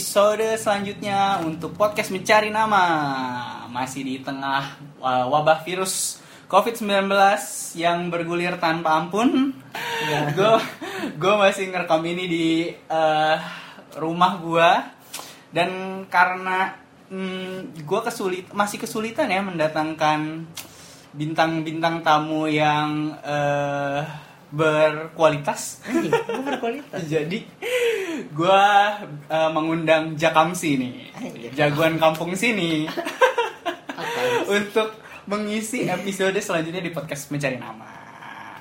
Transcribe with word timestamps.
episode 0.00 0.56
selanjutnya 0.56 1.44
untuk 1.44 1.76
podcast 1.76 2.08
mencari 2.08 2.48
nama. 2.48 2.88
Masih 3.68 4.00
di 4.00 4.16
tengah 4.24 4.80
uh, 4.96 5.28
wabah 5.28 5.60
virus 5.60 6.24
COVID-19 6.48 7.12
yang 7.76 8.08
bergulir 8.08 8.56
tanpa 8.56 8.96
ampun. 8.96 9.52
Gue 10.32 10.56
gue 11.20 11.34
masih 11.36 11.68
ngerekam 11.68 12.00
ini 12.08 12.24
di 12.24 12.48
uh, 12.88 13.36
rumah 14.00 14.40
gue 14.40 14.70
Dan 15.52 15.70
karena 16.08 16.80
mm, 17.12 17.84
gue 17.84 18.00
kesulit, 18.00 18.48
masih 18.56 18.80
kesulitan 18.80 19.28
ya 19.28 19.44
mendatangkan 19.44 20.48
bintang-bintang 21.12 22.00
tamu 22.00 22.48
yang 22.48 23.20
uh, 23.20 24.00
berkualitas 24.50 25.78
Anjing, 25.84 26.10
gue 26.10 26.42
berkualitas. 26.44 27.00
jadi 27.06 27.38
gue 28.28 28.62
uh, 29.28 29.50
mengundang 29.50 30.14
Jakamsi 30.14 30.70
nih 30.76 30.94
Anjir. 31.14 31.50
jagoan 31.54 31.96
kampung 31.96 32.34
sini 32.34 32.90
untuk 34.46 34.98
mengisi 35.24 35.86
episode 35.86 36.34
selanjutnya 36.36 36.80
di 36.80 36.90
podcast 36.90 37.30
mencari 37.30 37.56
nama 37.56 37.86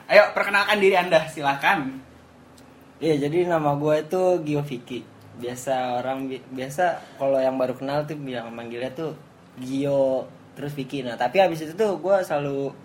ayo 0.06 0.30
perkenalkan 0.32 0.78
diri 0.78 0.96
anda 0.96 1.26
silakan 1.26 2.06
Iya, 3.00 3.16
jadi 3.16 3.48
nama 3.48 3.80
gue 3.80 3.96
itu 4.04 4.22
Gio 4.44 4.60
Vicky. 4.60 5.08
Biasa 5.40 6.04
orang 6.04 6.28
bi- 6.28 6.44
biasa 6.52 7.00
kalau 7.16 7.40
yang 7.40 7.56
baru 7.56 7.72
kenal 7.72 8.04
tuh 8.04 8.20
bilang 8.20 8.52
manggilnya 8.52 8.92
tuh 8.92 9.16
Gio 9.56 10.28
terus 10.52 10.76
Vicky. 10.76 11.00
Nah, 11.00 11.16
tapi 11.16 11.40
habis 11.40 11.64
itu 11.64 11.72
tuh 11.80 11.96
gue 11.96 12.16
selalu 12.28 12.76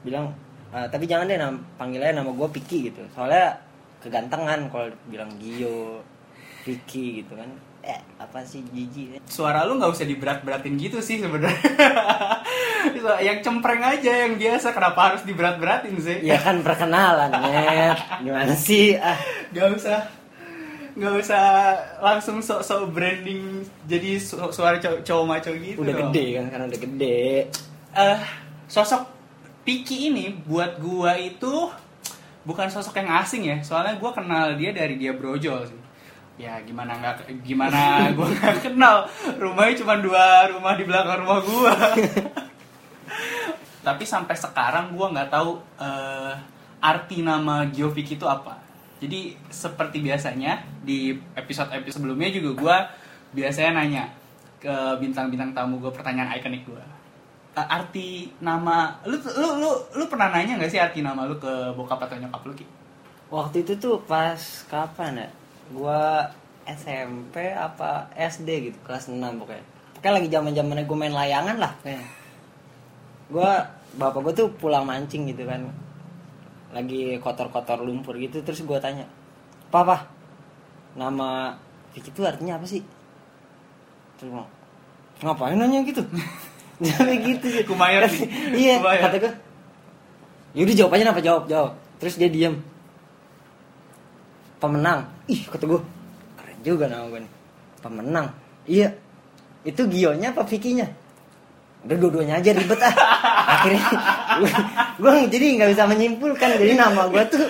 bilang 0.00 0.32
"Ah, 0.70 0.86
tapi 0.86 1.04
jangan 1.04 1.26
deh 1.26 1.34
nam 1.34 1.66
panggilnya 1.74 2.14
nama 2.14 2.30
gue 2.30 2.48
Vicky 2.52 2.88
gitu. 2.88 3.02
Soalnya 3.10 3.58
kegantengan 3.98 4.66
kalau 4.66 4.86
bilang 5.06 5.28
Gio, 5.36 6.00
Vicky 6.62 7.20
gitu 7.20 7.34
kan. 7.34 7.50
Eh, 7.80 7.96
apa 8.16 8.44
sih 8.44 8.60
jijik 8.66 9.06
ya? 9.10 9.20
suara 9.24 9.64
lu 9.64 9.74
nggak 9.74 9.88
usah 9.88 10.04
diberat-beratin 10.04 10.76
gitu 10.76 11.00
sih 11.00 11.16
sebenarnya 11.16 11.56
yang 13.26 13.40
cempreng 13.40 13.80
aja 13.80 14.28
yang 14.28 14.36
biasa 14.36 14.70
kenapa 14.70 15.00
harus 15.08 15.22
diberat-beratin 15.24 15.96
sih 15.96 16.20
Ya 16.20 16.36
kan 16.36 16.60
perkenalan, 16.60 17.32
net. 17.32 17.96
Gimana 18.20 18.52
sih? 18.52 19.00
Ah, 19.00 19.16
nggak 19.48 19.68
usah 19.74 19.98
nggak 20.92 21.14
usah 21.16 21.44
langsung 22.00 22.42
sok-sok 22.42 22.92
branding 22.92 23.64
jadi 23.86 24.18
su- 24.18 24.52
suara 24.52 24.76
cowok, 24.76 25.00
cowok 25.00 25.24
maco 25.24 25.50
gitu 25.54 25.80
udah 25.80 25.94
dong. 25.94 26.12
gede 26.12 26.24
kan 26.34 26.44
karena 26.50 26.64
udah 26.66 26.80
gede. 26.82 27.22
eh 27.90 28.18
sosok 28.66 29.02
Piki 29.70 30.10
ini 30.10 30.34
buat 30.50 30.82
gua 30.82 31.14
itu 31.14 31.70
bukan 32.42 32.66
sosok 32.66 32.98
yang 32.98 33.22
asing 33.22 33.46
ya. 33.46 33.62
Soalnya 33.62 34.02
gua 34.02 34.10
kenal 34.10 34.58
dia 34.58 34.74
dari 34.74 34.98
dia 34.98 35.14
brojol 35.14 35.62
sih. 35.62 35.78
Ya 36.42 36.58
gimana 36.66 36.98
nggak 36.98 37.30
gimana 37.46 38.02
gua 38.18 38.26
nggak 38.34 38.66
kenal. 38.66 39.06
Rumahnya 39.38 39.78
cuma 39.78 39.94
dua 40.02 40.50
rumah 40.50 40.74
di 40.74 40.82
belakang 40.82 41.22
rumah 41.22 41.38
gua. 41.46 41.74
Tapi 43.86 44.02
sampai 44.02 44.34
sekarang 44.34 44.90
gua 44.90 45.14
nggak 45.14 45.30
tahu 45.30 45.62
eh, 45.78 46.34
arti 46.82 47.22
nama 47.22 47.62
Giovik 47.70 48.18
itu 48.18 48.26
apa. 48.26 48.58
Jadi 48.98 49.38
seperti 49.54 50.02
biasanya 50.02 50.66
di 50.82 51.14
episode-episode 51.38 52.02
sebelumnya 52.02 52.26
juga 52.34 52.50
gua 52.58 52.76
biasanya 53.30 53.70
nanya 53.78 54.10
ke 54.58 54.74
bintang-bintang 54.98 55.54
tamu 55.54 55.78
gue 55.80 55.88
pertanyaan 55.94 56.36
ikonik 56.36 56.66
gue 56.68 56.76
Uh, 56.76 56.99
arti 57.68 58.32
nama 58.40 58.96
lu 59.04 59.18
lu 59.18 59.48
lu 59.60 59.70
lu 59.96 60.04
pernah 60.08 60.32
nanya 60.32 60.56
nggak 60.56 60.70
sih 60.70 60.80
arti 60.80 61.04
nama 61.04 61.26
lu 61.26 61.36
ke 61.36 61.74
bokap 61.76 62.06
atau 62.06 62.16
nyokap 62.16 62.42
lu 62.46 62.54
ki 62.54 62.66
Waktu 63.30 63.62
itu 63.62 63.78
tuh 63.78 64.02
pas 64.10 64.38
kapan 64.66 65.22
ya? 65.22 65.28
Gua 65.70 66.26
SMP 66.66 67.54
apa 67.54 68.10
SD 68.18 68.48
gitu, 68.70 68.78
kelas 68.82 69.06
6 69.06 69.22
pokoknya. 69.38 69.62
Pokoknya 69.94 70.14
lagi 70.18 70.28
zaman-zamannya 70.34 70.84
gue 70.84 70.98
main 70.98 71.14
layangan 71.14 71.56
lah 71.62 71.72
kayaknya. 71.86 72.10
Gua 73.30 73.50
bapak 73.94 74.20
gue 74.26 74.34
tuh 74.34 74.48
pulang 74.58 74.82
mancing 74.82 75.30
gitu 75.30 75.46
kan. 75.46 75.62
Lagi 76.74 77.22
kotor-kotor 77.22 77.86
lumpur 77.86 78.18
gitu 78.18 78.42
terus 78.42 78.66
gua 78.66 78.82
tanya, 78.82 79.06
"Papa, 79.70 80.10
nama 80.98 81.54
Vicky 81.94 82.10
itu 82.10 82.26
artinya 82.26 82.58
apa 82.58 82.66
sih?" 82.66 82.82
Terus 84.18 84.34
bilang, 84.34 84.50
"Ngapain 85.22 85.54
nanya 85.54 85.86
gitu?" 85.86 86.02
Jadi 86.80 87.14
gitu 87.24 87.46
sih. 87.52 87.62
Kumayan 87.68 88.08
nih. 88.08 88.24
iya, 88.64 88.74
Kumayan. 88.80 89.02
kata 89.04 89.16
gue. 89.20 89.32
Yaudah 90.56 90.74
jawab 90.74 90.92
aja 90.96 91.04
apa 91.12 91.22
jawab 91.22 91.44
jawab. 91.46 91.72
Terus 92.00 92.16
dia 92.16 92.32
diem 92.32 92.56
pemenang 94.60 95.08
ih 95.26 95.40
kata 95.48 95.64
gue 95.64 95.80
keren 96.36 96.58
juga 96.60 96.84
nama 96.86 97.08
gue 97.08 97.20
nih 97.24 97.32
pemenang 97.80 98.26
iya 98.68 98.88
itu 99.64 99.88
Gionya 99.88 100.36
apa 100.36 100.44
Vicky-nya 100.44 100.86
udah 101.80 101.96
dua-duanya 101.96 102.44
aja 102.44 102.52
ribet 102.52 102.76
ah 102.84 102.94
akhirnya 103.56 103.84
gue, 104.36 104.52
gue 105.00 105.12
jadi 105.32 105.46
nggak 105.56 105.70
bisa 105.72 105.84
menyimpulkan 105.88 106.60
jadi 106.60 106.76
nama 106.76 107.08
gue 107.08 107.24
tuh 107.32 107.48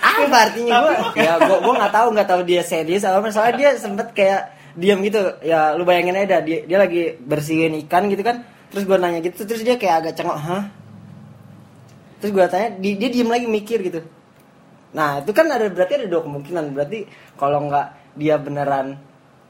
apa 0.00 0.36
artinya 0.48 0.76
gue 0.88 1.20
ya 1.20 1.36
gue 1.36 1.56
gue 1.60 1.74
nggak 1.76 1.92
tahu 1.92 2.08
nggak 2.16 2.28
tahu 2.32 2.40
dia 2.48 2.64
serius 2.64 3.04
apa. 3.04 3.28
soalnya 3.28 3.54
dia 3.60 3.70
sempet 3.76 4.08
kayak 4.16 4.55
diam 4.76 5.00
gitu. 5.00 5.20
Ya 5.42 5.72
lu 5.74 5.82
bayangin 5.88 6.16
aja 6.16 6.44
dia 6.44 6.62
dia 6.68 6.78
lagi 6.78 7.16
bersihin 7.18 7.74
ikan 7.88 8.06
gitu 8.12 8.22
kan. 8.22 8.44
Terus 8.70 8.84
gue 8.84 8.96
nanya 9.00 9.24
gitu 9.24 9.42
terus 9.48 9.64
dia 9.64 9.80
kayak 9.80 10.04
agak 10.04 10.12
cengok 10.20 10.38
hah? 10.38 10.64
Terus 12.20 12.30
gue 12.32 12.44
tanya 12.48 12.68
di- 12.76 12.96
dia 13.00 13.08
diem 13.08 13.28
lagi 13.28 13.46
mikir 13.48 13.78
gitu. 13.80 14.00
Nah 14.92 15.20
itu 15.24 15.32
kan 15.32 15.48
ada 15.48 15.68
berarti 15.72 16.04
ada 16.04 16.06
dua 16.08 16.20
kemungkinan. 16.24 16.76
Berarti 16.76 17.08
kalau 17.40 17.64
nggak 17.68 17.86
dia 18.16 18.36
beneran 18.36 19.00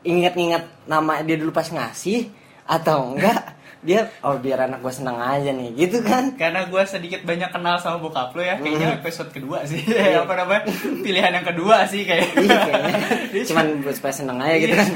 inget-inget 0.06 0.66
nama 0.86 1.22
dia 1.26 1.34
dulu 1.34 1.50
pas 1.50 1.66
ngasih 1.66 2.30
atau 2.66 3.14
enggak 3.14 3.55
dia 3.86 4.10
oh 4.26 4.34
biar 4.42 4.66
anak 4.66 4.82
gue 4.82 4.90
senang 4.90 5.22
aja 5.22 5.54
nih 5.54 5.70
gitu 5.78 6.02
kan? 6.02 6.34
Karena 6.34 6.66
gue 6.66 6.82
sedikit 6.82 7.22
banyak 7.22 7.54
kenal 7.54 7.78
sama 7.78 8.02
bokap 8.02 8.34
lu 8.34 8.42
ya 8.42 8.58
kayaknya 8.58 8.98
episode 8.98 9.30
kedua 9.30 9.62
sih. 9.62 9.86
Iya. 9.86 10.20
apa 10.26 10.34
namanya? 10.34 10.66
Pilihan 11.06 11.32
yang 11.38 11.46
kedua 11.46 11.86
sih 11.86 12.02
kayak 12.02 12.34
iya 12.42 12.58
kayaknya. 12.66 12.94
Cuman 13.48 13.66
buat 13.86 13.94
supaya 13.94 14.14
seneng 14.18 14.42
aja 14.42 14.56
gitu 14.58 14.74
kan? 14.74 14.88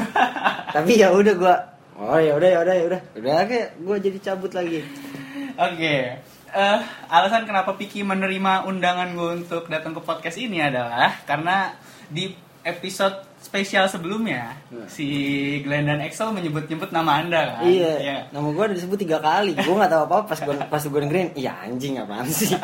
Tapi 0.74 0.92
ya 0.98 1.14
udah 1.14 1.34
gue 1.38 1.54
oh 2.02 2.18
ya 2.18 2.32
udah 2.34 2.48
ya 2.50 2.58
udah 2.66 2.74
ya 2.74 2.84
udah. 2.90 3.00
Udah 3.14 3.34
kayak 3.46 3.68
gue 3.78 3.96
jadi 4.10 4.18
cabut 4.18 4.50
lagi. 4.50 4.82
Oke. 5.54 5.96
Eh, 6.50 6.80
alasan 7.06 7.46
kenapa 7.46 7.78
Piki 7.78 8.02
menerima 8.02 8.66
undangan 8.66 9.14
gue 9.14 9.30
untuk 9.46 9.70
datang 9.70 9.94
ke 9.94 10.02
podcast 10.02 10.34
ini 10.34 10.58
adalah 10.58 11.22
karena 11.22 11.78
di 12.10 12.34
episode 12.66 13.29
spesial 13.50 13.90
sebelumnya. 13.90 14.54
Hmm. 14.70 14.86
si 14.86 15.06
Glenn 15.66 15.90
dan 15.90 15.98
Excel 16.06 16.30
menyebut-nyebut 16.30 16.94
nama 16.94 17.18
anda 17.18 17.58
kan? 17.58 17.66
Iya. 17.66 18.30
Nama 18.30 18.46
gue 18.46 18.64
disebut 18.78 18.94
tiga 19.02 19.18
kali. 19.18 19.58
Gue 19.58 19.74
nggak 19.74 19.90
tahu 19.90 20.02
apa 20.06 20.14
apa 20.22 20.24
pas 20.30 20.38
gue 20.38 20.54
pas 20.70 20.82
gue 20.86 21.00
dengerin 21.02 21.34
iya 21.34 21.58
anjing 21.66 21.98
apaan 21.98 22.30
sih? 22.30 22.54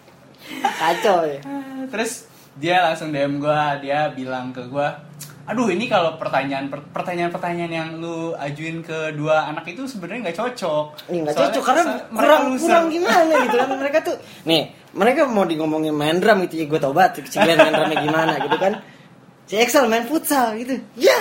Kacau 0.80 1.24
ya. 1.24 1.40
Terus 1.88 2.28
dia 2.60 2.84
langsung 2.84 3.08
DM 3.16 3.40
gue, 3.40 3.60
dia 3.80 4.12
bilang 4.12 4.52
ke 4.52 4.68
gue, 4.68 4.88
aduh 5.48 5.72
ini 5.72 5.88
kalau 5.88 6.20
pertanyaan 6.20 6.68
per- 6.68 6.84
pertanyaan-pertanyaan 6.92 7.72
yang 7.72 7.88
lu 7.96 8.36
ajuin 8.36 8.84
ke 8.84 9.16
dua 9.16 9.48
anak 9.48 9.72
itu 9.72 9.88
sebenarnya 9.88 10.28
nggak 10.28 10.36
cocok. 10.36 10.86
Ih, 11.08 11.24
nggak 11.24 11.36
cocok 11.40 11.62
karena 11.64 11.82
kurang 12.12 12.44
kurang 12.60 12.84
gimana 12.92 13.32
gitu 13.48 13.56
kan. 13.56 13.68
Mereka 13.80 13.98
tuh 14.04 14.16
nih 14.44 14.76
mereka 14.92 15.24
mau 15.30 15.48
di 15.48 15.56
ngomongin 15.56 15.96
main 15.96 16.20
drum 16.20 16.44
gitu 16.44 16.60
ya. 16.60 16.64
Gue 16.68 16.80
tau 16.82 16.92
banget 16.92 17.24
si 17.24 17.40
Glenn 17.40 17.56
main 17.56 17.72
drumnya 17.72 17.98
gimana 18.04 18.32
gitu 18.44 18.58
kan 18.60 18.74
si 19.50 19.58
Excel 19.58 19.90
main 19.90 20.06
futsal 20.06 20.54
gitu 20.62 20.78
ya 20.94 21.18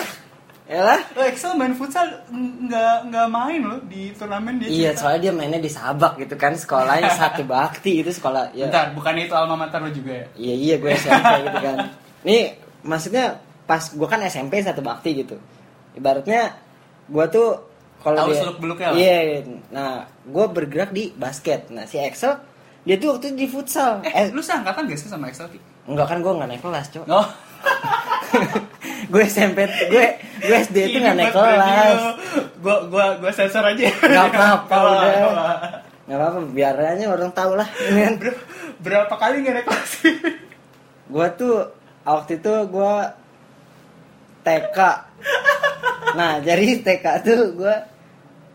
Yalah. 0.70 1.02
Lo 1.18 1.26
Excel 1.26 1.58
main 1.58 1.74
futsal 1.74 2.06
nggak 2.30 3.10
nggak 3.10 3.28
main 3.34 3.62
loh 3.66 3.82
di 3.90 4.14
turnamen 4.14 4.62
dia. 4.62 4.70
Iya, 4.70 4.94
cerita. 4.94 5.02
soalnya 5.02 5.22
dia 5.26 5.34
mainnya 5.34 5.58
di 5.58 5.66
Sabak 5.66 6.22
gitu 6.22 6.38
kan, 6.38 6.54
sekolahnya 6.54 7.10
satu 7.26 7.42
bakti 7.42 8.06
itu 8.06 8.14
sekolah 8.14 8.54
ya. 8.54 8.70
Bentar, 8.70 8.94
bukannya 8.94 9.26
itu 9.26 9.34
alma 9.34 9.58
mater 9.58 9.82
lo 9.82 9.90
juga 9.90 10.14
ya? 10.14 10.26
Iya 10.38 10.54
iya 10.62 10.76
gue 10.78 10.92
SMP 10.94 11.34
gitu 11.50 11.58
kan. 11.58 11.78
Nih 12.22 12.54
maksudnya 12.86 13.42
pas 13.66 13.82
gue 13.82 14.08
kan 14.14 14.22
SMP 14.30 14.62
satu 14.62 14.86
bakti 14.86 15.26
gitu. 15.26 15.42
Ibaratnya 15.98 16.54
gue 17.10 17.26
tuh 17.34 17.66
kalau 18.06 18.30
Tahu 18.30 18.78
dia. 18.78 18.94
Iya, 18.94 19.18
nah 19.74 20.06
gue 20.06 20.46
bergerak 20.54 20.94
di 20.94 21.10
basket. 21.18 21.74
Nah 21.74 21.90
si 21.90 21.98
Excel 21.98 22.38
dia 22.86 23.02
tuh 23.02 23.18
waktu 23.18 23.34
itu 23.34 23.38
di 23.42 23.48
futsal. 23.50 24.06
Eh, 24.06 24.30
lu 24.30 24.46
seangkatan 24.46 24.86
gak 24.86 25.02
sih 25.02 25.10
sama 25.10 25.34
Excel? 25.34 25.50
Enggak 25.90 26.14
kan 26.14 26.22
gue 26.22 26.30
nggak 26.30 26.50
naik 26.54 26.62
kelas 26.62 26.88
cok. 26.94 27.06
Oh, 27.10 27.26
gue 29.12 29.24
SMP 29.26 29.66
gue 29.90 30.06
gue 30.20 30.56
SD 30.70 30.78
itu 30.94 30.98
nggak 31.02 31.16
naik 31.18 31.34
kelas. 31.34 32.02
Gua 32.60 32.86
gua 32.92 33.06
gua 33.18 33.32
sensor 33.32 33.64
aja. 33.64 33.90
Nggak 33.90 34.26
apa-apa 34.36 34.76
udah. 34.76 35.12
Nggak 36.06 36.18
apa-apa 36.20 36.40
biar 36.54 36.76
aja 36.78 37.06
orang 37.10 37.32
tahu 37.32 37.58
lah. 37.58 37.68
Ber- 38.22 38.44
berapa 38.80 39.14
kali 39.14 39.44
nggak 39.44 39.56
naik 39.60 39.68
kelas? 39.68 39.92
gue 41.10 41.28
tuh 41.42 41.74
waktu 42.06 42.38
itu 42.38 42.54
gue 42.70 42.96
TK 44.46 44.78
nah 46.14 46.38
jadi 46.38 46.86
TK 46.86 47.06
tuh 47.26 47.42
gue 47.58 47.76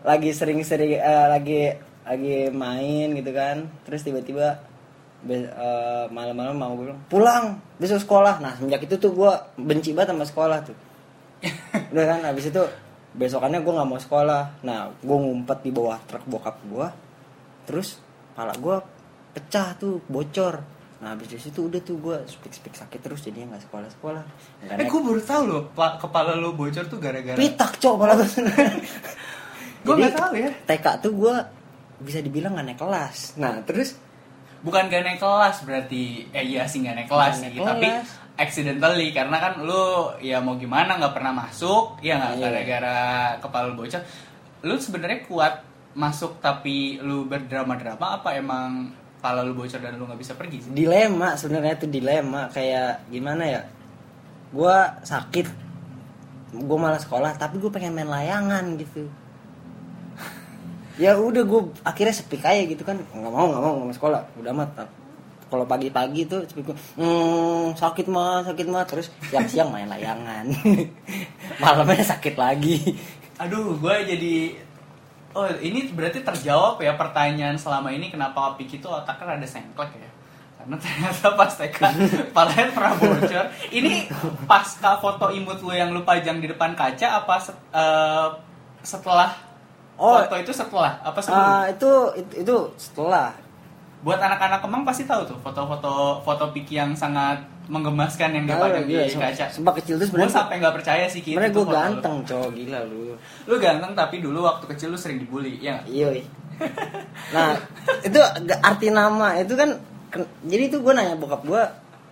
lagi 0.07 0.31
sering-sering 0.31 0.95
eh, 0.95 1.27
lagi 1.27 1.61
lagi 2.07 2.37
main 2.55 3.11
gitu 3.11 3.31
kan 3.35 3.67
terus 3.83 4.07
tiba-tiba 4.07 4.63
be- 5.25 5.49
eh, 5.49 6.05
malam-malam 6.07 6.53
mau 6.53 6.71
gue 6.73 6.85
bilang 6.85 7.01
pulang 7.05 7.45
besok 7.75 7.99
sekolah. 7.99 8.37
Nah 8.37 8.53
semenjak 8.53 8.81
itu 8.81 8.95
tuh 8.95 9.11
gue 9.11 9.31
benci 9.57 9.91
banget 9.91 10.13
sama 10.13 10.23
sekolah 10.23 10.57
tuh. 10.61 10.77
Udah 11.91 12.05
kan? 12.07 12.19
Habis 12.23 12.45
itu 12.47 12.61
besokannya 13.11 13.59
gue 13.59 13.73
nggak 13.73 13.87
mau 13.87 13.97
sekolah. 13.97 14.61
Nah 14.61 14.79
gue 14.93 15.17
ngumpet 15.17 15.59
di 15.59 15.71
bawah 15.71 15.97
truk 16.01 16.23
bokap 16.25 16.61
gue 16.63 16.87
terus 17.65 17.97
pala 18.31 18.53
gue 18.53 18.77
pecah 19.33 19.73
tuh 19.73 19.99
bocor. 20.05 20.61
Nah 20.95 21.11
habis 21.11 21.27
dari 21.27 21.41
situ 21.41 21.59
udah 21.63 21.81
tuh 21.81 21.97
gue 21.97 22.17
speak 22.25 22.53
speak 22.53 22.73
sakit 22.73 22.99
terus 22.99 23.19
jadinya 23.19 23.51
nggak 23.51 23.65
sekolah 23.65 23.87
sekolah 23.91 24.23
nggak 24.63 24.77
Eh, 24.77 24.85
gue 24.85 25.01
baru 25.01 25.21
tahu 25.21 25.43
loh, 25.45 25.63
pa- 25.69 25.97
kepala 25.97 26.33
lu 26.33 26.53
bocor 26.53 26.85
tuh 26.85 26.97
gara-gara. 26.97 27.35
pitak 27.35 27.75
cok 27.75 27.95
pala 27.95 28.15
gue 28.15 28.27
Gue 29.81 29.91
Jadi, 29.91 30.01
nggak 30.01 30.15
tahu 30.15 30.33
ya. 30.35 30.49
TK 30.65 30.85
tuh 30.97 31.11
gue 31.13 31.35
bisa 31.97 32.19
dibilang 32.19 32.53
nggak 32.53 32.65
naik 32.65 32.79
kelas. 32.79 33.17
Nah 33.35 33.59
terus 33.61 33.93
Bukan 34.61 34.85
gak 34.85 35.01
naik 35.01 35.17
kelas 35.17 35.61
berarti, 35.61 36.29
eh 36.29 36.43
iya 36.43 36.63
sih 36.63 36.79
gak 36.79 36.95
naik 36.95 37.07
kelas 37.07 37.35
Nggak 37.35 37.51
sih, 37.51 37.57
naik 37.57 37.65
tapi 37.65 37.87
kelas. 37.87 38.07
accidentally 38.35 39.07
karena 39.09 39.37
kan 39.37 39.53
lu 39.59 39.85
ya 40.19 40.37
mau 40.37 40.55
gimana 40.55 40.95
nggak 40.95 41.13
pernah 41.13 41.33
masuk, 41.37 41.97
ya 41.99 42.15
nggak 42.15 42.33
Iya. 42.33 42.41
gara-gara 42.43 42.99
kepala 43.39 43.65
lu 43.67 43.75
bocor. 43.77 44.01
Lu 44.61 44.75
sebenarnya 44.75 45.23
kuat 45.23 45.53
masuk 45.93 46.39
tapi 46.39 46.99
lu 46.99 47.23
berdrama-drama 47.23 48.19
apa 48.19 48.33
emang 48.33 48.91
kepala 49.15 49.41
lu 49.41 49.53
bocor 49.53 49.79
dan 49.79 49.95
lu 49.95 50.03
nggak 50.03 50.19
bisa 50.19 50.33
pergi 50.33 50.59
sih? 50.59 50.69
dilema 50.69 51.33
sebenarnya 51.33 51.73
itu 51.75 51.87
dilema 51.87 52.45
kayak 52.47 53.07
gimana 53.07 53.43
ya 53.43 53.61
gue 54.47 54.77
sakit 55.01 55.47
gue 56.53 56.77
malah 56.77 56.97
sekolah 56.97 57.33
tapi 57.33 57.57
gue 57.57 57.67
pengen 57.69 57.91
main 57.93 58.05
layangan 58.07 58.75
gitu 58.75 59.07
ya 60.95 61.19
udah 61.19 61.43
gue 61.43 61.61
akhirnya 61.83 62.15
sepi 62.15 62.39
aja 62.39 62.63
gitu 62.65 62.83
kan. 62.83 62.97
Nggak 62.99 63.31
mau 63.31 63.45
nggak 63.51 63.61
mau 63.61 63.71
nggak 63.79 63.87
mau 63.87 63.95
sekolah. 63.95 64.21
Udah 64.39 64.51
amat. 64.55 64.69
Kalau 65.45 65.65
pagi-pagi 65.69 66.25
tuh 66.25 66.41
sepi 66.49 66.65
gue 66.65 66.75
hmm, 66.97 67.77
sakit 67.77 68.09
mah 68.09 68.41
sakit 68.43 68.65
mah 68.65 68.83
terus 68.89 69.13
siang-siang 69.29 69.69
main 69.69 69.87
layangan. 69.87 70.49
Malamnya 71.63 72.05
sakit 72.05 72.35
lagi. 72.35 72.97
Aduh, 73.39 73.75
gue 73.77 73.95
jadi 74.07 74.35
Oh, 75.35 75.43
ini 75.59 75.91
berarti 75.91 76.23
terjawab 76.23 76.79
ya 76.79 76.95
pertanyaan 76.95 77.59
selama 77.59 77.91
ini 77.91 78.07
kenapa 78.07 78.55
Piki 78.55 78.79
itu 78.79 78.87
otaknya 78.87 79.35
ada 79.35 79.43
sengklek 79.43 79.91
ya? 79.99 80.09
Karena 80.55 80.75
ternyata 80.79 81.27
pas 81.35 81.51
TK 81.51 81.79
palanya 82.35 82.71
pernah 82.71 82.95
bocor. 82.95 83.45
Ini 83.67 84.07
pasca 84.47 84.95
foto 84.95 85.27
imut 85.35 85.59
lu 85.59 85.75
yang 85.75 85.91
lu 85.91 86.07
pajang 86.07 86.39
di 86.39 86.47
depan 86.47 86.71
kaca 86.71 87.19
apa 87.19 87.35
set- 87.43 87.67
eh, 87.75 88.27
setelah 88.79 89.35
Oh. 89.95 90.19
foto 90.19 90.35
itu 90.35 90.51
setelah 90.51 90.99
apa 90.99 91.17
sebelum? 91.17 91.39
Ah, 91.41 91.65
itu, 91.67 91.89
itu 92.15 92.33
itu 92.41 92.55
setelah 92.75 93.31
Buat 94.01 94.19
anak-anak 94.19 94.59
Kemang 94.59 94.83
pasti 94.83 95.01
tahu 95.03 95.25
tuh 95.25 95.37
foto-foto 95.39 96.21
foto 96.21 96.45
Piki 96.51 96.75
yang 96.75 96.93
sangat 96.93 97.39
menggemaskan 97.65 98.29
yang 98.31 98.45
Tahu, 98.45 98.53
dipajang 98.61 98.83
di 98.83 98.93
gila, 98.93 99.05
se- 99.07 99.17
kaca. 99.17 99.45
sumpah 99.49 99.73
kecil 99.73 99.95
tuh 99.95 100.03
Gue 100.03 100.09
sebenarnya 100.11 100.35
sampai 100.35 100.55
nggak 100.59 100.75
percaya 100.75 101.05
sih 101.07 101.19
Ki, 101.19 101.33
sebenarnya 101.33 101.49
itu 101.49 101.57
gue 101.57 101.65
lu. 101.65 101.73
ganteng 101.73 102.15
cowok 102.21 102.49
gila 102.53 102.79
lu 102.83 103.01
Lu 103.45 103.55
ganteng 103.57 103.91
tapi 103.93 104.15
dulu 104.19 104.39
waktu 104.41 104.65
kecil 104.67 104.87
lu 104.89 104.99
sering 104.99 105.17
dibully, 105.17 105.57
ya 105.57 105.79
nggak? 105.79 105.85
Iya. 105.87 106.07
Nah, 107.31 107.57
itu 108.01 108.19
arti 108.61 108.87
nama 108.89 109.35
itu 109.35 109.53
kan 109.55 109.69
jadi 110.43 110.63
tuh 110.69 110.79
gue 110.81 110.93
nanya 110.93 111.15
bokap 111.15 111.41
gue 111.43 111.63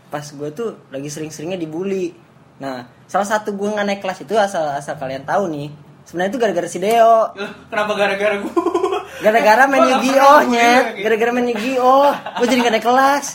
pas 0.09 0.25
gue 0.25 0.49
tuh 0.49 0.73
lagi 0.89 1.07
sering-seringnya 1.07 1.57
dibully. 1.57 2.11
Nah, 2.55 2.81
salah 3.05 3.27
satu 3.27 3.51
gue 3.51 3.65
nggak 3.65 3.85
naik 3.85 3.99
kelas 3.99 4.19
itu 4.19 4.33
asal 4.33 4.65
asal 4.69 4.95
kalian 4.95 5.23
tahu 5.23 5.45
nih. 5.47 5.69
Sebenarnya 6.03 6.31
itu 6.31 6.39
gara-gara 6.39 6.67
si 6.67 6.77
Deo. 6.77 7.31
Kenapa 7.67 7.91
gara-gara 7.93 8.35
gue? 8.37 8.53
Gara-gara 9.19 9.63
main 9.65 9.87
Yu-Gi-Oh 9.87 10.39
nya, 10.47 10.93
gara-gara 10.95 11.31
main 11.31 11.47
Yu-Gi-Oh, 11.47 12.11
gue 12.11 12.45
jadi 12.45 12.59
nggak 12.59 12.73
naik 12.75 12.85
kelas. 12.85 13.25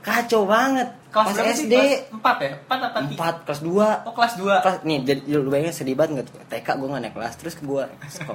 Kacau 0.00 0.44
banget. 0.44 0.88
Kelas 1.12 1.36
Pas? 1.36 1.44
SD 1.60 1.74
Kelas 2.08 2.24
4 2.24 2.40
ya? 2.40 2.52
4 2.64 2.72
apa 2.72 2.98
3? 3.04 3.20
4 3.20 3.44
kelas 3.44 3.60
2 3.60 4.08
Oh, 4.08 4.14
kelas 4.16 4.32
2. 4.40 4.64
kelas 4.64 4.76
nih 4.80 4.98
jadi 5.04 5.20
lu 5.36 5.52
bayangin 5.52 5.76
sedih 5.76 5.92
banget 5.92 6.24
nggak 6.24 6.26
tuh 6.32 6.40
TK 6.48 6.68
gue 6.72 6.88
nggak 6.88 7.02
naik 7.04 7.12
kelas 7.12 7.34
terus 7.36 7.54
gue 7.60 7.84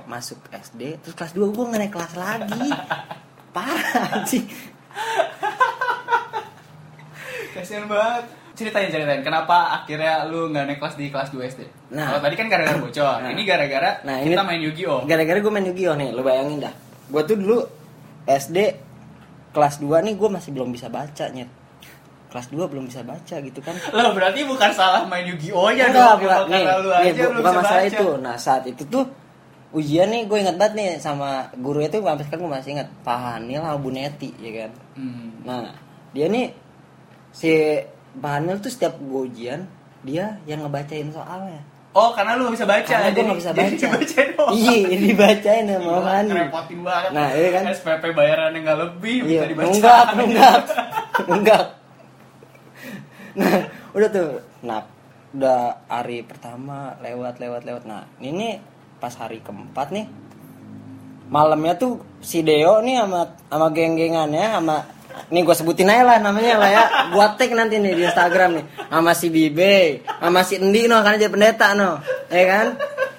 masuk 0.05 0.37
SD 0.53 0.81
terus 1.01 1.17
kelas 1.17 1.33
2 1.33 1.41
gue 1.49 1.63
nggak 1.65 1.81
naik 1.81 1.93
kelas 1.97 2.13
lagi 2.13 2.69
parah 3.49 4.21
sih 4.29 4.45
Kasian 7.49 7.89
banget. 7.89 8.25
Ceritain, 8.57 8.89
ceritain. 8.89 9.21
Kenapa 9.21 9.55
akhirnya 9.71 10.25
lu 10.25 10.49
nggak 10.49 10.65
naik 10.65 10.79
kelas 10.79 10.95
di 10.95 11.07
kelas 11.07 11.29
2 11.29 11.45
SD? 11.45 11.61
Nah. 11.91 12.09
Kalau 12.09 12.21
tadi 12.21 12.35
kan 12.35 12.47
gara-gara 12.47 12.73
bocor. 12.75 13.21
Nah. 13.21 13.29
Ini 13.29 13.41
gara-gara 13.43 13.89
Nah, 14.01 14.17
kita 14.19 14.33
ini- 14.33 14.47
main 14.47 14.61
Yu-Gi-Oh. 14.63 15.05
gara-gara 15.05 15.37
gue 15.37 15.51
main 15.51 15.63
Yu-Gi-Oh 15.63 15.95
nih 15.95 16.09
lu 16.09 16.21
bayangin 16.21 16.59
dah 16.59 16.73
gue 17.07 17.21
tuh 17.23 17.37
dulu 17.37 17.61
SD 18.25 18.57
kelas 19.49 19.77
2 19.77 20.01
nih 20.01 20.13
gue 20.13 20.27
masih 20.27 20.51
belum 20.51 20.69
bisa 20.69 20.87
baca 20.87 21.25
nyet 21.29 21.47
kelas 22.27 22.49
2 22.49 22.67
belum 22.67 22.83
bisa 22.85 22.99
baca 23.01 23.35
gitu 23.37 23.59
kan 23.59 23.71
Loh, 23.95 24.11
berarti 24.11 24.43
bukan 24.43 24.69
salah 24.71 25.05
main 25.05 25.23
Yu-Gi-Oh-nya 25.23 25.87
Enggak, 25.87 26.03
dong. 26.03 26.17
bukan, 26.19 26.39
nih, 26.49 26.63
lu 26.75 26.89
nih, 26.89 27.07
aja 27.07 27.23
bu- 27.23 27.33
bukan 27.37 27.53
masalah 27.55 27.79
baca. 27.79 27.87
itu 27.87 28.07
nah 28.19 28.35
saat 28.35 28.63
itu 28.65 28.83
tuh 28.83 29.05
ujian 29.69 30.07
nih 30.07 30.25
gue 30.25 30.37
ingat 30.37 30.55
banget 30.55 30.73
nih 30.75 30.89
sama 30.97 31.29
guru 31.53 31.79
itu 31.79 31.97
sampai 31.97 32.23
sekarang 32.23 32.41
gue 32.41 32.53
masih 32.53 32.71
ingat 32.73 32.89
Pak 33.01 33.17
Hanil 33.17 33.61
sama 33.61 33.77
Bu 33.77 33.89
Neti 33.89 34.29
ya 34.35 34.51
kan 34.57 34.71
Hmm. 34.93 35.29
Nah, 35.43 35.71
dia 36.09 36.25
nih 36.25 36.49
si 37.29 37.53
Pak 38.17 38.31
Hanil 38.33 38.57
tuh 38.57 38.69
setiap 38.69 38.97
gue 38.97 39.21
ujian 39.25 39.61
dia 40.01 40.37
yang 40.45 40.61
ngebacain 40.61 41.09
soalnya. 41.09 41.61
Oh, 41.91 42.13
karena 42.13 42.37
lu 42.37 42.45
nggak 42.45 42.55
bisa 42.55 42.67
baca. 42.69 42.85
Karena 42.85 43.09
gue 43.09 43.11
jadi- 43.11 43.25
nggak 43.25 43.39
bisa 43.41 43.51
jadi 43.51 43.57
baca. 43.57 43.77
dibacain 43.81 44.29
doang. 44.31 44.53
Iya, 44.53 44.97
dibacain 45.01 45.63
sama 45.65 45.81
Gila, 45.81 45.97
Pak 45.97 46.13
Hanil. 46.13 46.29
Ngerepotin 46.33 46.79
banget. 46.81 47.09
Nah, 47.11 47.27
iya 47.33 47.49
kan? 47.49 47.63
SPP 47.67 48.03
bayarannya 48.13 48.59
nggak 48.61 48.79
lebih, 48.79 49.15
Iya, 49.17 49.25
bisa 49.25 49.45
dibaca. 49.49 49.65
nunggak, 49.65 50.05
nunggak, 50.13 50.57
nunggak. 51.25 51.63
Nah, 53.37 53.55
udah 53.93 54.09
tuh, 54.09 54.29
nah, 54.61 54.81
udah 55.29 55.59
hari 55.85 56.17
pertama 56.21 56.77
lewat, 57.01 57.37
lewat, 57.37 57.61
lewat. 57.65 57.83
Nah, 57.85 58.05
ini 58.17 58.57
pas 58.97 59.13
hari 59.13 59.41
keempat 59.41 59.93
nih, 59.93 60.05
malamnya 61.29 61.77
tuh 61.77 62.01
si 62.17 62.41
Deo 62.41 62.81
nih 62.81 62.97
sama 62.97 63.21
sama 63.45 63.67
geng-gengannya 63.69 64.45
sama 64.57 64.77
nih 65.27 65.41
gue 65.43 65.55
sebutin 65.55 65.89
aja 65.89 66.03
lah 66.03 66.17
namanya 66.19 66.53
lah 66.57 66.69
ya 66.69 66.83
gue 67.09 67.25
tag 67.35 67.51
nanti 67.53 67.77
nih 67.77 67.93
di 67.93 68.03
Instagram 68.05 68.49
nih 68.57 68.65
sama 68.87 69.11
si 69.13 69.27
Bibe 69.27 70.01
sama 70.05 70.41
si 70.41 70.55
Endi 70.57 70.85
no 70.85 71.01
karena 71.01 71.17
jadi 71.17 71.31
pendeta 71.31 71.67
no 71.73 72.01
ya 72.27 72.43
kan 72.45 72.67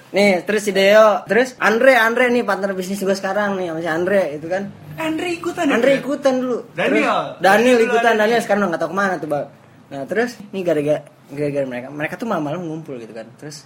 nih 0.09 0.41
terus 0.43 0.61
si 0.65 0.71
Deo 0.71 1.21
terus 1.25 1.53
Andre 1.57 1.93
Andre 1.95 2.33
nih 2.33 2.43
partner 2.43 2.73
bisnis 2.73 2.99
gue 2.99 3.13
sekarang 3.13 3.55
nih 3.55 3.69
sama 3.69 3.79
si 3.79 3.89
Andre 3.89 4.21
itu 4.35 4.47
kan 4.47 4.63
Andre 4.99 5.27
ikutan. 5.31 5.63
ya? 5.63 5.79
Andre 5.79 5.91
ikutan 5.95 6.33
dulu 6.43 6.57
Daniel. 6.75 6.83
Terus, 6.83 7.39
Daniel 7.39 7.77
Daniel 7.77 7.77
ikutan 7.87 8.13
Daniel 8.19 8.41
sekarang 8.43 8.59
nggak 8.67 8.81
tahu 8.83 8.91
ke 8.91 8.97
mana 8.97 9.13
tuh 9.15 9.29
bang 9.29 9.47
nah 9.89 10.03
terus 10.05 10.31
nih 10.53 10.61
gara-gara 10.61 11.01
gara-gara 11.29 11.65
mereka 11.65 11.87
mereka 11.89 12.13
tuh 12.17 12.27
malam-malam 12.29 12.61
ngumpul 12.61 12.97
gitu 12.97 13.13
kan 13.13 13.25
terus 13.37 13.63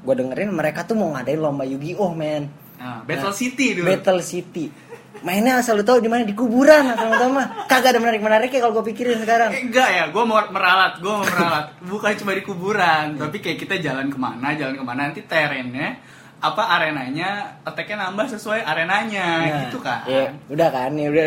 gue 0.00 0.14
dengerin 0.16 0.48
mereka 0.48 0.88
tuh 0.88 0.96
mau 0.96 1.12
ngadain 1.12 1.36
lomba 1.36 1.64
Yu-Gi-Oh 1.64 2.12
men 2.16 2.48
Nah, 2.80 3.04
Battle 3.04 3.36
City 3.36 3.76
dulu. 3.76 3.92
Battle 3.92 4.24
City. 4.24 4.72
Mainnya 5.20 5.60
asal 5.60 5.76
lu 5.76 5.84
tahu 5.84 6.00
di 6.00 6.08
mana 6.08 6.24
di 6.24 6.32
kuburan 6.32 6.96
terutama. 6.96 7.68
Kagak 7.68 7.96
ada 7.96 8.00
menarik 8.00 8.24
menarik 8.24 8.48
kalau 8.56 8.72
gue 8.80 8.88
pikirin 8.92 9.20
sekarang. 9.20 9.52
Eh, 9.52 9.68
enggak 9.68 9.88
ya, 9.88 10.04
gue 10.08 10.24
mau 10.24 10.40
meralat, 10.48 10.96
gue 10.96 11.12
mau 11.12 11.24
meralat. 11.24 11.76
Bukan 11.84 12.12
cuma 12.24 12.32
di 12.32 12.42
kuburan, 12.44 13.20
tapi 13.20 13.36
kayak 13.44 13.58
kita 13.60 13.74
jalan 13.84 14.08
ke 14.08 14.16
mana, 14.16 14.56
jalan 14.56 14.74
ke 14.80 14.84
mana 14.84 15.00
nanti 15.12 15.20
terennya 15.28 16.00
apa 16.40 16.72
arenanya 16.72 17.60
attack-nya 17.68 18.08
nambah 18.08 18.32
sesuai 18.32 18.64
arenanya 18.64 19.60
gitu 19.68 19.76
kan. 19.84 20.08
Iya, 20.08 20.32
udah 20.48 20.68
kan 20.72 20.88
nih 20.96 21.06
udah 21.12 21.24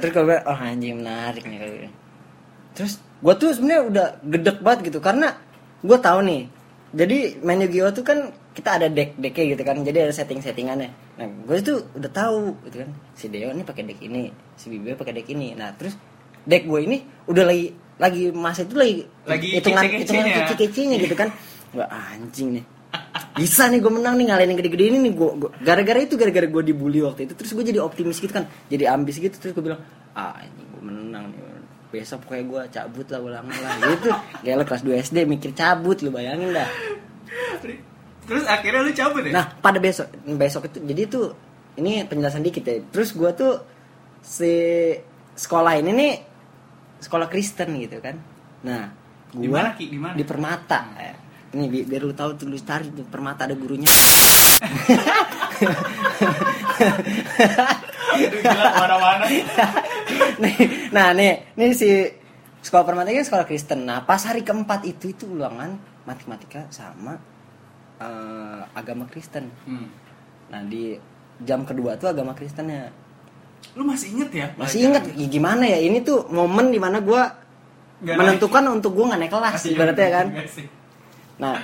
terus 0.00 0.12
gue 0.16 0.24
bilang 0.24 0.44
oh 0.48 0.56
anjing 0.56 0.96
menarik 1.04 1.44
nih. 1.44 1.92
Terus 2.72 2.96
gue 2.96 3.34
tuh 3.36 3.52
sebenarnya 3.52 3.82
udah 3.92 4.06
gedek 4.24 4.58
banget 4.64 4.80
gitu 4.88 5.04
karena 5.04 5.36
gue 5.84 5.98
tahu 6.00 6.24
nih. 6.24 6.42
Jadi 6.94 7.18
main 7.44 7.60
Yu-Gi-Oh 7.60 7.92
tuh 7.92 8.04
kan 8.08 8.32
kita 8.56 8.80
ada 8.80 8.88
deck 8.88 9.20
decknya 9.20 9.44
gitu 9.52 9.62
kan. 9.68 9.76
Jadi 9.84 9.98
ada 10.00 10.12
setting 10.16 10.40
settingannya. 10.40 11.03
Nah 11.14 11.26
gue 11.26 11.56
tuh 11.62 11.78
udah 11.94 12.10
tahu 12.10 12.58
gitu 12.66 12.76
kan. 12.82 12.90
Si 13.14 13.26
Deo 13.30 13.50
ini 13.54 13.62
pakai 13.62 13.82
deck 13.86 14.00
ini, 14.02 14.30
si 14.58 14.66
Bibi 14.70 14.98
pakai 14.98 15.14
deck 15.14 15.28
ini. 15.30 15.54
Nah 15.54 15.70
terus 15.74 15.94
deck 16.42 16.66
gue 16.66 16.80
ini 16.82 16.96
udah 17.30 17.44
lagi 17.46 17.66
lagi 17.94 18.34
masa 18.34 18.66
itu 18.66 18.74
lagi 18.74 19.06
Lagi 19.22 19.48
hitungan 19.54 19.82
hitungan 19.86 20.26
kece 20.26 20.54
kecenya 20.58 20.96
gitu 20.98 21.14
kan. 21.14 21.30
Gue 21.74 21.86
anjing 21.90 22.58
nih. 22.58 22.64
Bisa 23.34 23.66
nih 23.66 23.82
gue 23.82 23.90
menang 23.90 24.14
nih 24.14 24.30
ngalahin 24.30 24.54
yang 24.54 24.58
gede-gede 24.62 24.84
ini 24.94 24.98
nih 25.10 25.12
gue 25.18 25.50
gara-gara 25.58 25.98
itu 25.98 26.14
gara-gara 26.14 26.46
gue 26.46 26.62
dibully 26.62 27.02
waktu 27.02 27.26
itu 27.26 27.34
terus 27.34 27.50
gue 27.50 27.66
jadi 27.66 27.82
optimis 27.82 28.22
gitu 28.22 28.30
kan 28.30 28.46
jadi 28.70 28.94
ambis 28.94 29.18
gitu 29.18 29.34
terus 29.34 29.50
gue 29.50 29.64
bilang 29.66 29.82
ah 30.14 30.38
ini 30.38 30.62
gue 30.70 30.82
menang 30.86 31.34
nih 31.34 31.42
besok 31.90 32.26
pokoknya 32.26 32.44
gue 32.46 32.62
cabut 32.74 33.06
lah 33.10 33.20
ulang 33.22 33.46
lah 33.46 33.74
gitu 33.90 34.10
gila 34.46 34.62
kelas 34.62 34.82
2 34.86 35.02
SD 35.10 35.16
mikir 35.30 35.50
cabut 35.50 35.98
lu 36.02 36.14
bayangin 36.14 36.50
dah 36.54 36.70
Terus 38.24 38.44
akhirnya 38.44 38.80
lu 38.80 38.92
cabut 38.92 39.22
ya? 39.22 39.32
nah 39.32 39.44
pada 39.54 39.76
besok 39.76 40.08
besok 40.26 40.62
itu 40.66 40.78
jadi 40.80 41.02
itu 41.04 41.20
ini 41.76 42.02
penjelasan 42.02 42.40
dikit 42.40 42.62
ya 42.62 42.80
terus 42.88 43.12
gue 43.12 43.30
tuh 43.32 43.60
si 44.20 44.54
sekolah 45.34 45.76
ini 45.76 45.90
nih 45.90 46.12
sekolah 46.98 47.26
Kristen 47.26 47.76
gitu 47.76 47.98
kan 47.98 48.16
nah 48.62 48.88
Di 49.28 49.44
gua 49.44 49.60
mana, 49.60 49.70
Ki? 49.74 49.84
Di 49.86 49.98
mana? 49.98 50.14
di 50.14 50.24
Permata 50.24 50.80
Eh, 50.96 51.14
ini 51.52 51.66
bi- 51.68 51.84
biar 51.84 52.00
lu 52.00 52.12
tahu 52.12 52.32
tuh 52.34 52.46
lu 52.46 52.56
cari 52.56 52.88
tuh 52.88 53.04
Permata 53.04 53.44
ada 53.44 53.52
gurunya 53.52 53.90
Aduh, 58.14 58.40
gila 58.40 58.64
ke 58.64 58.78
mana-mana. 58.78 59.24
nih, 60.42 60.54
nah 60.90 61.10
nih, 61.10 61.50
nih 61.52 61.70
si 61.74 61.90
sekolah 62.62 62.84
permatika 62.84 63.18
kan 63.18 63.26
sekolah 63.26 63.44
Kristen. 63.44 63.80
Nah 63.82 64.02
pas 64.02 64.22
hari 64.22 64.40
keempat 64.40 64.86
itu 64.86 65.10
itu 65.10 65.24
ulangan 65.28 65.74
matematika 66.04 66.64
sama 66.70 67.18
eh, 68.00 68.60
agama 68.74 69.04
Kristen. 69.06 69.50
Hmm. 69.66 69.88
Nah 70.50 70.62
di 70.66 70.96
jam 71.42 71.66
kedua 71.66 71.98
tuh 71.98 72.10
agama 72.10 72.32
Kristennya. 72.32 72.90
Lu 73.74 73.82
masih 73.82 74.14
inget 74.14 74.30
ya? 74.30 74.46
Masih 74.54 74.86
ingat 74.86 75.08
ya, 75.12 75.26
gimana 75.26 75.64
ya 75.64 75.78
ini 75.80 76.04
tuh 76.04 76.28
momen 76.28 76.68
di 76.68 76.78
mana 76.78 77.00
gue 77.00 77.22
menentukan 78.04 78.64
untuk 78.76 78.92
gue 78.92 79.08
nggak 79.08 79.20
naik 79.24 79.32
kelas 79.32 79.60
naik. 79.64 79.72
ibaratnya 79.72 80.08
kan. 80.12 80.26
Nah, 81.40 81.56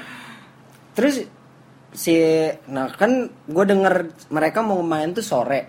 terus 0.96 1.22
si 1.90 2.14
nah 2.70 2.86
kan 2.94 3.28
gue 3.28 3.64
denger 3.66 3.94
mereka 4.32 4.64
mau 4.64 4.80
main 4.80 5.12
tuh 5.12 5.22
sore, 5.22 5.68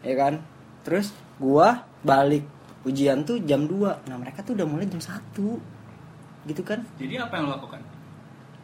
ya 0.00 0.14
kan? 0.16 0.40
Terus 0.80 1.12
gua 1.36 1.84
balik 2.00 2.44
ujian 2.84 3.24
tuh 3.28 3.40
jam 3.44 3.68
2 3.68 4.08
Nah 4.08 4.16
mereka 4.16 4.40
tuh 4.40 4.56
udah 4.56 4.64
mulai 4.68 4.88
jam 4.88 5.00
1 5.00 5.36
gitu 6.48 6.62
kan? 6.64 6.80
Jadi 6.96 7.20
apa 7.20 7.36
yang 7.36 7.52
lo 7.52 7.60
lakukan? 7.60 7.80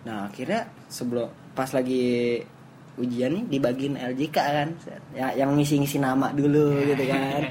Nah 0.07 0.31
akhirnya 0.31 0.71
sebelum 0.87 1.27
pas 1.51 1.67
lagi 1.75 2.39
ujian 2.97 3.35
nih 3.35 3.45
dibagiin 3.59 3.99
LJK 3.99 4.37
kan, 4.39 4.69
ya 5.13 5.35
yang 5.35 5.53
ngisi-ngisi 5.59 5.99
nama 5.99 6.31
dulu 6.31 6.79
gitu 6.87 7.05
kan. 7.11 7.43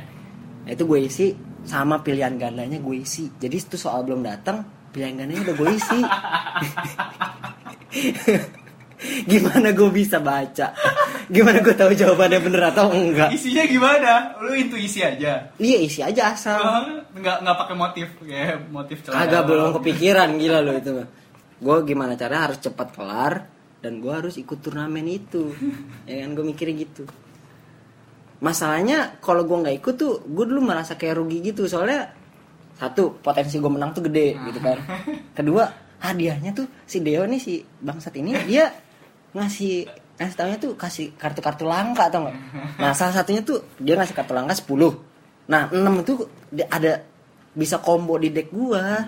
Nah, 0.63 0.71
itu 0.74 0.83
gue 0.88 1.00
isi 1.03 1.35
sama 1.67 2.00
pilihan 2.01 2.39
gandanya 2.39 2.79
gue 2.79 2.95
isi. 3.03 3.27
Jadi 3.35 3.55
itu 3.59 3.75
soal 3.77 4.07
belum 4.07 4.24
datang, 4.24 4.63
pilihan 4.95 5.19
gandanya 5.19 5.51
udah 5.51 5.55
gue 5.59 5.69
isi. 5.75 6.00
Gimana 9.29 9.69
gue 9.75 9.89
bisa 9.91 10.17
baca? 10.24 10.74
Gimana 11.29 11.62
gue 11.62 11.75
tahu 11.77 11.91
jawabannya 11.93 12.39
bener 12.41 12.63
atau 12.74 12.89
enggak? 12.89 13.29
Isinya 13.33 13.67
gimana? 13.67 14.33
Lu 14.41 14.55
intuisi 14.55 15.03
aja. 15.03 15.51
Iya 15.62 15.77
isi 15.83 16.00
aja 16.01 16.33
asal. 16.33 16.57
Oh, 16.57 16.81
nggak 17.17 17.38
nggak 17.43 17.57
pakai 17.59 17.75
motif 17.75 18.07
kayak 18.24 18.65
motif 18.71 19.03
celana. 19.05 19.27
Agak 19.27 19.41
belum 19.45 19.69
kepikiran 19.81 20.29
gila 20.39 20.59
lo 20.63 20.74
itu. 20.79 21.05
Gue 21.65 21.81
gimana 21.81 22.13
caranya 22.13 22.53
harus 22.53 22.62
cepat 22.62 22.93
kelar 22.93 23.34
dan 23.81 23.98
gue 23.98 24.13
harus 24.13 24.38
ikut 24.38 24.62
turnamen 24.62 25.10
itu. 25.10 25.50
ya 26.10 26.22
kan 26.22 26.38
gue 26.38 26.45
mikirnya 26.45 26.86
gitu. 26.86 27.10
Masalahnya 28.45 29.17
kalau 29.17 29.41
gue 29.50 29.57
nggak 29.57 29.75
ikut 29.81 29.95
tuh 29.98 30.22
gue 30.22 30.45
dulu 30.45 30.62
merasa 30.62 30.93
kayak 30.93 31.17
rugi 31.17 31.41
gitu 31.41 31.65
soalnya 31.65 32.13
satu 32.77 33.17
potensi 33.17 33.57
gue 33.57 33.72
menang 33.74 33.98
tuh 33.98 34.05
gede 34.05 34.38
gitu 34.45 34.60
kan. 34.62 34.77
Kedua 35.34 35.65
hadiahnya 36.05 36.53
tuh 36.53 36.69
si 36.86 37.01
Deo 37.01 37.25
nih 37.25 37.41
si 37.41 37.65
bangsat 37.81 38.13
ini 38.22 38.38
dia 38.45 38.69
ngasih 39.34 39.89
ngasih 40.22 40.36
taunya 40.38 40.57
tuh 40.62 40.77
kasih 40.77 41.17
kartu-kartu 41.17 41.65
langka 41.65 42.13
atau 42.13 42.29
enggak. 42.29 42.38
Nah 42.77 42.93
salah 42.93 43.17
satunya 43.17 43.41
tuh 43.41 43.65
dia 43.81 43.98
ngasih 43.98 44.13
kartu 44.13 44.38
langka 44.38 44.53
10 44.53 44.69
Nah 45.45 45.69
6 45.69 46.03
itu 46.03 46.13
ada 46.69 47.05
bisa 47.55 47.79
combo 47.79 48.19
di 48.19 48.29
deck 48.29 48.51
gua. 48.51 49.01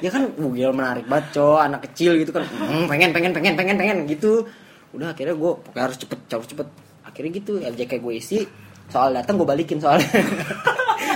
Ya 0.00 0.08
kan 0.08 0.26
uh, 0.26 0.50
gila 0.50 0.72
menarik 0.72 1.04
banget 1.04 1.36
cowok 1.36 1.60
anak 1.62 1.80
kecil 1.86 2.16
gitu 2.16 2.32
kan 2.32 2.42
"Hmm, 2.44 2.88
pengen 2.88 3.12
pengen 3.12 3.30
pengen 3.30 3.54
pengen 3.54 3.76
pengen 3.76 3.98
gitu. 4.04 4.48
Udah 4.90 5.12
akhirnya 5.12 5.32
gue 5.32 5.52
pokoknya 5.54 5.84
harus 5.84 5.98
cepet 5.98 6.18
harus 6.28 6.48
cepet. 6.48 6.68
Akhirnya 7.02 7.30
gitu 7.34 7.52
LJK 7.58 7.92
gue 7.98 8.14
isi. 8.14 8.38
Soal 8.86 9.12
datang 9.12 9.36
gue 9.36 9.44
balikin 9.44 9.78
soalnya. 9.78 10.08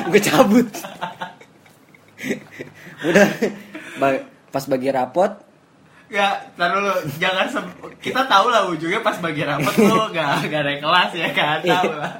Gue 0.08 0.22
cabut. 0.24 0.64
Udah 3.04 3.26
ba- 3.98 4.24
pas 4.48 4.64
bagi 4.64 4.88
rapot. 4.88 5.32
Ya, 6.08 6.40
tar 6.56 6.72
dulu, 6.72 6.88
jangan 7.20 7.52
kita 8.00 8.24
tahu 8.24 8.48
lah 8.48 8.64
ujungnya 8.64 9.04
pas 9.04 9.20
bagi 9.20 9.44
rapat 9.44 9.74
lu 9.76 10.08
gak, 10.16 10.48
gak 10.48 10.62
ada 10.64 10.72
kelas 10.80 11.10
ya 11.12 11.28
kan, 11.36 11.58
Iya. 11.60 11.76
tahu 11.76 11.92
lah. 11.92 12.12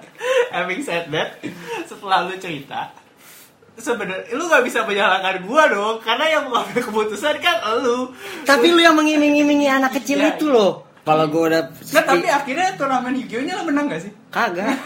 Having 0.52 0.80
said 0.84 1.04
that, 1.08 1.40
setelah 1.88 2.28
lu 2.28 2.36
cerita, 2.36 2.92
sebenarnya 3.78 4.28
lu 4.30 4.44
gak 4.44 4.60
bisa 4.60 4.82
menyalahkan 4.82 5.42
gua 5.42 5.66
dong, 5.66 5.96
karena 6.00 6.24
yang 6.28 6.42
mengambil 6.46 6.82
keputusan 6.82 7.38
kan 7.38 7.56
lu. 7.78 8.10
tapi 8.42 8.68
lu 8.68 8.78
yang 8.78 8.92
mengiming-imingi 8.92 9.66
anak 9.66 9.94
kecil 9.94 10.18
Iya, 10.18 10.34
itu 10.34 10.46
loh 10.46 10.84
kalau 11.00 11.24
gue 11.24 11.42
udah 11.48 11.62
Nah, 11.64 12.04
tapi 12.04 12.26
akhirnya 12.26 12.74
turnamen 12.74 13.16
Yu-Gi-Oh-nya 13.16 13.54
lu 13.56 13.64
menang 13.64 13.86
gak 13.86 14.02
sih? 14.02 14.12
kagak 14.28 14.68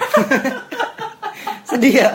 sedih 1.65 1.95
ya 1.99 2.11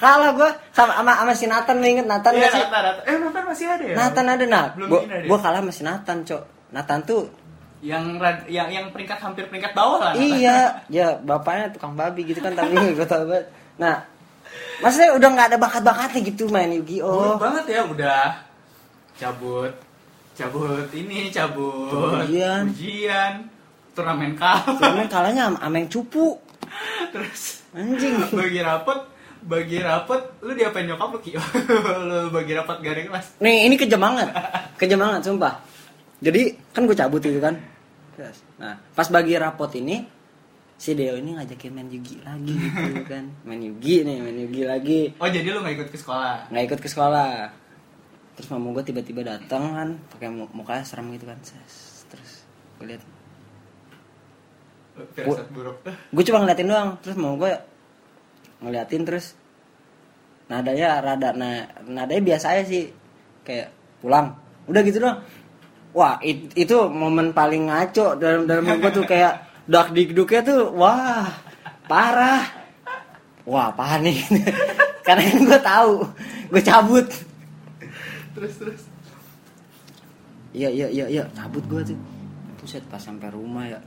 kalau 0.00 0.32
gue 0.32 0.48
sama 0.72 0.96
sama, 0.96 1.12
sama 1.14 1.32
si 1.34 1.44
Nathan 1.44 1.76
lu 1.76 1.86
inget 1.86 2.08
Nathan 2.08 2.32
Iya, 2.32 2.40
nggak 2.40 2.50
sih 2.50 2.62
Nathan, 2.62 2.82
Nathan. 2.82 3.04
Eh, 3.04 3.16
Nathan 3.20 3.44
masih 3.44 3.66
ada 3.68 3.84
ya? 3.84 3.94
Nathan 3.94 4.26
ada 4.26 4.44
nah 4.46 4.64
Belum 4.72 4.88
gue 4.88 5.00
ya? 5.06 5.22
gue 5.22 5.38
kalah 5.38 5.60
sama 5.60 5.70
si 5.70 5.82
Nathan 5.84 6.18
cok 6.24 6.42
Nathan 6.70 7.00
tuh 7.04 7.22
Yang, 7.80 8.04
yang 8.48 8.68
yang 8.68 8.86
peringkat 8.90 9.16
hampir 9.18 9.44
peringkat 9.46 9.72
bawah 9.72 10.00
lah. 10.02 10.12
Nathan. 10.12 10.24
iya 10.34 10.58
ya 10.88 11.16
bapaknya 11.16 11.70
tukang 11.70 11.94
babi 11.94 12.24
gitu 12.24 12.40
kan 12.40 12.52
tapi 12.52 12.76
gue 12.96 13.06
tau 13.06 13.24
banget 13.24 13.46
nah 13.76 14.04
maksudnya 14.80 15.10
udah 15.16 15.28
nggak 15.34 15.48
ada 15.54 15.58
bakat-bakatnya 15.60 16.20
gitu 16.32 16.48
main 16.48 16.72
Buruk 16.72 16.88
Yu-Gi-Oh 16.88 17.36
banget 17.36 17.64
ya 17.68 17.80
udah. 17.86 18.26
Cabut. 19.20 19.72
Cabut 20.32 20.88
ini 20.96 21.28
cabut. 21.28 22.24
Ujian. 22.24 22.72
ujian 22.72 23.32
turnamen 23.92 24.32
kalah. 24.38 24.64
Cuman 24.80 25.06
kalahnya 25.10 25.52
sama 25.52 25.76
yang 25.76 25.88
cupu. 25.92 26.38
Terus 27.14 27.66
anjing. 27.76 28.14
bagi 28.40 28.60
rapot 28.64 28.98
bagi 29.40 29.78
rapot 29.80 30.20
lu 30.44 30.52
diapain 30.52 30.84
nyokap 30.84 31.16
lu 31.16 31.18
Ki? 31.20 31.32
lu 32.08 32.28
bagi 32.32 32.52
rapat 32.56 32.76
gak 32.80 32.92
ada 32.92 33.02
kelas. 33.08 33.26
Nih 33.40 33.68
ini 33.68 33.74
kejam 33.76 34.00
banget 34.00 34.28
kejam 34.80 35.00
banget 35.00 35.20
sumpah. 35.28 35.54
Jadi 36.20 36.52
kan 36.72 36.84
gue 36.84 36.96
cabut 36.96 37.20
itu 37.24 37.40
kan. 37.40 37.56
Nah 38.60 38.76
pas 38.92 39.08
bagi 39.08 39.36
rapot 39.36 39.72
ini 39.76 40.19
si 40.80 40.96
Deo 40.96 41.12
ini 41.12 41.36
ngajakin 41.36 41.70
main 41.70 41.86
Yugi 41.86 42.16
lagi 42.20 42.56
gitu 42.56 43.04
kan. 43.12 43.28
Main 43.44 43.60
Yugi 43.60 44.00
nih 44.00 44.16
main 44.18 44.32
Yugi 44.34 44.62
lagi. 44.64 45.00
Oh 45.16 45.28
jadi 45.28 45.44
lu 45.46 45.60
gak 45.60 45.76
ikut 45.76 45.88
ke 45.88 45.98
sekolah? 45.98 46.48
Nggak 46.48 46.64
ikut 46.66 46.80
ke 46.80 46.88
sekolah. 46.88 47.52
Terus 48.32 48.48
mama 48.48 48.72
gue 48.72 48.80
tiba-tiba 48.82 49.20
datang 49.20 49.62
kan 49.70 49.88
pakai 50.08 50.28
mu- 50.28 50.48
mukanya 50.50 50.80
serem 50.82 51.12
gitu 51.12 51.28
kan. 51.28 51.36
Terus 52.08 52.32
gue 52.80 52.86
lihat 52.88 53.02
gue 56.10 56.24
cuma 56.24 56.38
ngeliatin 56.40 56.66
doang. 56.66 56.90
Terus 57.00 57.16
mau 57.16 57.36
gue 57.36 57.52
ngeliatin 58.60 59.04
terus 59.04 59.36
nadanya 60.46 60.98
rada 60.98 61.30
nah 61.32 61.54
nadanya 61.84 62.22
biasa 62.26 62.56
aja 62.56 62.64
sih. 62.64 62.88
Kayak 63.42 63.68
pulang. 64.00 64.32
Udah 64.64 64.80
gitu 64.80 64.96
doang. 64.98 65.20
Wah 65.90 66.16
it- 66.20 66.54
itu 66.54 66.76
momen 66.86 67.32
paling 67.32 67.68
ngaco 67.68 68.16
dalam 68.16 68.46
dalam 68.46 68.64
gue 68.64 68.90
tuh 68.90 69.04
kayak 69.04 69.34
dak 69.70 69.94
dikduknya 69.94 70.40
tuh 70.42 70.74
wah 70.74 71.30
parah. 71.86 72.42
Wah 73.46 73.70
panik 73.72 74.26
karena 75.06 75.22
kan 75.26 75.40
gue 75.46 75.60
tahu 75.62 75.94
gue 76.50 76.62
cabut. 76.62 77.06
Terus 78.34 78.54
terus. 78.58 78.82
Iya 80.50 80.68
iya 80.70 80.86
iya 80.90 81.06
iya. 81.06 81.24
Cabut 81.32 81.62
gue 81.70 81.80
tuh. 81.94 81.98
Buset 82.58 82.82
pas 82.90 82.98
sampai 82.98 83.30
rumah 83.30 83.70
ya. 83.70 83.78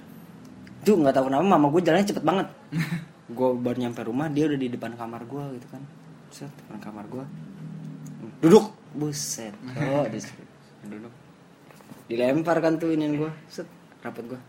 Tuh 0.87 0.99
nggak 0.99 1.15
tahu 1.15 1.27
kenapa 1.27 1.43
mama 1.43 1.67
gue 1.67 1.81
jalannya 1.83 2.07
cepet 2.07 2.23
banget. 2.23 2.47
Gue 3.23 3.55
baru 3.55 3.87
nyampe 3.87 4.03
rumah 4.03 4.27
dia 4.27 4.51
udah 4.51 4.59
di 4.59 4.67
depan 4.67 4.99
kamar 4.99 5.23
gue 5.23 5.55
gitu 5.55 5.67
kan. 5.71 5.79
Set 6.27 6.51
depan 6.59 6.77
kamar 6.83 7.07
gue 7.07 7.23
duduk. 8.43 8.67
Buset 8.93 9.55
oh 9.79 10.03
duduk. 10.91 11.13
Dilempar 12.11 12.59
kan 12.59 12.75
tuh 12.75 12.91
ini 12.91 13.15
gue 13.15 13.31
set 13.47 13.65
rapet 14.03 14.27
gue. 14.27 14.41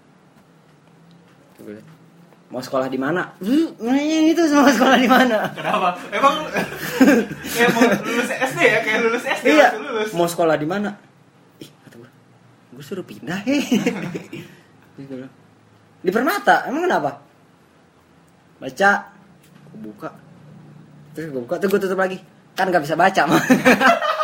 Mau 2.55 2.63
sekolah 2.63 2.87
di 2.87 2.99
mana? 3.01 3.35
Nanya 3.83 4.19
itu 4.31 4.43
sama 4.47 4.71
sekolah 4.71 4.99
di 5.01 5.11
mana? 5.11 5.51
Kenapa? 5.51 5.99
Emang 6.15 6.47
kayak 7.55 7.71
mau 7.75 7.83
lulus 7.83 8.31
SD 8.31 8.61
ya? 8.63 8.79
Kayak 8.87 8.99
lulus 9.11 9.25
SD 9.27 9.47
iya. 9.51 9.69
lulus. 9.75 10.11
Mau 10.15 10.31
sekolah 10.31 10.55
di 10.55 10.67
mana? 10.69 10.95
Ih 11.59 11.71
kata 11.83 11.99
gue 11.99 12.11
gue 12.75 12.85
suruh 12.85 13.07
pindah 13.07 13.43
heh 13.43 13.63
bilang, 15.11 15.33
di 15.99 16.11
permata 16.15 16.71
emang 16.71 16.87
kenapa? 16.87 17.11
Baca 18.63 18.91
gue 19.75 19.81
buka. 19.83 20.11
Terus 21.19 21.35
gue 21.35 21.43
buka 21.43 21.59
terus 21.59 21.71
gue 21.75 21.81
tutup 21.83 21.99
lagi. 21.99 22.23
Kan 22.55 22.71
nggak 22.71 22.87
bisa 22.87 22.95
baca 22.95 23.23
mah 23.27 23.43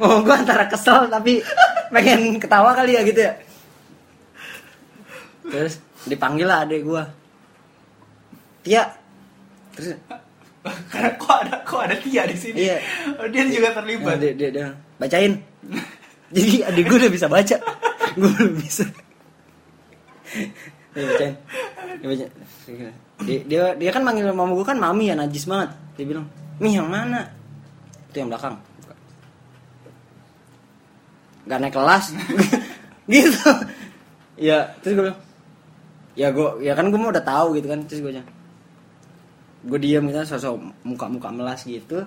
Oh, 0.00 0.24
gue 0.24 0.32
antara 0.32 0.64
kesel 0.64 1.12
tapi 1.12 1.44
pengen 1.92 2.40
ketawa 2.40 2.72
kali 2.72 2.96
ya 2.96 3.04
gitu 3.04 3.20
ya. 3.20 3.32
Terus 5.44 5.76
dipanggil 6.08 6.48
lah 6.48 6.64
adek 6.64 6.80
gue. 6.88 7.02
Tia. 8.64 8.84
Terus 9.76 10.00
karena 10.92 11.10
kok 11.16 11.36
ada 11.44 11.54
kok 11.64 11.80
ada 11.80 11.96
Tia 11.96 12.28
di 12.28 12.36
sini 12.36 12.68
Iya. 12.68 12.76
Oh, 13.16 13.28
dia 13.28 13.44
juga 13.48 13.68
Nah, 13.72 13.76
terlibat 13.80 14.16
dia, 14.20 14.32
dia, 14.32 14.50
dia 14.52 14.68
bacain. 15.00 15.32
Jadi 16.30 16.62
adik 16.62 16.84
gue 16.86 16.98
udah 17.00 17.12
bisa 17.12 17.26
baca, 17.26 17.56
gue 18.14 18.30
belum 18.38 18.54
bisa. 18.60 18.84
Dia 20.94 21.04
bacain. 21.10 21.34
Dia 21.98 22.06
baca. 22.06 22.26
Dia, 23.20 23.38
dia, 23.44 23.62
dia 23.76 23.90
kan 23.90 24.02
manggil 24.06 24.30
mama 24.30 24.54
gue 24.54 24.64
kan 24.64 24.78
mami 24.78 25.10
ya 25.10 25.18
najis 25.18 25.44
banget. 25.44 25.74
Dia 25.98 26.06
bilang, 26.06 26.24
"Mi 26.62 26.72
yang 26.72 26.86
mana?" 26.86 27.26
Itu 28.08 28.22
yang 28.22 28.30
belakang. 28.30 28.69
Gak 31.46 31.58
naik 31.60 31.74
kelas. 31.74 32.04
gitu. 33.12 33.50
Ya 34.40 34.72
terus 34.80 34.92
gue 34.96 35.04
bilang 35.08 35.20
ya 36.18 36.28
gue 36.34 36.48
ya 36.64 36.72
kan 36.74 36.90
gue 36.90 36.98
mau 36.98 37.14
udah 37.14 37.22
tahu 37.22 37.56
gitu 37.60 37.68
kan 37.70 37.80
terus 37.86 38.00
gue 38.02 38.10
bilang. 38.12 38.28
Gue 39.60 39.78
diam 39.80 40.04
gitu 40.08 40.18
sosok 40.24 40.56
muka 40.84 41.06
muka 41.08 41.28
melas 41.32 41.64
gitu. 41.64 42.04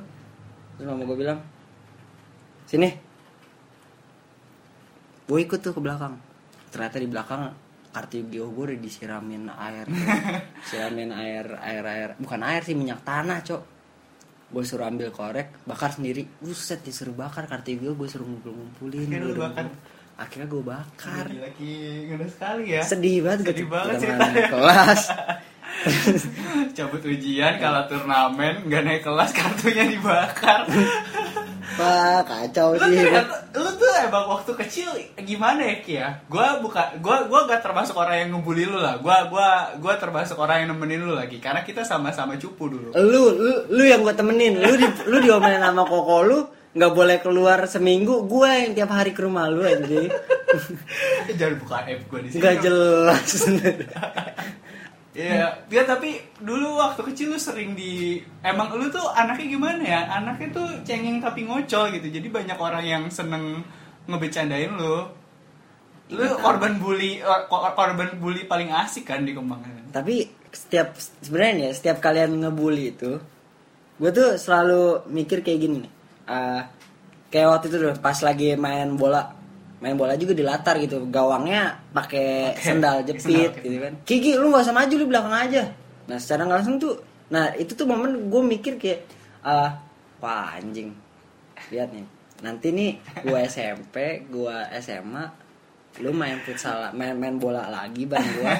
Terus 0.77 0.85
mama 0.85 1.03
gue 1.05 1.17
bilang 1.17 1.39
sini. 2.65 2.89
Gue 5.23 5.39
ikut 5.45 5.59
tuh 5.61 5.73
ke 5.73 5.81
belakang. 5.81 6.17
Ternyata 6.73 6.97
di 6.97 7.07
belakang 7.07 7.41
Artibio 7.93 8.49
gue 8.49 8.73
udah 8.73 8.79
disiramin 8.81 9.45
air 9.53 9.85
siramin 10.67 11.13
air 11.13 11.45
air 11.61 11.83
air. 11.85 12.09
Bukan 12.17 12.41
air 12.41 12.65
sih 12.65 12.73
minyak 12.73 13.05
tanah 13.05 13.45
cok 13.45 13.73
gue 14.53 14.63
suruh 14.63 14.85
ambil 14.85 15.09
korek 15.09 15.65
bakar 15.65 15.89
sendiri. 15.89 16.29
Buset 16.37 16.79
disuruh 16.79 17.11
bakar 17.11 17.43
Kartibio 17.43 17.91
gue 17.91 18.05
suruh 18.05 18.23
ngumpul 18.23 18.53
ngumpulin 18.53 19.03
Akhirnya 19.03 19.25
lu 19.25 19.35
bakar. 19.35 19.65
akhirnya 20.13 20.47
gue 20.47 20.61
bakar. 20.63 21.25
Lagi 21.27 21.73
ngena 22.05 22.27
sekali 22.29 22.63
ya. 22.69 22.81
Sedih 22.85 23.17
banget 23.19 23.39
gue 23.41 23.49
Sedih 23.49 23.67
banget 23.67 23.89
udah 23.89 23.99
ceritanya. 23.99 24.43
kelas. 24.47 25.01
Cabut 26.77 27.01
ujian 27.01 27.53
kalau 27.57 27.81
turnamen 27.85 28.61
nggak 28.63 28.81
naik 28.83 29.01
kelas 29.01 29.31
kartunya 29.31 29.89
dibakar. 29.89 30.69
Pak 31.73 32.21
kacau 32.23 32.77
lu 32.77 32.85
sih. 32.85 33.01
ternyata 33.01 33.42
emang 33.97 34.25
waktu 34.29 34.51
kecil 34.57 34.89
gimana 35.21 35.61
ya 35.63 35.75
Ki 35.81 35.93
ya? 35.97 36.09
Gua 36.25 36.57
buka 36.59 36.97
gua 36.99 37.25
gua 37.29 37.45
gak 37.45 37.61
termasuk 37.61 37.93
orang 37.93 38.25
yang 38.25 38.29
ngebully 38.37 38.65
lu 38.65 38.77
lah. 38.81 38.97
Gua 38.97 39.29
gua 39.29 39.77
gua 39.77 39.93
termasuk 39.97 40.37
orang 40.37 40.65
yang 40.65 40.75
nemenin 40.75 41.05
lu 41.05 41.13
lagi. 41.13 41.37
Karena 41.37 41.61
kita 41.61 41.85
sama-sama 41.85 42.35
cupu 42.37 42.69
dulu. 42.73 42.89
Lu 42.93 43.23
lu 43.37 43.53
lu 43.69 43.83
yang 43.85 44.01
gue 44.01 44.15
temenin. 44.15 44.57
Lu 44.57 44.73
di, 44.73 44.87
lu 45.07 45.17
diomelin 45.21 45.61
sama 45.61 45.83
koko 45.85 46.17
lu 46.25 46.39
nggak 46.73 46.93
boleh 46.93 47.17
keluar 47.21 47.59
seminggu. 47.69 48.25
Gue 48.25 48.49
yang 48.49 48.73
tiap 48.73 48.91
hari 48.91 49.13
ke 49.13 49.21
rumah 49.21 49.45
lu 49.47 49.61
anjing 49.61 50.09
jangan 51.39 51.55
buka 51.61 51.77
app 51.85 52.01
gua 52.09 52.19
di 52.21 52.29
sini. 52.29 52.39
Nggak 52.41 52.55
jelas. 52.61 53.29
Iya, 55.13 55.61
ya 55.69 55.85
tapi 55.85 56.17
dulu 56.41 56.81
waktu 56.81 57.05
kecil 57.13 57.37
lu 57.37 57.37
sering 57.37 57.77
di 57.77 58.17
emang 58.41 58.73
lu 58.73 58.89
tuh 58.89 59.13
anaknya 59.13 59.45
gimana 59.45 59.83
ya? 59.85 60.01
Anaknya 60.09 60.49
tuh 60.49 60.67
cengeng 60.81 61.21
tapi 61.21 61.45
ngocol 61.45 61.93
gitu. 61.93 62.09
Jadi 62.09 62.27
banyak 62.33 62.57
orang 62.57 62.81
yang 62.81 63.03
seneng 63.13 63.61
ngebecandain 64.05 64.71
lu. 64.71 65.07
Lu 66.09 66.19
Iya, 66.19 66.35
korban 66.35 66.77
bully 66.77 67.19
kor- 67.47 67.73
korban 67.73 68.09
bully 68.15 68.43
paling 68.43 68.69
asik 68.69 69.05
kan 69.05 69.21
di 69.21 69.31
Kembangan. 69.31 69.89
tapi 69.89 70.25
setiap 70.49 70.93
sebenarnya 71.21 71.53
ya 71.63 71.71
setiap 71.71 71.97
kalian 71.99 72.33
ngebully 72.35 72.91
itu 72.91 73.17
gue 73.95 74.11
tuh 74.11 74.35
selalu 74.35 74.81
mikir 75.07 75.41
kayak 75.41 75.59
gini 75.59 75.77
nih 75.79 75.91
Ah, 76.25 76.65
kayak 77.27 77.47
waktu 77.51 77.65
itu 77.67 77.77
tuh 77.79 77.93
pas 77.97 78.13
lagi 78.19 78.53
main 78.55 78.93
bola 78.93 79.33
main 79.79 79.93
bola 79.93 80.13
juga 80.13 80.31
di 80.31 80.41
latar 80.41 80.77
gitu 80.77 81.05
gawangnya 81.07 81.77
pakai 81.89 82.51
Pakai 82.51 82.61
sendal 82.63 82.97
sendal, 83.01 83.07
jepit 83.07 83.49
oke. 83.49 83.61
gitu 83.61 83.77
kan 83.79 83.93
Kiki 84.03 84.31
lu 84.33 84.45
nggak 84.47 84.63
usah 84.63 84.75
maju 84.75 84.93
lu 84.93 85.05
belakang 85.07 85.35
aja 85.39 85.63
nah 86.03 86.17
secara 86.17 86.41
nggak 86.43 86.57
langsung 86.59 86.77
tuh 86.77 86.93
nah 87.27 87.49
itu 87.53 87.71
tuh 87.71 87.85
momen 87.85 88.27
gue 88.27 88.41
mikir 88.43 88.73
kayak 88.75 89.07
ah 89.41 89.77
wah 90.19 90.53
anjing 90.53 90.93
lihat 91.67 91.89
nih 91.89 92.05
nanti 92.43 92.67
nih 92.69 92.91
gue 93.21 93.39
SMP 93.43 93.95
gue 94.25 94.55
SMA 94.77 95.23
lu 95.97 96.11
main 96.11 96.37
futsal 96.39 96.91
main 96.91 97.13
main 97.13 97.35
bola 97.35 97.65
lagi 97.65 98.03
bang 98.03 98.19
gue 98.19 98.53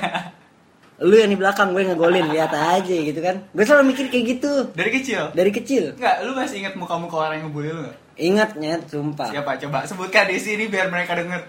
lu 1.04 1.16
yang 1.16 1.28
di 1.28 1.36
belakang 1.36 1.72
gue 1.72 1.84
ngegolin 1.84 2.30
lihat 2.30 2.54
aja 2.54 2.96
gitu 2.96 3.20
kan 3.20 3.44
gue 3.46 3.62
selalu 3.62 3.92
mikir 3.92 4.08
kayak 4.08 4.26
gitu 4.32 4.54
Dari 4.72 4.92
kecil? 4.94 5.22
dari 5.32 5.50
kecil 5.50 5.84
Enggak, 5.94 6.16
lu 6.22 6.32
masih 6.32 6.58
ingat 6.60 6.74
muka-muka 6.74 7.16
orang 7.20 7.36
yang 7.36 7.46
ngebully 7.46 7.70
lu 7.70 7.82
enggak? 7.82 7.98
ingat 8.16 8.50
nyet 8.56 8.82
sumpah 8.88 9.28
Siapa 9.28 9.52
coba 9.60 9.78
sebutkan 9.84 10.26
di 10.26 10.38
sini 10.38 10.66
biar 10.66 10.88
mereka 10.88 11.14
denger. 11.14 11.42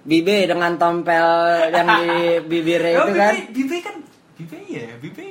Bibe 0.00 0.46
dengan 0.46 0.72
tompel 0.74 1.26
yang 1.68 1.88
di 2.00 2.08
bibirnya 2.40 2.90
itu 2.96 3.02
Oh, 3.02 3.12
kan 3.12 3.34
Bibi, 3.34 3.50
Bibi 3.52 3.78
kan 3.82 3.96
Bibi 4.38 4.58
iya, 4.70 4.94
Bibi. 4.96 5.26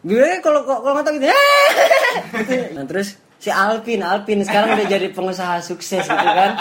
Bibe 0.00 0.28
kalau 0.38 0.62
kalau 0.62 0.94
nggak 0.94 1.04
tahu 1.04 1.14
gitu 1.16 1.26
Gitu. 1.26 2.54
nah 2.78 2.84
terus 2.86 3.18
si 3.42 3.50
Alvin 3.50 4.00
Alvin 4.00 4.40
sekarang 4.40 4.78
udah 4.78 4.86
jadi 4.86 5.10
pengusaha 5.10 5.58
sukses 5.60 5.98
gitu 6.00 6.28
kan 6.30 6.54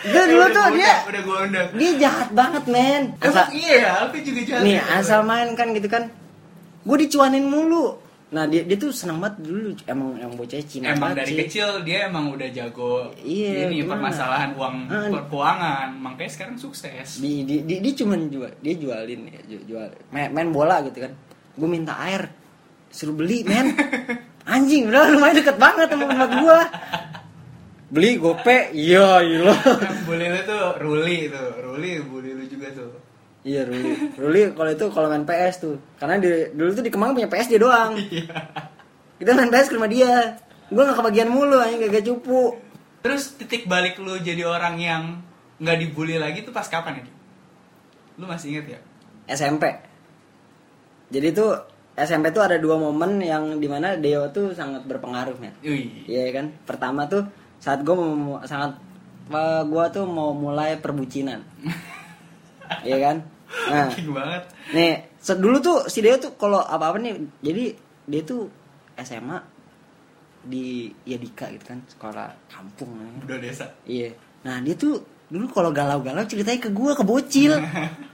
itu 0.00 0.16
dulu 0.16 0.46
tuh 0.48 0.66
dia 0.72 0.94
udah 1.02 1.22
gua 1.22 1.36
undang. 1.44 1.68
dia 1.74 1.90
jahat 1.98 2.28
banget 2.30 2.64
men 2.66 3.02
Emang 3.12 3.26
asal 3.26 3.46
iya 3.52 3.74
ya, 3.76 3.90
Alfi 4.00 4.18
juga 4.22 4.40
jahat. 4.46 4.62
nih 4.62 4.74
ya? 4.76 4.84
asal 4.96 5.20
main 5.22 5.50
kan 5.52 5.68
gitu 5.70 5.84
kan 5.86 6.08
gue 6.80 6.96
dicuanin 6.96 7.44
mulu 7.44 7.98
nah 8.30 8.46
dia 8.46 8.62
dia 8.62 8.78
tuh 8.78 8.88
senang 8.90 9.18
banget 9.18 9.42
dulu 9.42 9.74
emang 9.84 10.14
yang 10.16 10.32
bocah 10.32 10.62
Cina 10.62 10.94
Emang 10.94 11.12
dari 11.12 11.26
sih. 11.26 11.38
kecil 11.42 11.82
dia 11.82 12.06
emang 12.06 12.30
udah 12.30 12.46
jago 12.48 13.10
Iya, 13.18 13.66
ini 13.66 13.82
gimana? 13.82 14.06
permasalahan 14.06 14.50
uang 14.54 14.76
Ah. 14.86 15.26
keuangan, 15.26 15.88
makanya 15.98 16.30
sekarang 16.30 16.54
sukses. 16.54 17.18
di, 17.18 17.42
di, 17.42 17.66
di, 17.66 17.82
dia 17.82 17.92
cuman 17.92 18.30
jual 18.30 18.54
dia 18.56 18.74
jualin 18.76 19.20
ya 19.26 19.40
ju- 19.44 19.64
jual 19.66 19.90
main, 20.08 20.30
main 20.30 20.48
bola 20.48 20.78
gitu 20.80 21.02
kan 21.02 21.12
gue 21.52 21.68
minta 21.68 21.98
air 22.00 22.30
suruh 22.88 23.12
beli 23.12 23.42
men 23.42 23.74
anjing 24.46 24.88
udah 24.88 25.12
lumayan 25.12 25.36
deket 25.40 25.56
banget 25.56 25.88
sama 25.92 26.04
tempat 26.08 26.30
gua. 26.40 26.60
Beli 27.90 28.10
gope? 28.22 28.70
Iya 28.70 29.18
iya 29.26 29.50
bully 30.06 30.26
lu 30.30 30.40
tuh 30.46 30.78
Ruli 30.78 31.26
tuh, 31.26 31.48
Ruli 31.58 31.92
bully 32.06 32.30
lu 32.38 32.44
juga 32.46 32.70
tuh. 32.70 32.90
iya 33.42 33.66
Ruli. 33.66 34.14
Ruli 34.14 34.40
kalau 34.54 34.70
itu 34.70 34.86
kalau 34.94 35.06
main 35.10 35.26
PS 35.26 35.54
tuh. 35.58 35.76
Karena 35.98 36.22
di, 36.22 36.54
dulu 36.54 36.70
tuh 36.70 36.84
di 36.86 36.90
Kemang 36.92 37.18
punya 37.18 37.26
PS 37.26 37.50
dia 37.50 37.60
doang. 37.60 37.98
Iya. 37.98 38.36
kita 39.18 39.36
main 39.36 39.50
PS 39.50 39.68
ke 39.68 39.74
rumah 39.76 39.90
dia. 39.90 40.38
Gue 40.70 40.86
gak 40.86 40.96
kebagian 41.02 41.28
mulu 41.28 41.58
anjing 41.58 41.82
gak 41.82 42.06
cupu. 42.06 42.56
Terus 43.02 43.34
titik 43.34 43.66
balik 43.66 43.98
lu 43.98 44.16
jadi 44.22 44.46
orang 44.46 44.78
yang 44.78 45.02
nggak 45.60 45.76
dibully 45.76 46.16
lagi 46.16 46.46
tuh 46.46 46.54
pas 46.54 46.64
kapan 46.64 47.02
ya? 47.02 47.06
Lu 48.16 48.24
masih 48.24 48.54
inget 48.54 48.78
ya? 48.78 48.80
SMP 49.30 49.90
jadi 51.10 51.34
tuh 51.34 51.58
SMP 52.04 52.32
tuh 52.32 52.42
ada 52.44 52.56
dua 52.56 52.80
momen 52.80 53.20
yang 53.20 53.60
di 53.60 53.68
mana 53.68 53.96
Deo 53.96 54.28
tuh 54.32 54.56
sangat 54.56 54.84
berpengaruh 54.88 55.36
Wih. 55.60 56.08
Iya 56.08 56.32
kan. 56.32 56.52
Pertama 56.64 57.04
tuh 57.06 57.24
saat 57.60 57.84
gue 57.84 57.92
mau 57.92 58.40
sangat 58.48 58.80
eh, 59.30 59.62
gua 59.68 59.92
tuh 59.92 60.08
mau 60.08 60.32
mulai 60.34 60.80
perbucinan. 60.80 61.40
Iya 62.86 63.02
kan. 63.02 63.16
Nah, 63.66 63.90
banget. 63.90 64.42
nih 64.78 64.94
dulu 65.42 65.58
tuh 65.58 65.90
si 65.90 66.06
Deo 66.06 66.14
tuh 66.22 66.38
kalau 66.38 66.62
apa 66.62 66.94
apa 66.94 67.02
nih, 67.02 67.18
jadi 67.42 67.74
dia 68.06 68.22
tuh 68.22 68.46
SMA 68.94 69.42
di 70.46 70.86
Yadika 71.02 71.50
gitu 71.50 71.74
kan, 71.74 71.82
sekolah 71.90 72.30
kampung 72.46 72.94
namanya. 72.94 73.26
Udah 73.26 73.38
desa. 73.42 73.66
Iya. 73.82 74.14
Nah 74.46 74.62
dia 74.62 74.78
tuh 74.78 75.02
dulu 75.26 75.50
kalau 75.50 75.74
galau-galau 75.74 76.22
ceritanya 76.30 76.62
ke 76.62 76.70
gue 76.70 76.92
ke 76.94 77.02
bocil. 77.02 77.58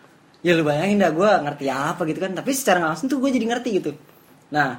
ya 0.46 0.54
lu 0.54 0.62
bayangin 0.62 1.02
dah 1.02 1.10
gue 1.10 1.26
ngerti 1.42 1.66
apa 1.66 2.06
gitu 2.06 2.22
kan. 2.22 2.32
Tapi 2.38 2.50
secara 2.54 2.78
langsung 2.86 3.10
tuh 3.10 3.18
gue 3.18 3.34
jadi 3.34 3.46
ngerti 3.50 3.68
gitu. 3.82 3.90
Nah 4.54 4.78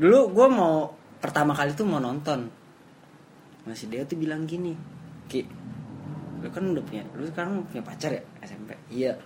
dulu 0.00 0.32
gue 0.32 0.46
mau 0.48 0.88
pertama 1.20 1.52
kali 1.52 1.76
tuh 1.76 1.84
mau 1.84 2.00
nonton. 2.00 2.48
Masih 3.68 3.92
dia 3.92 4.08
tuh 4.08 4.16
bilang 4.16 4.48
gini, 4.48 4.72
Ki, 5.28 5.44
lu 6.40 6.48
kan 6.48 6.64
udah 6.72 6.80
punya, 6.80 7.04
lu 7.12 7.28
sekarang 7.28 7.60
punya 7.68 7.84
pacar 7.84 8.08
ya 8.16 8.24
SMP? 8.40 8.72
Iya. 8.88 9.20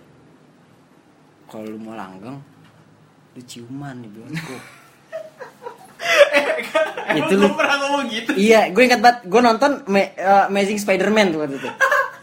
Kalau 1.47 1.71
lu 1.71 1.79
mau 1.79 1.95
langgeng, 1.95 2.35
lu 3.31 3.41
ciuman 3.47 3.95
di 4.03 4.11
bioskop. 4.11 4.59
Emang 7.15 7.31
Itu 7.31 7.33
lu 7.39 7.47
pernah 7.55 7.75
ngomong 7.79 8.03
gitu? 8.11 8.31
iya, 8.35 8.67
gue 8.75 8.83
ingat 8.83 8.99
banget. 8.99 9.17
Gue 9.31 9.39
nonton 9.39 9.71
Ma- 9.87 10.13
eh, 10.13 10.43
Amazing 10.51 10.83
Spider-Man 10.83 11.31
tuh 11.31 11.39
waktu 11.39 11.55
itu. 11.55 11.69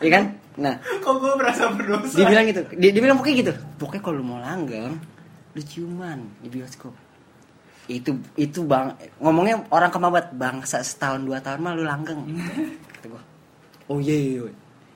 Iya 0.05 0.11
kan? 0.13 0.25
Nah, 0.61 0.77
Kok 1.01 1.15
gue 1.17 1.33
merasa 1.33 1.73
berdosa? 1.73 2.13
dia 2.13 2.27
bilang 2.29 2.45
gitu. 2.45 2.61
Dia, 2.77 2.91
dia 2.93 3.03
bilang 3.03 3.17
pokoknya 3.17 3.37
gitu. 3.41 3.53
Pokoknya 3.81 4.03
kalau 4.05 4.17
lu 4.21 4.25
mau 4.27 4.41
langgeng 4.41 5.01
lu 5.53 5.61
ciuman 5.61 6.21
di 6.41 6.49
bioskop. 6.49 6.93
Itu 7.89 8.17
itu 8.37 8.65
bang 8.65 8.97
ngomongnya 9.21 9.65
orang 9.69 9.91
kemabat 9.93 10.33
bangsa 10.33 10.81
setahun 10.81 11.25
dua 11.25 11.41
tahun 11.41 11.61
mah 11.61 11.73
lu 11.77 11.85
langgeng. 11.85 12.21
Kata 13.01 13.07
gua. 13.09 13.23
Oh 13.89 14.01
iya 14.01 14.17
iya 14.17 14.49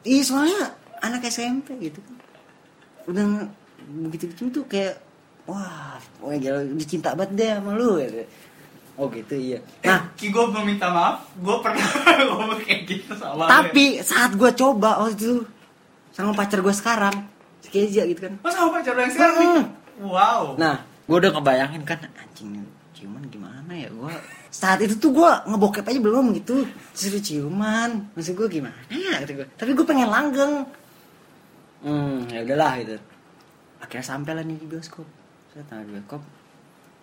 iya. 0.05 0.23
Soalnya 0.25 0.77
anak 1.01 1.25
SMP 1.29 1.77
gitu. 1.81 2.01
Udah 3.09 3.49
begitu 4.07 4.33
gitu 4.33 4.49
tuh 4.51 4.65
kayak 4.69 5.01
wah 5.47 5.97
pokoknya 6.19 6.39
gila 6.43 6.59
udah 6.75 6.87
cinta 6.89 7.15
banget 7.15 7.33
deh 7.39 7.51
sama 7.57 7.73
lu 7.77 7.97
gitu. 8.01 8.25
Oh 8.97 9.07
gitu 9.13 9.35
iya. 9.37 9.59
Nah, 9.85 10.01
nah. 10.01 10.01
Ki 10.17 10.33
gue 10.33 10.45
meminta 10.61 10.89
maaf, 10.89 11.29
gue 11.37 11.57
pernah 11.61 11.87
ngomong 12.29 12.61
kayak 12.65 12.81
gitu 12.89 13.13
sama 13.17 13.45
tapi 13.47 14.01
saat 14.01 14.33
gua 14.35 14.51
coba 14.57 15.05
waktu 15.05 15.15
itu 15.17 15.35
sama 16.17 16.33
pacar 16.33 16.65
gua 16.65 16.73
sekarang 16.73 17.17
si 17.61 17.69
Kezia 17.69 18.07
gitu 18.09 18.31
kan. 18.31 18.35
Oh 18.41 18.53
sama 18.53 18.81
pacar 18.81 18.95
lu 18.95 19.01
yang 19.03 19.13
sekarang 19.13 19.37
nih? 19.37 19.49
Mm. 19.49 19.65
Wow. 20.07 20.43
Nah, 20.61 20.85
gue 21.09 21.17
udah 21.17 21.33
kebayangin 21.33 21.83
kan 21.83 21.99
anjing 22.21 22.63
ciuman 22.97 23.25
gimana 23.29 23.73
ya 23.77 23.93
gue 23.93 24.15
saat 24.49 24.81
itu 24.81 24.97
tuh 24.97 25.13
gue 25.13 25.31
ngebokep 25.53 25.85
aja 25.85 26.01
belum 26.01 26.33
gitu. 26.41 26.65
Suruh 26.97 27.21
ciuman 27.21 28.13
maksud 28.17 28.33
gue 28.33 28.49
gimana 28.49 28.77
ya 28.89 29.21
kata 29.21 29.33
gue 29.37 29.47
tapi 29.57 29.71
gue 29.77 29.87
pengen 29.87 30.09
langgeng. 30.09 30.65
Hmm 31.85 32.25
ya 32.33 32.41
udahlah 32.45 32.73
gitu. 32.81 32.97
Akhirnya 33.85 34.07
sampai 34.09 34.33
lah 34.33 34.45
nih 34.47 34.57
di 34.57 34.67
bioskop. 34.69 35.05
Saya 35.53 35.85
di 35.85 35.93
bioskop. 35.93 36.23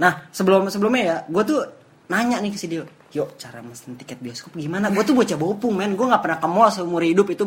Nah 0.01 0.25
sebelum 0.33 0.69
sebelumnya 0.73 1.03
ya 1.05 1.17
gue 1.29 1.43
tuh 1.45 1.61
nanya 2.13 2.37
nih 2.37 2.53
ke 2.53 2.59
si 2.61 2.69
Dio 2.69 2.85
yuk 3.09 3.33
cara 3.41 3.65
mesen 3.65 3.97
tiket 3.97 4.21
bioskop 4.21 4.53
gimana 4.53 4.93
gue 4.93 5.01
tuh 5.01 5.17
bocah 5.17 5.37
bopung 5.37 5.73
men 5.73 5.97
gue 5.97 6.05
nggak 6.05 6.21
pernah 6.21 6.37
ke 6.37 6.47
mall 6.49 6.69
seumur 6.69 7.01
hidup 7.01 7.25
itu 7.33 7.41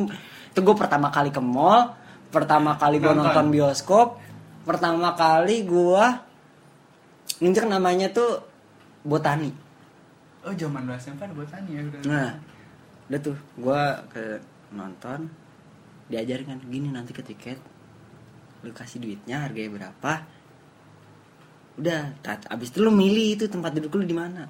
itu 0.50 0.58
gue 0.58 0.74
pertama 0.74 1.14
kali 1.14 1.30
ke 1.30 1.38
mall 1.38 1.94
pertama 2.34 2.74
kali 2.74 2.98
gue 2.98 3.14
Nonton. 3.14 3.46
bioskop 3.54 4.18
pertama 4.66 5.14
kali 5.14 5.62
gue 5.62 6.04
nginjek 7.38 7.66
namanya 7.70 8.10
tuh 8.10 8.42
botani 9.06 9.54
Oh 10.46 10.54
zaman 10.54 10.86
lu 10.86 10.94
SMP 10.94 11.26
ada 11.26 11.34
botani 11.34 11.70
ya 11.74 11.82
udah. 11.82 12.00
nah 12.06 12.30
udah 13.10 13.20
tuh 13.22 13.38
gue 13.58 13.82
ke 14.14 14.24
nonton 14.74 15.30
diajarin 16.10 16.46
kan 16.46 16.58
gini 16.66 16.90
nanti 16.90 17.10
ke 17.10 17.22
tiket 17.22 17.58
lu 18.62 18.70
kasih 18.70 19.02
duitnya 19.02 19.42
harganya 19.46 19.70
berapa 19.74 20.12
udah 21.76 22.00
tat- 22.24 22.48
abis 22.48 22.72
itu 22.72 22.80
lu 22.80 22.90
milih 22.90 23.36
itu 23.36 23.44
tempat 23.46 23.76
duduk 23.76 24.00
lu 24.00 24.04
di 24.08 24.16
mana 24.16 24.48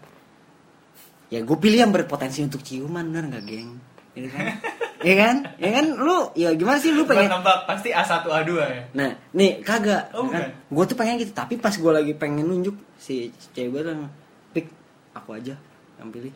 ya 1.26 1.42
gue 1.42 1.58
pilih 1.58 1.82
yang 1.82 1.90
berpotensi 1.90 2.42
untuk 2.46 2.62
ciuman 2.62 3.02
bener 3.10 3.24
nggak 3.34 3.44
geng 3.44 3.70
Iya 4.16 4.28
kan 4.32 4.46
ya 5.06 5.14
kan 5.14 5.36
ya 5.60 5.70
kan 5.76 5.86
lu 5.92 6.16
ya 6.32 6.48
gimana 6.56 6.78
sih 6.80 6.90
lu 6.90 7.04
pengen 7.04 7.28
nembak 7.28 7.68
pasti 7.68 7.92
A1 7.92 8.24
A2 8.24 8.50
ya. 8.56 8.82
Nah, 8.96 9.12
nih 9.36 9.60
kagak. 9.60 10.08
Oh, 10.16 10.26
kan? 10.26 10.56
Gue 10.72 10.84
tuh 10.88 10.96
pengen 10.96 11.20
gitu, 11.20 11.36
tapi 11.36 11.60
pas 11.60 11.70
gue 11.70 11.92
lagi 11.92 12.16
pengen 12.16 12.48
nunjuk 12.48 12.74
si 12.96 13.28
cewek 13.52 13.84
bilang, 13.84 14.08
pik 14.56 14.72
aku 15.12 15.36
aja 15.36 15.54
yang 16.00 16.08
pilih. 16.08 16.32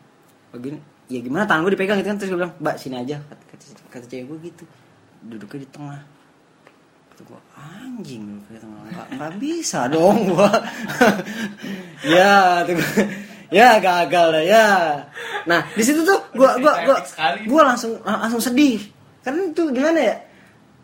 Begini, 0.53 0.77
ya 1.09 1.19
gimana 1.19 1.49
tangan 1.49 1.65
gue 1.67 1.73
dipegang 1.73 1.97
gitu 1.99 2.09
kan 2.13 2.17
terus 2.21 2.29
gue 2.31 2.39
bilang, 2.39 2.53
mbak 2.61 2.75
sini 2.77 2.95
aja 3.01 3.17
kata, 3.25 3.43
kata, 3.49 3.63
kata 3.89 4.05
cewek 4.07 4.25
gue 4.29 4.37
gitu, 4.53 4.63
duduknya 5.25 5.59
di 5.65 5.69
tengah. 5.73 6.01
Kata 7.21 7.37
gue 7.37 7.41
anjing 7.53 8.25
tengah, 8.49 8.81
nggak 8.89 9.07
nggak 9.13 9.33
bisa 9.37 9.85
dong 9.85 10.25
gue. 10.33 10.49
ya, 12.17 12.65
tuh 12.65 12.73
gua, 12.81 12.91
ya 13.53 13.69
gagal 13.77 14.27
dah 14.33 14.43
ya. 14.43 14.67
Nah 15.45 15.61
di 15.77 15.83
situ 15.85 16.01
tuh 16.01 16.17
gue 16.33 16.49
gue 16.57 16.73
gue 16.89 16.97
gue 17.45 17.61
langsung 17.61 18.01
langsung 18.01 18.41
sedih, 18.41 18.81
karena 19.21 19.53
itu 19.53 19.63
gimana 19.69 19.99
ya? 20.01 20.15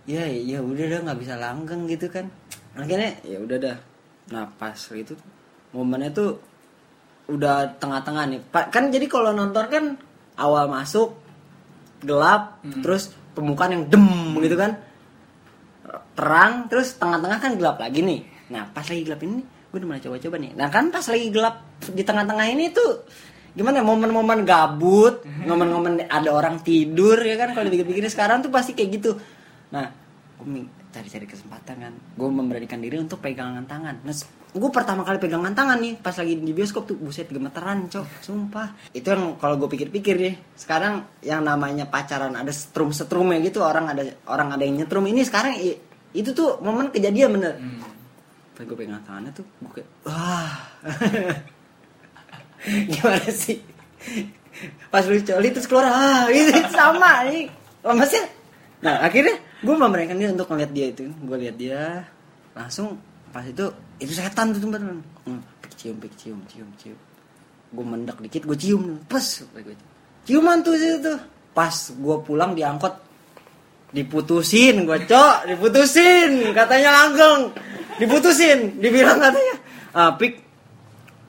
ya 0.07 0.23
ya 0.23 0.63
udah 0.63 0.85
dah 0.87 0.99
nggak 1.03 1.19
bisa 1.19 1.35
langgeng 1.35 1.83
gitu 1.91 2.07
kan 2.07 2.31
akhirnya 2.79 3.19
ya 3.27 3.43
udah 3.43 3.57
dah 3.59 3.77
nah 4.31 4.47
pas 4.55 4.79
itu 4.95 5.19
momennya 5.75 6.15
tuh 6.15 6.39
udah 7.27 7.75
tengah-tengah 7.75 8.23
nih 8.31 8.39
kan 8.71 8.87
jadi 8.87 9.03
kalau 9.11 9.35
nonton 9.35 9.67
kan 9.67 9.85
awal 10.39 10.71
masuk 10.71 11.11
gelap 11.99 12.63
Hmm. 12.63 12.79
terus 12.79 13.11
pembukaan 13.35 13.75
yang 13.75 13.83
dem 13.91 14.07
gitu 14.39 14.55
kan 14.55 14.79
terang 16.17 16.65
terus 16.65 16.97
tengah-tengah 16.97 17.37
kan 17.37 17.51
gelap 17.61 17.77
lagi 17.77 18.01
nih. 18.01 18.21
Nah 18.49 18.65
pas 18.73 18.81
lagi 18.89 19.05
gelap 19.05 19.21
ini 19.21 19.45
gue 19.45 19.77
udah 19.77 19.87
mulai 19.93 20.01
coba-coba 20.01 20.35
nih. 20.41 20.51
Nah 20.57 20.67
kan 20.73 20.89
pas 20.89 21.05
lagi 21.05 21.27
gelap 21.29 21.55
di 21.93 22.01
tengah-tengah 22.01 22.45
ini 22.49 22.73
tuh 22.73 23.05
gimana 23.57 23.81
ya, 23.81 23.85
momen-momen 23.85 24.45
gabut 24.45 25.25
momen-momen 25.25 26.09
ada 26.09 26.29
orang 26.33 26.65
tidur 26.65 27.21
ya 27.21 27.37
kan? 27.37 27.53
Kalau 27.53 27.69
dipikir-pikir 27.69 28.09
sekarang 28.09 28.41
tuh 28.41 28.49
pasti 28.49 28.73
kayak 28.73 28.89
gitu. 28.97 29.11
Nah 29.69 29.85
gue 30.41 30.65
cari-cari 30.89 31.25
kesempatan 31.29 31.75
kan. 31.77 31.93
Gue 32.17 32.29
memberanikan 32.33 32.81
diri 32.81 32.97
untuk 32.97 33.21
pegangan 33.21 33.69
tangan. 33.69 34.01
Nah 34.01 34.13
gue 34.57 34.71
pertama 34.73 35.05
kali 35.05 35.21
pegangan 35.21 35.53
tangan 35.53 35.77
nih 35.77 36.01
pas 36.01 36.17
lagi 36.17 36.33
di 36.39 36.49
bioskop 36.49 36.89
tuh 36.89 36.97
buset 36.97 37.29
gemeteran 37.29 37.85
cok 37.91 38.25
sumpah. 38.25 38.89
Itu 38.89 39.13
yang 39.13 39.37
kalau 39.37 39.61
gue 39.61 39.69
pikir-pikir 39.69 40.15
nih 40.17 40.35
sekarang 40.57 41.21
yang 41.21 41.45
namanya 41.45 41.85
pacaran 41.85 42.33
ada 42.33 42.49
setrum 42.49 42.89
setrumnya 42.89 43.37
gitu 43.45 43.61
orang 43.61 43.93
ada 43.93 44.01
orang 44.25 44.57
ada 44.57 44.63
yang 44.65 44.81
nyetrum. 44.81 45.05
Ini 45.05 45.21
sekarang 45.27 45.61
itu 46.15 46.29
tuh 46.31 46.59
momen 46.63 46.91
kejadian 46.91 47.35
bener. 47.35 47.55
Hmm. 47.57 47.83
pas 48.57 48.65
gue 48.65 48.73
pegang 48.73 48.97
tangannya 49.05 49.31
tuh 49.37 49.45
gue 49.45 49.71
kayak 49.81 49.89
wah. 50.07 50.53
Gimana 52.91 53.29
sih? 53.29 53.61
Pas 54.89 55.05
lu 55.05 55.21
coli 55.21 55.53
terus 55.53 55.69
keluar 55.69 55.87
ah 55.87 56.25
gitu 56.33 56.51
sama 56.73 57.27
nih. 57.29 57.47
Lemasnya 57.85 58.25
nah 58.77 59.01
akhirnya 59.01 59.33
gue 59.65 59.73
memberikan 59.73 60.17
dia 60.17 60.33
untuk 60.33 60.49
ngeliat 60.49 60.71
dia 60.73 60.85
itu. 60.89 61.05
Gue 61.21 61.37
lihat 61.37 61.55
dia 61.57 61.81
langsung 62.57 62.97
pas 63.29 63.45
itu 63.45 63.69
itu 64.01 64.13
setan 64.13 64.53
tuh 64.57 64.61
tempat 64.65 64.81
hmm, 64.81 65.41
cium 65.77 65.97
cium 66.17 66.39
cium 66.49 66.69
cium. 66.81 66.97
Gue 67.73 67.85
mendak 67.85 68.17
dikit 68.23 68.49
gue 68.49 68.57
cium 68.57 69.05
pas 69.05 69.23
ciuman 70.25 70.57
tuh 70.65 70.73
situ 70.75 70.97
tuh. 71.05 71.19
Pas 71.53 71.73
gue 71.73 72.15
pulang 72.25 72.57
diangkut 72.57 73.06
diputusin 73.87 74.83
gue 74.83 74.99
cok 75.07 75.47
diputusin 75.47 76.51
katanya 76.51 76.89
langgeng. 77.03 77.41
Diputusin 77.97 78.77
dibilang 78.77 79.17
katanya. 79.17 79.55
Ah 79.95 80.11
pik 80.13 80.33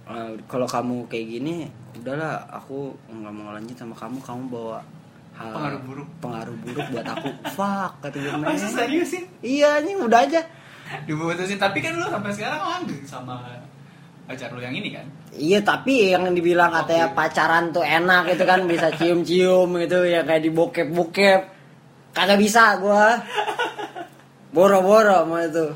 eh, 0.06 0.30
kalau 0.44 0.66
kamu 0.68 1.06
kayak 1.06 1.26
gini 1.28 1.54
udahlah 1.98 2.46
aku 2.48 2.94
nggak 3.10 3.32
mau 3.34 3.50
lanjut 3.50 3.74
sama 3.74 3.94
kamu 3.96 4.18
kamu 4.22 4.42
bawa 4.48 4.78
hal 5.34 5.50
Pengaruh 5.54 5.80
buruk. 5.86 6.08
pengaruh 6.18 6.56
buruk 6.62 6.86
buat 6.90 7.06
aku. 7.06 7.28
Fuck 7.56 7.92
kata 8.02 8.16
gue 8.18 8.54
serius 8.58 9.08
sih? 9.14 9.22
iya 9.40 9.78
ini 9.78 9.94
udah 9.96 10.20
aja. 10.26 10.42
Diputusin 11.06 11.58
tapi 11.58 11.78
kan 11.80 11.94
lu 11.94 12.06
sampai 12.06 12.32
sekarang 12.34 12.60
langgeng 12.60 13.02
sama 13.04 13.38
pacar 14.28 14.52
lu 14.52 14.60
yang 14.60 14.76
ini 14.76 14.92
kan? 14.92 15.06
Iya 15.32 15.64
tapi 15.64 16.12
yang 16.12 16.28
dibilang 16.32 16.68
katanya 16.68 17.16
pacaran 17.16 17.72
tuh 17.72 17.80
enak 17.80 18.28
itu 18.28 18.44
kan 18.44 18.60
bisa 18.68 18.92
cium-cium 18.92 19.72
gitu 19.80 20.04
ya 20.04 20.20
kayak 20.24 20.42
di 20.44 20.50
bokep-bokep 20.52 21.40
kagak 22.10 22.38
bisa 22.38 22.76
gua 22.76 23.20
boro-boro 24.48 25.24
mau 25.24 25.38
itu 25.38 25.66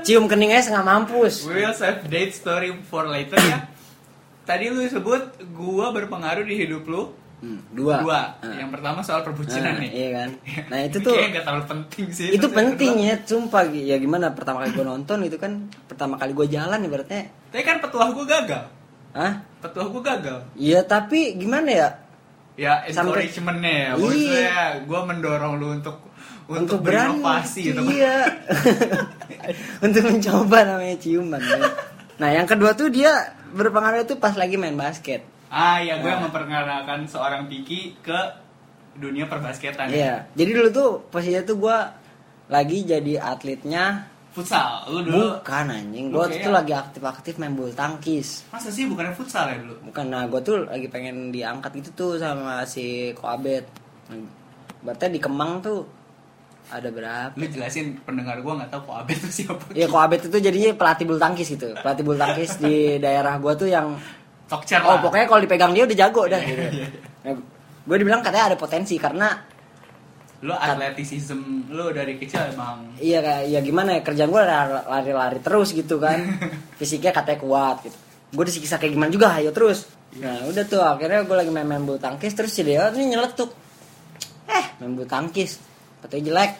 cium 0.00 0.24
keningnya 0.24 0.60
setengah 0.60 0.84
mampus 0.84 1.44
We 1.44 1.60
will 1.60 1.72
save 1.72 2.06
date 2.06 2.32
story 2.32 2.70
for 2.82 3.04
later 3.04 3.36
ya. 3.36 3.66
Tadi 4.48 4.70
lu 4.70 4.80
sebut 4.82 5.20
gua 5.50 5.90
berpengaruh 5.90 6.40
di 6.42 6.56
hidup 6.56 6.84
lu. 6.84 7.12
Hmm, 7.38 7.62
dua 7.70 8.02
Dua. 8.02 8.20
Ah. 8.36 8.50
Yang 8.52 8.70
pertama 8.72 8.98
soal 9.00 9.22
perbucinan 9.22 9.62
Nah, 9.70 9.78
nih. 9.78 9.90
iya 9.92 10.08
kan 10.12 10.30
nah 10.70 10.78
itu 10.80 10.98
tuh 10.98 11.14
Kayaknya 11.14 11.30
gak 11.32 11.44
terlalu 11.44 11.64
penting 11.68 12.06
sih. 12.10 12.26
itu 12.30 12.42
yang 12.42 12.56
penting 12.56 12.92
ya 12.98 13.14
sumpah 13.20 13.62
ya 13.68 13.96
gimana 13.96 14.26
pertama 14.32 14.58
kali 14.60 14.70
gua 14.72 14.86
nonton 14.88 15.18
itu 15.22 15.36
kan 15.36 15.52
pertama 15.86 16.14
kali 16.16 16.32
gua 16.32 16.46
jalan 16.46 16.78
ibaratnya 16.80 17.30
Tapi 17.48 17.62
kan 17.62 17.78
petuah 17.78 18.10
gua 18.10 18.26
gagal. 18.26 18.62
ah 19.12 19.32
Petuah 19.60 19.86
gua 19.86 20.02
gagal. 20.04 20.38
iya 20.56 20.82
tapi 20.82 21.36
gimana 21.36 21.68
ya 21.70 21.88
Ya 22.58 22.82
encouragement-nya 22.84 23.70
ya. 23.70 23.86
Iya. 23.86 23.94
Maksudnya 23.94 24.58
gua 24.84 25.00
mendorong 25.06 25.52
lu 25.56 25.78
untuk 25.78 25.96
untuk, 26.48 26.80
berani 26.80 27.20
berinovasi 27.20 27.60
gitu. 27.60 27.80
iya 27.92 28.24
untuk 29.84 30.00
mencoba 30.08 30.58
namanya 30.64 30.96
ciuman 30.96 31.36
ya. 31.36 31.60
nah 32.16 32.32
yang 32.32 32.48
kedua 32.48 32.72
tuh 32.72 32.88
dia 32.88 33.12
berpengaruh 33.52 34.02
itu 34.02 34.16
pas 34.16 34.32
lagi 34.32 34.56
main 34.56 34.72
basket 34.72 35.22
Ah 35.48 35.80
ya 35.80 36.00
gue 36.00 36.08
Nah. 36.08 36.24
memperkenalkan 36.24 37.04
seorang 37.04 37.48
Piki 37.48 37.96
ke 38.00 38.18
dunia 38.96 39.24
perbasketan. 39.24 39.88
ya. 39.88 39.92
iya 39.92 40.14
jadi 40.32 40.50
dulu 40.56 40.68
tuh 40.68 40.88
posisinya 41.08 41.44
tuh 41.44 41.56
gua 41.56 41.92
lagi 42.48 42.84
jadi 42.84 43.20
atletnya 43.20 44.08
Futsal. 44.38 44.86
Lu 44.86 45.02
dulu 45.02 45.34
bukan 45.36 45.66
anjing 45.68 46.06
gua 46.08 46.24
Lu 46.24 46.30
tuh 46.30 46.38
kayak- 46.38 46.54
lagi 46.54 46.72
aktif-aktif 46.72 47.32
main 47.36 47.52
bulu 47.52 47.70
tangkis 47.72 48.46
masa 48.48 48.68
sih 48.68 48.84
bukannya 48.84 49.10
futsal 49.12 49.44
ya 49.46 49.58
dulu? 49.58 49.74
bukan 49.84 50.04
nah 50.06 50.24
gue 50.24 50.40
tuh 50.40 50.62
lagi 50.64 50.86
pengen 50.86 51.28
diangkat 51.28 51.74
gitu 51.76 51.90
tuh 51.92 52.12
sama 52.16 52.62
si 52.62 52.86
Koabet 53.12 53.66
berarti 54.78 55.04
di 55.08 55.18
Kemang 55.18 55.58
tuh 55.58 55.82
ada 56.68 56.88
berapa 56.88 57.32
Lu 57.32 57.44
jelasin 57.44 57.96
pendengar 57.98 58.38
gue 58.38 58.52
nggak 58.52 58.68
tahu 58.68 58.82
kok 58.84 58.96
Abed 58.98 59.16
itu 59.16 59.28
siapa. 59.34 59.64
Iya, 59.72 59.86
Koabet 59.86 60.20
itu 60.22 60.36
jadinya 60.38 60.70
pelatih 60.74 61.04
bulu 61.04 61.16
tangkis 61.16 61.48
gitu. 61.48 61.72
Pelatih 61.74 62.02
bulu 62.02 62.16
tangkis 62.16 62.50
di 62.58 62.76
daerah 62.98 63.34
gua 63.36 63.52
tuh 63.54 63.66
yang 63.66 63.96
Tokcer 64.44 64.80
oh 64.80 64.94
lah. 64.94 65.00
pokoknya 65.00 65.26
kalau 65.26 65.40
dipegang 65.40 65.72
dia 65.72 65.82
udah 65.82 65.96
jago 65.98 66.22
dah. 66.24 66.36
Iya, 66.38 66.46
Gitu. 66.46 66.76
iya. 66.78 66.88
Nah, 67.22 67.32
gue 67.84 67.96
dibilang 67.96 68.20
katanya 68.20 68.52
ada 68.52 68.56
potensi 68.56 68.94
karena 68.96 69.32
Lu 70.38 70.54
atletisism 70.54 71.66
lu 71.74 71.90
dari 71.90 72.14
kecil 72.14 72.54
emang 72.54 72.94
iya 73.02 73.18
kayak 73.18 73.42
ya 73.50 73.58
gimana 73.58 73.98
ya 73.98 74.00
kerjaan 74.06 74.30
gue 74.30 74.42
lari-lari 74.86 75.42
terus 75.42 75.74
gitu 75.74 75.98
kan. 75.98 76.22
Fisiknya 76.78 77.10
katanya 77.10 77.42
kuat 77.42 77.76
gitu. 77.82 77.98
Gue 78.30 78.44
disiksa 78.46 78.78
kayak 78.78 78.94
gimana 78.94 79.10
juga 79.10 79.34
ayo 79.34 79.50
terus. 79.50 79.90
Nah 80.22 80.46
udah 80.46 80.64
tuh 80.64 80.78
akhirnya 80.78 81.26
gue 81.26 81.36
lagi 81.36 81.50
main-main 81.50 81.82
bulu 81.82 81.98
tangkis 81.98 82.38
terus 82.38 82.54
si 82.54 82.62
Deo 82.62 82.86
ini 82.94 83.18
nyeletuk. 83.18 83.50
Eh 84.46 84.66
main 84.78 84.94
bulu 84.94 85.10
tangkis 85.10 85.58
katanya 86.06 86.22
jelek. 86.30 86.52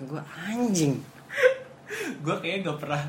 gue 0.08 0.22
anjing. 0.48 0.94
gue 2.22 2.34
kayaknya 2.38 2.70
gak 2.70 2.78
pernah 2.80 3.02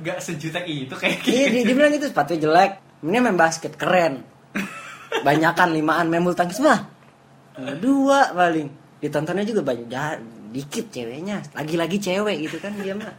gak 0.00 0.18
sejuta 0.24 0.58
itu 0.64 0.94
kayak 0.94 1.22
Iya 1.26 1.46
gitu. 1.46 1.52
dia, 1.52 1.62
dia 1.68 1.74
bilang 1.76 1.92
gitu 1.92 2.06
sepatu 2.08 2.32
jelek. 2.32 2.80
Ini 3.04 3.18
main 3.20 3.36
basket 3.36 3.76
keren. 3.76 4.24
Banyakan 5.26 5.76
limaan 5.76 6.08
main 6.08 6.24
bulu 6.24 6.32
tangkis 6.32 6.64
mah. 6.64 6.99
Nah, 7.60 7.76
Dua 7.76 8.32
paling. 8.32 8.68
Ditontonnya 8.98 9.44
juga 9.44 9.60
banyak 9.62 9.86
ja- 9.86 10.20
dikit 10.50 10.88
ceweknya. 10.88 11.44
Lagi-lagi 11.52 11.96
cewek 11.96 12.36
gitu 12.42 12.56
kan 12.58 12.72
dia 12.76 12.92
mah. 12.92 13.12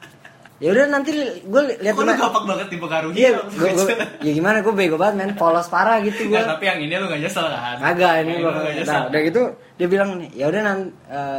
Ya 0.62 0.70
udah 0.70 0.94
nanti 0.94 1.10
gue 1.42 1.62
lihat 1.82 1.98
Kok 1.98 2.06
lu 2.06 2.14
gampang 2.14 2.46
banget 2.46 2.68
dipengaruhi 2.70 3.18
Iya, 3.18 3.30
sama 3.34 3.50
gua, 3.50 3.66
gua, 3.66 3.82
kecil? 3.82 3.98
ya 4.22 4.32
gimana 4.32 4.58
gue 4.62 4.74
bego 4.78 4.94
banget 4.94 5.16
men, 5.18 5.34
polos 5.34 5.66
parah 5.66 5.98
gitu 6.06 6.30
gue. 6.30 6.38
Nggak, 6.38 6.54
tapi 6.54 6.64
yang 6.70 6.78
ini 6.78 6.94
lu 7.02 7.06
gak 7.10 7.18
nyesel 7.18 7.46
kan? 7.50 7.76
Kagak 7.82 8.14
ini 8.22 8.34
lu 8.38 8.46
nggak 8.46 8.74
nyesel. 8.78 8.94
nah, 8.94 9.02
udah 9.10 9.22
gitu 9.26 9.42
dia 9.82 9.88
bilang 9.90 10.10
nih, 10.22 10.30
ya 10.38 10.46
udah 10.54 10.62
nanti 10.62 10.90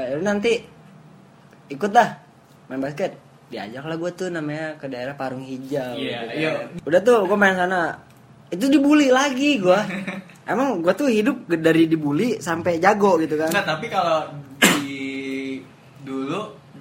ya 0.02 0.12
udah 0.18 0.26
nanti 0.26 0.52
ikut 1.70 1.90
dah 1.94 2.08
main 2.66 2.82
basket. 2.82 3.14
Diajak 3.46 3.84
lah 3.84 3.94
gue 3.94 4.10
tuh 4.10 4.26
namanya 4.26 4.74
ke 4.74 4.90
daerah 4.90 5.14
Parung 5.14 5.44
Hijau. 5.44 5.94
Iya, 5.94 6.18
gitu 6.26 6.34
iya. 6.34 6.50
kan. 6.58 6.66
Udah 6.82 7.00
tuh 7.00 7.22
gue 7.22 7.38
main 7.38 7.54
sana. 7.54 8.02
Itu 8.50 8.66
dibully 8.66 9.14
lagi 9.14 9.62
gue. 9.62 9.80
Emang 10.42 10.82
gue 10.82 10.94
tuh 10.94 11.06
hidup 11.06 11.46
dari 11.46 11.86
dibully 11.86 12.42
sampai 12.42 12.82
jago 12.82 13.18
gitu 13.22 13.38
kan. 13.38 13.50
Nggak, 13.54 13.66
tapi 13.66 13.86
kalau 13.86 14.26
di 14.58 14.92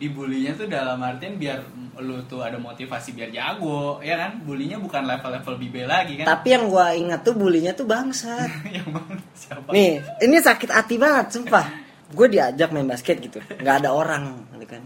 dibulinya 0.01 0.57
tuh 0.57 0.65
dalam 0.65 0.97
artian 0.97 1.37
biar 1.37 1.61
lu 2.01 2.25
tuh 2.25 2.41
ada 2.41 2.57
motivasi 2.57 3.13
biar 3.13 3.29
jago 3.29 4.01
ya 4.01 4.17
kan 4.17 4.41
bulinya 4.41 4.81
bukan 4.81 5.05
level-level 5.05 5.61
bibe 5.61 5.85
lagi 5.85 6.17
kan 6.17 6.25
Tapi 6.25 6.47
yang 6.49 6.65
gua 6.73 6.97
ingat 6.97 7.21
tuh 7.21 7.37
bulinya 7.37 7.77
tuh 7.77 7.85
bangsat. 7.85 8.49
yang 8.81 8.89
mana 8.89 9.21
siapa 9.37 9.69
Nih, 9.69 10.01
ini 10.25 10.41
sakit 10.41 10.73
hati 10.73 10.97
banget, 10.97 11.37
sumpah. 11.37 11.69
Gue 12.11 12.27
diajak 12.27 12.73
main 12.73 12.89
basket 12.89 13.21
gitu, 13.21 13.39
nggak 13.61 13.85
ada 13.85 13.93
orang, 13.93 14.41
gitu 14.57 14.67
kan. 14.67 14.83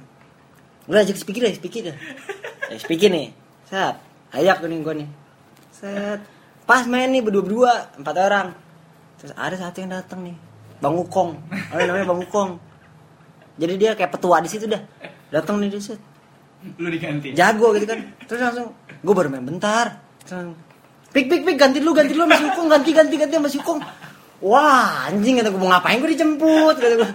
Gue 0.85 0.99
ajak 0.99 1.17
speaker 1.17 1.47
deh, 1.47 1.55
speaker 1.57 1.81
deh. 1.89 1.97
Ya, 2.69 2.77
speaker 2.77 3.09
nih, 3.09 3.33
set, 3.65 3.95
ayak 4.35 4.61
nih 4.61 4.79
gue 4.83 4.93
nih, 5.01 5.09
set. 5.73 6.19
Pas 6.69 6.85
main 6.85 7.09
nih 7.09 7.25
berdua-berdua, 7.25 7.97
empat 7.97 8.15
orang. 8.19 8.47
Terus 9.15 9.31
ada 9.35 9.55
satu 9.55 9.77
yang 9.79 9.91
datang 9.95 10.19
nih, 10.27 10.35
Bang 10.83 10.95
Ukong, 10.99 11.39
ada 11.71 11.81
namanya 11.87 12.07
Bang 12.11 12.21
Ukong. 12.23 12.51
Jadi 13.55 13.73
dia 13.79 13.95
kayak 13.95 14.11
petua 14.11 14.43
di 14.43 14.49
situ 14.51 14.67
dah. 14.67 14.83
Datang 15.31 15.57
nih 15.63 15.71
dia 15.71 15.81
set, 15.81 15.99
lu 16.75 16.91
diganti 16.91 17.31
jago 17.31 17.71
gitu 17.73 17.87
kan. 17.87 17.99
Terus 18.27 18.39
langsung, 18.43 18.67
gue 18.75 19.13
baru 19.15 19.31
main 19.31 19.47
bentar. 19.47 20.03
Terus 20.23 20.55
Pik 21.15 21.31
pik 21.31 21.47
pik 21.47 21.55
ganti 21.55 21.79
dulu 21.79 21.95
ganti 21.95 22.11
dulu 22.11 22.27
masih 22.27 22.51
Ukong 22.51 22.67
ganti 22.67 22.91
ganti 22.91 23.15
ganti 23.15 23.39
masih 23.39 23.63
Ukong. 23.63 23.79
Wah 24.43 25.07
anjing 25.07 25.39
kata 25.39 25.47
gue 25.47 25.61
mau 25.63 25.71
ngapain 25.71 26.03
gue 26.03 26.11
dijemput 26.11 26.75
kata 26.75 26.95
gue. 26.99 27.11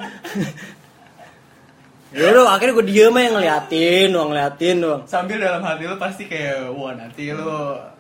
Ya 2.11 2.27
udah 2.35 2.59
akhirnya 2.59 2.75
gue 2.75 2.87
diem 2.90 3.14
aja 3.14 3.29
ngeliatin 3.31 4.09
doang 4.11 4.29
ngeliatin 4.35 4.77
doang. 4.83 5.03
sambil 5.07 5.38
dalam 5.38 5.62
hati 5.62 5.87
lu 5.87 5.94
pasti 5.94 6.27
kayak 6.27 6.75
wah 6.75 6.90
nanti 6.99 7.31
lu 7.31 7.46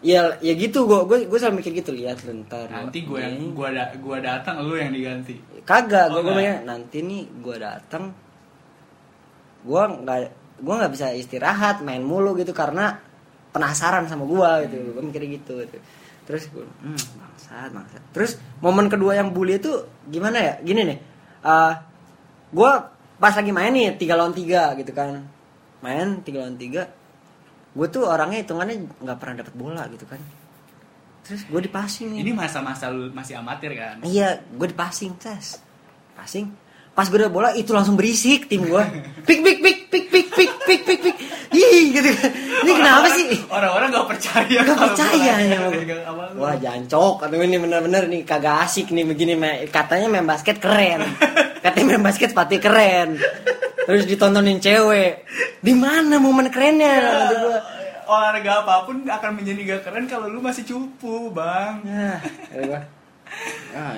Ya 0.02 0.34
ya 0.42 0.52
gitu 0.58 0.82
gue 0.88 1.00
gue 1.06 1.18
gue 1.30 1.38
selalu 1.38 1.62
mikir 1.62 1.72
gitu 1.78 1.94
lihat 1.94 2.18
lu 2.26 2.42
ntar. 2.42 2.66
nanti 2.66 3.06
gue 3.06 3.18
yang 3.20 3.54
gua 3.54 3.70
da, 3.70 3.92
gua 4.02 4.18
datang 4.18 4.66
lu 4.66 4.74
yang 4.74 4.90
diganti 4.90 5.38
kagak 5.62 6.10
Oh, 6.10 6.18
gue 6.18 6.22
gue 6.26 6.32
enggak. 6.34 6.58
mikir 6.58 6.66
nanti 6.66 6.98
nih 7.06 7.22
gue 7.38 7.56
datang 7.56 8.04
gue 9.62 9.82
nggak 10.02 10.18
gue 10.58 10.74
nggak 10.74 10.92
bisa 10.92 11.06
istirahat 11.14 11.84
main 11.86 12.02
mulu 12.02 12.34
gitu 12.34 12.50
karena 12.50 12.98
penasaran 13.54 14.10
sama 14.10 14.26
gue 14.26 14.50
gitu 14.66 14.74
gue 14.90 15.02
mikir 15.06 15.22
gitu, 15.28 15.54
gitu. 15.62 15.78
terus 16.26 16.50
gue 16.50 16.66
hmm, 16.66 16.98
bangsat 17.14 17.70
bangsat 17.70 18.02
terus 18.10 18.42
momen 18.58 18.90
kedua 18.90 19.14
yang 19.14 19.30
bully 19.30 19.62
itu 19.62 19.86
gimana 20.08 20.38
ya 20.40 20.54
gini 20.60 20.82
nih 20.82 20.98
eh 21.40 21.74
gue 22.50 22.72
pas 23.20 23.36
lagi 23.36 23.52
main 23.52 23.68
nih 23.70 24.00
tiga 24.00 24.16
lawan 24.16 24.32
tiga 24.32 24.72
gitu 24.80 24.96
kan 24.96 25.20
main 25.84 26.24
tiga 26.24 26.40
lawan 26.42 26.56
tiga 26.56 26.88
gue 27.70 27.86
tuh 27.86 28.02
orangnya 28.08 28.42
hitungannya 28.42 28.88
nggak 28.98 29.18
pernah 29.20 29.34
dapat 29.44 29.54
bola 29.54 29.84
gitu 29.92 30.08
kan 30.08 30.18
terus 31.22 31.44
gue 31.46 31.60
dipasing 31.62 32.16
nih 32.16 32.18
ini 32.26 32.32
masa-masa 32.34 32.90
lu 32.90 33.12
masih 33.14 33.38
amatir 33.38 33.76
kan 33.76 34.00
Iya, 34.02 34.40
gue 34.50 34.66
di 34.66 34.74
passing, 34.74 35.14
tes. 35.20 35.60
Passing. 36.18 36.50
Pas 37.00 37.08
gue 37.08 37.16
udah 37.16 37.32
bola 37.32 37.48
itu 37.56 37.72
langsung 37.72 37.96
berisik 37.96 38.44
tim 38.44 38.60
gue. 38.68 38.84
Pik 39.24 39.40
pik 39.40 39.58
pik 39.64 39.78
pik 39.88 40.04
pik 40.12 40.26
pik 40.36 40.52
pik 40.68 40.80
pik 40.84 41.00
pik. 41.00 41.16
Ih 41.48 41.96
gitu. 41.96 42.12
Ini 42.60 42.72
kenapa 42.76 43.08
sih? 43.16 43.40
orang-orang 43.48 43.88
gak 43.88 44.08
percaya 44.12 44.60
Gak 44.60 44.76
percaya 44.76 45.32
ya. 45.40 45.56
Wah 46.36 46.60
jancok 46.60 47.24
atau 47.24 47.40
ini 47.40 47.56
bener-bener 47.56 48.04
nih 48.04 48.20
kagak 48.28 48.68
asik 48.68 48.92
nih 48.92 49.08
begini 49.08 49.32
katanya 49.72 50.12
main 50.12 50.28
basket 50.28 50.60
keren. 50.60 51.00
Katanya 51.64 51.96
main 51.96 52.04
basket 52.04 52.36
sepatu 52.36 52.60
keren. 52.60 53.16
Terus 53.88 54.04
ditontonin 54.04 54.60
cewek. 54.60 55.24
Di 55.64 55.72
mana 55.72 56.20
momen 56.20 56.52
kerennya? 56.52 57.00
Gua. 57.32 57.60
olahraga 58.10 58.60
apa 58.60 58.84
pun 58.84 59.08
akan 59.08 59.30
menjadi 59.40 59.60
gak 59.72 59.88
keren 59.88 60.04
kalau 60.04 60.28
lu 60.28 60.42
masih 60.42 60.66
cupu 60.66 61.30
bang 61.30 61.78
ya 61.86 62.18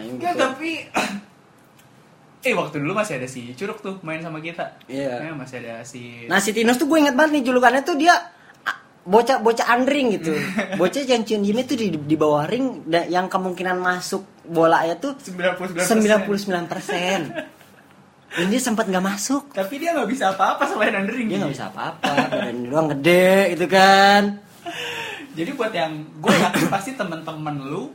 gitu. 0.04 0.28
tapi 0.36 0.84
eh 2.42 2.52
waktu 2.52 2.76
dulu 2.76 2.92
masih 2.92 3.16
ada 3.16 3.26
si 3.26 3.50
curug 3.52 3.78
tuh 3.78 4.02
main 4.02 4.18
sama 4.18 4.38
kita 4.38 4.74
Iya. 4.84 5.22
Ya, 5.22 5.32
masih 5.32 5.56
ada 5.60 5.82
si 5.82 6.26
Nah 6.26 6.38
si 6.38 6.50
Tinus 6.50 6.74
tuh 6.74 6.86
gue 6.86 6.98
inget 6.98 7.14
banget 7.14 7.38
nih 7.38 7.44
julukannya 7.46 7.82
tuh 7.82 7.94
dia 7.94 8.14
ah, 8.60 8.76
bocah 9.02 9.38
bocah 9.38 9.66
andring 9.68 10.10
gitu. 10.12 10.34
Bocah 10.80 11.02
yang 11.02 11.22
cium 11.22 11.40
Jimmy 11.40 11.62
tuh 11.62 11.74
di, 11.74 11.90
di 11.92 12.16
bawah 12.16 12.42
ring 12.44 12.82
da- 12.84 13.06
yang 13.06 13.26
kemungkinan 13.26 13.76
masuk 13.76 14.26
bolanya 14.42 14.94
tuh 14.96 15.14
99 15.14 15.86
99 15.86 16.66
persen. 16.66 17.20
Dan 18.32 18.48
dia 18.48 18.58
sempat 18.58 18.88
nggak 18.88 19.04
masuk. 19.04 19.52
tapi 19.52 19.76
dia 19.76 19.92
nggak 19.92 20.08
bisa 20.08 20.32
apa-apa 20.32 20.64
selain 20.64 20.96
undering 20.96 21.28
Dia 21.28 21.38
nggak 21.38 21.52
bisa 21.52 21.66
apa-apa. 21.68 22.10
Badan 22.26 22.56
doang 22.64 22.88
gede 22.90 23.54
gitu 23.54 23.66
kan. 23.68 24.40
jadi 25.32 25.50
buat 25.52 25.70
yang 25.70 25.92
gue 26.16 26.28
yakin 26.30 26.66
pasti 26.66 26.90
temen-temen 26.92 27.56
lu 27.62 27.92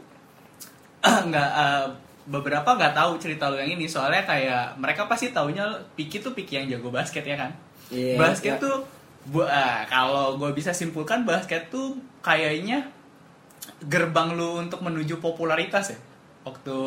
nggak 1.27 1.49
eh, 1.53 1.86
beberapa 2.27 2.75
nggak 2.75 2.93
tahu 2.93 3.15
cerita 3.17 3.47
lu 3.47 3.57
yang 3.57 3.79
ini. 3.79 3.87
Soalnya 3.87 4.27
kayak 4.27 4.75
mereka 4.77 5.07
pasti 5.07 5.31
taunya 5.31 5.63
Piki 5.95 6.19
tuh 6.19 6.35
Piki 6.35 6.59
yang 6.59 6.67
jago 6.67 6.91
basket 6.91 7.23
ya 7.23 7.39
kan? 7.39 7.51
Iya, 7.87 8.19
basket 8.19 8.59
iya. 8.59 8.63
tuh 8.63 8.75
bu- 9.31 9.47
ah, 9.47 9.87
kalau 9.87 10.35
gue 10.35 10.51
bisa 10.51 10.75
simpulkan 10.75 11.23
basket 11.23 11.71
tuh 11.71 11.95
kayaknya 12.19 12.83
gerbang 13.87 14.35
lu 14.35 14.59
untuk 14.59 14.79
menuju 14.83 15.19
popularitas 15.19 15.95
ya 15.95 15.99
waktu 16.47 16.77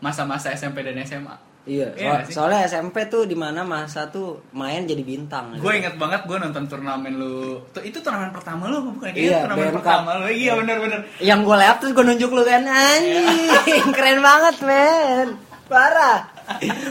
masa-masa 0.00 0.50
SMP 0.52 0.80
dan 0.82 0.96
SMA 1.04 1.36
Iya. 1.62 1.94
Iya 1.94 2.26
soalnya 2.26 2.66
SMP 2.66 3.06
tuh 3.06 3.22
di 3.22 3.38
mana 3.38 3.62
masa 3.62 4.10
tuh 4.10 4.42
main 4.50 4.82
jadi 4.82 4.98
bintang. 5.06 5.54
gitu. 5.54 5.62
gue 5.62 5.72
inget 5.78 5.94
banget 5.94 6.26
gue 6.26 6.34
nonton 6.34 6.66
turnamen 6.66 7.14
lu. 7.14 7.62
Tuh 7.70 7.82
itu 7.86 8.02
turnamen 8.02 8.34
pertama 8.34 8.66
lu 8.66 8.90
bukan 8.90 9.14
Iya, 9.14 9.46
turnamen 9.46 9.70
BMK. 9.70 9.78
pertama 9.78 10.10
lu. 10.18 10.26
Iya 10.26 10.52
bener-bener 10.58 11.00
Yang 11.22 11.40
gue 11.46 11.56
lewat 11.62 11.76
terus 11.78 11.92
gue 11.94 12.04
nunjuk 12.04 12.30
lu 12.34 12.42
kan 12.42 12.62
anjing 12.66 13.86
keren 13.94 14.18
banget 14.18 14.56
men. 14.66 15.28
Parah. 15.70 16.18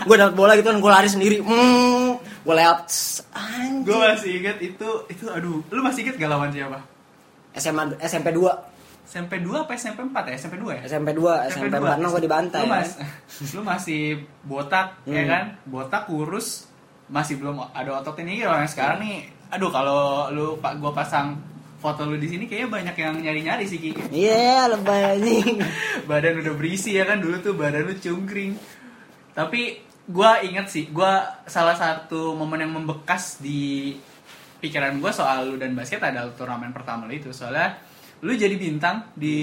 Gue 0.08 0.16
dapet 0.16 0.36
bola 0.40 0.56
gitu 0.56 0.72
kan 0.72 0.80
gue 0.80 0.92
lari 0.92 1.10
sendiri 1.12 1.38
hmm, 1.44 2.08
gue 2.48 2.54
tss, 2.88 3.28
anjing. 3.36 3.84
Gue 3.84 3.98
masih 4.00 4.32
inget 4.40 4.58
itu 4.64 4.90
itu 5.12 5.26
aduh. 5.28 5.60
Lu 5.68 5.82
masih 5.84 6.08
inget 6.08 6.16
gak 6.16 6.32
lawan 6.32 6.48
siapa? 6.56 6.80
SMA 7.60 8.00
SMP 8.00 8.32
2 8.32 8.71
SMP 9.12 9.44
2 9.44 9.52
apa 9.60 9.76
SMP 9.76 10.00
4 10.02 10.24
ya? 10.24 10.36
SMP 10.38 10.56
2 10.56 10.72
ya? 10.72 10.82
SMP 10.88 11.10
2 11.12 11.52
SMP 11.52 11.68
4 11.74 12.00
no 12.00 12.08
gue 12.10 12.24
dibantai 12.24 12.64
Lu, 12.64 12.72
kan? 12.72 12.80
mas- 12.80 12.98
lu 13.52 13.62
masih 13.62 14.02
botak 14.42 14.88
ya 15.04 15.20
Hmm. 15.20 15.28
kan? 15.28 15.44
Botak 15.66 16.08
kurus 16.08 16.72
masih 17.06 17.36
belum 17.36 17.60
ada 17.68 17.92
otot 17.94 18.16
ini 18.18 18.40
kalau 18.40 18.56
yang 18.58 18.72
sekarang 18.72 19.00
nih 19.00 19.20
aduh 19.52 19.68
kalau 19.68 20.02
lu 20.30 20.56
pak 20.56 20.80
gua 20.80 20.96
pasang 20.96 21.36
foto 21.76 22.08
lu 22.08 22.16
di 22.16 22.24
sini 22.26 22.48
kayaknya 22.48 22.72
banyak 22.72 22.96
yang 22.96 23.16
nyari-nyari 23.20 23.68
sih 23.68 23.76
Ki. 23.78 23.92
iya 24.10 24.64
lebay 24.66 25.20
anjing 25.20 25.60
badan 26.08 26.40
udah 26.40 26.56
berisi 26.56 26.96
ya 26.96 27.04
kan 27.04 27.20
dulu 27.20 27.36
tuh 27.42 27.52
badan 27.54 27.84
lu 27.84 27.94
cungkring 27.94 28.56
tapi 29.30 29.76
gua 30.06 30.40
inget 30.40 30.68
sih 30.68 30.88
gua 30.88 31.20
salah 31.44 31.76
satu 31.76 32.32
momen 32.32 32.64
yang 32.64 32.72
membekas 32.72 33.38
di 33.38 33.92
pikiran 34.58 34.96
gua 34.98 35.12
soal 35.12 35.44
lu 35.46 35.56
dan 35.58 35.74
basket 35.74 36.00
adalah 36.00 36.32
turnamen 36.32 36.72
pertama 36.72 37.04
lu 37.04 37.14
itu 37.14 37.28
soalnya 37.30 37.76
lu 38.22 38.38
jadi 38.38 38.54
bintang 38.54 39.02
di 39.18 39.38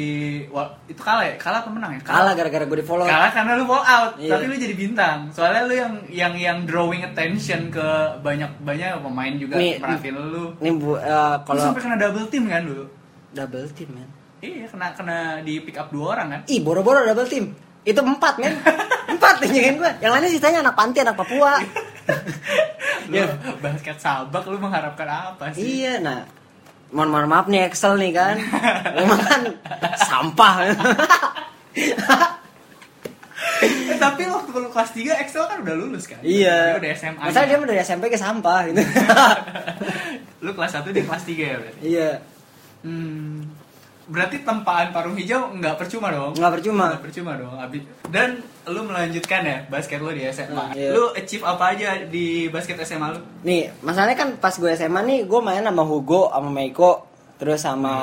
itu 0.87 1.03
kalah 1.03 1.27
ya? 1.27 1.35
Kalah 1.35 1.67
apa 1.67 1.71
menang 1.75 1.99
ya? 1.99 2.01
Kalah 2.07 2.33
gara-gara 2.39 2.63
gue 2.63 2.79
di 2.79 2.87
follow. 2.87 3.11
Kalah 3.11 3.35
karena 3.35 3.59
lu 3.59 3.67
ball 3.67 3.83
out. 3.83 4.13
Iya. 4.23 4.39
tapi 4.39 4.45
lu 4.47 4.55
jadi 4.55 4.75
bintang. 4.79 5.19
Soalnya 5.35 5.63
lu 5.67 5.75
yang 5.75 5.93
yang 6.07 6.35
yang 6.39 6.59
drawing 6.63 7.03
attention 7.03 7.75
ke 7.75 7.87
banyak 8.23 8.47
banyak 8.63 9.03
pemain 9.03 9.35
juga. 9.35 9.59
Nih, 9.59 9.83
merhatiin 9.83 10.15
lu. 10.15 10.55
nih 10.63 10.73
bu 10.79 10.95
lu 10.95 11.27
kalau 11.43 11.59
sampai 11.59 11.83
kena 11.83 11.99
double 11.99 12.27
team 12.31 12.47
kan 12.47 12.63
dulu? 12.63 12.87
Double 13.35 13.67
team 13.75 13.89
men. 13.99 14.09
Iya 14.39 14.71
kena 14.71 14.87
kena 14.95 15.19
di 15.43 15.59
pick 15.59 15.75
up 15.75 15.91
dua 15.91 16.15
orang 16.15 16.27
kan? 16.39 16.41
Ih 16.47 16.63
boro-boro 16.63 17.03
double 17.03 17.27
team. 17.27 17.51
Itu 17.83 17.99
empat 17.99 18.39
men. 18.39 18.55
Empat 19.19 19.43
nih 19.43 19.75
gue 19.75 19.91
yang 19.99 20.15
lainnya 20.15 20.31
sisanya 20.31 20.63
anak 20.63 20.79
panti 20.79 21.03
anak 21.03 21.19
Papua. 21.19 21.59
Lu 23.11 23.25
basket 23.65 23.97
sabak 23.97 24.45
lu 24.45 24.61
mengharapkan 24.61 25.09
apa 25.09 25.49
sih? 25.57 25.81
Iya, 25.81 25.97
nah 26.05 26.29
mohon 26.95 27.09
mohon 27.13 27.29
maaf 27.29 27.47
nih 27.47 27.69
Excel 27.69 27.97
nih 28.01 28.13
kan, 28.17 28.37
memang 28.97 29.21
kan 29.21 29.41
sampah. 29.97 30.55
Eh, 33.59 33.99
tapi 33.99 34.23
waktu 34.31 34.51
lu 34.55 34.71
kelas 34.71 34.91
3 34.95 35.23
Excel 35.27 35.45
kan 35.51 35.59
udah 35.67 35.75
lulus 35.75 36.07
kan 36.07 36.23
iya. 36.23 36.79
dia 36.79 36.79
udah 36.79 36.91
SMA 36.95 37.23
Masa 37.27 37.47
dia 37.47 37.59
dari 37.59 37.81
SMP 37.83 38.05
ke 38.07 38.19
sampah 38.19 38.71
gitu. 38.71 38.83
lu 40.45 40.51
kelas 40.55 40.73
1 40.79 40.95
dia 40.95 41.05
kelas 41.07 41.23
3 41.27 41.35
ya 41.35 41.57
berarti 41.59 41.81
iya, 41.83 42.11
hmm, 42.87 43.58
berarti 44.09 44.41
tempaan 44.41 44.89
parung 44.89 45.13
hijau 45.13 45.53
nggak 45.53 45.77
percuma 45.77 46.09
dong 46.09 46.33
nggak 46.33 46.53
percuma. 46.55 46.85
Nggak 46.91 47.05
percuma 47.05 47.33
dong 47.35 47.55
Abi. 47.55 47.79
dan 48.09 48.41
lu 48.65 48.81
melanjutkan 48.83 49.41
ya 49.43 49.59
basket 49.67 50.01
lu 50.01 50.11
di 50.11 50.25
SMA 50.27 50.57
Hmm, 50.65 50.73
iya. 50.73 50.91
lu 50.91 51.13
achieve 51.13 51.45
apa 51.45 51.65
aja 51.71 51.89
di 52.03 52.27
basket 52.49 52.81
SMA 52.83 53.09
lu 53.11 53.21
Nih, 53.43 53.69
masalahnya 53.81 54.17
kan 54.17 54.29
pas 54.35 54.53
gue 54.53 54.73
SMA 54.73 55.01
nih, 55.03 55.19
gue 55.23 55.41
main 55.41 55.61
sama 55.61 55.83
Hugo, 55.83 56.29
sama 56.29 56.49
Meiko, 56.49 57.05
terus 57.37 57.61
sama 57.61 57.95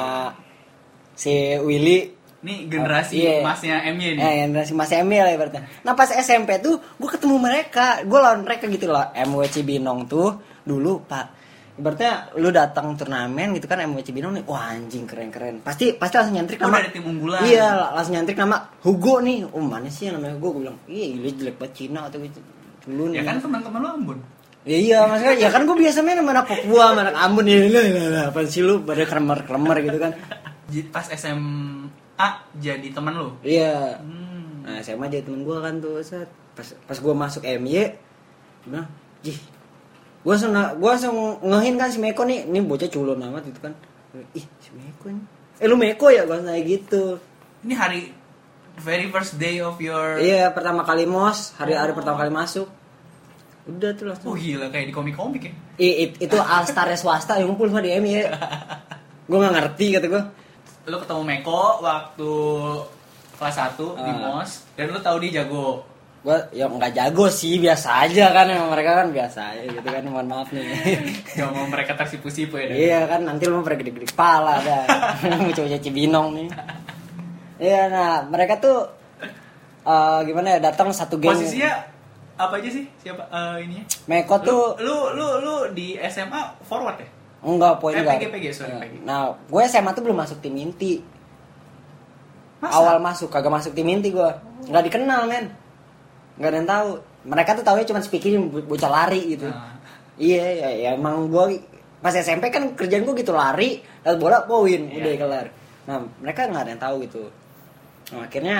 si 1.12 1.34
Willy. 1.58 2.14
Nih 2.42 2.70
generasi 2.70 3.18
Iya. 3.20 3.42
emasnya 3.42 3.76
MY 3.88 4.10
nih. 4.12 4.22
Eh, 4.22 4.34
generasi 4.46 4.72
Mas 4.72 4.92
Emil 4.92 5.18
ya 5.20 5.34
ibaratnya. 5.34 5.66
Nah 5.82 5.94
pas 5.94 6.06
SMP 6.08 6.62
tuh 6.62 6.78
gue 6.78 7.10
ketemu 7.10 7.42
mereka, 7.42 8.06
gue 8.06 8.16
lawan 8.16 8.46
mereka 8.46 8.70
gitu 8.70 8.86
loh. 8.86 9.02
MW 9.12 9.42
Cibinong 9.48 10.06
tuh 10.06 10.30
dulu 10.62 11.02
pak, 11.04 11.35
ibaratnya 11.76 12.14
lu 12.36 12.50
datang 12.50 12.96
turnamen 12.96 13.52
gitu 13.52 13.66
kan 13.66 13.80
MW 13.82 14.00
Cibinong 14.00 14.34
nih, 14.34 14.44
wah 14.44 14.72
anjing 14.72 15.04
keren 15.04 15.28
keren. 15.28 15.60
Pasti 15.60 15.92
pasti 15.92 16.16
langsung 16.16 16.36
nyantrik 16.36 16.58
Oh, 16.58 16.68
nama. 16.68 16.80
dari 16.80 16.92
tim 16.92 17.04
unggulan. 17.04 17.42
Iya, 17.42 17.68
langsung 17.92 18.14
nyantrik 18.16 18.38
nama 18.38 18.58
Hugo 18.80 19.20
nih. 19.20 19.44
Oh 19.46 19.60
mana 19.60 19.88
sih 19.88 20.08
yang 20.08 20.16
namanya 20.16 20.36
Hugo? 20.36 20.48
Gue 20.52 20.62
bilang, 20.64 20.78
iya 20.86 21.06
lu 21.12 21.28
jelek 21.30 21.56
banget 21.56 21.74
Cina 21.76 22.08
atau 22.08 22.18
gitu. 22.18 22.40
Dulu 22.86 23.12
Ya 23.12 23.22
kan 23.22 23.38
teman-teman 23.38 23.80
lu 23.80 23.90
Ambon. 23.92 24.20
Ya 24.64 24.78
iya 24.78 25.00
maksudnya 25.04 25.36
ya 25.38 25.50
kan 25.50 25.62
gue 25.64 25.76
biasa 25.76 26.02
main 26.02 26.18
sama 26.18 26.32
anak 26.32 26.46
Papua 26.48 26.84
sama 26.90 27.02
anak 27.04 27.16
Ambon 27.20 27.46
ya 27.46 27.58
lah 27.66 27.86
lah 27.86 28.24
apa 28.30 28.40
sih 28.46 28.60
lu 28.60 28.82
pada 28.82 29.04
kremer 29.04 29.38
kremer 29.42 29.78
gitu 29.80 29.98
kan 30.00 30.12
Pas 30.90 31.06
SMA 31.06 32.28
jadi 32.58 32.88
teman 32.90 33.14
lu. 33.14 33.30
iya 33.42 34.02
Hmm. 34.02 34.66
nah 34.66 34.82
SMA 34.82 35.06
jadi 35.08 35.22
temen 35.22 35.42
gue 35.42 35.54
kan 35.56 35.78
tuh 35.78 36.02
set 36.02 36.26
pas 36.52 36.66
pas 36.82 36.98
gue 36.98 37.14
masuk 37.14 37.46
MY 37.46 37.94
bilang 38.66 38.90
jih 39.22 39.38
gue 40.26 40.34
langsung 40.34 40.52
gue 40.52 40.90
langsung 40.90 41.16
ngehin 41.40 41.78
kan 41.78 41.88
si 41.88 42.02
Meko 42.02 42.26
nih 42.26 42.44
ini 42.44 42.60
bocah 42.60 42.90
culun 42.90 43.22
amat 43.22 43.46
gitu 43.46 43.60
kan. 43.62 43.74
Ih 44.34 44.46
si 44.58 44.70
Meko 44.74 45.06
nih 45.08 45.24
eh 45.56 45.68
lu 45.70 45.78
Meko 45.78 46.10
ya? 46.10 46.26
Gue 46.26 46.42
kayak 46.42 46.64
gitu. 46.66 47.22
Ini 47.62 47.74
hari 47.74 48.00
very 48.76 49.08
first 49.08 49.38
day 49.38 49.62
of 49.62 49.78
your 49.78 50.18
iya 50.18 50.50
pertama 50.50 50.82
kali 50.82 51.06
mos 51.06 51.54
hari 51.56 51.74
hari 51.74 51.94
pertama 51.94 52.18
kali 52.18 52.34
masuk. 52.34 52.66
Udah 53.66 53.94
tuh 53.94 54.10
langsung. 54.10 54.30
Oh 54.30 54.36
gila 54.36 54.68
kayak 54.68 54.90
di 54.90 54.94
komik-komik 54.94 55.42
ya. 55.42 55.54
I- 55.78 55.98
it- 56.04 56.18
itu 56.20 56.38
alstar 56.38 56.90
swasta 56.96 57.38
yang 57.38 57.50
ngumpul 57.50 57.68
sama 57.68 57.80
di 57.80 57.94
MY 57.94 58.26
gue 59.26 59.38
nggak 59.38 59.54
ngerti 59.54 59.88
kata 59.94 60.08
gue 60.08 60.24
Lu 60.86 60.98
ketemu 60.98 61.22
Meko 61.24 61.82
waktu 61.82 62.32
kelas 63.36 63.56
1 63.58 63.78
di 63.78 64.06
Ah. 64.08 64.18
MOS 64.40 64.52
dan 64.74 64.86
lu 64.88 65.00
tahu 65.00 65.18
dia 65.20 65.42
jago. 65.42 65.82
Gue 66.26 66.38
ya 66.52 66.66
nggak 66.66 66.90
jago 66.92 67.30
sih 67.30 67.56
biasa 67.56 68.02
aja 68.02 68.34
kan 68.34 68.50
emang 68.50 68.68
mereka 68.68 68.98
kan 68.98 69.08
biasa 69.10 69.42
aja 69.48 69.64
gitu 69.70 69.86
kan 69.86 70.02
mohon 70.04 70.26
maaf 70.26 70.50
nih 70.50 70.66
Gak 71.38 71.50
mau 71.50 71.66
mereka 71.66 71.94
tersipu-sipu 71.94 72.58
ya. 72.58 72.66
Iya 72.68 73.00
kan 73.06 73.22
nanti 73.24 73.46
lu 73.46 73.56
mau 73.56 73.64
pada 73.64 73.78
gede-gede 73.78 74.10
kepala 74.10 74.58
dah 74.58 74.84
mau 75.38 75.54
coba 75.54 75.78
cibinong 75.78 76.28
nih 76.34 76.48
iya 77.58 77.88
nah 77.88 78.26
mereka 78.26 78.58
tuh 78.58 78.90
eh, 79.84 80.20
gimana 80.24 80.48
ya 80.52 80.66
datang 80.66 80.90
satu 80.90 81.16
geng 81.16 81.30
Posisinya 81.32 81.94
apa 82.36 82.58
aja 82.58 82.68
sih? 82.68 82.84
Siapa 83.00 83.22
eh, 83.24 83.64
ininya? 83.64 83.86
Meko 84.06 84.36
Lu, 84.36 84.44
tuh 84.44 84.64
lu 84.82 84.98
lu 85.14 85.28
lu 85.40 85.56
di 85.72 85.94
SMA 86.04 86.42
forward 86.62 86.98
ya? 86.98 87.08
enggak 87.42 87.78
poin 87.78 87.94
Eh, 87.94 88.02
guard. 88.02 88.18
PG, 88.18 88.26
PG, 88.28 88.46
sorry, 88.52 88.74
Iya. 88.74 88.82
PG. 88.82 88.94
nah 89.06 89.20
gue 89.30 89.62
SMA 89.64 89.94
tuh 89.94 90.02
belum 90.02 90.18
masuk 90.18 90.42
tim 90.42 90.52
inti 90.56 91.06
Masa? 92.58 92.76
awal 92.76 92.98
masuk 92.98 93.30
kagak 93.30 93.54
masuk 93.54 93.72
tim 93.72 93.86
inti 93.86 94.10
gue 94.10 94.30
nggak 94.66 94.84
dikenal 94.84 95.30
men 95.30 95.54
nggak 96.36 96.50
ada 96.52 96.58
yang 96.60 96.70
tahu 96.70 96.88
mereka 97.26 97.50
tuh 97.58 97.64
taunya 97.66 97.88
cuma 97.88 98.02
speaking 98.04 98.52
bocah 98.52 98.92
lari 98.92 99.36
gitu 99.38 99.48
Nah. 99.50 99.74
Iya, 100.16 100.48
ya, 100.48 100.70
ya 100.72 100.90
emang 100.96 101.28
gue 101.28 101.60
pas 102.00 102.16
SMP 102.16 102.48
kan 102.48 102.72
kerjaan 102.72 103.04
gue 103.04 103.16
gitu 103.20 103.36
lari, 103.36 103.84
dapat 104.00 104.16
bola 104.16 104.48
poin, 104.48 104.88
Iya. 104.88 104.96
udah 105.04 105.12
kelar. 105.20 105.48
Nah 105.92 105.98
mereka 106.24 106.48
nggak 106.48 106.64
ada 106.64 106.72
yang 106.72 106.84
tahu 106.84 106.96
gitu. 107.04 107.24
Nah, 108.16 108.24
akhirnya 108.24 108.58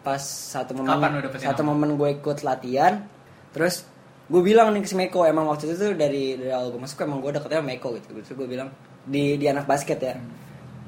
pas 0.00 0.22
satu 0.24 0.72
momen 0.72 1.20
satu 1.36 1.62
nama? 1.66 1.68
momen 1.76 2.00
gue 2.00 2.08
ikut 2.16 2.40
latihan, 2.48 3.04
terus 3.52 3.84
gue 4.24 4.40
bilang 4.40 4.72
nih 4.72 4.80
ke 4.80 4.88
si 4.88 4.96
Meko 4.96 5.28
emang 5.28 5.52
waktu 5.52 5.68
itu 5.68 5.76
tuh 5.76 5.92
dari 5.92 6.40
dari 6.40 6.48
awal 6.48 6.72
gue 6.72 6.80
masuk 6.80 7.04
emang 7.04 7.20
gue 7.20 7.32
deketnya 7.36 7.60
sama 7.60 7.68
Meko 7.76 7.88
gitu. 8.00 8.06
Terus 8.16 8.32
gue 8.32 8.48
bilang 8.48 8.68
di 9.04 9.36
di 9.36 9.46
anak 9.52 9.68
basket 9.68 10.00
ya. 10.00 10.16
Hmm. 10.16 10.32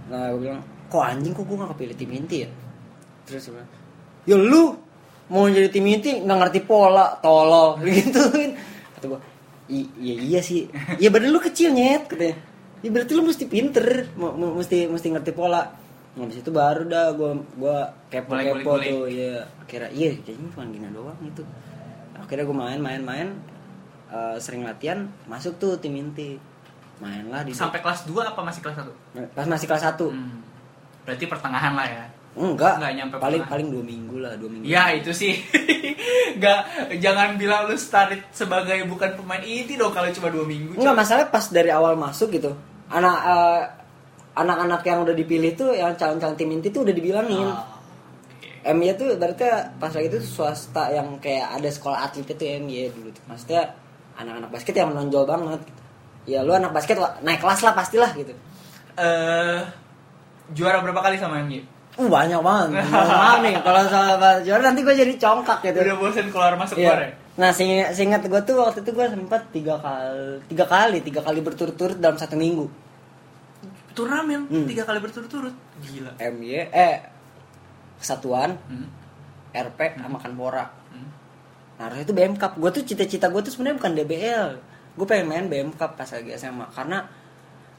Nah 0.09 0.33
gue 0.33 0.41
bilang 0.41 0.61
kok 0.89 1.05
anjing 1.05 1.37
kok 1.37 1.45
gue 1.45 1.57
gak 1.61 1.71
kepilih 1.77 1.97
tim 2.01 2.11
inti 2.17 2.37
ya. 2.47 2.51
Terus 3.29 3.45
dia 3.45 3.53
bilang 3.61 3.69
ya 4.25 4.37
lu 4.41 4.65
mau 5.31 5.47
jadi 5.47 5.67
tim 5.67 5.87
inti 5.87 6.19
nggak 6.19 6.39
ngerti 6.39 6.61
pola 6.61 7.17
tolol 7.17 7.79
gituin 7.87 8.59
kata 8.93 9.07
gue 9.07 9.21
"I- 9.71 9.87
iya 9.97 10.15
iya 10.19 10.41
sih. 10.41 10.67
Iya 10.99 11.09
badan 11.09 11.31
lu 11.31 11.39
kecil 11.39 11.71
nyet 11.71 12.05
katanya. 12.05 12.35
Ya 12.81 12.91
berarti 12.91 13.13
lu 13.13 13.23
mesti 13.23 13.47
pinter 13.47 14.11
mu- 14.13 14.35
mesti 14.53 14.85
mesti 14.85 15.09
ngerti 15.09 15.31
pola. 15.31 15.63
Nah, 16.11 16.27
habis 16.27 16.39
itu 16.39 16.51
baru 16.51 16.83
dah 16.85 17.15
gue 17.15 17.31
gua 17.55 17.95
kepo 18.07 18.35
Mulai 18.35 18.51
kepo 18.51 18.73
tuh 18.77 19.07
ya 19.07 19.47
kira 19.65 19.87
iya 19.89 20.11
kayaknya 20.17 20.51
cuma 20.51 20.67
gini 20.67 20.91
doang 20.91 21.15
gitu. 21.23 21.47
Akhirnya 22.17 22.43
gue 22.43 22.57
main 22.57 22.79
main 22.79 22.99
main. 23.01 23.29
Eh, 24.11 24.37
sering 24.37 24.67
latihan 24.67 25.07
masuk 25.25 25.55
tuh 25.57 25.79
tim 25.79 25.95
inti. 25.95 26.35
Main 26.99 27.31
lah 27.31 27.41
di 27.41 27.55
Sampai 27.55 27.79
kelas 27.79 28.05
2 28.05 28.13
apa 28.27 28.43
masih 28.43 28.61
kelas 28.61 28.77
1? 28.77 28.91
pas 29.31 29.47
masih 29.47 29.65
kelas 29.65 29.87
1 29.87 30.11
Hmm. 30.11 30.43
Berarti 31.01 31.25
pertengahan 31.25 31.73
lah 31.73 31.87
ya. 31.87 32.05
Enggak 32.31 32.79
Enggak 32.79 32.93
nyampe 32.95 33.15
paling 33.17 33.43
pertengahan. 33.43 33.51
paling 33.51 33.69
dua 33.69 33.85
minggu 33.85 34.17
lah 34.23 34.33
dua 34.39 34.49
minggu 34.49 34.65
Ya 34.65 34.85
itu 34.95 35.11
sih. 35.11 35.35
Gak 36.43 36.61
jangan 37.03 37.35
bilang 37.35 37.67
lu 37.67 37.75
start 37.75 38.15
sebagai 38.31 38.87
bukan 38.87 39.19
pemain 39.19 39.43
inti 39.43 39.75
dong 39.75 39.91
kalau 39.91 40.07
cuma 40.11 40.31
dua 40.31 40.47
minggu. 40.47 40.79
Enggak 40.79 40.97
masalah 40.97 41.27
pas 41.29 41.43
dari 41.51 41.69
awal 41.69 41.99
masuk 41.99 42.31
gitu. 42.31 42.55
Anak 42.87 43.19
eh, 43.27 43.63
anak-anak 44.31 44.81
yang 44.87 45.03
udah 45.03 45.15
dipilih 45.15 45.53
tuh 45.55 45.75
yang 45.75 45.93
calon-calon 45.99 46.39
tim 46.39 46.51
inti 46.51 46.71
tuh 46.71 46.87
udah 46.87 46.95
dibilangin. 46.95 47.51
Ah, 47.51 47.67
oke. 48.39 48.73
MY 48.79 48.95
tuh 48.95 49.09
berarti 49.19 49.45
pas 49.77 49.91
lagi 49.91 50.07
itu 50.07 50.21
swasta 50.23 50.95
yang 50.95 51.19
kayak 51.19 51.59
ada 51.59 51.67
sekolah 51.67 52.07
atlet 52.07 52.25
itu 52.25 52.45
MY 52.63 52.95
dulu 52.95 53.11
tuh. 53.11 53.25
Maksudnya 53.27 53.75
anak-anak 54.15 54.51
basket 54.55 54.75
yang 54.79 54.95
menonjol 54.95 55.27
banget 55.27 55.61
gitu. 55.67 55.83
Ya 56.31 56.47
lu 56.47 56.55
anak 56.55 56.71
basket 56.71 56.95
naik 57.21 57.43
kelas 57.43 57.61
lah 57.67 57.75
pastilah 57.75 58.11
gitu. 58.15 58.33
Eh 58.95 59.61
juara 60.55 60.79
berapa 60.79 61.01
kali 61.01 61.19
sama 61.19 61.43
MY? 61.43 61.80
Uh, 62.01 62.09
banyak 62.09 62.41
banget. 62.41 62.69
Nih 63.45 63.55
kalau 63.61 63.83
soal 63.85 64.17
juara 64.41 64.63
nanti 64.65 64.81
gue 64.81 64.95
jadi 64.95 65.13
congkak 65.15 65.59
gitu. 65.63 65.79
Udah 65.85 65.97
bosen 65.97 66.27
keluar 66.29 66.57
masuk 66.57 66.77
Iya. 66.77 66.89
keluar 66.89 67.01
ya? 67.05 67.11
Nah, 67.37 67.51
seingat, 67.51 67.89
seingat 67.93 68.21
gue 68.23 68.41
tuh 68.43 68.57
waktu 68.59 68.81
itu 68.81 68.91
gue 68.91 69.07
sempat 69.07 69.43
tiga 69.49 69.77
kali, 69.77 70.45
tiga 70.47 70.65
kali, 70.65 70.99
tiga 71.01 71.21
kali 71.21 71.41
berturut-turut 71.41 71.97
dalam 71.97 72.17
satu 72.17 72.37
minggu. 72.37 72.69
Turnamen 73.93 74.47
Hmm. 74.47 74.67
tiga 74.67 74.85
kali 74.85 74.99
berturut-turut. 74.99 75.53
Gila. 75.83 76.15
MY, 76.17 76.69
eh, 76.69 76.97
kesatuan, 77.97 78.57
Hmm. 78.67 78.89
RP, 79.51 79.99
sama 79.99 80.17
Kanpora. 80.17 80.65
Hmm. 80.89 81.11
Nah, 81.77 81.83
harusnya 81.85 82.05
itu 82.05 82.15
BM 82.15 82.35
Cup. 82.37 82.55
Gue 82.55 82.71
tuh 82.71 82.85
cita-cita 82.85 83.27
gue 83.29 83.41
tuh 83.41 83.51
sebenarnya 83.51 83.77
bukan 83.77 83.93
DBL. 83.95 84.49
Gue 84.95 85.07
pengen 85.07 85.27
main 85.27 85.47
BM 85.47 85.71
Cup 85.75 85.97
pas 85.97 86.07
lagi 86.07 86.31
SMA. 86.33 86.71
Karena 86.71 87.03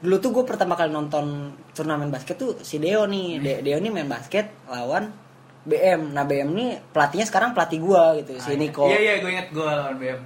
dulu 0.02 0.16
tuh 0.18 0.30
gue 0.32 0.44
pertama 0.44 0.74
kali 0.74 0.90
nonton 0.90 1.24
turnamen 1.70 2.10
basket 2.10 2.34
tuh 2.34 2.58
si 2.60 2.76
Deo 2.76 3.06
nih. 3.06 3.38
De- 3.38 3.60
Deo 3.62 3.78
nih 3.78 3.88
main 3.88 4.06
basket 4.06 4.50
lawan 4.66 5.14
BM. 5.62 6.10
Nah, 6.10 6.22
BM 6.22 6.50
nih 6.50 6.70
pelatihnya 6.90 7.22
sekarang 7.22 7.50
pelatih 7.52 7.78
gue 7.78 8.02
gitu, 8.18 8.32
si 8.36 8.42
Ah, 8.42 8.52
iya. 8.52 8.58
Niko. 8.58 8.84
Iya 8.84 8.98
iya 9.00 9.14
gue 9.16 9.30
inget 9.30 9.48
gue 9.48 9.62
lawan 9.62 9.94
BM. 9.94 10.20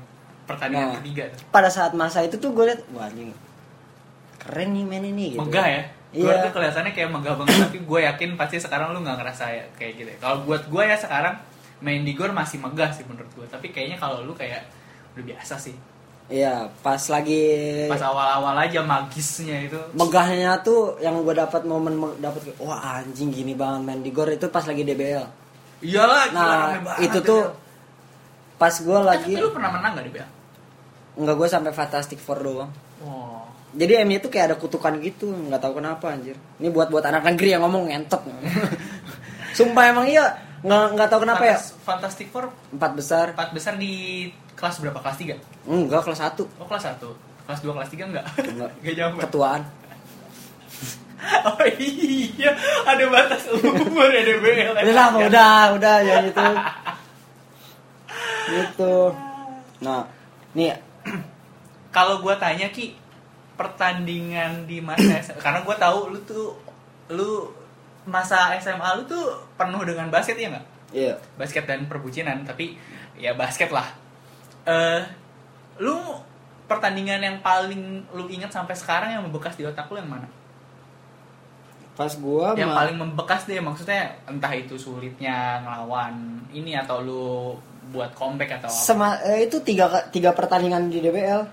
Pertandingan 0.44 0.88
Nah. 0.88 0.96
ketiga. 0.98 1.24
Pada 1.46 1.68
saat 1.68 1.92
masa 1.92 2.22
itu 2.22 2.36
tuh 2.36 2.50
gue 2.50 2.64
liat, 2.64 2.80
wah 2.90 3.04
anjing, 3.04 3.34
keren 4.38 4.70
nih 4.72 4.84
main 4.84 5.04
ini 5.04 5.34
gitu. 5.34 5.42
Megah 5.42 5.66
ya. 5.68 5.82
Gue 6.08 6.24
Iya. 6.24 6.40
tuh 6.40 6.52
kelihatannya 6.54 6.92
kayak 6.92 7.10
megah 7.10 7.34
banget 7.36 7.56
tapi 7.66 7.78
gue 7.82 8.00
yakin 8.02 8.30
pasti 8.34 8.56
sekarang 8.56 8.90
lu 8.90 9.02
nggak 9.02 9.18
ngerasa 9.18 9.44
ya 9.50 9.64
kayak 9.74 9.92
gitu. 9.96 10.08
ya. 10.08 10.18
Kalau 10.18 10.36
buat 10.42 10.64
gue 10.64 10.82
ya 10.82 10.96
sekarang 10.96 11.34
main 11.78 12.00
di 12.00 12.12
gor 12.12 12.32
masih 12.32 12.56
megah 12.56 12.88
sih 12.88 13.04
menurut 13.04 13.28
gue. 13.30 13.44
Tapi 13.44 13.68
kayaknya 13.68 13.98
kalau 13.98 14.22
lu 14.22 14.32
kayak 14.32 14.64
udah 15.12 15.24
biasa 15.26 15.58
sih. 15.58 15.76
Iya, 16.26 16.52
pas 16.80 16.98
lagi 17.06 17.42
Pas 17.86 18.02
awal-awal 18.02 18.58
aja 18.58 18.82
magisnya 18.82 19.62
itu. 19.62 19.78
megahnya 19.92 20.58
tuh 20.60 20.98
yang 20.98 21.22
gue 21.22 21.30
dapat 21.32 21.62
momen 21.62 21.94
me- 21.94 22.18
dapat 22.18 22.50
wah 22.56 22.76
anjing 22.98 23.30
gini 23.30 23.52
banget 23.52 23.80
main 23.80 24.00
di 24.00 24.10
gor 24.10 24.26
itu 24.26 24.46
pas 24.48 24.62
lagi 24.62 24.82
DBL. 24.82 25.22
Iyalah, 25.78 26.22
Nah, 26.28 26.50
itu 26.98 27.14
ya. 27.14 27.22
tuh 27.22 27.42
pas 28.56 28.72
gue 28.72 28.90
Eh, 28.92 29.04
lagi 29.04 29.32
tapi 29.32 29.38
lu 29.38 29.50
pernah 29.50 29.70
menang 29.70 29.92
gak 29.94 30.02
di 30.02 30.12
BL? 30.12 30.28
nggak 31.16 31.34
gue 31.34 31.48
sampai 31.48 31.70
Fantastic 31.70 32.18
Four 32.18 32.38
doang. 32.40 32.70
Oh. 33.00 33.46
Jadi 33.72 34.02
MU 34.02 34.16
itu 34.16 34.26
kayak 34.26 34.46
ada 34.46 34.56
kutukan 34.56 34.96
gitu, 34.98 35.28
nggak 35.28 35.58
tahu 35.58 35.78
kenapa 35.78 36.10
anjir. 36.10 36.34
Ini 36.56 36.68
buat 36.68 36.88
buat 36.88 37.02
anak 37.02 37.22
negeri 37.24 37.54
yang 37.54 37.62
ngomong 37.62 37.86
ngentot. 37.86 38.24
Sumpah 39.56 39.84
emang 39.86 40.06
iya, 40.06 40.32
nggak 40.66 40.84
nggak 40.92 41.08
tahu 41.08 41.20
kenapa 41.22 41.44
ya. 41.44 41.54
Fantas- 41.54 41.74
Fantastic 41.80 42.26
Four 42.28 42.50
Empat 42.68 42.92
besar, 42.92 43.26
empat 43.32 43.50
besar 43.50 43.78
di 43.78 44.26
kelas 44.52 44.82
berapa? 44.82 44.98
Kelas 44.98 45.16
3? 45.16 45.38
enggak 45.64 46.02
kelas 46.02 46.20
1 46.20 46.42
Oh 46.58 46.66
kelas 46.66 46.84
1 46.84 47.06
Kelas 47.46 47.60
2, 47.62 47.70
kelas 47.72 47.88
3 47.88 48.10
enggak? 48.10 48.24
Enggak. 48.36 48.70
Enggak 48.82 48.94
nyampe 48.96 49.20
ketuaan. 49.24 49.62
Oh 51.26 51.58
iya 51.80 52.52
Ada 52.84 53.04
batas 53.08 53.48
umur 53.48 54.06
ya 54.08 54.22
DBL 54.22 54.76
Udah 54.76 54.92
lah, 54.92 55.08
udah, 55.16 55.56
udah 55.74 55.96
ya 56.04 56.14
gitu. 56.22 56.46
gitu. 58.46 58.96
Nah, 59.80 60.04
nih 60.52 60.76
Kalau 61.96 62.20
gua 62.20 62.36
tanya 62.36 62.68
Ki 62.68 62.94
Pertandingan 63.56 64.68
di 64.68 64.78
SMA 64.84 65.40
Karena 65.44 65.64
gua 65.64 65.74
tahu 65.74 66.12
lu 66.12 66.20
tuh 66.22 66.54
Lu 67.10 67.50
Masa 68.06 68.54
SMA 68.62 68.86
lu 68.96 69.02
tuh 69.04 69.24
penuh 69.58 69.82
dengan 69.82 70.06
basket 70.08 70.38
ya 70.38 70.48
nggak? 70.54 70.66
iya. 70.94 71.14
Basket 71.34 71.66
dan 71.66 71.90
perbucinan 71.90 72.46
Tapi 72.46 72.78
ya 73.18 73.34
basket 73.34 73.74
lah 73.74 73.90
eh 74.64 75.02
Lu 75.82 75.98
Pertandingan 76.66 77.22
yang 77.22 77.38
paling 77.46 78.02
lu 78.10 78.26
ingat 78.26 78.50
sampai 78.50 78.74
sekarang 78.74 79.14
yang 79.14 79.22
membekas 79.22 79.54
di 79.54 79.62
otak 79.62 79.86
lu 79.86 80.02
yang 80.02 80.10
mana? 80.10 80.26
Pas 81.94 82.10
gua 82.18 82.58
yang 82.58 82.74
ma- 82.74 82.82
paling 82.82 82.98
membekas 82.98 83.46
deh 83.46 83.62
maksudnya 83.62 84.18
entah 84.26 84.50
itu 84.50 84.74
sulitnya 84.74 85.62
ngelawan 85.62 86.42
ini 86.50 86.74
atau 86.74 87.06
lu 87.06 87.54
buat 87.94 88.10
comeback 88.18 88.58
atau 88.58 88.66
apa 88.66 88.82
Sema- 88.82 89.22
eh, 89.22 89.46
itu 89.46 89.62
tiga 89.62 90.10
tiga 90.10 90.34
pertandingan 90.34 90.90
di 90.90 90.98
DBL 90.98 91.46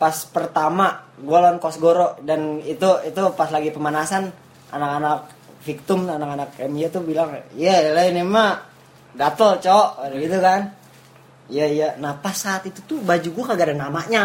pas 0.00 0.16
pertama 0.32 1.04
gue 1.20 1.36
lawan 1.36 1.60
Kosgoro 1.60 2.16
dan 2.24 2.60
itu 2.64 2.88
itu 3.04 3.20
pas 3.36 3.52
lagi 3.52 3.68
pemanasan 3.68 4.32
anak-anak 4.72 5.28
Victum 5.66 6.06
anak-anak 6.06 6.62
MU 6.70 6.86
tuh 6.86 7.02
bilang 7.02 7.34
ya 7.58 7.90
lah 7.90 8.06
ini 8.06 8.22
mah 8.22 8.62
gatel 9.18 9.58
cok 9.58 10.14
gitu 10.14 10.38
kan 10.38 10.70
Iya 11.46 11.66
iya. 11.70 11.88
Nah 12.02 12.18
pas 12.18 12.34
saat 12.34 12.66
itu 12.66 12.82
tuh 12.82 12.98
baju 13.02 13.28
gue 13.30 13.44
kagak 13.46 13.70
ada 13.70 13.76
namanya. 13.86 14.24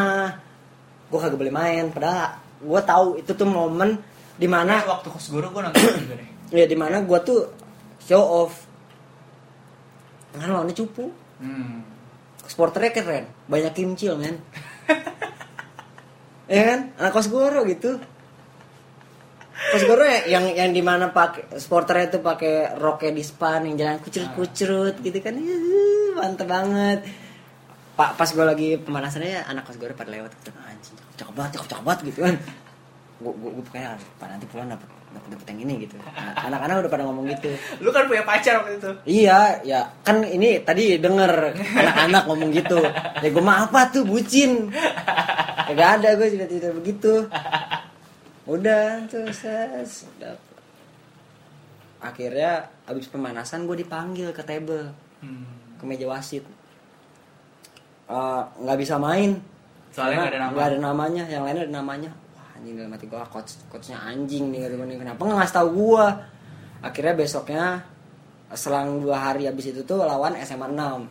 Gue 1.09 1.19
kagak 1.21 1.37
boleh 1.37 1.53
main. 1.53 1.93
Padahal 1.93 2.41
gue 2.61 2.81
tahu 2.81 3.07
itu 3.21 3.31
tuh 3.33 3.47
momen 3.47 3.97
di 4.37 4.49
mana 4.49 4.81
Nah, 4.81 4.97
waktu 4.97 5.07
kos 5.13 5.29
guru 5.29 5.53
gue 5.53 5.61
nonton 5.61 5.81
juga 6.01 6.15
deh. 6.17 6.29
ya 6.61 6.65
di 6.65 6.77
mana 6.77 7.05
gue 7.05 7.19
tuh 7.21 7.39
show 8.01 8.21
off. 8.21 8.65
Kan 10.33 10.49
lawannya 10.49 10.73
cupu. 10.73 11.13
Hmm. 11.37 11.85
Sporternya 12.49 12.91
keren. 12.93 13.25
Banyak 13.45 13.73
kimcil 13.77 14.17
men. 14.17 14.41
ya 16.49 16.61
kan? 16.73 16.79
Anak 16.97 17.11
kos 17.13 17.29
guru 17.29 17.69
gitu. 17.69 18.01
Guru 19.62 20.03
ya, 20.03 20.20
yang 20.28 20.45
yang 20.51 20.72
di 20.74 20.82
mana 20.82 21.14
pakai 21.14 21.55
sporternya 21.55 22.12
itu 22.12 22.20
pakai 22.20 22.76
roknya 22.76 23.12
di 23.14 23.24
span 23.24 23.70
yang 23.70 23.76
jalan 23.78 23.97
kucurut-kucurut 24.01 24.95
gitu 24.99 25.18
kan. 25.22 25.38
Ih, 25.38 26.18
Mantep 26.18 26.47
banget. 26.49 26.99
Pak 27.95 28.18
pas 28.18 28.30
gue 28.30 28.45
lagi 28.45 28.70
pemanasannya 28.82 29.30
ya, 29.30 29.41
anak 29.45 29.70
kos 29.70 29.78
guru 29.78 29.93
pada 29.93 30.09
lewat 30.09 30.32
gitu. 30.41 30.51
Anjing, 30.66 30.95
cakep 31.20 31.34
banget, 31.38 31.51
cakep, 31.59 31.68
cakep 31.72 31.84
banget 31.86 32.01
gitu 32.09 32.20
kan. 32.26 32.36
Gue 33.22 33.34
gue 33.38 33.51
gue 33.62 33.66
kayak 33.70 34.01
Pak 34.18 34.28
nanti 34.28 34.45
pulang 34.49 34.68
dapat 34.74 34.88
dapat 35.12 35.30
dapat 35.36 35.45
yang 35.51 35.59
ini 35.68 35.74
gitu. 35.86 35.95
Nah, 35.99 36.34
Anak-anak 36.47 36.76
udah 36.88 36.91
pada 36.91 37.03
ngomong 37.03 37.26
gitu. 37.36 37.51
Lu 37.84 37.91
kan 37.91 38.07
punya 38.07 38.24
pacar 38.24 38.64
waktu 38.64 38.80
itu. 38.80 38.91
Iya, 39.05 39.62
ya 39.68 39.80
kan 40.01 40.24
ini 40.24 40.64
tadi 40.64 40.95
denger 40.97 41.53
anak-anak 41.59 42.24
ngomong 42.32 42.49
gitu. 42.55 42.80
Ya 43.20 43.28
gue 43.30 43.43
mah 43.43 43.68
apa 43.68 43.91
tuh 43.91 44.07
bucin. 44.07 44.72
Ya 45.68 45.72
gak 45.76 45.91
ada 46.01 46.09
gue 46.16 46.28
tidak 46.32 46.49
tidak 46.49 46.72
begitu. 46.80 47.28
Udah 48.43 49.05
tuh 49.05 49.29
ses. 49.29 50.05
Akhirnya 52.01 52.65
abis 52.85 53.05
pemanasan 53.07 53.69
gue 53.69 53.77
dipanggil 53.77 54.33
ke 54.33 54.41
table 54.41 54.89
Hmm. 55.21 55.45
ke 55.77 55.85
meja 55.85 56.09
wasit. 56.09 56.41
Eh, 58.09 58.41
nggak 58.57 58.77
bisa 58.77 58.97
main. 58.97 59.37
Soalnya 59.93 60.17
nggak 60.17 60.31
ada 60.33 60.39
nama. 60.41 60.55
Ada 60.57 60.77
namanya, 60.81 61.23
yang 61.29 61.45
lainnya 61.45 61.69
ada 61.69 61.73
namanya. 61.77 62.09
Wah 62.33 62.57
anjing 62.57 62.73
dalam 62.73 62.89
hati 62.89 63.05
gue, 63.05 63.21
coach 63.29 63.51
coachnya 63.69 64.01
anjing 64.01 64.49
nih 64.49 64.65
gua, 64.67 64.89
Kenapa 64.89 65.21
nggak 65.21 65.37
ngasih 65.37 65.55
tahu 65.55 65.69
gue? 65.77 66.05
Akhirnya 66.81 67.13
besoknya 67.13 67.63
selang 68.51 68.99
dua 68.99 69.15
hari 69.21 69.45
abis 69.45 69.69
itu 69.69 69.85
tuh 69.85 70.01
lawan 70.01 70.33
SMA 70.41 70.67
6 70.67 71.07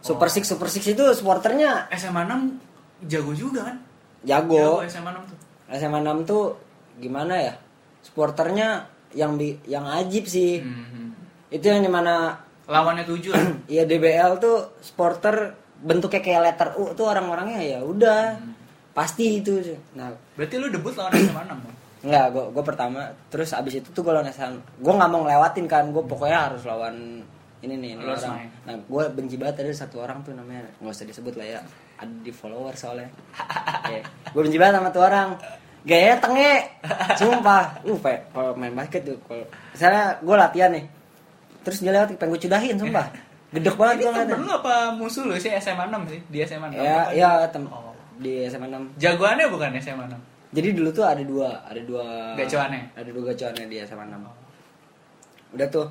Super 0.00 0.30
Oh. 0.30 0.32
Six 0.32 0.48
Super 0.48 0.70
Six 0.70 0.86
itu 0.86 1.04
supporternya 1.12 1.90
SMA 1.92 2.24
6 2.24 2.56
jago 3.04 3.34
juga 3.34 3.68
kan? 3.68 3.76
jago. 4.22 4.80
Jago 4.80 4.88
SMA 4.88 5.10
6 5.12 5.28
tuh. 5.28 5.38
SMA 5.70 6.02
6 6.02 6.26
tuh 6.26 6.58
gimana 6.98 7.34
ya? 7.38 7.54
Supporternya 8.02 8.86
yang 9.14 9.34
bi 9.34 9.54
yang 9.66 9.86
ajib 9.86 10.26
sih. 10.26 10.62
Hmm. 10.62 11.14
Itu 11.50 11.66
yang 11.66 11.82
di 11.82 11.90
mana 11.90 12.38
Lawannya 12.70 13.02
7 13.02 13.34
lah. 13.34 13.44
ya 13.78 13.82
DBL 13.82 14.38
tuh 14.38 14.78
supporter 14.78 15.54
bentuknya 15.80 16.20
kayak 16.20 16.42
letter 16.44 16.68
U 16.78 16.92
tuh 16.92 17.08
orang-orangnya 17.08 17.60
ya 17.62 17.78
udah 17.82 18.36
Hmm. 18.36 18.52
pasti 18.92 19.38
itu. 19.42 19.58
Nah 19.94 20.10
Berarti 20.36 20.54
lu 20.58 20.70
debut 20.70 20.94
lawan 20.94 21.14
SMA 21.14 21.42
6 21.46 21.66
dong? 21.66 21.76
Enggak, 22.00 22.26
gue 22.32 22.44
gue 22.56 22.64
pertama 22.64 23.00
terus 23.28 23.52
abis 23.52 23.84
itu 23.84 23.88
tuh 23.92 24.00
gue 24.00 24.08
lawan 24.08 24.24
SM 24.24 24.56
gue 24.80 24.92
nggak 24.92 25.10
mau 25.12 25.20
ngelewatin 25.20 25.66
kan 25.68 25.84
gue 25.92 26.00
pokoknya 26.00 26.48
harus 26.48 26.64
lawan 26.64 27.20
ini 27.60 27.74
nih 27.76 27.90
ini 27.92 28.02
orang 28.08 28.32
main. 28.40 28.48
nah 28.64 28.72
gue 28.80 29.04
benci 29.12 29.36
banget 29.36 29.68
ada 29.68 29.72
satu 29.76 30.00
orang 30.00 30.24
tuh 30.24 30.32
namanya 30.32 30.64
nggak 30.80 30.96
usah 30.96 31.04
disebut 31.04 31.36
lah 31.36 31.44
ya 31.44 31.60
ada 32.00 32.08
di 32.24 32.32
follower 32.32 32.72
soalnya 32.72 33.12
gue 34.32 34.40
benci 34.40 34.56
banget 34.56 34.80
sama 34.80 34.88
tuh 34.88 35.02
orang 35.04 35.28
gaya 35.80 36.12
tenge 36.16 36.52
sumpah 37.16 37.80
uh 37.82 37.98
pe- 37.98 38.22
kalau 38.30 38.52
main 38.52 38.72
basket 38.72 39.00
tuh 39.02 39.16
kalau 39.24 39.44
misalnya 39.72 40.18
gue 40.18 40.36
latihan 40.36 40.70
nih 40.70 40.84
terus 41.60 41.80
dia 41.80 41.90
lewat 41.90 42.14
pengen 42.14 42.30
gue 42.30 42.40
cudahin 42.40 42.76
sumpah 42.76 43.06
gedek 43.50 43.74
banget 43.74 43.96
gue 43.96 44.08
ngeliatnya 44.08 44.34
temen 44.36 44.44
lu 44.44 44.52
apa 44.54 44.74
musuh 44.92 45.24
lu 45.24 45.34
sih 45.34 45.50
SMA 45.56 45.84
6 45.84 46.06
sih? 46.06 46.20
Di 46.28 46.38
SMA 46.44 46.66
6? 46.70 46.78
ya 46.78 46.98
ya 47.10 47.30
tem 47.48 47.64
Oh. 47.66 47.90
di 48.16 48.44
SMA 48.46 48.68
6 48.68 48.94
Jagoannya 48.96 49.46
bukan 49.48 49.72
SMA 49.78 50.04
6? 50.06 50.14
Jadi 50.50 50.68
dulu 50.74 50.90
tuh 50.90 51.06
ada 51.06 51.22
dua, 51.22 51.62
ada 51.62 51.78
dua 51.80 52.34
Gacoannya? 52.34 52.98
Ada 52.98 53.08
dua 53.08 53.22
gacoannya 53.24 53.66
di 53.66 53.76
SMA 53.80 54.02
6. 54.04 55.54
Udah 55.54 55.68
tuh. 55.68 55.86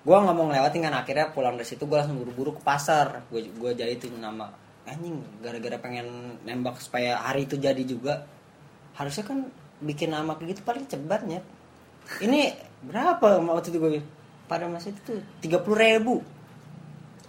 Gua 0.00 0.20
nggak 0.20 0.32
mau 0.32 0.48
ngelewatin 0.48 0.80
kan 0.82 0.94
akhirnya 0.94 1.26
pulang 1.28 1.56
dari 1.56 1.64
situ 1.64 1.84
gua 1.84 2.00
langsung 2.00 2.20
buru-buru 2.20 2.56
ke 2.56 2.62
pasar. 2.62 3.24
Gua 3.28 3.40
gua 3.56 3.72
jahitin 3.72 4.16
nama 4.16 4.48
anjing 4.84 5.16
gara-gara 5.40 5.76
pengen 5.76 6.06
nembak 6.42 6.76
supaya 6.76 7.20
hari 7.20 7.44
itu 7.44 7.56
jadi 7.56 7.80
juga. 7.84 8.24
Harusnya 8.92 9.24
kan 9.24 9.38
bikin 9.78 10.10
nama 10.10 10.34
kayak 10.34 10.48
gitu 10.52 10.62
paling 10.62 10.84
cebatnya. 10.84 11.40
Ini 12.18 12.52
berapa 12.82 13.38
waktu 13.38 13.70
itu 13.70 13.78
gue 13.78 14.02
pada 14.44 14.66
masa 14.66 14.88
itu 14.88 15.00
tuh 15.04 15.20
tiga 15.38 15.58
puluh 15.58 15.78
ribu 15.78 16.14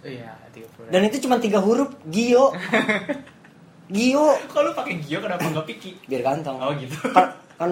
Iya, 0.02 0.34
30. 0.50 0.90
dan 0.90 1.06
itu 1.06 1.22
cuma 1.22 1.38
tiga 1.38 1.62
huruf 1.62 1.94
Gio 2.04 2.50
Gio 3.94 4.34
lu 4.34 4.70
pakai 4.74 4.98
Gio 4.98 5.22
kenapa 5.22 5.44
enggak 5.44 5.66
Piki? 5.68 5.90
biar 6.08 6.22
ganteng 6.24 6.58
Oh, 6.58 6.74
gitu. 6.74 6.96
kan, 7.12 7.30
kan 7.54 7.70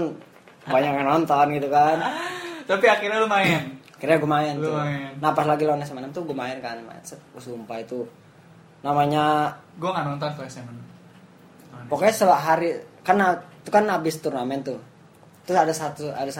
banyak 0.62 0.93
yang 0.93 1.07
nonton 1.09 1.47
gitu 1.51 1.66
kan 1.66 1.99
Tapi 2.70 2.86
akhirnya 2.86 3.18
lu 3.18 3.26
main. 3.26 3.74
Kira 3.99 4.14
gue 4.14 4.30
main 4.30 4.55
Lu 4.55 4.70
tuh. 4.70 4.78
main. 4.78 5.11
Nah 5.18 5.34
pas 5.34 5.43
lagi 5.43 5.66
lawan 5.66 5.82
SMA 5.82 6.07
6 6.07 6.14
tuh 6.14 6.22
gue 6.22 6.36
main 6.36 6.55
kan 6.62 6.78
main. 6.80 7.03
Set, 7.03 7.18
gua 7.34 7.43
sumpah 7.43 7.82
itu 7.82 8.07
namanya 8.80 9.51
Gue 9.74 9.91
nggak 9.91 10.07
nonton 10.07 10.30
tuh 10.30 10.45
SMA 10.47 10.70
6. 10.70 11.91
pokoknya 11.91 12.14
sehari 12.14 12.70
kan 13.03 13.18
itu 13.61 13.68
kan 13.68 13.84
habis 13.92 14.16
turnamen 14.24 14.64
tuh. 14.64 14.80
Terus 15.44 15.58
ada 15.61 15.72
satu 15.76 16.08
ada 16.08 16.32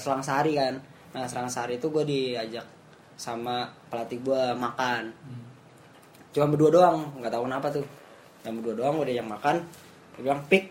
selang 0.00 0.24
sehari 0.24 0.56
kan. 0.56 0.80
Nah 1.12 1.28
selang 1.28 1.52
sehari 1.52 1.76
itu 1.76 1.92
gue 1.92 2.04
diajak 2.08 2.64
sama 3.14 3.68
pelatih 3.92 4.24
gue 4.24 4.42
makan. 4.56 5.12
Hmm. 5.12 5.44
Cuma 6.34 6.50
berdua 6.50 6.70
doang, 6.72 6.98
nggak 7.20 7.32
tahu 7.32 7.42
kenapa 7.46 7.66
tuh. 7.70 7.86
Yang 8.42 8.54
berdua 8.60 8.74
doang 8.80 8.94
gue 9.00 9.06
diajak 9.12 9.28
makan. 9.28 9.56
Dia 10.16 10.20
bilang 10.24 10.42
pik. 10.48 10.64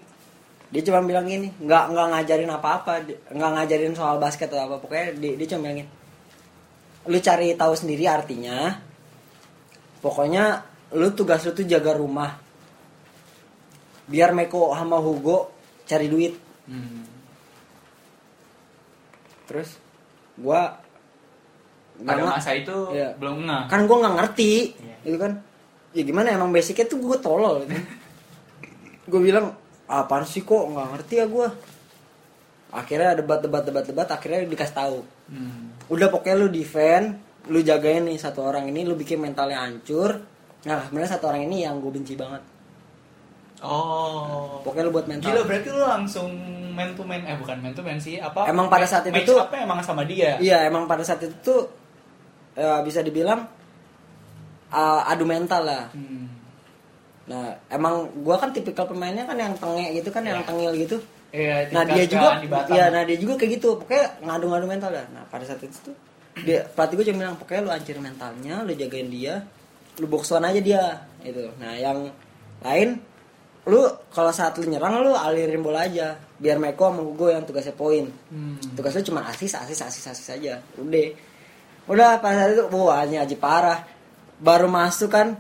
Dia 0.73 0.81
cuma 0.89 1.05
bilang 1.05 1.29
gini, 1.29 1.53
nggak 1.61 1.83
nggak 1.93 2.07
ngajarin 2.17 2.49
apa-apa, 2.49 2.93
nggak 3.29 3.51
ngajarin 3.61 3.93
soal 3.93 4.17
basket 4.17 4.49
atau 4.49 4.65
apa. 4.65 4.81
Pokoknya 4.81 5.13
dia, 5.21 5.37
dia 5.37 5.47
cuma 5.53 5.69
bilang 5.69 5.85
lu 7.03 7.19
cari 7.21 7.53
tahu 7.53 7.73
sendiri 7.77 8.09
artinya. 8.09 8.73
Pokoknya 10.01 10.65
lu 10.97 11.13
tugas 11.13 11.45
lu 11.45 11.53
tuh 11.53 11.69
jaga 11.69 11.93
rumah. 11.93 12.41
Biar 14.09 14.33
Meko 14.35 14.73
sama 14.73 14.97
Hugo 14.99 15.52
cari 15.83 16.07
duit. 16.07 16.33
Hmm. 16.63 17.03
Terus 19.43 19.77
gua 20.35 20.79
nggak 21.93 22.09
Pada 22.09 22.25
masa 22.27 22.51
itu 22.51 22.77
Iya. 22.89 23.13
belum 23.15 23.45
nggak. 23.45 23.63
kan 23.69 23.85
gue 23.85 23.93
nggak 23.95 24.15
ngerti 24.17 24.53
Iya. 24.73 24.95
gitu 25.05 25.17
kan 25.19 25.31
ya 25.93 26.01
gimana 26.01 26.33
emang 26.33 26.49
basicnya 26.49 26.89
tuh 26.89 26.97
gue 26.97 27.17
tolol 27.19 27.61
gitu. 27.61 27.77
gue 29.05 29.21
bilang 29.21 29.53
apaan 29.85 30.25
sih 30.25 30.41
kok 30.41 30.73
nggak 30.73 30.89
ngerti 30.89 31.13
ya 31.15 31.25
gue 31.27 31.47
akhirnya 32.71 33.13
debat 33.13 33.37
debat 33.37 33.61
debat 33.61 33.85
debat 33.85 34.07
akhirnya 34.09 34.41
dikasih 34.43 34.73
tahu 34.73 34.99
Hmm. 35.23 35.69
udah 35.85 36.09
pokoknya 36.09 36.35
lu 36.35 36.47
defend 36.49 37.15
lu 37.45 37.61
jagain 37.61 38.03
nih 38.03 38.17
satu 38.17 38.41
orang 38.41 38.65
ini 38.67 38.83
lu 38.83 38.93
bikin 38.93 39.21
mentalnya 39.21 39.61
hancur 39.61 40.17
nah 40.63 40.81
sebenarnya 40.81 41.13
satu 41.13 41.29
orang 41.29 41.45
ini 41.45 41.61
yang 41.61 41.77
gue 41.77 41.93
benci 41.93 42.17
banget 42.17 42.41
Oh. 43.63 44.59
pokoknya 44.61 44.83
lu 44.83 44.91
buat 44.91 45.07
mental 45.07 45.23
Gila 45.25 45.41
berarti 45.43 45.69
lu 45.69 45.81
langsung 45.81 46.29
man 46.69 46.91
to 46.91 47.01
man 47.01 47.21
eh 47.21 47.33
bukan 47.33 47.57
man 47.57 47.71
to 47.71 47.79
man 47.79 47.95
sih 47.95 48.17
apa? 48.17 48.43
Emang 48.45 48.67
pada 48.67 48.83
saat 48.83 49.05
itu 49.05 49.13
match 49.13 49.25
tuh- 49.25 49.39
apa 49.39 49.55
emang 49.57 49.79
sama 49.79 50.03
dia? 50.03 50.35
iya 50.37 50.63
emang 50.63 50.83
pada 50.83 51.01
saat 51.01 51.21
itu 51.21 51.31
tuh 51.39 51.71
eh, 52.53 52.79
bisa 52.81 52.99
dibilang 52.99 53.47
eh, 54.69 55.01
adu 55.07 55.23
mental 55.23 55.63
lah 55.63 55.83
Hmm. 55.89 56.27
Nah, 57.23 57.39
emang 57.69 57.95
gua 58.19 58.35
kan 58.35 58.51
tipikal 58.51 58.83
pemainnya 58.83 59.23
kan 59.23 59.39
yang 59.39 59.55
tengek 59.55 59.95
gitu 59.95 60.11
kan, 60.11 60.27
yang 60.27 60.35
Iya. 60.35 60.43
tengil 60.43 60.71
gitu. 60.75 60.97
Iya, 61.31 61.71
Nah, 61.71 61.87
tipikal 61.87 61.95
dia 61.95 62.05
juga 62.05 62.27
di 62.35 62.47
Batam. 62.51 62.75
ya 62.75 62.85
nah 62.91 63.01
dia 63.01 63.15
juga 63.15 63.33
kayak 63.33 63.51
gitu. 63.53 63.69
Pokoknya 63.79 64.05
ngadu-ngadu 64.19 64.67
mental 64.67 64.91
dah. 64.91 65.07
Nah, 65.09 65.23
pada 65.25 65.47
saat 65.47 65.63
itu 65.63 65.71
tuh 65.79 65.95
dia 66.43 66.67
pelatih 66.67 66.99
gue 66.99 67.05
cuma 67.07 67.17
bilang 67.23 67.39
pokoknya 67.39 67.61
lu 67.63 67.71
hancurin 67.71 68.03
mentalnya, 68.03 68.55
lu 68.61 68.75
jagain 68.75 69.07
dia, 69.07 69.39
lu 69.97 70.05
box 70.05 70.35
one 70.35 70.43
aja 70.43 70.59
dia 70.59 70.83
itu. 71.23 71.47
Nah, 71.57 71.71
yang 71.73 72.11
lain 72.59 72.99
lu 73.63 73.79
kalau 74.11 74.31
saat 74.35 74.59
lu 74.59 74.67
nyerang 74.67 74.99
lu 74.99 75.15
alirin 75.15 75.63
bola 75.63 75.87
aja 75.87 76.19
biar 76.35 76.59
Meko 76.59 76.91
sama 76.91 76.99
Hugo 76.99 77.31
yang 77.31 77.47
tugasnya 77.47 77.71
poin. 77.71 78.11
Hmm. 78.27 78.59
Tugas 78.75 78.91
lu 78.99 79.03
cuma 79.07 79.23
asis, 79.31 79.55
asis, 79.55 79.79
asis, 79.79 80.03
asis 80.11 80.27
aja. 80.35 80.59
Udah. 80.75 81.07
Udah 81.87 82.19
pas 82.19 82.35
saat 82.35 82.55
itu 82.55 82.63
wah 82.75 83.03
ini 83.07 83.15
aja 83.19 83.35
parah. 83.39 83.79
Baru 84.43 84.67
masuk 84.67 85.07
kan 85.07 85.39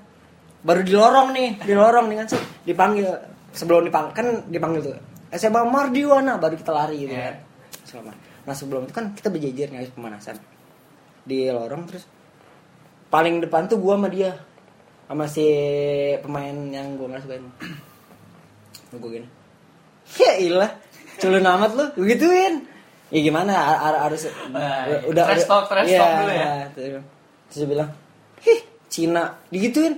baru 0.63 0.79
di 0.87 0.95
lorong 0.95 1.35
nih, 1.35 1.49
di 1.59 1.75
lorong 1.75 2.07
nih 2.07 2.17
kan 2.23 2.27
set, 2.31 2.43
dipanggil 2.63 3.11
sebelum 3.51 3.83
dipanggil 3.83 4.11
kan 4.15 4.27
dipanggil 4.47 4.81
tuh. 4.87 4.95
SMA 5.35 5.59
Mardiwana 5.67 6.39
baru 6.39 6.55
kita 6.55 6.71
lari 6.71 7.03
gitu 7.03 7.11
Iya. 7.11 7.27
kan. 7.27 7.35
Selama. 7.83 8.11
Nah 8.47 8.55
sebelum 8.55 8.87
itu 8.87 8.93
kan 8.95 9.11
kita 9.11 9.27
berjejer 9.27 9.67
nih 9.67 9.91
pemanasan. 9.91 10.39
Di 11.27 11.51
lorong 11.51 11.83
terus 11.91 12.07
paling 13.11 13.43
depan 13.43 13.67
tuh 13.67 13.83
gua 13.83 13.99
sama 13.99 14.07
dia 14.07 14.31
sama 15.11 15.27
si 15.27 15.43
pemain 16.23 16.55
yang 16.71 16.95
gua 16.95 17.19
nggak. 17.19 17.91
Gua 18.93 19.09
gini. 19.11 19.27
Ya 20.19 20.33
ilah, 20.37 20.71
culun 21.15 21.41
amat 21.41 21.71
lu, 21.73 21.85
gua 21.93 22.05
gituin. 22.05 22.67
Ya 23.07 23.19
gimana 23.21 23.53
har- 23.53 23.81
har- 23.83 24.01
harus 24.05 24.25
Wah, 24.49 24.89
udah 25.05 25.23
trash 25.27 25.45
talk, 25.45 25.65
trash 25.67 25.85
iya, 25.87 25.99
talk 25.99 26.11
dulu 26.19 26.31
ya. 26.31 26.49
Terus 26.73 27.03
terus 27.45 27.55
dia 27.55 27.67
bilang, 27.69 27.89
"Hih, 28.41 28.59
Cina 28.87 29.23
digituin 29.47 29.93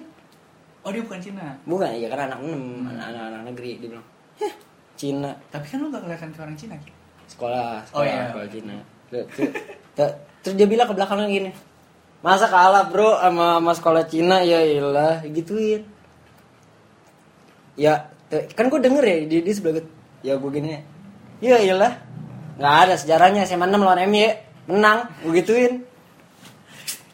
Oh 0.83 0.91
dia 0.91 1.01
bukan 1.01 1.17
Cina. 1.17 1.55
bukan 1.63 1.89
ya 1.91 2.05
kan 2.05 2.29
anak 2.29 2.37
enam 2.37 2.61
Hmm. 2.61 2.91
anak, 2.91 3.05
anak 3.09 3.23
anak 3.25 3.41
negeri 3.49 3.71
dia 3.75 3.89
bilang 3.89 4.05
heh 4.37 4.53
Cina 4.93 5.31
Tapi 5.47 5.65
kan 5.65 5.79
lu 5.79 5.89
gak 5.89 6.03
kelihatan 6.03 6.29
kayak 6.29 6.43
orang 6.43 6.55
Cina. 6.55 6.75
Ki. 6.77 6.91
sekolah 7.25 7.81
Oh, 7.89 8.03
sekolah 8.03 8.05
iya. 8.05 8.23
sekolah 8.29 8.47
Cina 8.51 8.75
Terus- 9.07 9.27
terus- 9.33 9.53
ter- 9.95 10.15
terus 10.39 10.55
dia 10.55 10.67
bilang 10.67 10.85
ke 10.85 10.93
belakangnya 10.93 11.27
gini 11.27 11.51
masa 12.21 12.45
kalah 12.45 12.85
bro 12.85 13.17
sama, 13.17 13.57
sama 13.57 13.71
sekolah 13.73 14.03
Cina 14.05 14.37
ya 14.41 14.59
ilah 14.61 15.25
gituin 15.25 15.81
ya 17.75 18.11
kan 18.51 18.65
gue 18.67 18.79
denger 18.79 19.03
ya 19.03 19.15
di, 19.23 19.37
di 19.41 19.51
sebelah 19.51 19.73
gue 19.75 19.85
ya 20.21 20.33
gue 20.35 20.51
gini 20.51 20.69
ya 21.39 21.57
iyalah 21.59 21.93
nggak 22.55 22.75
ada 22.81 22.93
sejarahnya 22.95 23.43
SMA 23.43 23.65
6 23.65 23.75
lawan 23.77 23.99
MY 24.05 24.23
menang 24.65 24.99
gue 25.21 25.33
gituin. 25.35 25.73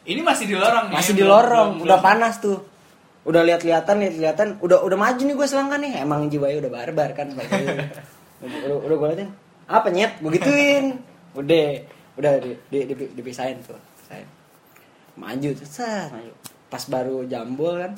Ini 0.02 0.18
masih 0.18 0.46
di 0.46 0.56
lorong 0.56 0.90
nih. 0.90 0.94
masih 0.98 1.12
di 1.12 1.22
belum- 1.22 1.30
lorong 1.30 1.68
belum- 1.76 1.84
udah 1.84 1.98
belum. 1.98 2.08
panas 2.10 2.34
tuh. 2.38 2.58
Udah 3.22 3.42
lihat-lihatan 3.42 4.02
lihat-lihatan 4.02 4.48
udah 4.58 4.82
udah 4.82 4.98
maju 4.98 5.22
nih 5.22 5.36
gue 5.36 5.46
selangkah 5.46 5.78
nih. 5.78 5.92
Emang 6.00 6.26
jiwanya 6.26 6.58
udah 6.58 6.72
barbar 6.72 7.10
kan 7.12 7.30
udah 7.34 7.46
udah, 8.82 8.96
gue 8.98 9.08
liatin 9.10 9.30
apa 9.68 9.88
nyet? 9.90 10.12
Gue 10.18 10.30
gituin. 10.34 10.98
Udah 11.38 11.66
udah 12.18 12.32
di, 12.38 12.50
di, 12.66 12.78
di- 12.88 13.12
dipisahin 13.14 13.62
tuh 13.62 13.78
pisahin. 14.00 14.26
maju 15.14 15.48
tuh 15.54 15.68
sah 15.68 16.10
maju. 16.10 16.32
Pas 16.66 16.82
baru 16.88 17.22
jambol 17.24 17.78
kan 17.78 17.92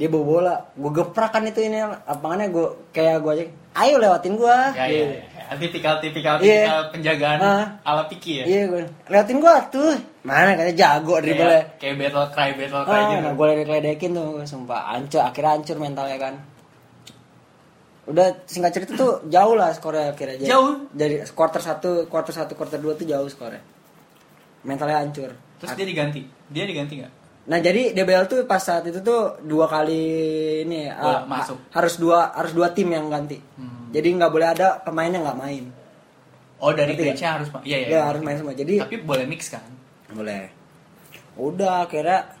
dia 0.00 0.08
bawa 0.08 0.24
bola 0.24 0.54
gue 0.72 0.92
geprak 0.94 1.28
kan 1.30 1.44
itu 1.44 1.60
ini 1.60 1.76
lapangannya 1.84 2.48
gue 2.48 2.66
kayak 2.88 3.20
gue 3.20 3.32
aja 3.34 3.44
ayo 3.76 3.94
lewatin 3.96 4.34
gue 4.34 4.56
Ya, 4.72 4.86
ya, 4.86 5.04
ya. 5.12 5.22
Tipikal 5.52 5.98
tipikal 5.98 6.38
Iya. 6.38 6.62
tipikal 6.62 6.80
penjagaan 6.90 7.38
Ah. 7.38 7.64
ala 7.82 8.06
Piki 8.06 8.40
ya. 8.40 8.44
iya 8.46 8.62
gue 8.64 8.80
lewatin 9.06 9.38
gue 9.38 9.54
tuh 9.68 9.92
mana 10.22 10.54
katanya 10.54 10.72
jago 10.74 11.14
dribble 11.18 11.44
Kayak, 11.44 11.66
kayak 11.76 11.94
battle 12.00 12.26
cry 12.30 12.50
battle 12.54 12.82
cry 12.82 12.96
Ah, 12.96 13.08
gitu. 13.08 13.20
nah 13.20 13.32
gue 13.34 13.46
ledek-ledekin 13.46 14.10
tuh, 14.10 14.28
sumpah 14.42 14.80
hancur, 14.90 15.20
akhirnya 15.20 15.50
hancur 15.52 15.76
mentalnya 15.76 16.16
kan. 16.18 16.34
Udah 18.06 18.26
singkat 18.44 18.72
cerita 18.72 18.92
tuh 18.96 19.12
jauh 19.34 19.54
lah 19.54 19.70
skornya 19.70 20.10
akhirnya. 20.10 20.36
Jadi- 20.38 20.48
Jauh? 20.48 20.72
Jadi 20.92 21.14
quarter 21.30 21.60
satu, 21.60 21.90
quarter 22.06 22.32
satu, 22.32 22.52
quarter 22.54 22.78
dua 22.78 22.94
tuh 22.94 23.04
jauh 23.04 23.26
skornya. 23.26 23.60
Mentalnya 24.62 25.00
hancur. 25.00 25.30
Terus 25.58 25.70
dia 25.74 25.86
diganti. 25.86 26.20
Dia 26.48 26.64
diganti 26.64 26.94
nggak? 27.00 27.12
Nah 27.50 27.58
jadi 27.58 27.90
DBL 27.90 28.24
tuh 28.24 28.46
pas 28.46 28.58
saat 28.58 28.86
itu 28.86 29.02
tuh 29.02 29.42
dua 29.42 29.66
kali 29.66 29.98
ini 30.62 30.86
Bola 30.86 31.10
ah, 31.10 31.22
masuk. 31.26 31.58
ha- 31.58 31.76
harus 31.76 31.98
dua 31.98 32.30
harus 32.30 32.52
dua 32.52 32.70
tim 32.70 32.86
yang 32.88 33.10
ganti. 33.10 33.42
Hmm. 33.58 33.90
Jadi 33.90 34.08
nggak 34.14 34.30
boleh 34.30 34.48
ada 34.48 34.78
pemainnya 34.78 35.18
nggak 35.20 35.34
main. 35.36 35.64
Oh 36.56 36.70
dari 36.70 36.94
benchnya 36.94 37.30
harus 37.34 37.50
Iya 37.60 37.78
iya. 37.80 37.88
Ya, 37.90 38.00
harus 38.06 38.22
main 38.22 38.38
semua. 38.38 38.54
Jadi 38.54 38.78
Tapi 38.78 39.02
boleh 39.02 39.26
mix 39.26 39.50
kan? 39.50 39.66
boleh 40.08 40.50
udah 41.36 41.86
akhirnya 41.86 42.34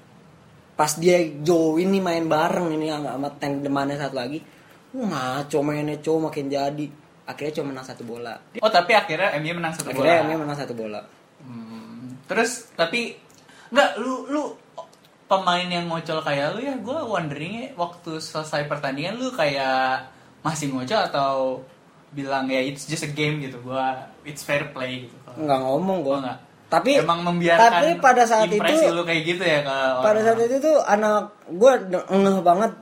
pas 0.74 0.92
dia 0.94 1.22
join 1.38 1.86
nih 1.86 2.00
main 2.00 2.26
bareng 2.26 2.72
ini 2.72 2.90
sama 2.90 3.30
tank 3.32 3.62
demannya 3.62 3.94
satu 3.94 4.16
lagi 4.16 4.42
wah 4.90 5.06
ngaco 5.38 5.58
mainnya 5.62 5.96
cowok 5.96 6.20
makin 6.26 6.50
jadi 6.50 6.86
akhirnya 7.24 7.52
cuma 7.54 7.66
menang 7.70 7.86
satu 7.86 8.02
bola 8.02 8.34
Oh 8.58 8.66
tapi 8.68 8.92
akhirnya 8.92 9.38
MU 9.38 9.54
menang 9.54 9.70
satu 9.70 9.86
bola. 9.86 10.02
akhirnya 10.02 10.16
MU 10.26 10.36
menang 10.36 10.58
satu 10.58 10.74
bola 10.74 11.00
Hmm, 11.40 12.20
terus 12.26 12.68
tapi 12.74 13.16
nggak 13.70 13.90
lu 13.96 14.28
lu 14.28 14.42
pemain 15.30 15.68
yang 15.70 15.86
ngocol 15.86 16.18
kayak 16.26 16.58
lu 16.58 16.66
ya 16.66 16.74
gue 16.74 16.98
wondering 17.06 17.70
waktu 17.78 18.18
selesai 18.18 18.66
pertandingan 18.66 19.14
lu 19.22 19.30
kayak 19.30 20.10
masih 20.42 20.74
ngocol 20.74 21.06
atau 21.06 21.62
bilang 22.10 22.50
ya 22.50 22.58
it's 22.58 22.90
just 22.90 23.06
a 23.06 23.10
game 23.14 23.38
gitu 23.38 23.62
gua 23.62 24.10
it's 24.26 24.42
fair 24.42 24.74
play 24.74 25.06
gitu. 25.06 25.14
Nggak 25.38 25.60
ngomong 25.62 26.02
gue 26.02 26.16
nggak. 26.26 26.38
Tapi 26.66 26.90
emang 26.98 27.22
membiarkan 27.22 27.62
tapi 27.62 27.88
pada 28.02 28.26
saat 28.26 28.50
impresi 28.50 28.90
itu 28.90 28.90
lu 28.90 29.06
kayak 29.06 29.22
gitu 29.22 29.42
ya 29.46 29.62
ke 29.62 29.76
pada 30.02 30.18
orang. 30.18 30.22
saat 30.26 30.40
itu 30.42 30.56
tuh 30.58 30.76
anak 30.82 31.30
gue 31.46 31.72
ngeh 31.94 32.38
banget 32.42 32.72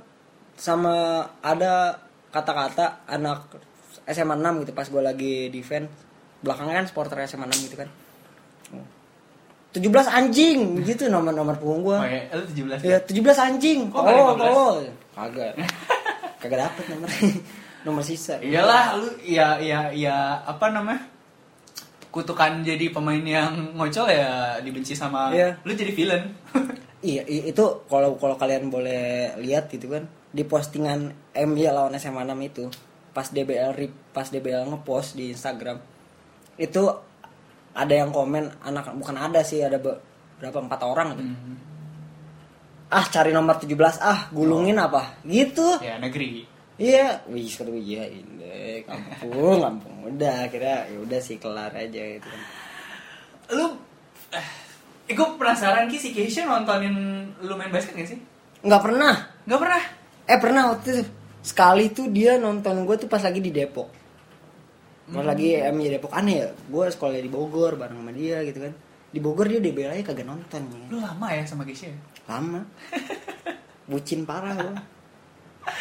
sama 0.56 1.28
ada 1.44 2.00
kata-kata 2.32 3.04
anak 3.04 3.52
SMA 4.08 4.40
6 4.40 4.64
gitu 4.64 4.72
pas 4.72 4.88
gue 4.88 5.02
lagi 5.04 5.34
defense. 5.52 5.92
Belakangnya 6.40 6.80
kan 6.80 6.86
supporter 6.88 7.20
SMA 7.28 7.44
6 7.44 7.68
gitu 7.68 7.76
kan 7.76 7.92
17 9.70 9.84
anjing 10.08 10.58
gitu 10.80 11.06
nomor-nomor 11.06 11.54
punggung 11.54 11.82
gue 11.84 11.96
oh, 11.96 12.04
ya, 12.04 12.22
lu 12.32 12.44
17 12.72 12.82
Ya 12.82 12.96
17 12.98 13.12
anjing. 13.38 13.78
Kok 13.88 14.00
Oh, 14.00 14.32
15? 14.34 14.48
oh. 14.48 14.72
Kagak. 15.12 15.52
Kagak 16.40 16.58
dapet 16.64 16.84
nomor. 16.88 17.08
nomor 17.86 18.02
sisa. 18.02 18.36
iyalah 18.38 18.96
lu 18.96 19.06
ya 19.20 19.54
ya 19.58 19.88
ya 19.88 20.16
apa 20.42 20.68
namanya 20.68 21.04
kutukan 22.08 22.60
jadi 22.60 22.88
pemain 22.88 23.20
yang 23.20 23.54
ngocol 23.72 24.08
ya 24.08 24.56
dibenci 24.58 24.92
sama 24.92 25.30
Iya. 25.30 25.54
lu 25.62 25.72
jadi 25.72 25.92
villain 25.92 26.24
Iya, 26.98 27.22
itu 27.28 27.62
kalau 27.86 28.18
kalau 28.18 28.34
kalian 28.34 28.66
boleh 28.66 29.30
lihat 29.38 29.70
gitu 29.70 29.86
kan 29.86 30.02
di 30.28 30.42
postingan 30.42 31.14
MY 31.32 31.70
lawan 31.70 31.94
SMA 31.94 32.26
6 32.26 32.34
itu 32.44 32.64
pas 33.12 33.22
DBL 33.24 33.70
rip- 33.72 34.10
pas 34.10 34.26
DBL 34.26 34.66
ngepost 34.66 35.14
di 35.14 35.30
Instagram 35.30 35.78
itu 36.56 36.82
ada 37.78 37.94
yang 37.94 38.10
komen 38.10 38.50
anak 38.60 38.90
bukan 38.92 39.14
ada 39.14 39.40
sih 39.40 39.62
ada 39.62 39.78
be- 39.78 40.02
berapa 40.36 40.58
empat 40.58 40.80
orang 40.82 41.08
gitu. 41.14 41.22
Hmm. 41.24 41.56
Ah 42.88 43.04
cari 43.04 43.30
nomor 43.30 43.54
17 43.54 43.70
ah 44.00 44.26
gulungin 44.30 44.74
apa 44.76 45.20
gitu. 45.22 45.78
ya 45.78 45.96
negeri 45.96 46.44
Iya, 46.78 47.26
wih 47.26 47.42
gue 47.44 47.74
iya 47.74 48.06
ini 48.06 48.86
kampung, 48.86 49.58
kampung 49.58 49.96
udah 50.06 50.46
akhirnya 50.46 50.86
ya 50.86 50.98
udah 51.02 51.18
sih 51.18 51.34
kelar 51.36 51.74
aja 51.74 52.02
gitu 52.14 52.22
kan. 52.22 52.42
lu 53.50 53.66
eh, 54.30 54.46
gue 55.10 55.28
penasaran 55.34 55.90
ki 55.90 55.98
si 55.98 56.14
Keisha 56.14 56.46
nontonin 56.46 56.94
lu 57.42 57.58
main 57.58 57.68
basket 57.68 57.98
gak 57.98 58.06
sih 58.06 58.18
Nggak 58.62 58.82
pernah. 58.84 59.14
nggak 59.42 59.58
pernah 59.58 59.82
Eh 60.22 60.38
pernah 60.38 60.62
waktu 60.70 60.88
itu 60.92 61.02
sekali 61.40 61.90
tuh 61.90 62.06
dia 62.08 62.38
nonton 62.38 62.86
gue 62.86 62.94
tuh 62.94 63.08
pas 63.08 63.18
lagi 63.18 63.40
di 63.40 63.50
Depok. 63.50 63.90
Pas 65.08 65.24
lagi 65.24 65.56
MY 65.56 65.86
Depok 65.90 66.12
aneh 66.12 66.36
ya, 66.38 66.48
gue 66.50 66.84
sekolah 66.86 67.16
di 67.16 67.28
Bogor 67.28 67.74
bareng 67.74 67.96
sama 67.96 68.12
dia 68.12 68.40
gitu 68.42 68.60
kan. 68.60 68.72
Di 69.08 69.18
Bogor 69.18 69.46
dia 69.46 69.56
DBL 69.56 69.92
aja 69.94 70.04
kagak 70.04 70.24
nonton 70.24 70.62
ya. 70.66 70.84
lu 70.88 70.98
lama 70.98 71.26
ya 71.28 71.42
sama 71.42 71.62
Keisha 71.62 71.86
ya? 71.86 71.96
Lama. 72.26 72.60
Bucin 73.88 74.22
parah. 74.22 74.52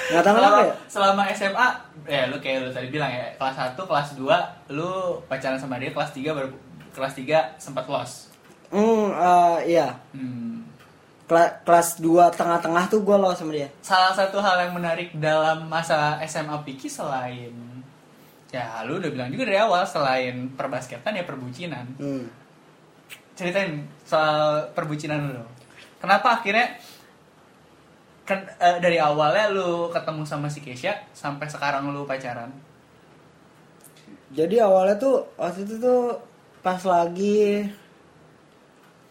Nggak 0.07 0.19
tahu 0.21 0.32
selama, 0.34 0.39
kenapa 0.41 0.59
ya. 0.61 0.75
selama 0.88 1.21
SMA 1.30 1.67
ya 2.05 2.21
lu 2.28 2.38
kayak 2.38 2.57
lu 2.61 2.69
tadi 2.69 2.88
bilang 2.88 3.07
ya 3.07 3.28
kelas 3.34 3.55
1 3.71 3.80
kelas 3.82 4.07
2 4.15 4.28
lu 4.69 4.91
pacaran 5.25 5.55
sama 5.55 5.75
dia 5.75 5.91
kelas 5.91 6.11
3 6.11 6.28
baru 6.30 6.49
kelas 6.89 7.13
3 7.15 7.55
sempat 7.57 7.84
los 7.86 8.11
Hmm, 8.67 9.07
eh, 9.09 9.57
iya. 9.69 9.95
hmm. 10.11 10.59
Kela- 11.23 11.55
kelas 11.61 11.99
2 11.99 12.03
tengah-tengah 12.32 12.84
tuh 12.86 12.99
gue 13.01 13.15
lolos 13.15 13.36
sama 13.36 13.51
dia. 13.53 13.67
salah 13.80 14.11
satu 14.11 14.39
hal 14.39 14.59
yang 14.61 14.73
menarik 14.73 15.11
dalam 15.13 15.63
masa 15.65 16.19
SMA 16.21 16.55
Piki 16.63 16.88
selain 16.88 17.51
ya 18.47 18.81
lu 18.87 18.99
udah 19.03 19.11
bilang 19.11 19.27
juga 19.27 19.43
dari 19.43 19.59
awal 19.59 19.83
selain 19.83 20.47
perbasketan 20.55 21.19
ya 21.19 21.27
perbucinan 21.27 21.85
Hmm. 21.99 22.25
ceritain 23.35 23.85
soal 24.07 24.71
perbucinan 24.73 25.35
lu. 25.35 25.43
Kenapa 26.01 26.41
akhirnya 26.41 26.79
kan 28.23 28.43
eh, 28.59 28.77
dari 28.81 28.97
awalnya 28.99 29.51
lu 29.51 29.91
ketemu 29.91 30.23
sama 30.27 30.47
si 30.49 30.59
Keisha 30.59 31.05
sampai 31.13 31.47
sekarang 31.47 31.91
lu 31.91 32.07
pacaran? 32.07 32.49
Jadi 34.33 34.59
awalnya 34.59 34.99
tuh 34.99 35.23
waktu 35.39 35.63
itu 35.63 35.79
tuh 35.79 36.19
pas 36.59 36.79
lagi 36.83 37.63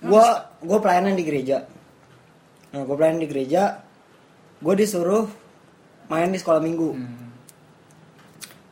gua 0.04 0.44
gua 0.60 0.78
pelayanan 0.80 1.16
di 1.16 1.24
gereja. 1.24 1.64
Nah, 2.74 2.84
gua 2.84 2.96
pelayanan 3.00 3.24
di 3.24 3.28
gereja, 3.30 3.80
gua 4.60 4.74
disuruh 4.76 5.24
main 6.12 6.28
di 6.28 6.36
sekolah 6.36 6.60
minggu. 6.60 6.90
Hmm. 6.92 7.25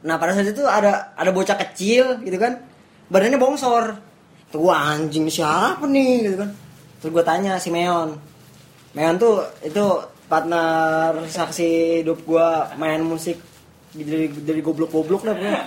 Nah, 0.05 0.20
pada 0.20 0.36
saat 0.36 0.52
itu 0.52 0.61
ada 0.62 1.16
ada 1.16 1.30
bocah 1.32 1.57
kecil 1.57 2.20
gitu 2.20 2.36
kan. 2.36 2.61
Badannya 3.09 3.40
bongsor. 3.40 3.96
Tuh 4.52 4.61
gua 4.61 4.94
anjing 4.94 5.26
siapa 5.26 5.82
nih 5.84 6.28
gitu 6.28 6.36
kan. 6.38 6.50
Terus 7.00 7.11
gua 7.11 7.24
tanya 7.24 7.57
si 7.57 7.72
Meon. 7.72 8.14
Meon 8.92 9.16
tuh 9.16 9.42
itu 9.61 9.80
partner 10.24 11.24
saksi 11.24 11.68
hidup 12.05 12.20
gua 12.22 12.68
main 12.76 13.00
musik 13.00 13.40
dari 13.90 14.28
dari 14.30 14.61
goblok-goblok 14.61 15.24
lah 15.24 15.34
pokoknya. 15.34 15.62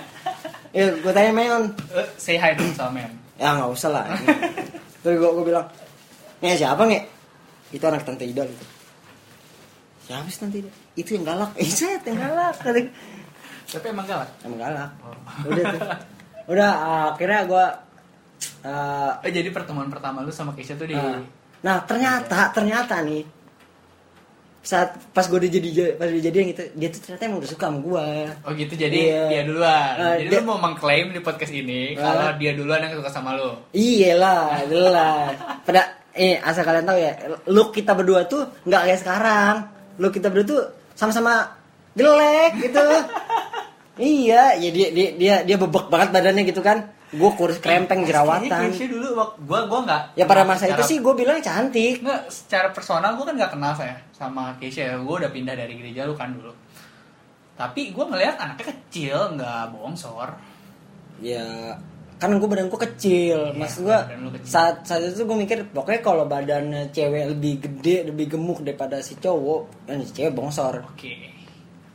Ya, 0.68 0.92
gue 0.92 1.12
tanya 1.12 1.32
Meon, 1.32 1.72
Eh, 1.90 2.06
say 2.20 2.36
hi 2.36 2.52
dong 2.52 2.76
sama 2.76 3.00
men. 3.00 3.08
ya 3.40 3.56
nggak 3.56 3.72
usah 3.72 3.88
lah 3.88 4.04
terus 5.00 5.16
gue 5.16 5.30
gue 5.32 5.44
bilang 5.46 5.64
nih 6.38 6.52
siapa 6.52 6.84
nih 6.84 7.00
itu 7.70 7.80
anak 7.80 8.04
tante 8.04 8.26
Ida 8.26 8.44
gitu 8.44 8.66
siapa 10.04 10.28
sih 10.28 10.38
tante 10.38 10.58
Ida 10.60 10.70
itu 10.92 11.16
yang 11.16 11.24
galak 11.24 11.56
eh 11.56 11.64
saya 11.72 11.96
yang 12.04 12.20
galak. 12.20 12.56
Tapi 13.68 13.86
emang 13.86 14.04
galak. 14.04 14.30
emang 14.42 14.58
galak 14.58 14.90
Oh. 15.00 15.12
udah 15.46 15.64
tuh 15.68 15.80
udah 16.48 16.70
uh, 16.72 17.06
akhirnya 17.12 17.40
gue 17.44 17.64
uh, 18.64 19.12
Eh, 19.20 19.30
jadi 19.30 19.48
pertemuan 19.48 19.86
pertama 19.86 20.20
lu 20.20 20.30
sama 20.30 20.52
Keisha 20.52 20.72
tuh 20.72 20.84
di 20.84 20.94
uh, 20.94 21.20
nah 21.58 21.82
ternyata 21.82 22.48
ternyata 22.50 23.02
nih 23.02 23.26
saat 24.60 24.96
pas 25.10 25.24
gue 25.24 25.38
udah 25.38 25.50
jadi 25.50 25.68
pas 25.94 26.06
udah 26.06 26.22
jadian 26.22 26.44
gitu 26.48 26.62
dia 26.72 26.88
tuh 26.88 27.00
ternyata 27.02 27.22
emang 27.24 27.38
udah 27.40 27.50
suka 27.50 27.64
sama 27.66 27.78
gue 27.78 28.06
Oh 28.42 28.52
gitu, 28.52 28.72
jadi 28.74 29.00
Iya. 29.06 29.22
dia 29.26 29.42
duluan. 29.42 29.92
Eh, 29.94 30.14
jadi 30.18 30.28
dia- 30.30 30.40
lu 30.40 30.46
mau 30.46 30.58
mengklaim 30.58 31.06
di 31.08 31.20
podcast 31.20 31.52
ini 31.52 31.80
Eh. 31.90 31.96
kalau 31.96 32.32
dia 32.34 32.52
duluan 32.52 32.80
yang 32.80 32.92
suka 32.94 33.08
sama 33.08 33.32
lu. 33.32 33.52
Iyalah, 33.70 34.64
jelas. 34.64 35.32
Pada 35.62 35.82
eh 36.12 36.36
asal 36.38 36.62
kalian 36.62 36.84
tahu 36.84 36.98
ya 36.98 37.12
look 37.46 37.70
kita 37.70 37.92
berdua 37.92 38.24
tuh 38.24 38.44
nggak 38.62 38.82
kayak 38.82 38.98
sekarang 38.98 39.54
look 39.96 40.10
kita 40.10 40.26
berdua 40.26 40.46
tuh 40.48 40.62
sama-sama 40.92 41.46
jelek 41.94 42.52
gitu 42.60 42.82
iya 43.98 44.54
ya 44.54 44.70
dia 44.70 44.88
dia 44.90 45.08
dia, 45.12 45.34
dia 45.42 45.56
bebek 45.58 45.86
banget 45.86 46.08
badannya 46.10 46.42
gitu 46.46 46.62
kan. 46.62 46.94
Gue 47.08 47.30
kurus 47.34 47.56
krempeng 47.58 48.04
jerawatan. 48.04 48.68
Keisha 48.68 48.84
dulu 48.84 49.16
wak- 49.16 49.40
gua 49.42 49.64
gua 49.64 49.80
nggak 49.84 50.02
ya 50.14 50.24
pada 50.24 50.44
masa 50.44 50.68
itu 50.68 50.76
secara- 50.76 50.88
sih 50.88 50.98
gue 50.98 51.14
bilang 51.14 51.40
cantik. 51.40 52.04
Nggak 52.04 52.20
secara 52.28 52.68
personal 52.68 53.16
gua 53.16 53.24
kan 53.26 53.34
nggak 53.36 53.52
kenal 53.52 53.72
saya 53.72 53.96
sama 54.12 54.52
Keisha 54.56 54.82
ya. 54.84 54.94
Gue 55.00 55.16
udah 55.18 55.32
pindah 55.32 55.56
dari 55.56 55.72
gereja 55.74 56.04
lu 56.04 56.12
kan 56.12 56.32
dulu. 56.32 56.52
Tapi 57.54 57.90
gua 57.90 58.06
ngeliat 58.06 58.38
anaknya 58.38 58.70
kecil 58.70 59.34
nggak 59.34 59.72
bongsor. 59.72 60.30
Ya 61.18 61.74
kan 62.18 62.34
gue 62.34 62.48
badan 62.50 62.66
gue 62.66 62.80
kecil. 62.82 63.38
Iya, 63.50 63.54
mas 63.54 63.78
gue 63.78 63.98
saat 64.42 64.82
saat 64.82 65.06
itu 65.06 65.22
gue 65.22 65.38
mikir 65.38 65.70
pokoknya 65.70 66.02
kalau 66.02 66.26
badan 66.26 66.90
cewek 66.90 67.30
lebih 67.30 67.62
gede 67.62 68.10
lebih 68.10 68.34
gemuk 68.34 68.60
daripada 68.60 68.98
si 68.98 69.14
cowok 69.16 69.86
dan 69.86 70.02
si 70.02 70.10
cewek 70.12 70.34
bongsor. 70.34 70.82
Oke. 70.82 71.14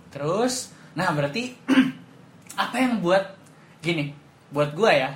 Terus 0.09 0.71
nah 0.93 1.09
berarti 1.11 1.53
apa 2.63 2.75
yang 2.77 2.99
buat 2.99 3.23
gini 3.79 4.13
buat 4.49 4.71
gua 4.73 4.91
ya 4.93 5.09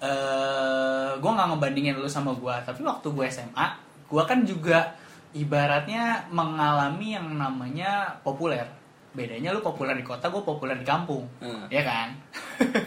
eh 0.00 1.10
gue 1.20 1.30
nggak 1.30 1.48
ngebandingin 1.52 1.94
lu 1.94 2.08
sama 2.08 2.32
gua 2.32 2.56
tapi 2.64 2.80
waktu 2.80 3.04
gue 3.06 3.26
SMA 3.28 3.66
gua 4.08 4.24
kan 4.24 4.40
juga 4.42 4.96
ibaratnya 5.36 6.24
mengalami 6.32 7.14
yang 7.14 7.28
namanya 7.36 8.16
populer 8.24 8.64
bedanya 9.12 9.52
lu 9.52 9.60
populer 9.60 9.92
di 9.92 10.02
kota 10.02 10.26
gue 10.26 10.40
populer 10.40 10.74
di 10.74 10.86
kampung 10.86 11.28
Hmm. 11.38 11.68
ya 11.68 11.82
kan 11.84 12.08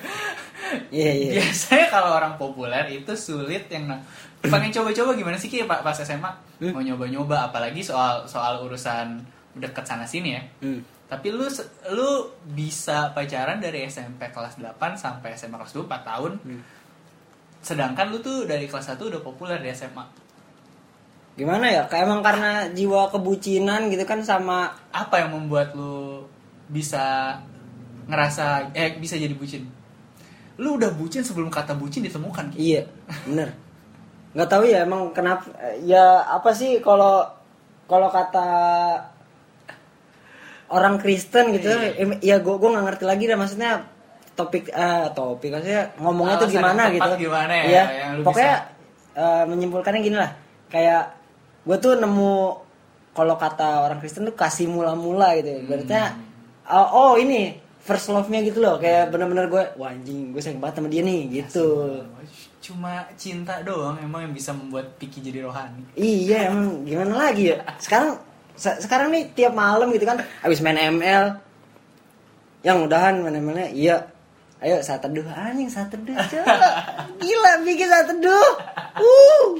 iya 0.89 1.11
iya 1.13 1.31
biasanya 1.37 1.87
kalau 1.87 2.17
orang 2.17 2.33
populer 2.35 2.81
itu 2.89 3.13
sulit 3.13 3.69
yang 3.69 3.85
pengen 4.41 4.73
coba-coba 4.73 5.13
gimana 5.13 5.37
sih 5.37 5.47
Ki 5.47 5.63
pak 5.63 5.85
pas 5.85 5.93
SMA 5.95 6.31
Hmm. 6.57 6.71
mau 6.73 6.81
nyoba-nyoba 6.81 7.51
apalagi 7.51 7.83
soal 7.83 8.23
soal 8.25 8.63
urusan 8.63 9.19
deket 9.53 9.85
sana 9.85 10.01
sini 10.03 10.33
ya 10.33 10.41
Hmm. 10.65 10.81
Tapi 11.13 11.29
lu 11.29 11.45
lu 11.93 12.09
bisa 12.57 13.13
pacaran 13.13 13.61
dari 13.61 13.85
SMP 13.85 14.33
kelas 14.33 14.57
8 14.57 14.97
sampai 14.97 15.37
SMA 15.37 15.61
kelas 15.61 15.77
2 15.77 15.85
4 15.85 16.09
tahun. 16.09 16.33
Hmm. 16.41 16.63
sedangkan 17.63 18.11
lu 18.11 18.19
tuh 18.19 18.49
dari 18.49 18.65
kelas 18.65 18.97
1 18.97 18.99
udah 18.99 19.21
populer 19.21 19.61
di 19.61 19.69
SMA 19.71 20.23
gimana 21.33 21.65
ya? 21.69 21.89
Kayak 21.89 22.05
emang 22.05 22.21
karena 22.21 22.69
jiwa 22.69 23.09
kebucinan 23.09 23.89
gitu 23.89 24.05
kan 24.05 24.21
sama 24.21 24.69
apa 24.93 25.25
yang 25.25 25.33
membuat 25.33 25.73
lu 25.73 26.25
bisa 26.69 27.37
ngerasa 28.05 28.73
eh 28.77 28.93
bisa 28.97 29.17
jadi 29.17 29.33
bucin? 29.33 29.65
Lu 30.61 30.77
udah 30.77 30.93
bucin 30.93 31.25
sebelum 31.25 31.49
kata 31.49 31.73
bucin 31.73 32.05
ditemukan. 32.05 32.53
Ki. 32.53 32.57
iya 32.61 32.81
bener. 33.25 33.49
Nggak 34.33 34.49
tahu 34.49 34.63
ya 34.65 34.85
emang 34.85 35.13
kenapa 35.13 35.49
ya 35.81 36.25
apa 36.29 36.53
sih 36.53 36.77
kalau 36.81 37.25
kalau 37.89 38.09
kata 38.09 38.47
orang 40.73 40.97
Kristen 40.97 41.53
gitu. 41.53 41.69
Iya. 41.69 41.93
em- 42.01 42.19
ya 42.19 42.41
gue 42.41 42.55
gue 42.57 42.69
nggak 42.69 42.85
ngerti 42.89 43.03
lagi 43.05 43.23
dah 43.25 43.37
maksudnya 43.37 43.71
topik 44.33 44.65
eh 44.67 45.05
topik 45.13 45.53
maksudnya 45.53 45.93
ngomongnya 46.01 46.35
tuh 46.35 46.49
gimana 46.49 46.81
yang 46.89 46.95
gitu. 46.97 47.29
gimana 47.29 47.53
ya, 47.53 47.63
Iya, 47.63 47.83
yang 47.93 48.11
lu 48.17 48.23
pokoknya 48.25 48.55
eh, 49.13 49.43
menyimpulkannya 49.45 50.01
gini 50.01 50.17
lah. 50.17 50.31
Kayak 50.67 51.03
gue 51.63 51.77
tuh 51.77 51.93
nemu 51.95 52.33
kalau 53.13 53.37
kata 53.37 53.85
orang 53.85 54.01
Kristen 54.01 54.25
tuh 54.25 54.33
kasih 54.33 54.65
mula-mula 54.65 55.37
gitu 55.37 55.61
berarti 55.63 55.93
Hmm. 55.93 56.17
oh, 56.65 56.87
oh 56.91 57.13
ini 57.15 57.53
first 57.79 58.09
love-nya 58.09 58.41
gitu 58.41 58.57
loh. 58.57 58.81
Kayak 58.81 59.13
bener-bener 59.13 59.45
gue 59.45 59.63
wah 59.77 59.93
anjing 59.93 60.33
gue 60.33 60.41
sayang 60.41 60.57
banget 60.57 60.81
sama 60.81 60.89
dia 60.89 61.05
nih 61.05 61.21
gitu. 61.29 61.67
cuma 62.63 63.03
cinta 63.19 63.59
doang 63.59 63.99
emang 63.99 64.23
yang 64.23 64.31
bisa 64.31 64.55
membuat 64.55 64.95
Piki 64.95 65.19
jadi 65.19 65.43
rohani. 65.43 65.83
Iya 65.93 66.47
emang 66.47 66.87
gimana 66.87 67.27
lagi 67.27 67.51
ya? 67.51 67.59
Sekarang 67.75 68.15
se- 68.53 68.79
sekarang 68.79 69.09
nih 69.09 69.31
tiap 69.31 69.53
malam 69.53 69.89
gitu 69.89 70.03
kan 70.03 70.17
Abis 70.41 70.59
main 70.59 70.77
ML 70.77 71.37
Yang 72.61 72.77
mudahan 72.79 73.19
main 73.19 73.35
ML-nya 73.35 73.69
Iya. 73.69 73.97
Ayo 74.63 74.79
saat 74.79 75.03
teduh. 75.03 75.27
Anjing 75.27 75.67
saat 75.67 75.91
teduh 75.91 76.15
Gila 77.19 77.51
bikin 77.61 77.83
saat 77.83 78.07
teduh. 78.07 78.47
Uh. 78.95 79.59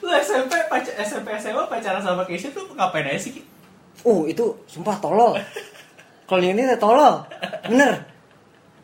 lu 0.00 0.08
SMP 0.16 0.54
pacar 0.66 0.94
SMP 0.96 1.28
SMA 1.36 1.66
pacaran 1.66 2.00
sama 2.00 2.24
Keisha 2.24 2.48
tuh 2.48 2.64
ngapain 2.72 3.04
aja 3.04 3.20
sih? 3.20 3.42
Uh 4.00 4.24
itu 4.24 4.56
sumpah 4.64 4.96
tolol. 4.96 5.36
Kalau 6.24 6.40
ini 6.40 6.64
tuh 6.70 6.78
tolol. 6.80 7.20
Bener. 7.68 8.00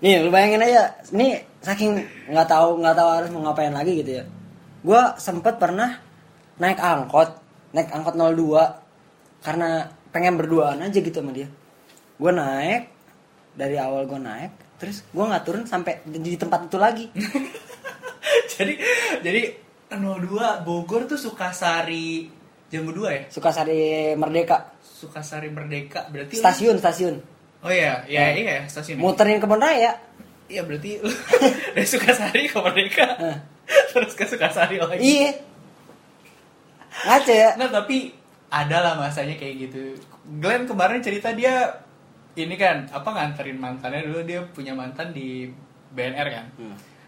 Nih 0.03 0.21
lu 0.21 0.29
bayangin 0.29 0.61
aja. 0.61 0.93
Nih 1.15 1.41
saking 1.65 2.03
nggak 2.29 2.49
tahu 2.51 2.83
nggak 2.83 2.97
tahu 2.99 3.09
harus 3.09 3.31
mau 3.33 3.49
ngapain 3.49 3.73
lagi 3.73 4.05
gitu 4.05 4.21
ya. 4.21 4.25
Gue 4.85 5.03
sempet 5.17 5.57
pernah 5.57 5.97
naik 6.57 6.79
angkot 6.79 7.31
Naik 7.73 7.89
angkot 7.91 8.15
02 8.15 9.45
Karena 9.45 9.85
pengen 10.11 10.41
berduaan 10.41 10.81
aja 10.81 10.97
gitu 10.97 11.13
sama 11.13 11.31
dia. 11.31 11.49
Gue 12.17 12.33
naik 12.33 12.89
Dari 13.53 13.77
awal 13.77 14.05
gue 14.05 14.17
naik 14.17 14.53
Terus 14.77 15.05
gue 15.09 15.25
nggak 15.25 15.45
turun 15.45 15.65
sampai 15.65 16.05
di 16.05 16.37
tempat 16.37 16.69
itu 16.69 16.77
lagi. 16.77 17.09
Jadi 18.57 18.75
jadi 19.23 19.43
02 19.89 20.67
Bogor 20.67 21.05
tuh 21.05 21.17
Sukasari 21.17 22.29
jam 22.69 22.85
2 22.85 22.93
ya? 23.07 23.23
Sukasari 23.29 24.13
Merdeka. 24.13 24.77
Sukasari 24.81 25.49
Merdeka 25.49 26.09
berarti 26.09 26.37
lu- 26.37 26.43
Stasiun 26.43 26.77
stasiun. 26.77 27.17
Oh 27.65 27.73
iya 27.73 28.05
iya 28.05 28.33
iya 28.33 28.65
stasiun 28.67 28.99
ya. 28.99 29.03
Muterin 29.03 29.41
kebun 29.41 29.61
raya. 29.61 29.97
Iya 30.47 30.63
berarti 30.63 31.01
dari 31.75 31.89
Sukasari 31.89 32.45
ke 32.45 32.59
Merdeka. 32.59 33.07
Terus 33.93 34.13
ke 34.13 34.25
Sukasari 34.25 34.77
lagi. 34.77 35.01
Iya 35.01 35.31
Ngaca 37.05 37.33
ya 37.35 37.51
Nah 37.61 37.69
tapi 37.69 38.15
ada 38.49 38.77
lah 38.81 38.93
masanya 38.97 39.37
kayak 39.37 39.69
gitu. 39.69 39.99
Glenn 40.41 40.65
kemarin 40.65 41.03
cerita 41.03 41.35
dia 41.35 41.83
ini 42.37 42.55
kan 42.55 42.87
apa 42.93 43.09
nganterin 43.11 43.59
mantannya 43.59 44.07
dulu 44.07 44.21
dia 44.23 44.41
punya 44.53 44.73
mantan 44.77 45.11
di 45.11 45.51
BNR 45.97 46.29
kan. 46.31 46.47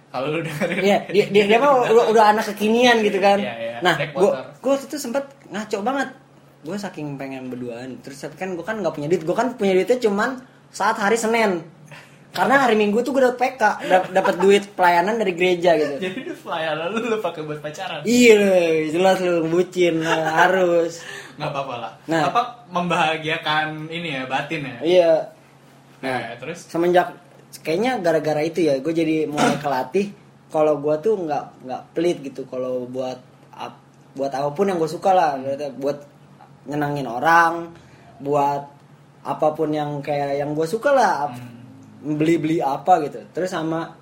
Kalau 0.09 0.27
lu 0.33 0.41
dengerin 0.41 0.81
Iya, 0.81 0.99
dia, 1.13 1.25
dia, 1.29 1.45
dia 1.45 1.59
mah 1.61 1.85
udah, 1.85 2.07
udah 2.17 2.25
anak 2.33 2.45
kekinian 2.53 3.05
gitu 3.05 3.21
kan. 3.21 3.37
Iya, 3.37 3.55
iya, 3.61 3.77
Nah, 3.85 3.95
gue 4.01 4.31
gue 4.59 4.71
waktu 4.73 4.87
itu 4.89 4.97
sempet 4.97 5.25
ngaco 5.53 5.79
banget. 5.85 6.09
Gue 6.65 6.77
saking 6.81 7.21
pengen 7.21 7.53
berduaan. 7.53 8.01
Terus 8.01 8.25
tapi 8.25 8.41
kan 8.41 8.57
gue 8.57 8.65
kan 8.65 8.81
nggak 8.81 8.95
punya 8.97 9.09
duit. 9.13 9.23
Gue 9.23 9.37
kan 9.37 9.53
punya 9.55 9.77
duitnya 9.77 10.01
cuman 10.01 10.41
saat 10.73 10.97
hari 10.97 11.21
Senin. 11.21 11.61
Karena 12.29 12.61
hari 12.61 12.77
Minggu 12.77 13.01
tuh 13.01 13.17
gue 13.17 13.25
dapet 13.25 13.57
PK, 13.57 13.63
dap- 13.89 14.11
dapet 14.13 14.35
duit 14.39 14.65
pelayanan 14.77 15.17
dari 15.17 15.33
gereja 15.35 15.75
gitu. 15.75 15.95
Jadi 16.07 16.21
pelayanan 16.39 16.87
lu 16.95 17.01
lu 17.09 17.19
pakai 17.19 17.41
buat 17.43 17.59
pacaran. 17.59 18.05
Iya, 18.05 18.39
jelas 18.93 19.19
lu 19.25 19.49
bucin 19.49 20.05
nah, 20.05 20.45
harus. 20.45 21.03
nggak 21.41 21.51
apa-apa 21.51 21.75
lah. 21.79 21.93
Nah. 22.07 22.23
Apa 22.31 22.41
membahagiakan 22.69 23.89
ini 23.89 24.09
ya 24.19 24.23
batin 24.29 24.61
ya. 24.63 24.77
Iya. 24.85 25.13
Nah, 25.99 26.19
terus 26.39 26.69
Semenjak 26.69 27.17
kayaknya 27.65 27.99
gara-gara 27.99 28.45
itu 28.45 28.61
ya, 28.63 28.79
gue 28.79 28.93
jadi 28.93 29.27
mulai 29.27 29.57
kelatih. 29.59 30.13
Kalau 30.49 30.79
gue 30.79 30.95
tuh 31.01 31.19
nggak 31.19 31.65
nggak 31.65 31.83
pelit 31.97 32.19
gitu. 32.23 32.45
Kalau 32.47 32.87
buat 32.87 33.19
ap- 33.57 33.83
buat 34.15 34.31
apa 34.31 34.53
pun 34.55 34.69
yang 34.69 34.79
gue 34.79 34.91
suka 34.91 35.11
lah, 35.11 35.41
buat 35.75 35.99
nyenangin 36.69 37.09
orang, 37.09 37.73
buat 38.21 38.63
apa 39.25 39.49
pun 39.57 39.75
yang 39.75 39.99
kayak 40.05 40.39
yang 40.39 40.55
gue 40.55 40.65
suka 40.65 40.91
lah, 40.95 41.29
ap- 42.05 42.19
beli-beli 42.19 42.59
apa 42.63 43.03
gitu. 43.07 43.19
Terus 43.35 43.51
sama 43.51 43.95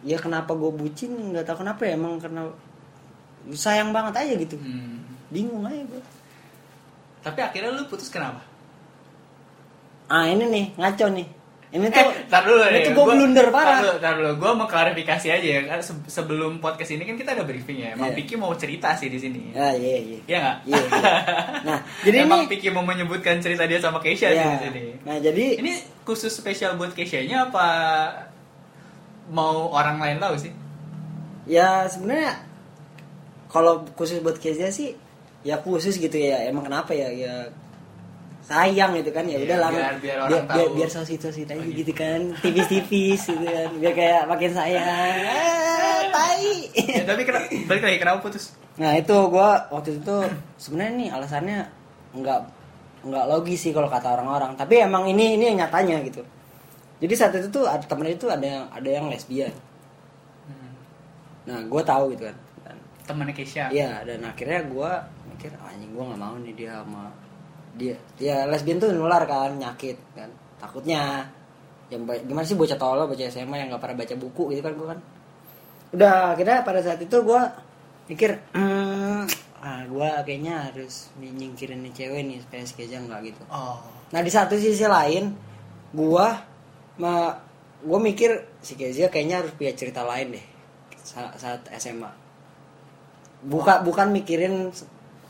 ya 0.00 0.16
kenapa 0.16 0.56
gue 0.56 0.72
bucin 0.72 1.12
nggak 1.12 1.44
tahu 1.44 1.60
kenapa 1.60 1.84
ya 1.84 1.92
emang 1.98 2.16
karena 2.16 2.48
sayang 3.52 3.90
banget 3.92 4.14
aja 4.16 4.34
gitu. 4.38 4.56
hmm. 4.56 5.28
Bingung 5.30 5.64
aja 5.66 5.82
gue. 5.84 6.02
tapi 7.20 7.36
akhirnya 7.44 7.76
lu 7.76 7.84
putus 7.84 8.08
kenapa? 8.08 8.40
Ah 10.08 10.24
ini 10.24 10.48
nih 10.48 10.66
ngaco 10.80 11.06
nih. 11.12 11.26
Ini 11.70 11.86
tuh 11.86 12.02
Eh, 12.02 12.26
tar 12.26 12.42
dulu 12.42 12.58
ini 12.60 12.72
nih. 12.72 12.82
tuh 12.82 12.92
gue 12.92 13.04
blunder 13.06 13.46
tar 13.46 13.54
parah. 13.54 13.78
dulu, 13.78 13.94
tar 13.96 14.14
dulu. 14.14 14.30
Gue 14.36 14.50
mau 14.52 14.66
klarifikasi 14.66 15.26
aja 15.28 15.48
ya. 15.48 15.60
kan 15.64 15.78
se- 15.78 16.02
Sebelum 16.04 16.58
podcast 16.58 16.90
ini 16.90 17.04
kan 17.04 17.14
kita 17.14 17.30
ada 17.30 17.42
briefing 17.42 17.78
ya. 17.78 17.94
Emang 17.94 18.10
Iya. 18.10 18.16
Piki 18.16 18.34
mau 18.34 18.50
cerita 18.52 18.90
sih 18.92 19.06
di 19.06 19.16
sini. 19.16 19.52
Ya 19.52 19.70
iya 19.72 19.96
iya. 19.96 20.18
Iya 20.20 20.36
nggak? 20.40 20.56
Iya, 20.64 20.76
iya. 20.76 21.00
Nah, 21.68 21.78
jadi 22.02 22.16
Emang 22.20 22.42
ini 22.42 22.50
Piki 22.50 22.68
mau 22.68 22.82
menyebutkan 22.82 23.38
cerita 23.38 23.64
dia 23.64 23.78
sama 23.78 23.98
Keisha 23.98 24.28
ya, 24.28 24.50
di 24.52 24.66
sini. 24.66 24.82
Nah, 25.00 25.16
jadi 25.16 25.44
Ini 25.56 25.72
khusus 26.02 26.32
spesial 26.32 26.74
buat 26.74 26.90
Keisha-nya 26.90 27.46
apa 27.46 27.66
mau 29.28 29.70
orang 29.70 29.96
lain 29.96 30.18
tahu 30.18 30.34
sih? 30.36 30.50
ya 31.46 31.86
sebenarnya 31.86 32.34
kalau 33.48 33.82
khusus 33.92 34.18
buat 34.18 34.36
Kezia 34.36 34.70
sih 34.70 34.94
ya 35.40 35.56
khusus 35.56 35.96
gitu 35.96 36.14
ya. 36.14 36.42
Emang 36.44 36.62
kenapa 36.62 36.90
ya? 36.92 37.08
Ya 37.08 37.34
sayang 38.50 38.90
gitu 38.96 39.10
kan 39.10 39.22
ya 39.22 39.38
Iya, 39.38 39.46
udah 39.46 39.56
lah 39.56 39.70
biar- 39.70 39.96
biar 39.96 40.16
orang 40.18 40.30
biar, 40.32 40.42
biar, 40.42 40.58
tahu. 40.60 40.74
biar 40.74 40.90
sosit-sosit 40.90 41.46
aja 41.46 41.54
Oh, 41.54 41.62
gitu. 41.62 41.76
gitu. 41.80 41.92
kan 41.94 42.20
tipis-tipis 42.36 43.20
gitu 43.24 43.46
kan 43.46 43.70
biar 43.72 43.94
kayak 43.94 44.22
makin 44.26 44.50
sayang. 44.50 44.82
Tai. 46.10 46.42
Ya, 46.74 47.02
tapi 47.04 47.22
kenapa, 47.22 47.46
balik 47.64 47.82
lagi 47.84 47.98
kenapa 47.98 48.18
putus? 48.20 48.50
nah 48.74 48.92
itu 48.92 49.12
gua 49.28 49.68
waktu 49.68 49.90
itu 49.94 50.16
sebenarnya 50.56 50.92
nih 50.96 51.08
alasannya 51.10 51.58
nggak 52.12 52.40
nggak 53.02 53.24
logis 53.26 53.60
sih 53.60 53.70
kalau 53.70 53.86
kata 53.86 54.10
orang-orang. 54.10 54.52
Tapi 54.54 54.74
emang 54.80 55.06
ini 55.06 55.36
ini 55.36 55.46
yang 55.46 55.62
nyatanya 55.62 56.02
gitu. 56.02 56.26
Jadi 56.98 57.14
saat 57.14 57.32
itu 57.32 57.48
tuh 57.48 57.64
ada 57.64 57.80
temen 57.80 58.08
itu 58.08 58.26
ada 58.26 58.42
yang 58.42 58.64
ada 58.68 58.88
yang 58.90 59.06
lesbian. 59.06 59.54
Nah 61.44 61.62
gue 61.62 61.82
tahu 61.82 62.12
gitu 62.12 62.26
kan. 62.26 62.36
Dan 62.60 62.76
temannya 63.06 63.32
Keisha? 63.32 63.70
Iya 63.70 64.02
dan 64.02 64.20
akhirnya 64.22 64.60
gue 64.64 64.90
mikir 65.30 65.50
"Ah, 65.56 65.70
anjing 65.70 65.90
gue 65.90 66.04
nggak 66.04 66.20
mau 66.20 66.34
nih 66.36 66.54
dia 66.54 66.72
sama 66.76 67.08
dia 67.76 67.96
ya 68.18 68.46
lesbian 68.50 68.82
tuh 68.82 68.90
nular 68.94 69.22
kan 69.26 69.54
nyakit 69.56 69.96
kan. 70.16 70.30
Takutnya 70.60 71.26
yang 71.90 72.06
gimana 72.06 72.46
sih 72.46 72.54
bocah 72.54 72.78
tolol 72.78 73.10
bocah 73.10 73.26
SMA 73.30 73.56
yang 73.58 73.68
nggak 73.74 73.82
pernah 73.82 73.96
baca 73.98 74.14
buku 74.14 74.42
gitu 74.54 74.60
kan 74.62 74.72
gue 74.74 74.88
kan. 74.96 75.00
Udah 75.90 76.14
akhirnya 76.38 76.62
pada 76.62 76.80
saat 76.82 77.02
itu 77.02 77.16
gue 77.18 77.42
mikir 78.10 78.30
hmm, 78.54 79.22
ah 79.62 79.82
gue 79.86 80.08
kayaknya 80.26 80.70
harus 80.70 81.14
nyingkirin 81.18 81.82
nih 81.86 81.92
cewek 81.94 82.22
nih 82.26 82.38
supaya 82.42 82.62
si 82.66 82.74
Keza 82.78 82.98
nggak 83.02 83.20
gitu. 83.30 83.42
Oh. 83.50 84.00
Nah 84.10 84.20
di 84.20 84.30
satu 84.30 84.58
sisi 84.58 84.82
lain, 84.86 85.34
gua 85.94 86.42
ma 86.98 87.38
gua 87.80 87.98
mikir 88.02 88.58
si 88.60 88.74
Kezia 88.74 89.08
kayaknya 89.08 89.46
harus 89.46 89.52
punya 89.54 89.72
cerita 89.72 90.02
lain 90.02 90.36
deh 90.36 90.46
saat, 91.00 91.38
saat 91.38 91.62
SMA. 91.78 92.10
Buka 93.40 93.80
bukan 93.80 94.12
mikirin 94.12 94.74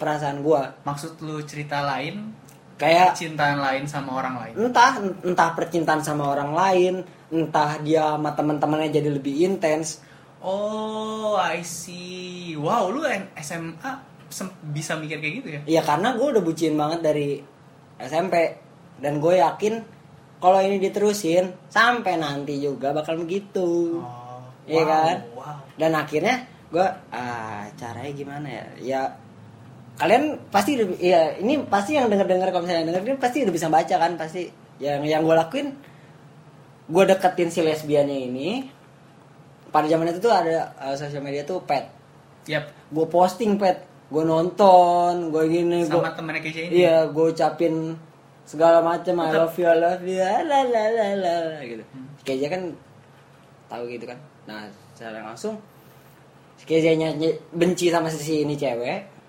perasaan 0.00 0.40
gua, 0.40 0.72
maksud 0.88 1.20
lu 1.20 1.44
cerita 1.44 1.84
lain? 1.84 2.32
Kayak 2.80 3.12
cintaan 3.12 3.60
lain 3.60 3.84
sama 3.84 4.16
orang 4.24 4.40
lain? 4.40 4.54
entah 4.56 4.96
entah 5.20 5.52
percintaan 5.52 6.00
sama 6.00 6.32
orang 6.32 6.56
lain, 6.56 6.94
entah 7.28 7.76
dia 7.84 8.16
sama 8.16 8.32
teman-temannya 8.32 8.88
jadi 8.88 9.12
lebih 9.12 9.44
intens. 9.44 10.00
oh 10.40 11.36
I 11.36 11.60
see. 11.60 12.56
Wow 12.56 12.88
lu 12.88 13.04
SMA 13.36 13.92
bisa 14.72 14.96
mikir 14.96 15.20
kayak 15.20 15.34
gitu 15.44 15.48
ya? 15.52 15.60
Ya 15.68 15.82
karena 15.84 16.16
gua 16.16 16.32
udah 16.32 16.40
bucin 16.40 16.72
banget 16.80 17.04
dari 17.04 17.28
SMP 18.00 18.56
dan 19.00 19.20
gue 19.20 19.40
yakin 19.40 19.74
kalau 20.40 20.56
ini 20.64 20.80
diterusin 20.80 21.52
sampai 21.68 22.16
nanti 22.16 22.56
juga 22.56 22.96
bakal 22.96 23.20
begitu. 23.20 24.00
oh 24.00 24.40
Iya 24.64 24.84
wow, 24.84 24.88
kan? 24.88 25.16
wow. 25.36 25.56
Dan 25.76 25.92
akhirnya 25.96 26.36
gue 26.70 26.86
ah 27.12 27.64
caranya 27.76 28.12
gimana 28.16 28.46
ya? 28.48 28.64
Ya 28.80 29.02
kalian 30.00 30.48
pasti 30.48 30.80
ya 30.96 31.36
ini 31.36 31.60
pasti 31.68 32.00
yang 32.00 32.08
denger 32.08 32.24
dengar 32.24 32.48
kalau 32.48 32.64
misalnya 32.64 32.88
denger 32.88 33.02
ini 33.04 33.20
pasti 33.20 33.44
udah 33.44 33.54
bisa 33.54 33.68
baca 33.68 33.96
kan 34.00 34.16
pasti. 34.16 34.48
Yang 34.80 35.12
yang 35.12 35.22
gue 35.28 35.36
lakuin 35.36 35.68
gue 36.90 37.04
deketin 37.06 37.52
si 37.52 37.60
lesbiannya 37.60 38.18
ini 38.32 38.48
pada 39.70 39.86
zaman 39.86 40.10
itu 40.10 40.18
tuh 40.18 40.34
ada 40.34 40.74
uh, 40.82 40.96
sosial 40.98 41.22
media 41.22 41.46
tuh 41.46 41.62
pet 41.62 41.86
Yap, 42.50 42.72
gue 42.90 43.06
posting 43.06 43.54
pet 43.60 43.86
gue 44.10 44.24
nonton 44.26 45.30
gue 45.30 45.44
gini 45.46 45.86
gue 45.86 46.00
sama 46.02 46.16
temennya 46.18 46.42
Keisha 46.42 46.66
ini. 46.66 46.82
iya 46.82 47.06
gue 47.06 47.26
ucapin 47.30 47.94
segala 48.42 48.82
macam 48.82 49.22
I 49.22 49.30
love 49.30 49.54
you 49.54 49.70
I 49.70 49.78
love 49.78 50.02
you 50.02 50.18
la 50.18 50.60
la 50.66 50.84
la 50.90 51.06
la 51.14 51.34
gitu. 51.62 51.84
Kayaknya 52.26 52.48
kan 52.50 52.62
tahu 53.70 53.84
gitu 53.86 54.04
kan. 54.10 54.18
Nah 54.50 54.66
secara 54.96 55.22
langsung 55.22 55.60
Kayaknya 56.60 57.16
benci 57.54 57.88
sama 57.88 58.12
si 58.12 58.44
ini 58.44 58.52
cewek 58.58 59.19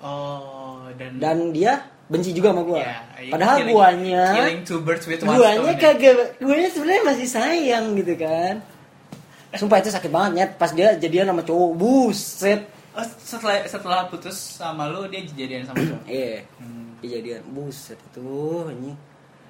oh 0.00 0.86
dan 0.94 1.18
dan 1.18 1.36
dia 1.50 1.72
benci 2.06 2.32
juga 2.32 2.50
sama 2.50 2.64
gue 2.64 2.80
Ya, 2.80 2.96
you 3.20 3.28
padahal 3.28 3.56
killing- 3.58 3.74
guanya 3.74 4.24
killing 4.32 4.60
two 4.64 4.80
birds 4.80 5.04
with 5.04 5.20
one 5.20 5.36
guanya 5.36 5.60
stone 5.60 5.76
ya. 5.76 5.82
kagak 5.84 6.14
guanya 6.38 6.68
sebenarnya 6.68 7.02
masih 7.04 7.28
sayang 7.28 7.84
gitu 7.94 8.14
kan. 8.16 8.54
Sumpah 9.50 9.80
itu 9.80 9.88
sakit 9.88 10.08
banget 10.08 10.30
nyet. 10.34 10.50
Pas 10.54 10.68
dia 10.70 10.92
jadian 10.94 11.24
sama 11.26 11.40
cowok 11.40 11.72
buset. 11.72 12.68
Oh, 12.92 13.00
setelah 13.18 13.64
setelah 13.64 14.00
putus 14.06 14.36
sama 14.36 14.88
lu 14.88 15.04
dia 15.06 15.24
jadian 15.24 15.64
sama 15.64 15.80
lu 15.80 15.96
iya. 16.04 16.42
Hmm. 16.58 16.96
kejadian 16.98 17.46
buset 17.48 17.94
itu 17.96 18.28
anjing 18.66 18.96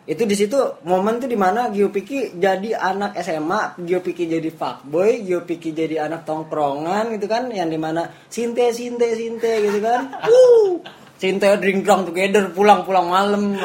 itu 0.09 0.25
di 0.25 0.33
situ 0.33 0.57
momen 0.89 1.21
tuh 1.21 1.29
di 1.29 1.37
mana 1.37 1.69
Gio 1.69 1.93
Piki 1.93 2.41
jadi 2.41 2.73
anak 2.81 3.21
SMA 3.21 3.77
Gio 3.85 4.01
Piki 4.01 4.25
jadi 4.25 4.49
fuckboy 4.49 5.21
Gio 5.21 5.45
Piki 5.45 5.77
jadi 5.77 6.09
anak 6.09 6.25
tongkrongan 6.25 7.13
gitu 7.13 7.29
kan 7.29 7.53
yang 7.53 7.69
di 7.69 7.77
mana 7.77 8.09
sinte 8.33 8.73
sinte 8.73 9.13
sinte 9.13 9.53
gitu 9.61 9.85
kan. 9.85 10.09
Uh 10.25 10.81
sinte 11.19 11.51
drink 11.59 11.83
drunk 11.83 12.09
together 12.09 12.55
pulang 12.55 12.87
pulang 12.87 13.11
malam 13.11 13.59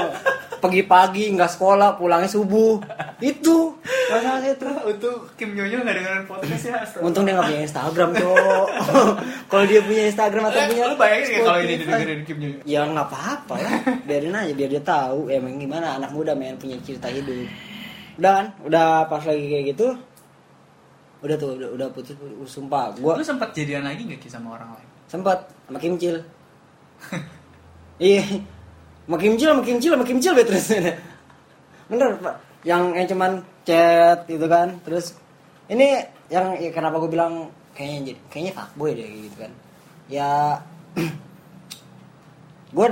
pagi-pagi 0.63 1.35
nggak 1.35 1.51
sekolah 1.51 1.99
pulangnya 1.99 2.31
subuh. 2.31 2.79
Itu. 3.19 3.75
Masalah 3.83 4.39
itu 4.55 4.63
untuk 4.87 5.27
Kim 5.35 5.51
Nyonya 5.51 5.83
nggak 5.83 5.95
dengerin 5.99 6.23
podcast 6.23 6.63
ya 6.63 6.75
astaga. 6.79 7.03
untung 7.03 7.27
dia 7.27 7.35
nggak 7.35 7.47
punya 7.51 7.61
Instagram 7.67 8.09
cowok 8.15 8.67
kalau 9.51 9.63
dia 9.67 9.81
punya 9.83 10.03
Instagram 10.07 10.43
atau 10.47 10.59
Eh, 10.63 10.67
punya 10.71 10.83
lu 10.87 10.95
bayangin 10.95 11.39
kalau 11.43 11.59
ini 11.59 11.73
didengerin 11.75 12.21
Kim 12.23 12.37
Nyonya 12.39 12.59
ya 12.63 12.81
nggak 12.87 13.07
apa-apa 13.11 13.53
lah. 13.59 13.73
Biarin 14.07 14.35
aja 14.39 14.53
biar 14.55 14.69
dia 14.71 14.83
tahu. 14.87 15.19
Ya 15.27 15.35
emang 15.43 15.59
gimana? 15.59 15.87
Anak 15.99 16.15
muda 16.15 16.31
main 16.31 16.55
punya 16.55 16.79
cerita 16.79 17.11
hidup. 17.11 17.51
Kan? 18.15 18.55
Udah 18.63 19.11
pas 19.11 19.23
lagi 19.27 19.45
kayak 19.51 19.75
gitu 19.75 19.91
udah 21.23 21.39
tuh 21.39 21.55
udah, 21.55 21.69
udah 21.79 21.87
putus, 21.95 22.19
sumpah. 22.51 22.91
Gua 22.99 23.15
lu 23.15 23.23
sempat 23.23 23.55
jadian 23.55 23.87
lagi 23.87 24.03
nggak 24.03 24.19
Ki 24.19 24.27
sama 24.27 24.59
orang 24.59 24.75
lain? 24.75 24.87
Sempat 25.07 25.47
sama 25.71 25.79
Kimcil 25.79 26.19
iya 28.01 28.23
sama 29.03 29.17
Kimcil 29.19 29.49
sama 29.51 29.63
Kimcil 29.63 29.91
sama 29.93 30.05
Kimcil 30.07 30.33
bet 30.35 30.47
terus 30.47 30.67
bener 31.91 32.09
pak. 32.19 32.35
Yang 32.63 32.83
yang 32.95 33.07
cuman 33.11 33.31
chat 33.67 34.19
gitu 34.27 34.45
kan. 34.47 34.79
Terus 34.87 35.19
ini 35.67 35.99
yang 36.31 36.55
ya, 36.59 36.71
kenapa 36.71 36.99
gue 37.03 37.11
bilang 37.11 37.51
kayaknya 37.75 38.13
jadi 38.13 38.19
kayaknya 38.31 38.53
fuckboy 38.55 38.91
deh 38.95 39.07
gitu 39.27 39.37
kan. 39.43 39.51
Ya 40.07 40.31
gue 42.75 42.87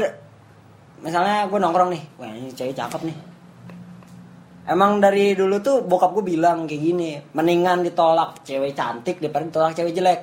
misalnya 1.00 1.48
gue 1.48 1.60
nongkrong 1.60 1.90
nih. 1.96 2.04
Wah 2.20 2.32
ini 2.36 2.52
cewek 2.52 2.76
cakep 2.76 3.02
nih. 3.08 3.18
Emang 4.62 5.02
dari 5.02 5.34
dulu 5.34 5.58
tuh 5.64 5.82
bokap 5.82 6.14
gue 6.22 6.38
bilang 6.38 6.70
kayak 6.70 6.82
gini 6.84 7.18
mendingan 7.34 7.82
ditolak 7.82 8.46
cewek 8.46 8.78
cantik 8.78 9.18
daripada 9.18 9.48
ditolak 9.48 9.74
cewek 9.74 9.94
jelek. 9.96 10.22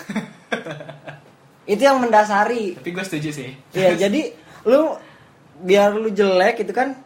Itu 1.72 1.82
yang 1.86 2.02
mendasari. 2.02 2.76
Tapi 2.76 2.90
gue 2.90 3.04
setuju 3.06 3.30
sih. 3.30 3.50
Ya 3.70 3.94
jadi 3.94 4.34
lu 4.66 4.98
biar 5.60 5.92
lu 5.92 6.08
jelek 6.10 6.60
gitu 6.60 6.72
kan 6.72 6.96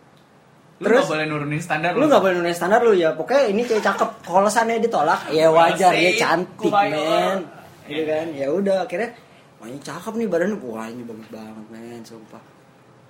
lu 0.78 0.86
terus 0.86 1.06
boleh 1.06 1.24
nurunin 1.24 1.58
standar 1.58 1.94
lu 1.94 2.04
nggak 2.04 2.18
boleh 2.18 2.34
nulis 2.36 2.54
standar 2.54 2.82
lu 2.82 2.92
ya 2.92 3.14
pokoknya 3.14 3.46
ini 3.46 3.62
cewek 3.62 3.80
cakep 3.80 4.10
kalau 4.22 4.50
seandainya 4.50 4.82
ditolak 4.82 5.20
ya 5.30 5.46
wajar 5.48 5.92
ya 5.94 6.10
cantik 6.16 6.72
men 6.90 7.38
gitu 7.84 8.02
kan 8.04 8.26
ya 8.32 8.46
udah 8.48 8.76
akhirnya 8.82 9.10
wah 9.58 9.66
ini 9.66 9.78
cakep 9.78 10.12
nih 10.14 10.26
badannya 10.26 10.56
wah 10.60 10.86
ini 10.86 11.02
bagus 11.02 11.28
banget 11.30 11.66
men 11.70 12.02
sumpah. 12.02 12.42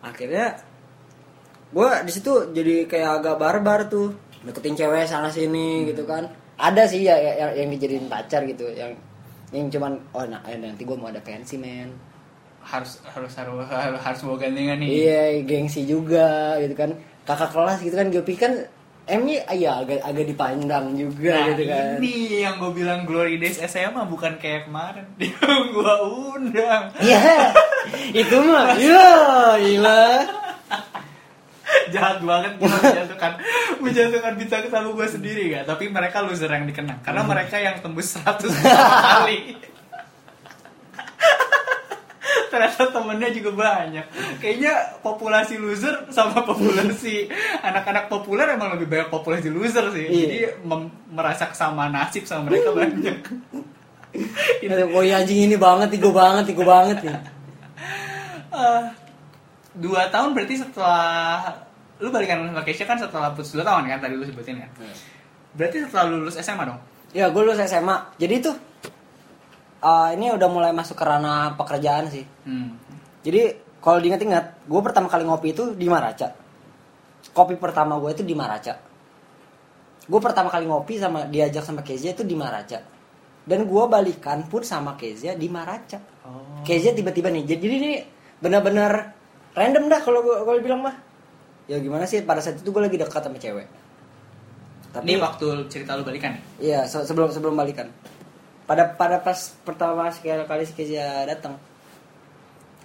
Akhirnya 0.02 0.46
gue 1.70 1.88
di 2.04 2.12
situ 2.12 2.32
jadi 2.52 2.84
kayak 2.84 3.10
agak 3.18 3.36
barbar 3.40 3.88
tuh 3.88 4.12
deketin 4.44 4.76
cewek 4.76 5.08
sana 5.08 5.26
sini 5.28 5.88
gitu 5.88 6.04
kan. 6.04 6.28
Ada 6.54 6.84
sih 6.86 7.02
ya 7.02 7.16
ya- 7.16 7.36
yang, 7.40 7.52
yang 7.64 7.68
dijadiin 7.72 8.06
pacar 8.06 8.44
gitu 8.44 8.68
yang 8.70 8.92
yang 9.50 9.66
cuman 9.66 9.96
oh 10.12 10.22
nah 10.22 10.44
eh, 10.44 10.54
nanti 10.54 10.84
gue 10.84 10.94
mau 10.94 11.08
ada 11.08 11.18
pensi 11.18 11.56
men 11.56 11.90
harus 12.64 12.98
harus 13.06 13.30
harus 13.30 13.64
harus, 13.64 14.00
harus 14.00 14.20
bawa 14.20 14.36
gandengan 14.38 14.76
nih 14.76 14.88
Iya, 14.90 15.22
gengsi 15.42 15.84
juga 15.84 16.56
gitu 16.58 16.74
kan. 16.74 16.96
Kakak 17.22 17.50
kelas 17.50 17.78
gitu 17.80 17.94
kan, 17.94 18.08
Gopi 18.08 18.34
kan 18.34 18.52
M-nya 19.04 19.44
iya 19.50 19.78
agak 19.78 20.00
agak 20.00 20.24
dipandang 20.26 20.96
juga 20.96 21.36
Nah, 21.36 21.46
gitu 21.52 21.62
kan. 21.66 22.00
ini 22.00 22.14
yang 22.40 22.56
gue 22.56 22.72
bilang 22.74 23.04
Glory 23.04 23.36
Days 23.36 23.60
SMA 23.60 24.00
bukan 24.02 24.36
kayak 24.36 24.64
kemarin 24.64 25.04
dia 25.20 25.36
gue 25.44 25.94
undang 26.30 26.88
Iya. 26.98 27.52
itu 28.24 28.36
mah. 28.42 28.72
Iya, 28.74 29.08
gila. 29.58 30.04
jahat 31.86 32.18
banget 32.20 32.52
gue 32.56 32.64
menjatuhkan 32.64 33.32
menjatuhkan 33.84 34.32
bintang 34.34 34.64
tamu 34.68 34.94
gue 34.94 35.04
sendiri 35.06 35.52
gak 35.52 35.64
tapi 35.66 35.88
mereka 35.88 36.22
loser 36.22 36.48
yang 36.48 36.64
dikenang 36.64 37.00
karena 37.00 37.20
Hmm. 37.20 37.30
mereka 37.30 37.56
yang 37.56 37.76
tembus 37.78 38.14
100 38.14 38.40
kali 38.56 39.38
ternyata 42.54 42.94
temennya 42.94 43.28
juga 43.34 43.50
banyak 43.50 44.06
kayaknya 44.38 44.72
populasi 45.02 45.58
loser 45.58 46.06
sama 46.08 46.46
populasi 46.46 47.26
anak-anak 47.60 48.06
populer 48.06 48.54
emang 48.54 48.78
lebih 48.78 48.86
banyak 48.86 49.10
populasi 49.10 49.50
loser 49.50 49.90
sih 49.90 50.06
Iya. 50.06 50.22
jadi 50.22 50.38
merasa 51.10 51.50
kesamaan 51.50 51.90
nasib 51.90 52.22
sama 52.24 52.46
mereka 52.46 52.70
banyak 52.78 53.18
Oh 54.94 55.02
iya 55.02 55.18
anjing 55.18 55.50
ini 55.50 55.58
banget, 55.58 55.98
gue 55.98 56.14
banget, 56.14 56.54
gue 56.54 56.62
banget 56.62 57.02
nih. 57.02 57.18
Eh, 58.54 58.82
dua 59.74 60.06
tahun 60.06 60.38
berarti 60.38 60.62
setelah 60.62 61.50
lu 61.98 62.14
balikan 62.14 62.46
sama 62.46 62.62
Keisha 62.62 62.86
kan 62.86 62.94
setelah 62.94 63.34
putus 63.34 63.58
dua 63.58 63.66
tahun 63.66 63.90
kan 63.90 63.98
tadi 63.98 64.14
lu 64.14 64.22
sebutin 64.22 64.62
kan 64.62 64.70
berarti 65.58 65.82
setelah 65.82 66.14
lulus 66.14 66.38
SMA 66.38 66.62
dong 66.62 66.78
Ya, 67.14 67.30
gue 67.30 67.42
lulus 67.42 67.58
SMA. 67.66 67.94
Jadi 68.18 68.42
tuh 68.42 68.54
eh, 69.84 70.08
ini 70.16 70.32
udah 70.32 70.48
mulai 70.48 70.72
masuk 70.72 70.96
ke 70.96 71.04
ranah 71.04 71.52
pekerjaan 71.54 72.08
sih. 72.08 72.24
hmm. 72.44 72.68
Jadi 73.20 73.42
kalau 73.78 74.00
diingat-ingat, 74.00 74.64
gue 74.64 74.80
pertama 74.80 75.06
kali 75.06 75.24
ngopi 75.24 75.52
itu 75.52 75.72
di 75.72 75.84
Maraca. 75.86 76.32
Kopi 77.30 77.56
pertama 77.56 77.96
gue 77.98 78.10
itu 78.10 78.20
di 78.20 78.32
Maraca. 78.32 78.76
Gue 80.04 80.20
pertama 80.20 80.48
kali 80.48 80.64
ngopi 80.64 80.96
sama 80.96 81.24
diajak 81.24 81.64
sama 81.64 81.80
Kezia 81.80 82.12
itu 82.12 82.20
di 82.20 82.32
Maraca. 82.32 82.80
Dan 83.44 83.64
gue 83.64 83.84
balikan 83.84 84.44
pun 84.44 84.60
sama 84.60 84.92
Kezia 84.94 85.32
di 85.32 85.48
Maraca. 85.48 86.00
oh. 86.24 86.60
Kezia 86.64 86.92
tiba-tiba 86.92 87.28
nih. 87.28 87.44
Jadi 87.46 87.64
ini 87.66 87.90
benar-benar 88.40 89.12
random 89.52 89.84
dah 89.86 90.00
kalau 90.00 90.20
gue 90.20 90.36
kalau 90.38 90.60
bilang 90.60 90.80
mah. 90.80 90.96
Ya 91.64 91.80
gimana 91.80 92.04
sih 92.04 92.20
pada 92.20 92.40
saat 92.40 92.60
itu 92.60 92.68
gue 92.68 92.82
lagi 92.82 92.96
dekat 92.96 93.20
sama 93.20 93.36
cewek. 93.36 93.68
Tapi 94.92 95.04
ini 95.06 95.16
waktu 95.16 95.46
cerita 95.66 95.92
lu 95.92 96.04
balikan 96.04 96.36
Iya, 96.56 96.84
se- 96.84 97.02
sebelum 97.02 97.28
sebelum 97.28 97.52
balikan. 97.52 97.88
Pada 98.64 98.88
pada 98.96 99.20
pas 99.20 99.36
pertama 99.64 100.08
sekali 100.08 100.44
kali 100.48 100.64
Kezia 100.72 101.28
datang. 101.28 101.60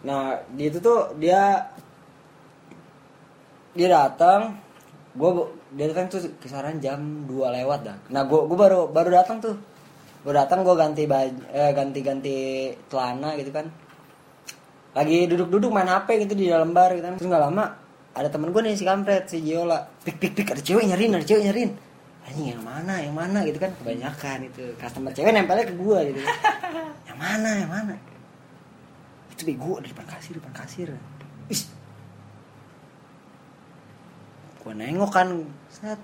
Nah 0.03 0.43
di 0.51 0.67
itu 0.67 0.79
tuh 0.83 1.15
dia 1.15 1.71
dia 3.75 3.87
datang 3.87 4.59
gue 5.15 5.31
dia 5.75 5.85
datang 5.91 6.11
tuh 6.11 6.21
kisaran 6.39 6.83
jam 6.83 7.27
2 7.27 7.31
lewat 7.31 7.79
dah. 7.87 7.97
Nah 8.11 8.27
gue 8.27 8.39
gue 8.43 8.57
baru 8.59 8.91
baru 8.91 9.09
datang 9.11 9.39
tuh. 9.39 9.55
Gue 10.19 10.33
datang 10.35 10.67
gue 10.67 10.75
ganti 10.75 11.07
baju 11.07 11.47
eh, 11.55 11.71
ganti 11.71 11.99
ganti 12.03 12.37
celana 12.91 13.39
gitu 13.39 13.51
kan. 13.55 13.71
Lagi 14.95 15.31
duduk-duduk 15.31 15.71
main 15.71 15.87
HP 15.87 16.27
gitu 16.27 16.33
di 16.35 16.51
dalam 16.51 16.75
bar 16.75 16.91
gitu 16.91 17.07
kan. 17.07 17.15
Terus 17.15 17.27
nggak 17.31 17.43
lama 17.47 17.65
ada 18.19 18.27
temen 18.27 18.51
gue 18.51 18.61
nih 18.67 18.75
si 18.75 18.83
kampret 18.83 19.31
si 19.31 19.39
Giola. 19.39 19.87
Pik 20.03 20.19
pik 20.19 20.31
pik 20.35 20.47
ada 20.59 20.61
cewek 20.63 20.83
nyariin 20.91 21.15
ada 21.15 21.23
cewek 21.23 21.43
nyariin 21.47 21.88
anjing 22.29 22.53
yang 22.53 22.61
mana 22.61 22.93
yang 23.01 23.15
mana? 23.17 23.41
Gitu 23.41 23.57
kan 23.57 23.73
kebanyakan 23.81 24.37
itu. 24.45 24.65
Customer 24.77 25.09
cewek 25.09 25.33
nempelnya 25.33 25.65
ke 25.65 25.73
gue 25.73 25.99
gitu 26.13 26.19
kan. 26.21 26.35
yang 27.09 27.17
mana 27.17 27.49
yang 27.57 27.71
mana? 27.73 27.93
Itu 29.33 29.41
bego 29.49 29.81
di 29.81 29.89
depan 29.89 30.05
kasir 30.05 30.37
depan 30.37 30.53
kasir. 30.53 30.93
Ih. 31.49 31.63
gue 34.59 34.73
nengok 34.77 35.09
kan 35.09 35.27
set. 35.73 35.97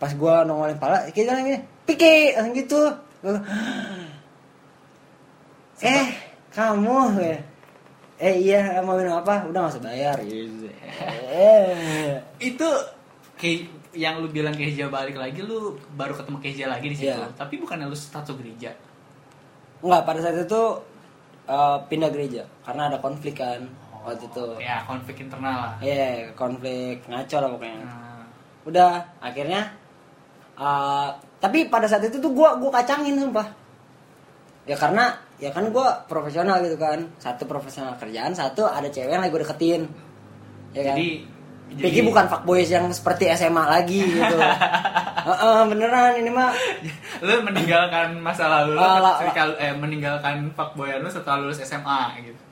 Pas 0.00 0.12
gue 0.16 0.34
nongolin 0.48 0.80
pala 0.80 1.12
kayak 1.12 1.26
jalan 1.28 1.44
gini. 1.44 1.60
Piki 1.84 2.32
langsung 2.32 2.56
gitu. 2.56 2.80
Gua, 3.22 3.38
eh 5.84 6.06
kamu? 6.50 6.98
Ya 7.20 7.38
eh 8.22 8.34
iya 8.38 8.78
mau 8.86 8.94
minum 8.94 9.18
apa? 9.18 9.44
Udah 9.50 9.66
nggak 9.66 9.74
usah 9.76 9.84
bayar. 9.84 10.16
Gitu 10.22 10.70
eh. 11.28 12.22
Itu 12.38 12.70
kayak 13.34 13.81
yang 13.92 14.18
lu 14.18 14.28
bilang 14.28 14.52
Keja 14.52 14.88
balik 14.88 15.14
lagi 15.14 15.40
lu 15.40 15.76
baru 15.92 16.12
ketemu 16.12 16.38
Keja 16.40 16.64
lagi 16.66 16.86
di 16.88 16.96
situ 16.96 17.12
Iya. 17.12 17.28
tapi 17.34 17.56
bukannya 17.56 17.86
lu 17.86 17.94
satu 17.94 18.32
gereja 18.34 18.72
Enggak, 19.80 20.02
pada 20.04 20.18
saat 20.18 20.36
itu 20.38 20.62
eh, 21.44 21.78
pindah 21.86 22.08
gereja 22.08 22.42
karena 22.62 22.88
ada 22.88 22.98
konflik 22.98 23.36
kan 23.36 23.66
waktu 24.02 24.26
itu. 24.26 24.46
ya 24.58 24.82
konflik 24.82 25.16
internal 25.20 25.56
lah 25.58 25.74
Iya, 25.78 26.30
konflik 26.32 27.02
ngaco 27.06 27.36
lah 27.38 27.48
pokoknya. 27.50 27.78
Nah, 27.82 28.22
Udah, 28.62 28.92
akhirnya 29.18 29.60
eh, 30.54 31.08
tapi 31.38 31.66
pada 31.66 31.86
saat 31.86 32.02
itu 32.02 32.16
tuh 32.16 32.30
gua 32.30 32.54
gua 32.56 32.70
kacangin 32.72 33.18
sumpah. 33.18 33.46
Ya 34.62 34.78
karena 34.78 35.10
ya 35.36 35.50
kan 35.50 35.66
gua 35.70 36.06
profesional 36.06 36.62
gitu 36.62 36.78
kan. 36.78 37.02
Satu 37.18 37.42
profesional 37.44 37.98
kerjaan, 37.98 38.30
satu 38.30 38.62
ada 38.62 38.86
cewek 38.86 39.10
yang 39.10 39.18
lagi 39.18 39.34
gue 39.34 39.42
deketin. 39.42 39.82
Ya 40.70 40.82
kan? 40.86 40.96
Jadi 41.74 41.84
Piki 41.84 42.00
bukan 42.02 42.24
fuckboys 42.26 42.68
yang 42.68 42.86
seperti 42.88 43.30
SMA 43.30 43.64
lagi 43.64 44.00
gitu. 44.02 44.36
Heeh, 45.22 45.58
beneran 45.64 46.12
ini 46.16 46.28
mah 46.28 46.50
lu 47.24 47.34
meninggalkan 47.42 48.18
masa 48.18 48.50
lalu 48.50 48.74
lu 48.74 48.82
la- 48.82 49.18
ketika 49.20 49.42
lu- 49.46 49.56
eh, 49.56 49.70
meninggalkan 49.72 50.50
fuckboyan 50.50 50.98
lu 50.98 51.08
setelah 51.08 51.38
lulus 51.40 51.60
SMA 51.60 52.00
gitu 52.20 52.42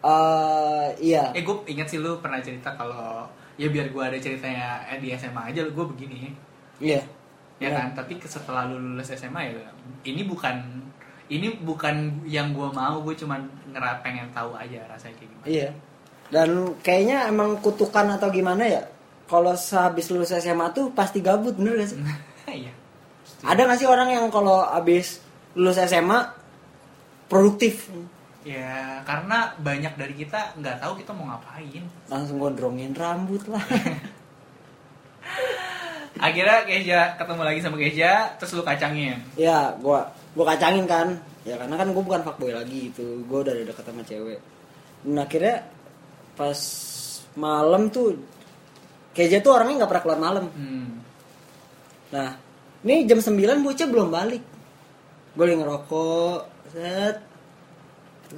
eh 0.00 0.86
iya. 1.00 1.30
eh 1.32 1.42
gue 1.42 1.56
inget 1.66 1.86
sih 1.86 1.98
lu 1.98 2.18
pernah 2.18 2.38
cerita 2.38 2.70
kalau 2.72 3.26
ya 3.54 3.66
biar 3.66 3.88
gue 3.88 4.02
ada 4.04 4.14
ceritanya 4.16 4.78
eh, 4.86 4.96
di 4.96 5.10
SMA 5.12 5.42
aja 5.48 5.62
gue 5.62 5.84
begini 5.88 6.30
Iya. 6.78 7.02
ya 7.58 7.64
Iya. 7.64 7.70
kan 7.72 7.88
tapi 7.96 8.14
setelah 8.20 8.66
lu 8.66 8.78
lulus 8.78 9.10
SMA 9.10 9.50
ya 9.50 9.66
ini 10.04 10.22
bukan 10.22 10.54
ini 11.28 11.50
bukan 11.60 11.94
yang 12.24 12.50
gue 12.50 12.68
mau 12.68 12.98
gue 12.98 13.14
cuman 13.14 13.42
ngera 13.68 13.98
pengen 14.00 14.30
tahu 14.30 14.54
aja 14.54 14.78
rasanya 14.86 15.14
kayak 15.14 15.28
gimana 15.28 15.46
Iya. 15.46 15.68
Dan 16.28 16.76
kayaknya 16.84 17.28
emang 17.28 17.60
kutukan 17.64 18.16
atau 18.16 18.28
gimana 18.28 18.64
ya? 18.68 18.82
Kalau 19.28 19.52
sehabis 19.56 20.08
lulus 20.08 20.32
SMA 20.32 20.72
tuh 20.72 20.92
pasti 20.92 21.20
gabut 21.20 21.56
bener 21.56 21.80
gak 21.80 21.88
sih? 21.92 21.98
iya 22.64 22.72
Ada 23.44 23.68
gak 23.68 23.78
sih 23.80 23.88
orang 23.88 24.08
yang 24.12 24.26
kalau 24.32 24.64
habis 24.64 25.20
lulus 25.56 25.80
SMA 25.84 26.32
produktif 27.28 27.92
ya 28.48 29.04
karena 29.04 29.52
banyak 29.60 29.92
dari 30.00 30.16
kita 30.16 30.56
nggak 30.56 30.80
tahu 30.80 30.96
kita 30.96 31.12
mau 31.12 31.28
ngapain 31.28 31.84
langsung 32.08 32.40
gondrongin 32.40 32.96
rambut 32.96 33.44
lah. 33.44 33.60
akhirnya 36.18 36.66
Keja 36.66 37.00
ketemu 37.20 37.42
lagi 37.44 37.60
sama 37.60 37.76
Keja 37.76 38.32
terus 38.40 38.56
lu 38.56 38.62
kacangin 38.64 39.20
ya, 39.36 39.76
gua 39.78 40.08
gua 40.32 40.56
kacangin 40.56 40.88
kan. 40.88 41.14
Ya 41.46 41.56
karena 41.56 41.76
kan 41.76 41.92
gua 41.92 42.02
bukan 42.04 42.22
fuckboy 42.24 42.52
lagi 42.52 42.90
itu. 42.90 43.22
Gua 43.28 43.44
udah 43.44 43.54
deket 43.54 43.84
sama 43.86 44.02
cewek. 44.02 44.40
Dan 45.04 45.16
akhirnya 45.22 45.56
pas 46.38 46.58
malam 47.34 47.90
tuh 47.90 48.14
Keja 49.10 49.42
tuh 49.42 49.50
orangnya 49.50 49.82
nggak 49.82 49.90
pernah 49.90 50.04
keluar 50.06 50.20
malam. 50.22 50.44
hmm. 50.46 50.88
Nah, 52.14 52.38
ini 52.86 53.02
jam 53.02 53.18
9 53.18 53.66
bocah 53.66 53.86
belum 53.90 54.14
balik. 54.14 54.42
Gue 55.34 55.42
lagi 55.42 55.58
ngerokok, 55.58 56.40
set. 56.70 57.16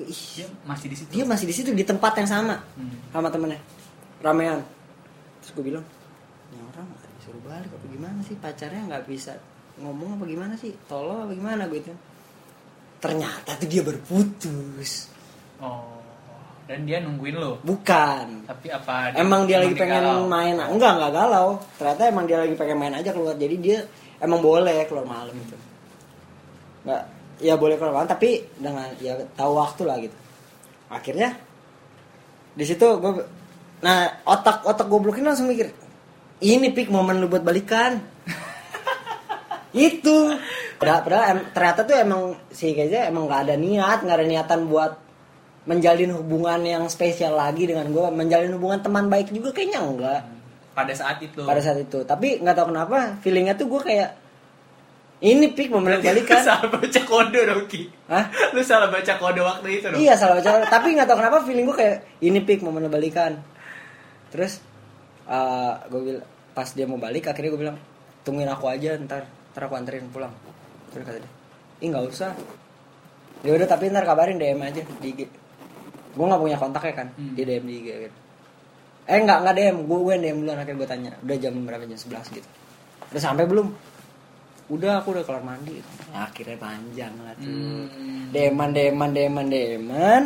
Ih, 0.00 0.22
dia 0.40 0.46
masih 0.64 0.86
di 0.88 0.96
situ 0.96 1.10
dia 1.12 1.24
masih 1.28 1.44
di 1.44 1.54
situ 1.54 1.70
di 1.76 1.84
tempat 1.84 2.16
yang 2.16 2.28
sama 2.30 2.56
Hmm. 2.80 2.96
sama 3.12 3.28
temennya, 3.28 3.60
ramean. 4.24 4.64
Terus 5.44 5.50
gue 5.52 5.64
bilang, 5.68 5.84
ini 6.48 6.64
orang 6.64 6.88
nggak 6.88 7.10
disuruh 7.20 7.42
balik 7.44 7.70
apa 7.76 7.86
gimana 7.90 8.18
sih 8.24 8.36
pacarnya 8.40 8.80
nggak 8.88 9.04
bisa 9.04 9.36
ngomong 9.82 10.16
apa 10.16 10.24
gimana 10.24 10.54
sih, 10.56 10.72
tolong 10.88 11.28
apa 11.28 11.32
gimana 11.36 11.68
gitu. 11.68 11.92
Ternyata 13.04 13.52
tuh 13.60 13.68
dia 13.68 13.82
berputus, 13.84 15.12
oh 15.60 15.99
dan 16.70 16.86
dia 16.86 17.02
nungguin 17.02 17.34
lo 17.34 17.58
bukan. 17.66 18.46
tapi 18.46 18.70
apa 18.70 19.10
Emang 19.18 19.42
dia 19.42 19.58
lagi 19.58 19.74
pengen 19.74 20.06
galau? 20.06 20.30
main, 20.30 20.54
enggak 20.54 21.02
enggak 21.02 21.12
galau. 21.18 21.58
Ternyata 21.74 22.02
emang 22.06 22.30
dia 22.30 22.38
lagi 22.46 22.54
pengen 22.54 22.78
main 22.78 22.94
aja 22.94 23.10
keluar, 23.10 23.34
jadi 23.34 23.56
dia 23.58 23.78
emang 24.22 24.38
boleh 24.38 24.86
keluar 24.86 25.02
malam 25.02 25.34
itu. 25.34 25.58
Enggak, 26.86 27.02
ya 27.42 27.58
boleh 27.58 27.74
keluar 27.74 27.98
malam, 27.98 28.06
tapi 28.06 28.46
dengan 28.54 28.86
ya 29.02 29.18
tahu 29.34 29.52
waktu 29.58 29.82
lah 29.82 29.98
gitu. 29.98 30.14
Akhirnya 30.86 31.34
di 32.54 32.62
situ 32.62 32.86
gue, 32.86 33.26
nah 33.82 34.22
otak 34.22 34.62
otak 34.62 34.86
gue 34.86 35.10
ini 35.18 35.26
langsung 35.26 35.50
mikir, 35.50 35.74
ini 36.38 36.70
pik 36.70 36.86
momen 36.86 37.18
lu 37.18 37.26
buat 37.26 37.42
balikan. 37.42 37.98
itu. 39.74 40.38
Padahal, 40.78 41.02
padahal 41.02 41.24
em- 41.34 41.48
ternyata 41.50 41.80
tuh 41.82 41.96
emang 41.98 42.22
si 42.54 42.70
Keza 42.78 43.10
emang 43.10 43.26
nggak 43.26 43.50
ada 43.50 43.54
niat, 43.58 44.06
nggak 44.06 44.16
ada 44.22 44.26
niatan 44.30 44.70
buat 44.70 45.09
menjalin 45.70 46.10
hubungan 46.18 46.58
yang 46.66 46.84
spesial 46.90 47.38
lagi 47.38 47.70
dengan 47.70 47.86
gue, 47.94 48.02
menjalin 48.10 48.50
hubungan 48.58 48.82
teman 48.82 49.06
baik 49.06 49.30
juga 49.30 49.54
kayaknya 49.54 49.78
enggak 49.86 50.20
pada 50.74 50.90
saat 50.90 51.22
itu 51.22 51.46
pada 51.46 51.62
saat 51.62 51.78
itu. 51.78 52.02
Tapi 52.02 52.42
nggak 52.42 52.54
tahu 52.58 52.74
kenapa 52.74 53.14
feelingnya 53.22 53.54
tuh 53.54 53.70
gue 53.70 53.78
kayak 53.86 54.10
ini 55.20 55.52
pik 55.52 55.68
lu 55.68 55.84
balikan. 55.84 56.40
salah 56.40 56.66
baca 56.72 57.00
kode 57.04 57.40
dong 57.44 57.68
Ki 57.68 57.92
Hah? 58.08 58.24
lu 58.56 58.64
salah 58.64 58.88
baca 58.88 59.12
kode 59.20 59.40
waktu 59.44 59.68
itu 59.78 59.86
dong 59.92 60.00
Iya 60.00 60.16
salah 60.18 60.40
baca. 60.40 60.64
Tapi 60.66 60.96
nggak 60.96 61.06
tahu 61.06 61.18
kenapa 61.20 61.38
feeling 61.46 61.66
gue 61.70 61.76
kayak 61.76 61.96
ini 62.24 62.40
pik 62.42 62.66
lu 62.66 62.72
balikan. 62.72 63.38
Terus 64.34 64.58
gue 65.86 66.00
bilang 66.02 66.26
pas 66.50 66.66
dia 66.74 66.86
mau 66.90 66.98
balik 66.98 67.30
akhirnya 67.30 67.50
gue 67.54 67.60
bilang 67.62 67.78
tungguin 68.26 68.50
aku 68.50 68.66
aja 68.66 68.98
ntar 68.98 69.28
ntar 69.54 69.62
aku 69.70 69.74
anterin 69.78 70.10
pulang. 70.10 70.34
Terus 70.90 71.06
kata 71.06 71.18
dia, 71.22 71.30
ih 71.84 71.88
nggak 71.92 72.04
usah. 72.10 72.34
Ya 73.46 73.54
udah 73.54 73.68
tapi 73.70 73.92
ntar 73.92 74.02
kabarin 74.02 74.40
DM 74.40 74.58
aja 74.58 74.82
di 74.82 75.08
IG. 75.14 75.20
Gue 76.12 76.24
nggak 76.26 76.42
punya 76.42 76.56
kontaknya 76.58 76.94
kan, 76.94 77.08
Hmm. 77.14 77.34
dia 77.34 77.44
DM 77.46 77.64
di 77.66 77.74
IG 77.78 77.88
gitu. 78.08 78.18
Eh 79.06 79.18
nggak 79.18 79.38
nggak 79.42 79.54
DM, 79.54 79.76
gue 79.86 79.98
gue 79.98 80.14
DM 80.18 80.36
duluan 80.42 80.56
akhirnya 80.58 80.76
gue 80.78 80.88
tanya, 80.88 81.12
udah 81.22 81.36
jam 81.38 81.54
berapa 81.66 81.84
jam 81.86 81.98
11 81.98 82.26
gitu. 82.30 82.48
Udah 83.10 83.20
sampai 83.22 83.44
belum? 83.46 83.68
Udah 84.70 85.02
aku 85.02 85.18
udah 85.18 85.24
kelar 85.26 85.42
mandi. 85.42 85.82
Nah, 86.14 86.30
akhirnya 86.30 86.54
panjang 86.54 87.10
lah 87.26 87.34
tuh. 87.34 87.50
Hmm. 87.50 88.30
Deman 88.30 88.70
deman 88.70 89.10
deman 89.10 89.46
deman. 89.50 90.22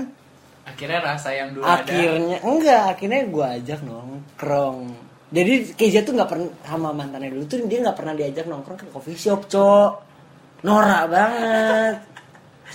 akhirnya 0.65 1.01
rasa 1.05 1.29
yang 1.29 1.53
dulu 1.53 1.61
ada 1.61 1.85
Akhirnya 1.85 2.41
enggak, 2.41 2.83
akhirnya 2.97 3.21
gue 3.29 3.47
ajak 3.61 3.81
nongkrong. 3.85 4.97
Jadi 5.29 5.53
Keja 5.77 6.01
tuh 6.01 6.17
nggak 6.17 6.31
pernah 6.31 6.49
sama 6.65 6.89
mantannya 6.93 7.33
dulu 7.33 7.45
tuh 7.45 7.61
dia 7.69 7.85
nggak 7.85 7.99
pernah 8.01 8.17
diajak 8.17 8.49
nongkrong 8.49 8.79
ke 8.81 8.87
coffee 8.89 9.17
shop, 9.17 9.45
cok. 9.45 9.93
Norak 10.65 11.05
banget. 11.13 11.97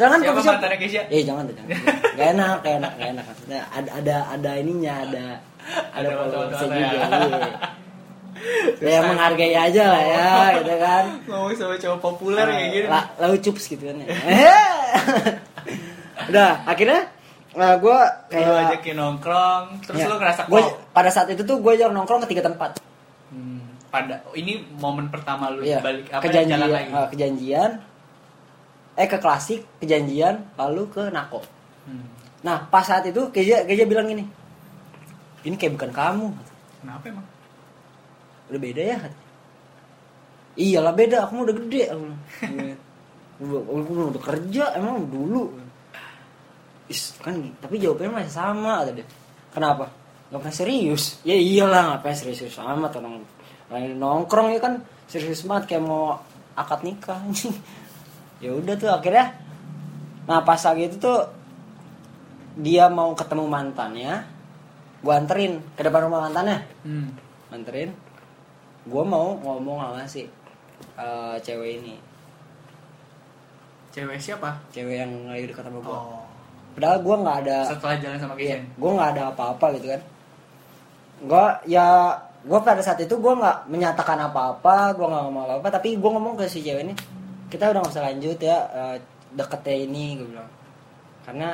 Kan 0.01 0.15
Siapa 0.15 0.25
coffee 0.29 0.41
shop. 0.41 0.53
mantannya 0.53 0.77
Keisha? 0.77 1.01
Eh 1.07 1.21
jangan 1.21 1.43
tuh, 1.43 1.53
jangan. 1.53 1.69
Gak 2.13 2.27
enak, 2.31 2.55
gak 2.59 2.73
enak, 2.77 2.91
gak 2.95 3.09
enak. 3.09 3.23
Maksudnya 3.25 3.59
ada 3.69 3.89
ada 3.93 4.15
ada 4.31 4.51
ininya, 4.55 4.93
ada 5.01 5.23
ada 5.91 6.07
followersnya 6.09 6.55
foto-fotonya. 6.55 6.89
juga. 6.89 7.07
Iya. 7.09 7.57
Ya 8.79 9.03
menghargai 9.03 9.51
aja 9.51 9.83
lah 9.85 10.01
ya, 10.01 10.27
gitu 10.55 10.73
kan. 10.79 11.03
ngomong 11.27 11.51
sama 11.53 11.75
cowok 11.75 11.99
populer 11.99 12.45
kayak 12.47 12.67
gini 12.71 12.85
La, 12.87 13.01
lau 13.19 13.35
cups 13.35 13.67
gitu 13.67 13.83
kan 13.83 13.95
ya. 13.99 14.07
Udah, 16.25 16.51
akhirnya 16.63 17.01
gue 17.51 17.97
kayak 18.29 18.45
lu 18.45 18.53
ajakin 18.55 18.93
nongkrong 18.95 19.63
terus 19.83 19.97
Ya. 19.99 20.05
lu 20.07 20.15
ngerasa 20.15 20.45
Gua- 20.45 20.77
pada 20.89 21.09
saat 21.09 21.27
itu 21.27 21.41
tuh 21.41 21.57
gue 21.57 21.71
ajak 21.73 21.89
nongkrong 21.89 22.21
ke 22.23 22.29
tiga 22.29 22.41
tempat 22.41 22.77
hmm, 23.27 23.89
pada 23.89 24.21
ini 24.31 24.61
momen 24.71 25.09
pertama 25.09 25.49
lu 25.49 25.59
Iya, 25.59 25.81
balik 25.81 26.07
apa 26.07 26.21
kejadian 26.23 26.49
jalan 26.55 26.67
lagi 26.69 26.89
eh, 26.89 27.07
kejadian 27.11 27.69
eh 28.99 29.07
ke 29.07 29.17
klasik 29.17 29.63
kejadian 29.79 30.43
lalu 30.59 30.83
ke 30.91 31.07
nako 31.07 31.41
Hmm. 31.89 32.05
nah 32.45 32.69
pas 32.69 32.85
saat 32.85 33.01
itu 33.09 33.33
Keja 33.33 33.65
Keja 33.65 33.81
bilang 33.87 34.05
gini 34.05 34.21
ini 35.41 35.55
kayak 35.57 35.73
bukan 35.73 35.89
kamu 35.89 36.27
kenapa 36.83 37.03
emang 37.09 37.27
udah 38.51 38.61
beda 38.61 38.83
ya 38.83 38.97
iyalah 40.59 40.93
beda 40.93 41.25
aku 41.25 41.49
udah 41.49 41.55
gede 41.55 41.83
aku 41.89 42.05
belum 43.39 44.07
udah 44.11 44.23
kerja 44.23 44.75
emang 44.75 45.07
dulu. 45.07 45.47
Is, 46.91 47.15
kan 47.21 47.37
tapi 47.63 47.79
jawabannya 47.79 48.25
masih 48.25 48.33
sama 48.33 48.83
kata 48.83 48.91
dia. 48.99 49.07
Kenapa? 49.53 49.85
Gak 50.33 50.41
pernah 50.41 50.55
serius. 50.55 51.21
Ya 51.23 51.37
iyalah 51.37 51.95
ngapain 51.95 52.17
serius 52.17 52.57
amat 52.59 52.99
orang 52.99 53.23
nongkrong 53.95 54.57
ya 54.57 54.59
kan 54.59 54.83
serius 55.05 55.45
banget 55.45 55.77
kayak 55.77 55.87
mau 55.87 56.19
akad 56.57 56.83
nikah. 56.83 57.21
Ya 58.39 58.49
udah 58.49 58.73
tuh 58.73 58.89
akhirnya 58.89 59.35
nah 60.25 60.39
pas 60.39 60.57
lagi 60.57 60.85
itu 60.85 60.97
tuh 60.97 61.19
dia 62.55 62.87
mau 62.87 63.11
ketemu 63.11 63.45
mantannya 63.45 64.23
gua 64.99 65.17
anterin 65.17 65.63
ke 65.73 65.81
depan 65.81 66.05
rumah 66.05 66.23
mantannya 66.23 66.59
Hmm. 66.81 67.11
anterin 67.49 67.91
gua 68.85 69.03
mau 69.03 69.35
ngomong 69.35 69.77
sama 69.81 70.03
si 70.05 70.23
eh, 70.95 71.35
cewek 71.39 71.71
ini 71.77 71.95
Cewek 73.89 74.21
siapa? 74.21 74.53
cewek 74.69 74.95
yang 74.97 75.11
lagi 75.25 75.45
dekat 75.45 75.65
sama 75.65 75.81
gua 75.81 75.97
Oh. 75.97 76.21
padahal 76.71 77.01
gua 77.01 77.15
nggak 77.17 77.37
ada 77.43 77.57
Setelah 77.65 77.95
jalan 77.97 78.19
sama 78.19 78.33
Kishen. 78.35 78.61
gua 78.75 78.91
nggak 78.93 79.09
ada 79.11 79.23
apa-apa 79.29 79.65
gitu 79.75 79.87
kan 79.89 80.01
gua 81.21 81.45
ya 81.65 82.13
gua 82.41 82.59
pada 82.61 82.79
saat 82.79 83.01
itu 83.01 83.17
gua 83.17 83.33
nggak 83.35 83.57
menyatakan 83.67 84.19
apa-apa 84.21 84.93
gua 84.93 85.07
nggak 85.09 85.23
ngomong 85.25 85.43
apa-apa 85.49 85.67
tapi 85.73 85.97
gua 85.97 86.15
ngomong 86.15 86.37
ke 86.37 86.45
si 86.45 86.61
cewek 86.61 86.85
ini 86.85 86.93
kita 87.49 87.67
udah 87.67 87.79
nggak 87.81 87.93
usah 87.93 88.05
lanjut 88.05 88.37
ya 88.37 88.57
eh, 88.69 88.97
deketnya 89.29 89.75
ini 89.79 90.03
gue 90.15 90.27
bilang 90.27 90.49
karena 91.21 91.49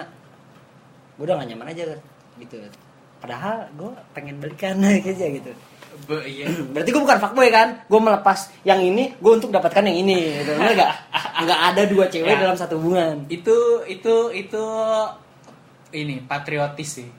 gue 1.16 1.24
udah 1.24 1.36
gak 1.36 1.48
nyaman 1.48 1.68
aja 1.70 1.84
gitu 2.38 2.56
padahal 3.18 3.68
gue 3.74 3.92
pengen 4.12 4.36
balikan 4.38 4.80
aja 4.86 5.12
gitu 5.12 5.52
Be, 6.06 6.20
iya. 6.26 6.52
berarti 6.76 6.92
gue 6.92 7.02
bukan 7.02 7.20
fuckboy 7.20 7.48
kan 7.50 7.84
gue 7.84 8.00
melepas 8.00 8.36
yang 8.62 8.80
ini 8.80 9.16
gue 9.16 9.32
untuk 9.34 9.48
dapatkan 9.50 9.84
yang 9.86 9.98
ini 9.98 10.40
gitu 10.40 10.52
bener 10.54 10.76
gak 10.76 10.92
nggak 11.44 11.60
ada 11.72 11.82
dua 11.86 12.06
cewek 12.08 12.28
Ya. 12.30 12.40
dalam 12.42 12.56
satu 12.56 12.76
hubungan 12.76 13.24
itu 13.28 13.56
itu 13.88 14.16
itu 14.32 14.64
ini 15.92 16.20
patriotis 16.22 17.00
sih. 17.00 17.10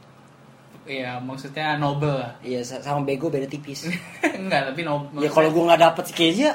Iya, 0.86 1.18
maksudnya 1.18 1.74
noble 1.74 2.14
lah. 2.14 2.32
iya 2.40 2.60
sa- 2.60 2.78
sama 2.78 3.02
bego 3.02 3.26
beda 3.26 3.44
tipis 3.44 3.88
Enggak, 4.40 4.70
tapi 4.70 4.84
noble. 4.84 5.18
ya 5.18 5.28
kalau 5.28 5.48
gue 5.48 5.62
nggak 5.64 5.82
dapet 5.82 6.04
si 6.06 6.12
Kezia 6.12 6.52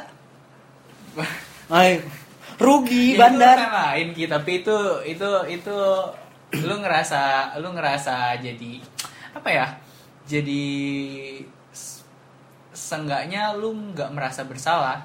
ay 1.72 2.04
rugi 2.60 3.16
Ya, 3.16 3.26
bandar 3.26 3.58
itu 3.58 3.72
lain 3.72 4.08
Ki, 4.14 4.24
tapi 4.28 4.52
itu 4.62 4.78
itu 5.08 5.30
itu 5.48 5.78
lu 6.62 6.76
ngerasa 6.78 7.56
lu 7.58 7.72
ngerasa 7.72 8.36
jadi 8.38 8.74
apa 9.32 9.50
ya? 9.50 9.68
Jadi 10.28 10.64
seenggaknya 12.72 13.56
lu 13.56 13.72
nggak 13.96 14.12
merasa 14.12 14.44
bersalah 14.44 15.00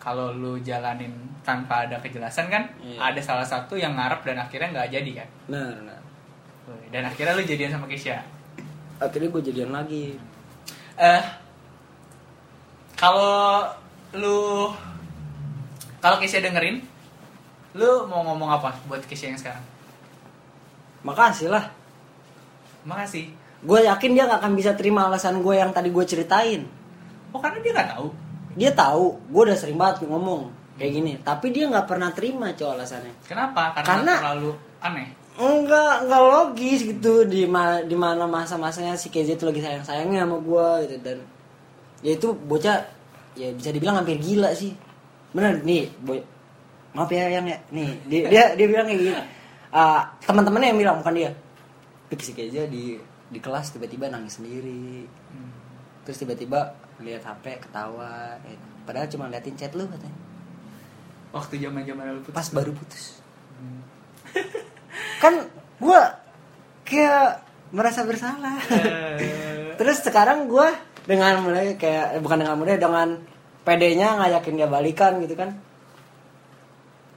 kalau 0.00 0.32
lu 0.32 0.56
jalanin 0.62 1.12
tanpa 1.42 1.84
ada 1.88 1.98
kejelasan 1.98 2.46
kan 2.48 2.64
Iya. 2.80 2.98
ada 3.12 3.20
salah 3.20 3.44
satu 3.44 3.74
yang 3.76 3.96
ngarep 3.96 4.22
dan 4.24 4.38
akhirnya 4.38 4.68
nggak 4.72 4.90
jadi 4.92 5.10
kan 5.24 5.28
nah, 5.48 5.70
nah. 5.84 6.00
dan 6.88 7.02
akhirnya 7.04 7.34
lu 7.36 7.44
jadian 7.44 7.72
sama 7.72 7.86
Kesha 7.86 8.20
akhirnya 8.98 9.28
gue 9.28 9.42
jadian 9.50 9.70
lagi 9.72 10.16
eh 10.96 11.22
kalau 12.96 13.64
lu 14.14 14.68
kalau 16.00 16.16
Kesha 16.18 16.40
dengerin 16.40 16.80
lu 17.76 18.08
mau 18.10 18.26
ngomong 18.26 18.50
apa 18.50 18.74
buat 18.90 19.04
Kesha 19.06 19.30
yang 19.30 19.38
sekarang? 19.38 19.62
Makasih 21.06 21.48
lah. 21.48 21.70
Makasih. 22.84 23.30
Gue 23.60 23.84
yakin 23.84 24.16
dia 24.16 24.24
gak 24.24 24.40
akan 24.40 24.52
bisa 24.56 24.72
terima 24.72 25.06
alasan 25.06 25.44
gue 25.44 25.54
yang 25.54 25.70
tadi 25.70 25.92
gue 25.92 26.04
ceritain. 26.04 26.64
Oh 27.30 27.38
karena 27.38 27.60
dia 27.62 27.72
nggak 27.76 27.90
tahu? 27.94 28.06
Dia 28.56 28.70
tahu. 28.74 29.06
Gue 29.30 29.42
udah 29.46 29.56
sering 29.56 29.78
banget 29.78 30.02
ngomong 30.08 30.50
kayak 30.80 30.92
gini. 30.96 31.12
Tapi 31.20 31.52
dia 31.54 31.68
nggak 31.68 31.86
pernah 31.86 32.10
terima 32.10 32.50
cowok 32.56 32.72
alasannya. 32.74 33.14
Kenapa? 33.28 33.76
Karena, 33.76 33.86
Karena- 33.86 34.18
terlalu 34.18 34.50
aneh? 34.82 35.08
Enggak 35.40 36.04
enggak 36.04 36.22
logis 36.26 36.80
gitu. 36.84 37.24
Di 37.28 37.46
ma 37.46 37.80
di 37.84 37.96
mana 37.96 38.26
masa-masanya 38.26 38.98
si 38.98 39.08
KZ 39.12 39.38
itu 39.38 39.44
lagi 39.46 39.62
sayang 39.62 39.84
sayangnya 39.86 40.26
sama 40.26 40.36
gue 40.42 40.66
gitu. 40.88 40.96
Dan 41.00 41.18
ya 42.02 42.12
itu 42.16 42.28
bocah 42.34 42.76
ya 43.38 43.48
bisa 43.54 43.70
dibilang 43.70 44.00
hampir 44.02 44.18
gila 44.18 44.50
sih 44.56 44.74
bener 45.34 45.62
nih 45.62 45.90
boy. 46.02 46.20
Maaf 46.90 47.10
ya 47.14 47.30
yang 47.30 47.46
ya. 47.46 47.58
Nih 47.70 47.90
dia 48.06 48.20
dia, 48.30 48.44
dia 48.58 48.66
bilang 48.66 48.86
kayak 48.86 49.00
gini. 49.00 49.12
Ah, 49.70 50.10
teman-temannya 50.26 50.74
yang 50.74 50.80
bilang 50.80 50.96
bukan 50.98 51.14
dia. 51.14 51.30
Si 52.10 52.34
KZ 52.34 52.66
di 52.66 52.98
di 53.30 53.38
kelas 53.38 53.70
tiba-tiba 53.70 54.10
nangis 54.10 54.38
sendiri. 54.42 55.06
Hmm. 55.30 55.52
terus 56.00 56.26
tiba-tiba 56.26 56.74
lihat 56.98 57.22
HP 57.22 57.68
ketawa 57.68 58.34
eh, 58.48 58.58
padahal 58.82 59.06
cuma 59.06 59.30
liatin 59.30 59.54
chat 59.54 59.70
lu 59.78 59.86
katanya. 59.86 60.18
Waktu 61.30 61.62
zaman 61.62 61.86
zaman 61.86 62.04
lu 62.18 62.20
putus 62.26 62.34
pas 62.34 62.48
baru 62.50 62.74
putus. 62.74 63.22
Hmm. 63.54 63.80
kan 65.22 65.46
gua 65.78 66.18
kayak 66.82 67.46
merasa 67.70 68.02
bersalah. 68.02 68.58
Eh, 68.74 69.70
terus 69.78 70.02
sekarang 70.02 70.50
gua 70.50 70.74
dengan 71.06 71.38
mulai 71.46 71.78
kayak 71.78 72.18
bukan 72.18 72.42
dengan 72.42 72.56
mulai 72.58 72.76
dengan 72.76 73.08
pedenya 73.64 74.16
ngajakin 74.16 74.56
dia 74.56 74.68
balikan 74.68 75.20
gitu 75.20 75.34
kan. 75.36 75.52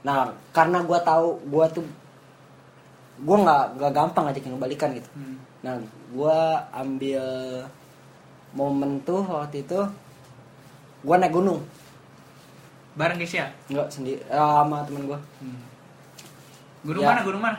Nah 0.04 0.36
karena 0.52 0.84
gua 0.84 1.00
tahu 1.00 1.40
gua 1.48 1.66
tuh 1.72 1.84
gua 3.24 3.36
nggak 3.40 3.64
nggak 3.80 3.92
gampang 3.92 4.24
ngajakin 4.28 4.60
balikan 4.60 4.90
gitu. 4.92 5.08
Hmm. 5.16 5.38
nah 5.64 5.80
gua 6.12 6.68
ambil 6.76 7.24
momen 8.52 9.00
tuh 9.00 9.24
waktu 9.24 9.64
itu 9.64 9.80
gua 11.00 11.16
naik 11.16 11.32
gunung. 11.32 11.64
Bareng 12.94 13.18
Kesha 13.18 13.50
nggak 13.72 13.88
sendiri 13.90 14.20
eh, 14.28 14.36
sama 14.36 14.84
temen 14.84 15.08
gua. 15.08 15.18
Hmm. 15.40 15.60
gunung 16.84 17.02
Ya. 17.02 17.08
mana 17.16 17.20
gunung 17.24 17.42
mana? 17.42 17.58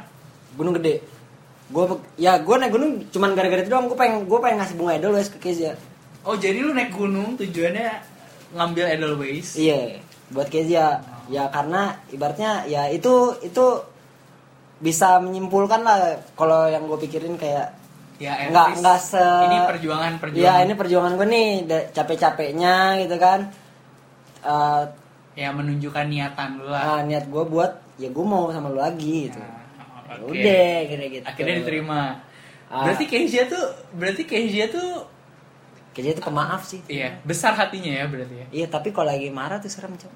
Gunung 0.54 0.74
gede. 0.78 1.02
Gue 1.66 1.82
ya 2.22 2.38
gue 2.38 2.56
naik 2.62 2.78
gunung 2.78 2.92
cuman 3.10 3.34
gara-gara 3.34 3.66
itu 3.66 3.74
doang. 3.74 3.90
Gue 3.90 3.98
pengen 3.98 4.30
gue 4.30 4.38
pengen 4.38 4.62
ngasih 4.62 4.78
bunga 4.78 5.02
edelweiss 5.02 5.34
ke 5.34 5.42
Kezia. 5.42 5.74
Oh 6.22 6.38
jadi 6.38 6.62
lu 6.62 6.78
naik 6.78 6.94
gunung 6.94 7.34
tujuannya 7.34 8.15
ngambil 8.56 8.86
Edelweiss. 8.88 9.60
Iya 9.60 10.00
buat 10.32 10.48
Kezia. 10.50 11.04
Ya 11.30 11.50
karena 11.50 12.00
ibaratnya 12.10 12.66
ya 12.66 12.90
itu 12.90 13.36
itu 13.44 13.66
bisa 14.80 15.18
menyimpulkan 15.22 15.82
lah 15.82 16.20
kalau 16.38 16.68
yang 16.70 16.86
gue 16.86 17.00
pikirin 17.08 17.40
kayak 17.40 17.74
ya 18.16 18.48
nggak 18.48 18.80
nggak 18.80 19.00
se 19.00 19.20
ini 19.20 19.58
perjuangan 19.68 20.14
perjuangan 20.24 20.48
ya 20.48 20.64
ini 20.64 20.74
perjuangan 20.76 21.12
gue 21.20 21.28
nih 21.28 21.50
da- 21.68 21.88
capek-capeknya 21.92 22.76
gitu 23.04 23.16
kan. 23.20 23.40
Eh, 24.46 24.84
ya 25.36 25.50
menunjukkan 25.52 26.06
niatan 26.08 26.64
lu 26.64 26.72
lah. 26.72 26.84
nah, 26.86 27.02
niat 27.04 27.28
gue 27.28 27.44
buat 27.44 27.72
ya 28.00 28.08
gue 28.08 28.26
mau 28.26 28.48
sama 28.54 28.72
lu 28.72 28.80
lagi 28.80 29.28
gitu. 29.32 29.40
Ya 29.42 30.16
oke. 30.22 30.32
udah 30.32 30.76
kira 30.88 31.06
gitu. 31.12 31.26
Akhirnya 31.26 31.56
diterima. 31.60 32.02
Ah. 32.66 32.82
berarti 32.82 33.06
Kezia 33.06 33.46
tuh 33.46 33.62
berarti 33.94 34.26
Kezia 34.26 34.66
tuh 34.74 35.06
Kezia 35.96 36.12
itu 36.12 36.20
pemaaf 36.20 36.62
sih 36.62 36.84
iya 36.86 37.16
besar 37.24 37.56
hatinya 37.56 37.88
ya 37.90 38.06
berarti 38.06 38.36
ya 38.36 38.46
Iya 38.54 38.68
tapi 38.68 38.92
kalau 38.92 39.08
lagi 39.08 39.32
marah 39.32 39.58
tuh 39.58 39.72
serem 39.72 39.96
cok. 39.96 40.12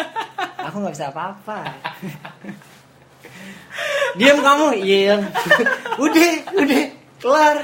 Aku 0.66 0.76
nggak 0.78 0.94
bisa 0.94 1.10
apa-apa. 1.10 1.58
Diam 4.14 4.38
kamu, 4.38 4.66
iya. 4.78 5.16
udah, 6.04 6.30
udah, 6.54 6.82
kelar. 7.18 7.56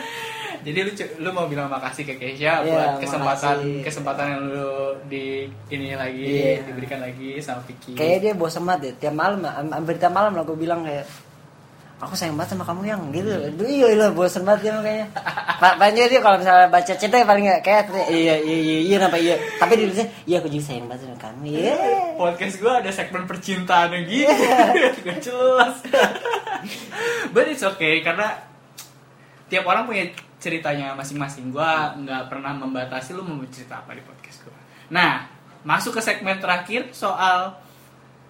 jadi 0.59 0.83
lu 0.83 0.93
lu 1.23 1.31
mau 1.31 1.47
bilang 1.47 1.71
makasih 1.71 2.03
ke 2.03 2.19
Keisha 2.19 2.61
Iya, 2.61 2.67
buat 2.67 2.91
kesempatan 2.99 3.57
makasih. 3.57 3.81
kesempatan 3.81 4.27
yang 4.29 4.43
lu 4.51 4.71
di 5.07 5.25
ini 5.71 5.95
lagi 5.95 6.25
Iya. 6.25 6.67
diberikan 6.67 6.99
lagi 6.99 7.39
sama 7.39 7.63
Vicky 7.63 7.95
Kayaknya 7.95 8.19
dia 8.19 8.33
bosan 8.35 8.65
banget 8.65 8.81
deh. 8.83 8.95
Tiap 8.99 9.15
malam, 9.15 9.41
am- 9.41 9.73
hampir 9.73 9.97
tiap 9.97 10.11
malam 10.11 10.33
lah 10.33 10.43
gue 10.43 10.59
bilang 10.59 10.83
kayak, 10.83 11.07
aku 11.99 12.15
sayang 12.15 12.39
banget 12.39 12.55
sama 12.55 12.65
kamu 12.65 12.83
yang 12.87 13.03
gitu. 13.11 13.31
Aduh, 13.31 13.67
iya 13.67 13.87
iya 13.95 14.07
bosan 14.15 14.47
banget 14.47 14.71
dia 14.71 14.79
kayaknya. 14.79 15.07
Pak 15.59 15.75
Panjo 15.83 16.03
dia 16.07 16.21
kalau 16.23 16.37
misalnya 16.39 16.71
baca 16.71 16.93
chatnya 16.95 17.27
paling 17.27 17.45
nggak 17.45 17.63
kayak 17.67 17.91
iya 18.15 18.39
iya 18.39 18.57
iya 18.59 18.79
iya 18.87 18.97
kenapa 19.03 19.19
iya. 19.19 19.35
Tapi 19.59 19.73
dia 19.75 19.87
bilang 19.91 20.11
iya 20.23 20.37
aku 20.39 20.49
juga 20.49 20.65
sayang 20.71 20.87
banget 20.87 21.03
sama 21.11 21.17
kamu. 21.19 21.43
Iya. 21.51 21.77
podcast 22.19 22.57
gue 22.59 22.73
ada 22.83 22.91
segmen 22.91 23.25
percintaan 23.31 23.95
yang 23.95 24.05
gitu 24.11 24.99
gak 25.07 25.19
jelas 25.23 25.77
but 27.35 27.47
it's 27.47 27.63
okay 27.63 28.03
karena 28.03 28.35
tiap 29.47 29.63
orang 29.71 29.87
punya 29.87 30.11
ceritanya 30.43 30.99
masing-masing 30.99 31.55
gue 31.55 31.71
nggak 32.05 32.27
pernah 32.27 32.55
membatasi 32.59 33.15
lu 33.15 33.23
mau 33.23 33.39
cerita 33.47 33.87
apa 33.87 33.95
di 33.95 34.03
podcast 34.03 34.43
gue 34.43 34.59
nah 34.91 35.31
masuk 35.63 35.99
ke 35.99 36.03
segmen 36.03 36.43
terakhir 36.43 36.91
soal 36.91 37.55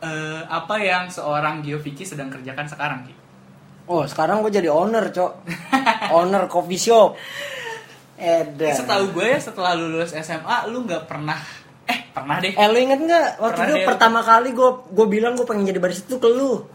eh, 0.05 0.43
apa 0.49 0.77
yang 0.81 1.09
seorang 1.09 1.65
Gio 1.65 1.81
Vicky 1.81 2.05
sedang 2.05 2.29
kerjakan 2.29 2.69
sekarang 2.69 3.01
Ki 3.09 3.15
Oh 3.89 4.05
sekarang 4.05 4.45
gue 4.45 4.53
jadi 4.53 4.69
owner 4.69 5.09
cok. 5.09 5.33
owner 6.13 6.45
coffee 6.47 6.77
shop. 6.79 7.17
Edan. 8.19 8.75
setahu 8.75 9.15
gue 9.15 9.27
ya 9.31 9.39
setelah 9.39 9.73
lulus 9.73 10.11
SMA 10.11 10.67
lu 10.69 10.83
nggak 10.83 11.07
pernah 11.07 11.39
eh 11.87 12.03
pernah 12.11 12.43
deh 12.43 12.51
Eh 12.51 12.67
lu 12.67 12.75
inget 12.77 12.99
nggak 12.99 13.39
waktu 13.39 13.55
Pernah 13.55 13.71
itu 13.71 13.77
deh. 13.79 13.87
pertama 13.87 14.21
kali 14.21 14.51
gue 14.51 14.71
gue 14.91 15.07
bilang 15.07 15.39
gue 15.39 15.47
pengen 15.47 15.71
jadi 15.71 15.79
barista 15.79 16.11
tuh 16.11 16.19
ke 16.19 16.29
lu. 16.29 16.67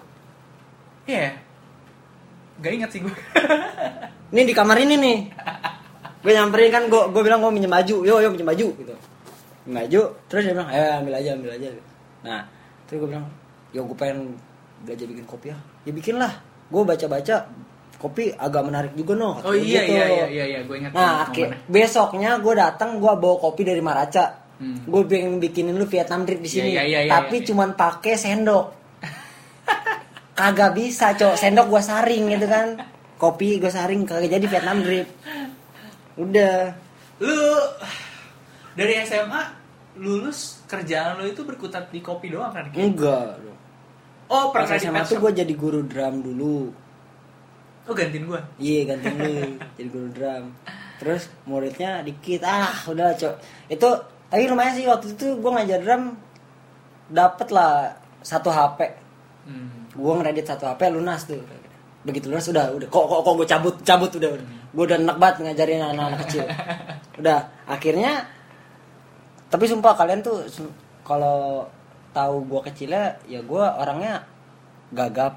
Iya 1.04 1.36
Gak 2.58 2.72
ingat 2.74 2.90
sih 2.96 3.04
gue 3.04 3.12
Nih 4.32 4.44
di 4.48 4.56
kamar 4.56 4.80
ini 4.80 4.96
nih. 4.96 5.18
gue 6.24 6.32
nyamperin 6.32 6.72
kan 6.72 6.84
gue 6.88 7.02
gue 7.12 7.22
bilang 7.22 7.44
gue 7.44 7.52
minjem 7.52 7.68
baju, 7.68 7.96
yo 8.02 8.16
yo 8.18 8.32
minjem 8.32 8.48
baju 8.48 8.68
gitu. 8.80 8.96
Minjem 9.68 9.76
baju, 9.84 10.02
terus 10.32 10.42
dia 10.48 10.54
bilang, 10.56 10.70
eh 10.72 10.92
ambil 10.96 11.14
aja 11.20 11.30
ambil 11.36 11.52
aja. 11.52 11.68
Nah 12.24 12.48
terus 12.88 13.04
gue 13.04 13.10
bilang, 13.12 13.28
ya 13.76 13.84
gue 13.84 13.98
pengen 14.00 14.40
belajar 14.88 15.06
bikin 15.12 15.28
kopi 15.28 15.52
ya 15.52 15.58
ya 15.84 15.92
bikin 15.92 16.16
lah 16.16 16.32
gue 16.66 16.82
baca 16.82 17.06
baca 17.08 17.36
kopi 17.96 18.30
agak 18.30 18.64
menarik 18.64 18.94
juga 18.94 19.14
no 19.14 19.40
Oh 19.40 19.52
iya 19.52 19.82
gitu. 19.82 19.94
iya 19.94 20.06
iya 20.06 20.26
iya 20.28 20.46
iya 20.48 20.60
gue 20.62 20.76
ingat. 20.78 20.92
nah 20.92 21.24
akhir- 21.24 21.56
besoknya 21.66 22.36
gue 22.38 22.54
datang 22.54 22.98
gue 22.98 23.14
bawa 23.14 23.36
kopi 23.38 23.64
dari 23.64 23.80
Maraca 23.80 24.44
Hmm. 24.54 24.86
gue 24.86 25.02
pengen 25.04 25.42
bikinin 25.42 25.74
lu 25.74 25.84
Vietnam 25.84 26.24
drip 26.24 26.38
di 26.38 26.46
Iya, 26.46 26.54
sini 26.54 26.70
iya, 26.72 26.84
iya, 26.86 27.00
iya, 27.02 27.12
tapi 27.12 27.42
iya. 27.42 27.46
cuman 27.50 27.74
pakai 27.74 28.14
sendok 28.16 28.66
kagak 30.34 30.72
bisa 30.74 31.12
cok 31.12 31.36
sendok 31.36 31.68
gue 31.68 31.82
saring 31.82 32.24
gitu 32.30 32.46
kan 32.46 32.78
kopi 33.16 33.58
gue 33.58 33.68
saring 33.68 34.02
kagak 34.04 34.30
jadi 34.30 34.46
Vietnam 34.48 34.78
drip 34.80 35.10
udah 36.16 36.70
lu 37.20 37.34
dari 38.74 38.94
SMA 39.04 39.42
lulus 39.96 40.62
kerjaan 40.66 41.18
lu 41.18 41.26
itu 41.28 41.42
berkutat 41.42 41.90
di 41.90 42.00
kopi 42.00 42.30
doang 42.30 42.50
kan? 42.50 42.70
enggak 42.72 43.42
Oh 44.34 44.50
pas 44.50 44.66
pernah 44.66 44.82
di 44.82 44.82
SMA 44.82 45.02
tuh 45.06 45.18
gue 45.22 45.32
jadi 45.46 45.54
guru 45.54 45.86
drum 45.86 46.26
dulu 46.26 46.84
Oh 47.84 47.92
gantiin 47.92 48.24
gua. 48.32 48.40
Iya 48.56 48.96
ganti 48.96 49.12
lu 49.12 49.36
jadi 49.76 49.90
guru 49.92 50.08
drum. 50.16 50.56
Terus 51.04 51.28
muridnya 51.44 52.00
dikit 52.00 52.42
ah 52.48 52.72
udah 52.88 53.12
cok. 53.12 53.36
Itu 53.68 53.90
tapi 54.32 54.50
lumayan 54.50 54.74
sih 54.74 54.88
waktu 54.88 55.14
itu 55.14 55.36
gue 55.38 55.52
ngajar 55.52 55.80
drum 55.84 56.16
dapet 57.12 57.52
lah 57.52 57.92
satu 58.24 58.48
HP. 58.48 58.80
Hmm. 59.44 59.92
Gue 59.92 60.14
ngeredit 60.16 60.48
satu 60.48 60.64
HP 60.72 60.96
lunas 60.96 61.28
tuh. 61.28 61.44
Begitu 62.08 62.32
lunas 62.32 62.48
udah 62.48 62.72
udah 62.72 62.88
kok 62.88 63.04
kok 63.04 63.20
kok 63.20 63.34
gue 63.36 63.48
cabut 63.52 63.76
cabut 63.84 64.12
udah 64.16 64.30
udah. 64.32 64.48
Gue 64.74 64.84
udah 64.88 64.98
enak 65.04 65.18
banget 65.20 65.36
ngajarin 65.44 65.84
anak-anak 65.84 66.20
kecil. 66.28 66.46
Udah 67.22 67.46
akhirnya 67.70 68.26
tapi 69.54 69.70
sumpah 69.70 69.94
kalian 69.94 70.26
tuh 70.26 70.50
kalau 71.06 71.62
tahu 72.14 72.46
gue 72.46 72.62
kecilnya 72.64 73.18
ya 73.26 73.42
gue 73.42 73.64
orangnya 73.64 74.24
gagap. 74.94 75.36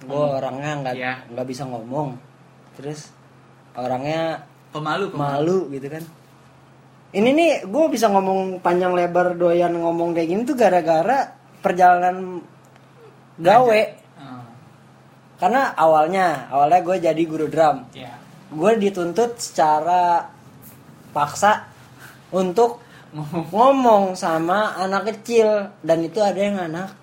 Gue 0.00 0.16
orangnya 0.32 0.70
nggak 0.80 0.94
Iya. 0.96 1.14
nggak 1.28 1.46
bisa 1.46 1.66
ngomong. 1.66 2.16
Terus 2.78 3.10
orangnya 3.74 4.46
Pemalu, 4.70 5.10
pemalu. 5.12 5.66
malu 5.66 5.74
gitu 5.74 5.90
kan. 5.90 6.04
Ini 7.10 7.30
nih 7.34 7.52
gue 7.66 7.84
bisa 7.90 8.06
ngomong 8.06 8.62
panjang 8.62 8.94
lebar 8.94 9.34
doyan 9.34 9.74
ngomong 9.74 10.14
kayak 10.14 10.30
gini 10.30 10.42
tuh 10.46 10.54
gara-gara 10.54 11.26
perjalanan 11.58 12.38
gawe. 13.36 13.82
Oh, 14.22 14.46
karena 15.36 15.74
awalnya 15.74 16.46
awalnya 16.48 16.80
gue 16.80 16.96
jadi 17.02 17.22
guru 17.26 17.50
drum. 17.50 17.84
Ya. 17.92 18.14
gue 18.50 18.72
dituntut 18.82 19.38
secara 19.38 20.26
paksa 21.14 21.70
untuk 22.34 22.82
Ngomong. 23.10 23.44
ngomong 23.50 24.04
sama 24.14 24.78
anak 24.78 25.10
kecil 25.10 25.74
dan 25.82 25.98
itu 26.06 26.22
ada 26.22 26.38
yang 26.38 26.62
anak 26.62 26.94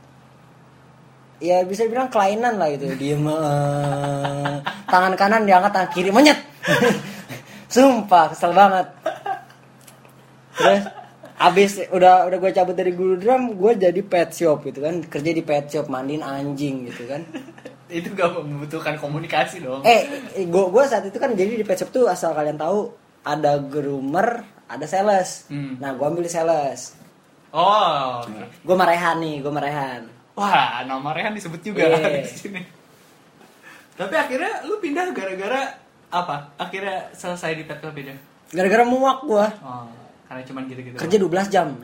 ya 1.37 1.61
bisa 1.67 1.83
bilang 1.85 2.07
kelainan 2.07 2.55
lah 2.55 2.71
gitu 2.71 2.95
diem 2.95 3.27
eh, 3.27 4.55
tangan 4.87 5.13
kanan 5.19 5.43
diangkat 5.43 5.71
tangan 5.75 5.91
kiri 5.91 6.09
monyet 6.09 6.39
sumpah 7.73 8.31
kesel 8.31 8.55
banget 8.55 8.87
terus 10.57 10.83
abis 11.37 11.85
udah 11.93 12.25
udah 12.25 12.37
gue 12.41 12.51
cabut 12.55 12.73
dari 12.73 12.95
guru 12.97 13.19
drum 13.21 13.53
gue 13.53 13.77
jadi 13.77 14.01
pet 14.01 14.33
shop 14.33 14.65
gitu 14.65 14.81
kan 14.81 15.05
kerja 15.05 15.29
di 15.29 15.43
pet 15.45 15.69
shop 15.69 15.85
mandiin 15.85 16.25
anjing 16.25 16.89
gitu 16.89 17.05
kan 17.05 17.21
Itu 17.87 18.11
gak 18.19 18.35
membutuhkan 18.35 18.99
komunikasi 18.99 19.63
dong. 19.63 19.79
eh 19.87 20.03
gue 20.35 20.63
gue 20.67 20.83
saat 20.83 21.07
itu 21.07 21.15
kan 21.15 21.31
jadi 21.31 21.55
di 21.55 21.63
pet 21.63 21.79
shop 21.79 21.93
tuh 21.93 22.03
asal 22.09 22.33
kalian 22.35 22.59
tahu 22.59 22.91
ada 23.23 23.61
groomer 23.61 24.43
ada 24.67 24.83
sales 24.83 25.47
Hmm. 25.47 25.75
nah 25.77 25.91
gue 25.91 26.03
ambil 26.03 26.23
sales 26.25 26.93
Oh, 27.49 28.21
oke. 28.21 28.43
gue 28.61 28.75
marehan 28.75 29.17
nih 29.17 29.39
gue 29.39 29.49
marehan 29.49 30.03
Wah, 30.33 30.83
nama 30.83 31.09
Rehan 31.11 31.33
disebut 31.33 31.57
juga 31.61 31.81
Iya. 31.89 32.21
di 32.21 32.29
sini. 32.29 32.61
Tapi 33.95 34.13
akhirnya 34.13 34.61
lu 34.63 34.77
pindah 34.77 35.09
gara-gara 35.09 35.73
apa? 36.07 36.53
Akhirnya 36.55 37.09
selesai 37.09 37.57
di 37.57 37.65
pet 37.65 37.81
shop 37.81 37.95
itu. 37.95 38.13
gara-gara 38.47 38.85
muak 38.85 39.25
gue 39.25 39.45
Oh, 39.59 39.89
karena 40.25 40.41
cuman 40.43 40.63
gitu-gitu. 40.67 40.93
kerja 40.95 41.17
12 41.17 41.49
jam 41.49 41.67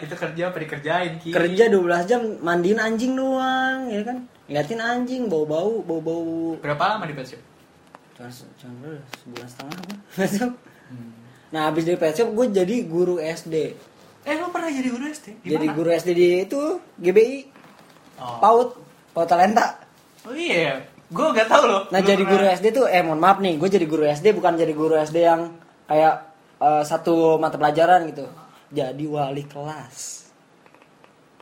itu 0.00 0.14
kerja 0.14 0.42
apa 0.46 0.56
dikerjain 0.56 1.12
Ki? 1.18 1.28
kerja 1.28 1.64
12 1.68 1.82
jam 2.06 2.20
mandiin 2.40 2.78
anjing 2.78 3.12
doang 3.12 3.84
ya 3.86 4.00
kan 4.00 4.16
ngeliatin 4.46 4.78
anjing 4.78 5.22
bau 5.26 5.44
bau 5.44 5.82
bau 5.82 6.00
bau 6.00 6.56
Berapa 6.56 6.82
lama 6.88 7.04
di 7.04 7.12
pet 7.12 7.26
shop? 7.28 7.42
Sebulan 8.28 9.48
setengah 9.48 9.74
gue 9.78 9.96
nah 11.50 11.66
habis 11.66 11.82
dari 11.82 11.96
pet 11.96 12.12
shop 12.12 12.30
gue 12.30 12.46
jadi 12.52 12.76
guru 12.84 13.16
SD 13.16 13.88
Eh, 14.20 14.36
lu 14.36 14.52
pernah 14.52 14.68
jadi 14.68 14.84
guru 14.86 15.08
SD? 15.08 15.26
Di 15.40 15.48
jadi 15.48 15.66
guru 15.72 15.88
SD 15.88 16.10
di 16.10 16.26
itu 16.44 16.60
GBI 16.94 17.38
Oh. 18.20 18.36
PAUD 18.36 18.68
PAUD 19.10 19.26
Talenta 19.26 19.80
Oh 20.20 20.36
iya, 20.36 20.76
gue 21.08 21.26
gak 21.32 21.48
tahu 21.48 21.64
loh. 21.64 21.82
Nah 21.88 21.98
Lu 21.98 22.06
jadi 22.06 22.20
pernah- 22.20 22.32
guru 22.36 22.44
SD 22.52 22.66
tuh 22.70 22.84
eh 22.84 23.00
mohon 23.00 23.16
maaf 23.16 23.40
nih, 23.40 23.56
gue 23.56 23.68
jadi 23.70 23.86
guru 23.88 24.04
SD 24.04 24.36
bukan 24.36 24.52
jadi 24.54 24.68
guru 24.70 24.92
SD 24.94 25.16
yang 25.18 25.56
kayak 25.86 26.14
eh, 26.60 26.82
satu 26.84 27.40
mata 27.40 27.56
pelajaran 27.56 28.04
gitu. 28.06 28.28
Jadi 28.68 29.08
wali 29.08 29.40
kelas. 29.42 30.28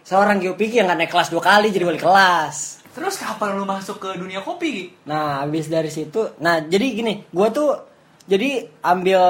Seorang 0.01 0.39
geopiki 0.39 0.79
yang 0.79 0.87
nggak 0.87 0.99
naik 1.01 1.11
kelas 1.11 1.29
dua 1.29 1.43
kali 1.43 1.68
jadi 1.68 1.83
wali 1.85 1.99
kelas. 1.99 2.78
Terus 2.99 3.14
kapan 3.22 3.55
lu 3.55 3.62
masuk 3.62 4.03
ke 4.03 4.18
dunia 4.18 4.42
kopi? 4.42 4.90
Nah 5.07 5.46
habis 5.46 5.70
dari 5.70 5.86
situ, 5.86 6.34
nah 6.42 6.59
jadi 6.59 6.86
gini, 6.90 7.22
gue 7.30 7.49
tuh 7.55 7.78
jadi 8.26 8.66
ambil 8.82 9.22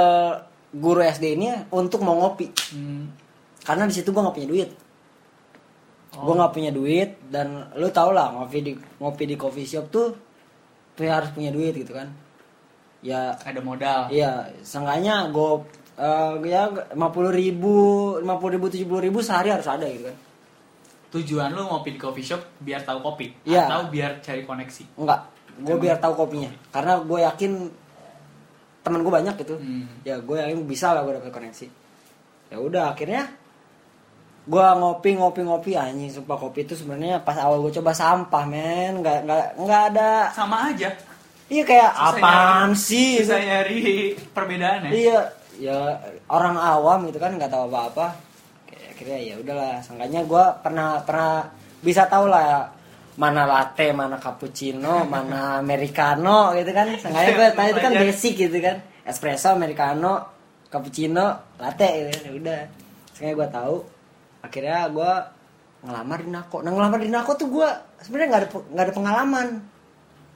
guru 0.72 1.04
SD 1.04 1.36
ini 1.36 1.52
untuk 1.68 2.00
mau 2.00 2.16
ngopi, 2.16 2.48
Hmm. 2.72 3.12
karena 3.62 3.84
di 3.84 3.92
situ 3.92 4.08
gue 4.08 4.24
nggak 4.24 4.36
punya 4.40 4.48
duit. 4.48 4.70
Oh. 6.16 6.24
Gue 6.24 6.34
nggak 6.40 6.52
punya 6.56 6.70
duit 6.72 7.10
dan 7.28 7.68
lu 7.76 7.92
tau 7.92 8.08
lah 8.16 8.32
ngopi 8.32 8.58
di 8.64 8.72
ngopi 9.00 9.28
di 9.28 9.36
coffee 9.36 9.68
shop 9.68 9.92
tuh, 9.92 10.16
tuh 10.96 11.04
harus 11.04 11.28
punya 11.36 11.52
duit 11.52 11.76
gitu 11.76 11.92
kan. 11.92 12.08
Ya 13.04 13.36
Ada 13.36 13.60
modal. 13.60 14.08
Iya, 14.10 14.50
seenggaknya 14.64 15.28
gue 15.30 15.50
uh, 16.00 16.34
ya 16.42 16.66
lima 16.96 17.08
puluh 17.12 17.30
ribu, 17.30 17.76
lima 18.18 18.40
puluh 18.40 18.57
ribu, 18.57 18.66
tujuh 18.72 18.88
puluh 18.88 19.04
ribu 19.04 19.20
sehari 19.20 19.53
harus 19.53 19.68
ada 19.68 19.84
gitu 19.86 20.08
kan? 20.08 20.16
Tujuan 21.11 21.49
lu 21.51 21.64
ngopi 21.64 21.91
di 21.91 21.99
coffee 21.99 22.22
shop 22.22 22.43
biar 22.59 22.83
tahu 22.83 23.01
kopi 23.01 23.33
Iya. 23.43 23.64
atau 23.64 23.89
biar 23.89 24.21
cari 24.21 24.43
koneksi? 24.43 24.85
Enggak, 24.95 25.21
gue 25.59 25.76
biar 25.79 25.97
tahu 25.97 26.13
kopinya, 26.14 26.53
karena 26.68 27.01
gue 27.01 27.18
yakin 27.22 27.53
teman 28.80 29.01
gue 29.01 29.13
banyak 29.13 29.35
gitu. 29.39 29.55
Hmm. 29.55 29.89
Ya 30.03 30.17
gue 30.17 30.37
yakin 30.37 30.64
bisa 30.64 30.91
lah 30.91 31.01
gue 31.03 31.14
dapet 31.14 31.29
koneksi. 31.30 31.67
Ya 32.49 32.57
udah 32.59 32.93
akhirnya 32.93 33.25
gue 34.45 34.64
ngopi 34.75 35.13
ngopi 35.14 35.41
ngopi 35.43 35.71
anjing 35.75 36.09
sumpah 36.11 36.37
kopi 36.37 36.63
itu 36.63 36.72
sebenarnya 36.75 37.21
pas 37.21 37.37
awal 37.37 37.61
gue 37.61 37.72
coba 37.75 37.93
sampah 37.93 38.45
men 38.45 38.99
nggak 38.99 39.18
nggak 39.22 39.45
nggak 39.59 39.83
ada 39.93 40.13
Sama 40.30 40.68
aja. 40.68 40.89
iya 41.47 41.63
kayak 41.63 41.91
Susah 41.91 42.09
apaan 42.14 42.68
nyari- 42.68 42.76
sih 42.79 43.11
Susah 43.18 43.41
nyari 43.41 43.79
perbedaannya. 44.30 44.91
Iya, 44.91 45.18
ya 45.59 45.79
orang 46.26 46.57
awam 46.57 47.09
gitu 47.09 47.17
kan 47.17 47.33
nggak 47.33 47.49
tahu 47.49 47.64
apa-apa. 47.67 48.07
Kayak 48.09 48.28
akhirnya 48.99 49.18
ya 49.22 49.34
udahlah, 49.38 49.79
sangkanya 49.79 50.26
gue 50.26 50.45
pernah 50.58 50.99
pernah 51.07 51.46
bisa 51.79 52.11
tahu 52.11 52.26
lah 52.26 52.66
mana 53.14 53.46
latte, 53.46 53.95
mana 53.95 54.18
cappuccino, 54.18 55.03
mana 55.14 55.62
americano 55.62 56.50
gitu 56.58 56.75
kan. 56.75 56.99
Sangkanya 56.99 57.30
gue 57.30 57.46
tanya 57.54 57.70
itu 57.70 57.83
kan 57.87 57.95
basic 57.95 58.34
gitu 58.34 58.58
kan. 58.58 58.83
Espresso, 59.07 59.54
americano, 59.54 60.26
cappuccino, 60.66 61.54
latte 61.62 62.11
gitu. 62.11 62.11
Ya 62.26 62.33
udah. 62.34 62.61
Sangkanya 63.14 63.34
gue 63.38 63.49
tahu. 63.54 63.76
Akhirnya 64.42 64.91
gue 64.91 65.12
ngelamar 65.87 66.18
di 66.18 66.30
Nako. 66.34 66.57
Nah 66.66 66.70
ngelamar 66.75 66.99
di 66.99 67.11
Nako 67.14 67.30
tuh 67.38 67.49
gue 67.54 67.68
sebenarnya 68.03 68.29
nggak 68.34 68.42
ada 68.42 68.49
nggak 68.50 68.84
ada 68.91 68.95
pengalaman. 68.99 69.46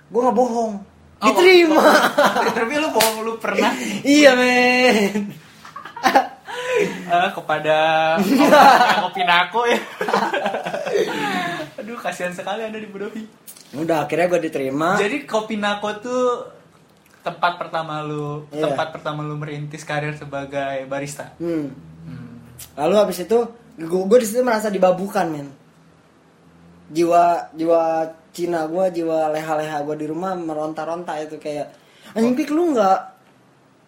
Gue 0.07 0.21
nggak 0.23 0.39
bohong. 0.39 0.73
Oh, 1.19 1.27
Diterima. 1.35 1.83
Tapi 2.63 2.75
lu 2.79 2.95
bohong 2.95 3.17
lu 3.27 3.33
pernah 3.43 3.75
iya 4.07 4.39
men. 4.39 5.35
Eh, 6.87 7.31
kepada 7.33 7.77
kopi 9.03 9.23
nako 9.23 9.61
ya. 9.67 9.79
Aduh 11.79 11.99
kasihan 11.99 12.33
sekali 12.33 12.63
anda 12.63 12.79
di 12.79 12.87
Bodovi. 12.87 13.23
Udah 13.73 14.05
akhirnya 14.05 14.29
gue 14.29 14.41
diterima. 14.43 14.97
Jadi 14.97 15.25
kopi 15.25 15.57
nako 15.57 15.89
tuh 15.99 16.25
tempat 17.23 17.55
pertama 17.57 18.03
lu 18.03 18.45
Iya. 18.51 18.67
tempat 18.69 18.91
pertama 18.93 19.23
lu 19.23 19.39
merintis 19.39 19.83
karir 19.83 20.13
sebagai 20.13 20.85
barista. 20.87 21.33
Hmm. 21.39 21.71
Hmm. 22.05 22.35
Lalu 22.77 22.95
habis 22.99 23.19
itu 23.23 23.39
gue 23.79 24.03
gue 24.05 24.19
di 24.21 24.27
situ 24.27 24.43
merasa 24.43 24.69
dibabukan 24.69 25.27
men. 25.27 25.49
Jiwa 26.93 27.55
jiwa 27.57 27.81
Cina 28.33 28.65
gue, 28.65 28.85
jiwa 28.93 29.29
leha-leha 29.29 29.85
gue 29.85 29.97
di 29.97 30.07
rumah 30.09 30.33
meronta-ronta 30.33 31.17
itu 31.21 31.37
kayak 31.37 31.69
anjing 32.13 32.33
pik 32.33 32.49
lu 32.49 32.73
nggak 32.73 33.01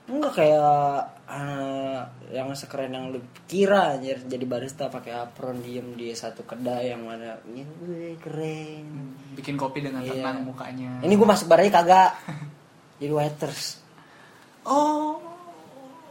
nggak 0.04 0.32
kayak 0.32 1.00
eh, 1.28 2.00
yang 2.34 2.50
sekeren 2.52 2.90
yang 2.90 3.08
lu 3.08 3.22
kira 3.46 3.94
anjir 3.94 4.18
jadi 4.20 4.42
barista 4.42 4.86
pakai 4.86 5.14
apron 5.14 5.58
diem 5.58 5.94
di 5.94 6.10
satu 6.10 6.42
kedai 6.42 6.90
yang 6.90 7.02
mana 7.02 7.38
ya 7.46 7.62
gue 7.64 8.18
keren. 8.18 9.14
Bikin 9.32 9.54
kopi 9.54 9.80
dengan 9.80 10.02
Iya. 10.02 10.18
tenang 10.18 10.42
mukanya. 10.44 10.98
Ini 11.00 11.10
gue 11.10 11.24
masuk 11.24 11.46
barnya 11.46 11.70
kagak. 11.70 12.10
jadi 13.00 13.12
waiters. 13.12 13.78
Oh. 14.62 15.22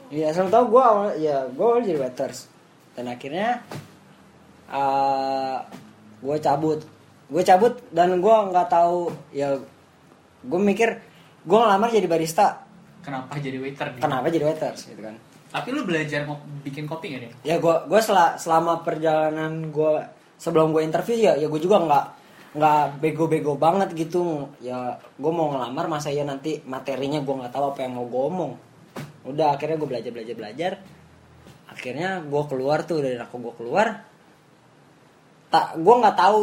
Iya, 0.08 0.30
selalu 0.30 0.50
tau 0.50 0.66
gue 0.68 0.78
awal, 0.80 1.08
ya 1.18 1.38
gue 1.46 1.66
awal 1.66 1.82
jadi 1.82 2.00
waiters 2.00 2.46
dan 2.94 3.10
akhirnya 3.10 3.66
gue 6.20 6.38
cabut 6.40 6.80
gue 7.26 7.44
cabut 7.44 7.74
dan 7.90 8.14
gue 8.16 8.36
nggak 8.50 8.70
tahu 8.70 9.10
ya 9.32 9.58
gue 10.40 10.60
mikir 10.62 11.02
gue 11.42 11.58
ngelamar 11.58 11.90
jadi 11.90 12.06
barista 12.06 12.62
Kenapa 13.02 13.36
jadi 13.36 13.60
waiter? 13.60 14.00
kenapa 14.00 14.30
jadi 14.30 14.46
waiters 14.46 14.88
gitu 14.88 15.02
kan 15.02 15.18
Tapi 15.54 15.70
lu 15.70 15.86
belajar 15.86 16.26
mau 16.26 16.34
bikin 16.60 16.84
kopi 16.84 17.14
gak 17.14 17.22
deh? 17.22 17.32
ya 17.46 17.56
gue 17.56 17.76
gue 17.86 18.00
selama 18.36 18.82
perjalanan 18.82 19.70
gue 19.70 19.94
sebelum 20.36 20.74
gue 20.74 20.82
interview 20.82 21.16
ya 21.16 21.34
ya 21.36 21.46
gue 21.46 21.58
juga 21.58 21.78
nggak 21.80 22.06
nggak 22.54 22.84
bego-bego 23.00 23.54
banget 23.56 23.94
gitu 23.94 24.50
ya 24.60 24.78
gue 25.16 25.32
mau 25.32 25.50
ngelamar 25.50 25.86
masa 25.88 26.10
ya 26.10 26.22
nanti 26.22 26.58
materinya 26.64 27.18
gue 27.18 27.36
nggak 27.36 27.50
tahu 27.50 27.66
apa 27.72 27.80
yang 27.82 27.94
mau 27.94 28.06
gue 28.06 28.24
omong 28.24 28.54
udah 29.26 29.54
akhirnya 29.54 29.74
gue 29.76 29.88
belajar 29.88 30.12
belajar 30.12 30.36
belajar 30.36 30.72
akhirnya 31.66 32.22
gue 32.22 32.44
keluar 32.44 32.82
tuh 32.84 33.00
dari 33.00 33.16
aku 33.16 33.38
gue 33.40 33.54
keluar 33.56 33.88
tak 35.50 35.78
gue 35.78 35.96
nggak 35.96 36.14
tahu 36.16 36.40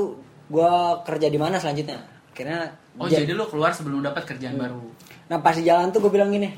gue 0.48 0.72
kerja 1.04 1.26
di 1.26 1.36
mana 1.36 1.58
selanjutnya 1.58 1.98
akhirnya 2.30 2.74
Oh 2.92 3.06
ja- 3.06 3.22
jadi 3.22 3.32
lu 3.32 3.46
keluar 3.46 3.70
sebelum 3.70 4.02
dapat 4.02 4.22
kerjaan 4.24 4.54
Hmm. 4.54 4.64
baru. 4.66 4.82
Nah 5.26 5.38
pas 5.38 5.54
di 5.54 5.62
jalan 5.62 5.88
tuh 5.88 6.00
gue 6.00 6.10
bilang 6.10 6.28
gini, 6.28 6.50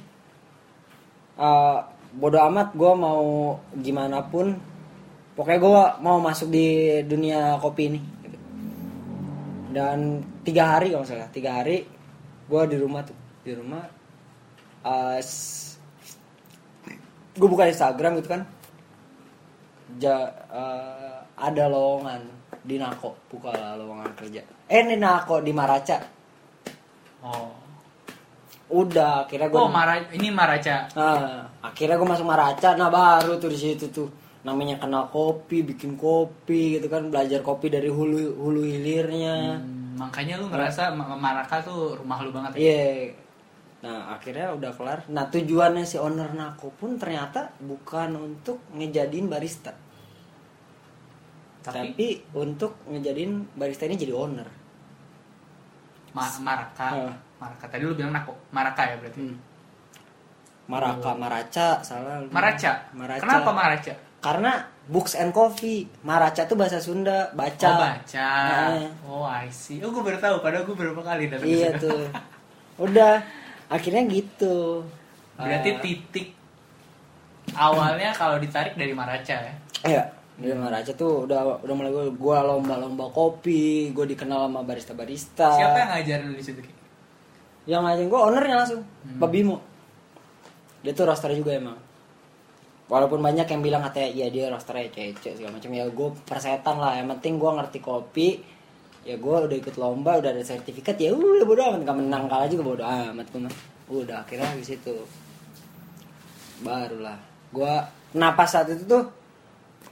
"Eh, 1.34 1.78
bodo 2.12 2.39
amat 2.48 2.76
gue 2.76 2.93
mau 2.93 3.56
gimana 3.76 4.24
pun, 4.28 4.56
pokoknya 5.34 5.59
gue 5.60 5.82
mau 6.05 6.18
masuk 6.20 6.48
di 6.52 7.01
dunia 7.05 7.56
kopi 7.59 7.82
ini. 7.89 8.01
Dan 9.72 10.20
tiga 10.44 10.76
hari 10.76 10.93
kalau 10.93 11.09
salah, 11.09 11.32
tiga 11.32 11.60
hari 11.62 11.89
gue 12.48 12.62
di 12.68 12.76
rumah 12.76 13.01
tuh, 13.05 13.16
di 13.43 13.52
rumah. 13.56 13.84
gue 17.32 17.48
buka 17.48 17.64
Instagram 17.64 18.20
gitu 18.20 18.28
kan, 18.28 18.43
ja, 19.97 20.28
eh, 20.52 21.16
ada 21.39 21.64
lowongan 21.72 22.20
di 22.60 22.76
Nako, 22.76 23.16
buka 23.32 23.78
lowongan 23.80 24.12
kerja. 24.12 24.44
Eh 24.68 24.84
di 24.84 25.01
Nako 25.01 25.40
di 25.40 25.52
Maraca, 25.56 25.97
Oh. 27.22 27.61
Udah 28.73 29.24
akhirnya 29.24 29.47
gue 29.47 29.59
Oh, 29.59 29.69
Mara 29.69 30.01
ini 30.11 30.28
Maraca. 30.28 30.89
Nah, 30.93 31.44
akhirnya 31.61 31.94
gue 31.94 32.09
masuk 32.09 32.24
Maraca, 32.24 32.69
nah 32.73 32.89
baru 32.89 33.36
tuh 33.36 33.49
di 33.49 33.59
situ 33.59 33.86
tuh 33.89 34.09
namanya 34.43 34.74
kenal 34.74 35.07
kopi, 35.07 35.62
bikin 35.62 35.94
kopi 35.94 36.77
gitu 36.77 36.89
kan, 36.89 37.07
belajar 37.07 37.40
kopi 37.40 37.69
dari 37.69 37.86
hulu 37.86 38.19
hulu 38.35 38.65
hilirnya. 38.65 39.61
Hmm, 39.61 39.94
makanya 39.94 40.35
lu 40.36 40.49
ngerasa 40.49 40.90
Ma- 40.90 41.15
Maraka 41.15 41.61
tuh 41.61 41.94
rumah 41.94 42.19
lu 42.19 42.32
banget 42.32 42.57
ya? 42.57 42.59
Iya. 42.59 42.90
Nah, 43.82 44.15
akhirnya 44.15 44.51
udah 44.53 44.70
kelar. 44.73 44.99
Nah, 45.07 45.27
tujuannya 45.27 45.82
si 45.82 45.99
owner 45.99 46.31
Nako 46.32 46.70
pun 46.73 46.97
ternyata 46.97 47.51
bukan 47.59 48.15
untuk 48.15 48.62
ngejadiin 48.73 49.27
barista, 49.27 49.74
Tapi, 51.61 51.74
tapi 51.90 52.07
untuk 52.32 52.78
ngejadiin 52.86 53.55
barista 53.55 53.86
ini 53.86 53.94
jadi 53.97 54.15
owner. 54.15 54.49
Ma- 56.12 56.39
Maraka. 56.40 56.89
Ah. 56.90 57.15
Maraka. 57.43 57.64
Tadi 57.66 57.82
lu 57.82 57.98
bilang 57.98 58.14
Nako. 58.14 58.32
Maraka 58.55 58.82
ya 58.86 58.94
berarti. 59.02 59.19
Hmm. 59.19 59.36
Maraka, 60.70 61.10
Maraca, 61.19 61.69
salah. 61.82 62.23
Maraca. 62.31 62.73
Maraca. 62.94 63.20
Kenapa 63.20 63.51
Maraca? 63.51 63.93
Karena 64.23 64.52
books 64.86 65.19
and 65.19 65.35
coffee. 65.35 65.90
Maraca 66.06 66.47
tuh 66.47 66.55
bahasa 66.55 66.78
Sunda, 66.78 67.35
baca. 67.35 67.69
Oh, 67.69 67.82
baca. 67.82 68.31
Nah. 68.47 68.86
Oh, 69.02 69.27
I 69.27 69.51
see. 69.51 69.82
Oh, 69.82 69.90
gue 69.90 70.01
baru 70.01 70.23
tahu. 70.23 70.39
Padahal 70.39 70.62
gue 70.62 70.74
beberapa 70.78 71.02
kali 71.02 71.27
datang 71.27 71.51
Iya 71.51 71.74
tuh. 71.77 72.06
Udah, 72.78 73.19
akhirnya 73.66 74.06
gitu. 74.06 74.86
Berarti 75.35 75.70
Eh, 75.74 75.78
titik 75.82 76.27
awalnya 77.59 78.14
kalau 78.14 78.39
ditarik 78.39 78.78
dari 78.78 78.94
Maraca 78.94 79.35
ya. 79.35 79.55
Iya, 79.82 80.02
di 80.39 80.55
Maraca 80.55 80.94
tuh 80.94 81.27
udah 81.27 81.59
udah 81.59 81.74
mulai 81.74 81.90
gue 81.90 82.36
lomba-lomba 82.39 83.10
kopi, 83.10 83.90
gue 83.90 84.06
dikenal 84.14 84.47
sama 84.47 84.62
barista-barista. 84.62 85.51
Siapa 85.59 85.77
yang 85.82 85.90
ngajarin 85.98 86.27
lu 86.31 86.36
di 86.39 86.44
situ? 86.47 86.62
Yang 87.66 87.80
ngajarin 87.86 88.09
gue 88.10 88.20
ownernya 88.20 88.56
langsung, 88.59 88.82
Hmm. 88.82 89.18
Pak 89.22 89.28
Bimo. 89.30 89.56
Dia 90.82 90.93
tuh 90.94 91.06
roster 91.06 91.30
juga 91.34 91.55
emang. 91.55 91.78
Walaupun 92.90 93.22
banyak 93.22 93.47
yang 93.47 93.62
bilang 93.62 93.82
katanya 93.86 94.09
iya 94.10 94.26
dia 94.28 94.51
rosternya 94.51 94.90
cece 94.90 95.39
segala 95.39 95.56
macam 95.56 95.70
ya 95.70 95.86
gue 95.86 96.09
persetan 96.26 96.76
lah. 96.82 96.98
Yang 96.98 97.09
penting 97.18 97.32
gue 97.39 97.51
ngerti 97.55 97.78
kopi. 97.78 98.28
Ya 99.02 99.18
gue 99.18 99.36
udah 99.47 99.56
ikut 99.59 99.74
lomba, 99.78 100.18
udah 100.22 100.30
ada 100.30 100.43
sertifikat 100.47 100.94
ya 100.98 101.10
udah 101.10 101.43
bodo 101.43 101.59
amat 101.59 101.82
nggak 101.82 101.98
menang 101.98 102.24
kalah 102.30 102.47
juga 102.47 102.62
bodo 102.62 102.84
amat 102.86 103.26
gue. 103.30 103.51
Udah 103.90 104.22
akhirnya 104.22 104.55
di 104.55 104.66
situ. 104.66 104.94
Barulah 106.62 107.32
gue 107.52 107.72
kenapa 108.16 108.48
saat 108.48 108.72
itu 108.72 108.89
tuh 108.89 109.05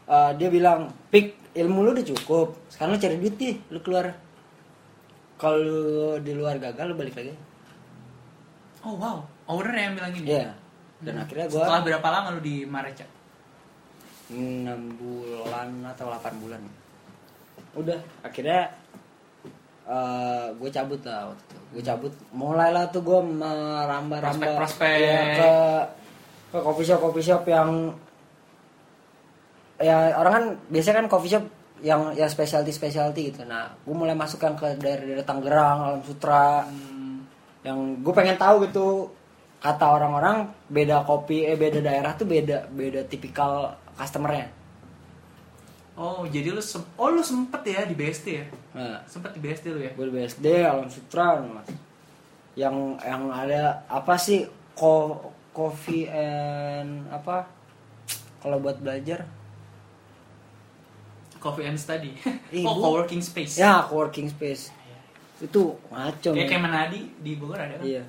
eh, 0.09 0.33
dia 0.41 0.49
bilang 0.49 0.89
pik 1.13 1.53
ilmu 1.53 1.85
lu 1.85 1.91
udah 1.93 2.07
cukup 2.09 2.57
sekarang 2.73 2.97
lu 2.97 3.01
cari 3.05 3.17
duit 3.21 3.37
deh 3.37 3.57
lu 3.69 3.79
keluar 3.85 4.17
kalau 5.37 6.17
di 6.21 6.33
luar 6.33 6.57
gagal 6.57 6.89
lu 6.89 6.97
balik 6.97 7.21
lagi 7.21 7.37
Oh, 8.87 8.97
wow. 8.97 9.19
Owner 9.51 9.77
yang 9.77 9.93
bilang 9.99 10.13
gini? 10.17 10.27
Iya. 10.31 10.57
Dan 11.01 11.21
akhirnya 11.21 11.49
gue 11.49 11.61
Setelah 11.61 11.81
berapa 11.81 12.09
lama 12.13 12.29
lu 12.37 12.41
di 12.45 12.65
Maraca? 12.65 13.05
6 14.31 14.37
bulan 15.01 15.69
atau 15.91 16.07
8 16.13 16.43
bulan. 16.43 16.61
Udah, 17.77 18.01
akhirnya 18.23 18.71
gue 20.55 20.71
cabut 20.71 21.01
lah 21.03 21.35
waktu 21.35 21.43
itu. 21.45 21.59
Gue 21.71 21.83
cabut, 21.87 22.13
mulailah 22.35 22.91
tuh 22.91 23.03
gue 23.03 23.21
merambah-rambah 23.21 24.43
Prospek-prospek. 24.59 24.97
Iya, 24.99 25.21
ke 25.39 25.51
ke 26.51 26.59
coffee 26.59 26.87
shop 26.87 26.99
coffee 26.99 27.27
shop 27.27 27.43
yang 27.47 27.95
ya 29.79 30.19
orang 30.19 30.33
kan 30.35 30.45
biasanya 30.67 30.97
kan 31.03 31.07
coffee 31.07 31.31
shop 31.31 31.45
yang 31.81 32.11
ya 32.19 32.27
specialty 32.27 32.75
specialty 32.75 33.31
gitu. 33.31 33.47
Nah, 33.47 33.71
gue 33.87 33.95
mulai 33.95 34.19
masuk 34.19 34.43
yang 34.43 34.59
ke 34.59 34.67
daerah-daerah 34.83 35.27
Tangerang, 35.27 35.79
Alam 35.87 36.03
Sutra, 36.03 36.67
Hmm, 36.67 36.90
yang 37.61 37.79
gue 38.01 38.13
pengen 38.13 38.35
tahu 38.35 38.65
gitu 38.65 39.13
kata 39.59 39.85
orang-orang 39.85 40.37
beda 40.67 41.05
kopi 41.05 41.45
eh 41.45 41.55
beda 41.55 41.79
daerah 41.79 42.13
tuh 42.15 42.25
beda 42.25 42.69
beda 42.69 43.05
tipikal 43.05 43.71
customernya 43.95 44.49
Oh, 45.93 46.25
jadi 46.25 46.49
lu 46.49 46.65
sem 46.65 46.81
Oh, 46.97 47.13
lu 47.13 47.21
sempet 47.21 47.61
ya 47.63 47.85
di 47.85 47.93
BSD 47.93 48.27
ya? 48.33 48.47
nah, 48.73 49.05
Sempet 49.05 49.37
di 49.37 49.41
BSD 49.43 49.67
lu 49.69 49.81
ya? 49.83 49.93
gue 49.93 50.07
di 50.07 50.15
BSD 50.15 50.47
Alam 50.65 50.89
Sutra 50.89 51.37
mas. 51.37 51.69
yang 52.55 52.97
yang 52.99 53.29
ada 53.29 53.85
apa 53.85 54.17
sih 54.17 54.49
ko 54.73 55.21
coffee 55.53 56.09
and 56.09 57.05
apa 57.11 57.45
kalau 58.41 58.57
buat 58.59 58.81
belajar 58.81 59.29
Coffee 61.37 61.65
and 61.65 61.77
Study. 61.77 62.13
Oh, 62.61 62.73
Bu. 62.73 62.81
co-working 62.83 63.21
space. 63.21 63.57
ya 63.57 63.81
coworking 63.83 64.29
space 64.29 64.69
itu 65.41 65.63
ngaco 65.89 66.31
Kayak 66.37 66.49
kayak 66.49 66.63
Manadi 66.63 67.01
di 67.19 67.33
Bogor 67.37 67.57
ada 67.59 67.81
kan? 67.81 67.85
iya. 67.85 68.05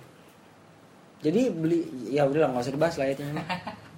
Jadi 1.22 1.54
beli 1.54 1.80
ya 2.10 2.26
udah 2.26 2.40
lah 2.44 2.50
nggak 2.50 2.64
usah 2.66 2.74
dibahas 2.74 2.96
lah 2.98 3.08
itu 3.08 3.22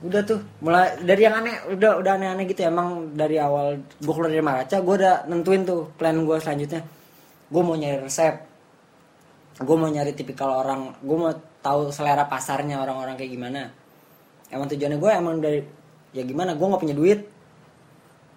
udah 0.03 0.21
tuh 0.27 0.39
mulai 0.59 0.99
dari 0.99 1.23
yang 1.23 1.39
aneh 1.39 1.55
udah 1.71 2.03
udah 2.03 2.19
aneh-aneh 2.19 2.43
gitu 2.51 2.67
emang 2.67 3.15
dari 3.15 3.39
awal 3.39 3.79
gue 3.79 4.11
keluar 4.11 4.27
dari 4.27 4.43
Maraca 4.43 4.75
gue 4.83 4.95
udah 4.99 5.23
nentuin 5.31 5.63
tuh 5.63 5.87
plan 5.95 6.19
gue 6.19 6.37
selanjutnya. 6.37 6.83
Gue 7.47 7.61
mau 7.63 7.79
nyari 7.79 8.03
resep. 8.03 8.35
Gue 9.55 9.75
mau 9.79 9.87
nyari 9.87 10.11
tipikal 10.11 10.51
orang. 10.51 10.99
Gue 10.99 11.15
mau 11.15 11.31
tahu 11.63 11.95
selera 11.95 12.27
pasarnya 12.27 12.83
orang-orang 12.83 13.15
kayak 13.15 13.31
gimana. 13.31 13.71
Emang 14.51 14.67
tujuannya 14.67 14.99
gue 14.99 15.11
emang 15.15 15.35
dari 15.39 15.59
ya 16.11 16.27
gimana 16.27 16.59
gue 16.59 16.65
nggak 16.67 16.81
punya 16.83 16.95
duit. 16.97 17.19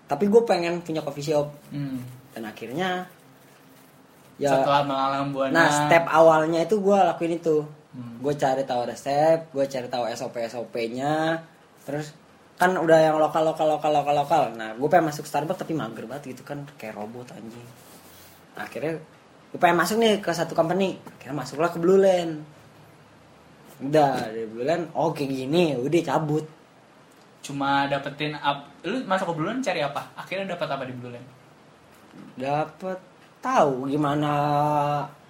Tapi 0.07 0.25
gue 0.31 0.43
pengen 0.47 0.87
punya 0.87 1.03
coffee 1.03 1.27
shop. 1.27 1.51
Hmm. 1.75 1.99
dan 2.31 2.47
akhirnya 2.47 3.09
ya 4.37 4.53
Setelah 4.53 4.83
melalang 4.85 5.33
buana. 5.33 5.53
Nah, 5.53 5.69
step 5.69 6.05
awalnya 6.09 6.65
itu 6.65 6.77
gue 6.81 6.97
lakuin 6.97 7.41
itu. 7.41 7.65
Hmm. 7.97 8.21
Gue 8.21 8.37
cari 8.37 8.63
tahu 8.69 8.85
resep, 8.85 9.49
gue 9.49 9.65
cari 9.65 9.89
tahu 9.89 10.05
SOP 10.13 10.37
SOP-nya. 10.45 11.41
Terus 11.89 12.13
kan 12.57 12.73
udah 12.73 12.99
yang 13.01 13.17
lokal 13.21 13.45
lokal 13.45 13.77
lokal 13.77 13.93
lokal 13.93 14.15
lokal. 14.17 14.43
Nah, 14.57 14.77
gue 14.77 14.89
pengen 14.89 15.13
masuk 15.13 15.25
Starbucks 15.25 15.65
tapi 15.65 15.73
mager 15.73 16.05
banget 16.05 16.37
gitu 16.37 16.43
kan 16.45 16.65
kayak 16.77 16.97
robot 16.97 17.33
anjing. 17.33 17.69
Nah, 18.57 18.65
akhirnya 18.65 19.01
gue 19.53 19.59
pengen 19.61 19.77
masuk 19.81 19.97
nih 20.01 20.21
ke 20.21 20.31
satu 20.33 20.53
company. 20.53 21.01
Akhirnya 21.17 21.37
masuklah 21.37 21.73
ke 21.73 21.81
Blue 21.81 22.01
Land. 22.01 22.45
Udah 23.81 24.33
dari 24.33 24.49
Blue 24.49 24.65
Land, 24.65 24.93
oh 24.97 25.13
kayak 25.13 25.33
gini, 25.33 25.77
udah 25.77 26.01
cabut. 26.05 26.45
Cuma 27.45 27.89
dapetin 27.89 28.37
up. 28.41 28.69
Lu 28.85 29.05
masuk 29.05 29.33
ke 29.33 29.35
Blue 29.37 29.49
Land 29.49 29.65
cari 29.65 29.81
apa? 29.85 30.13
Akhirnya 30.17 30.57
dapat 30.57 30.69
apa 30.69 30.85
di 30.85 30.93
Blue 30.97 31.13
Land? 31.13 31.29
Dapat 32.41 33.16
tahu 33.47 33.87
gimana 33.87 34.33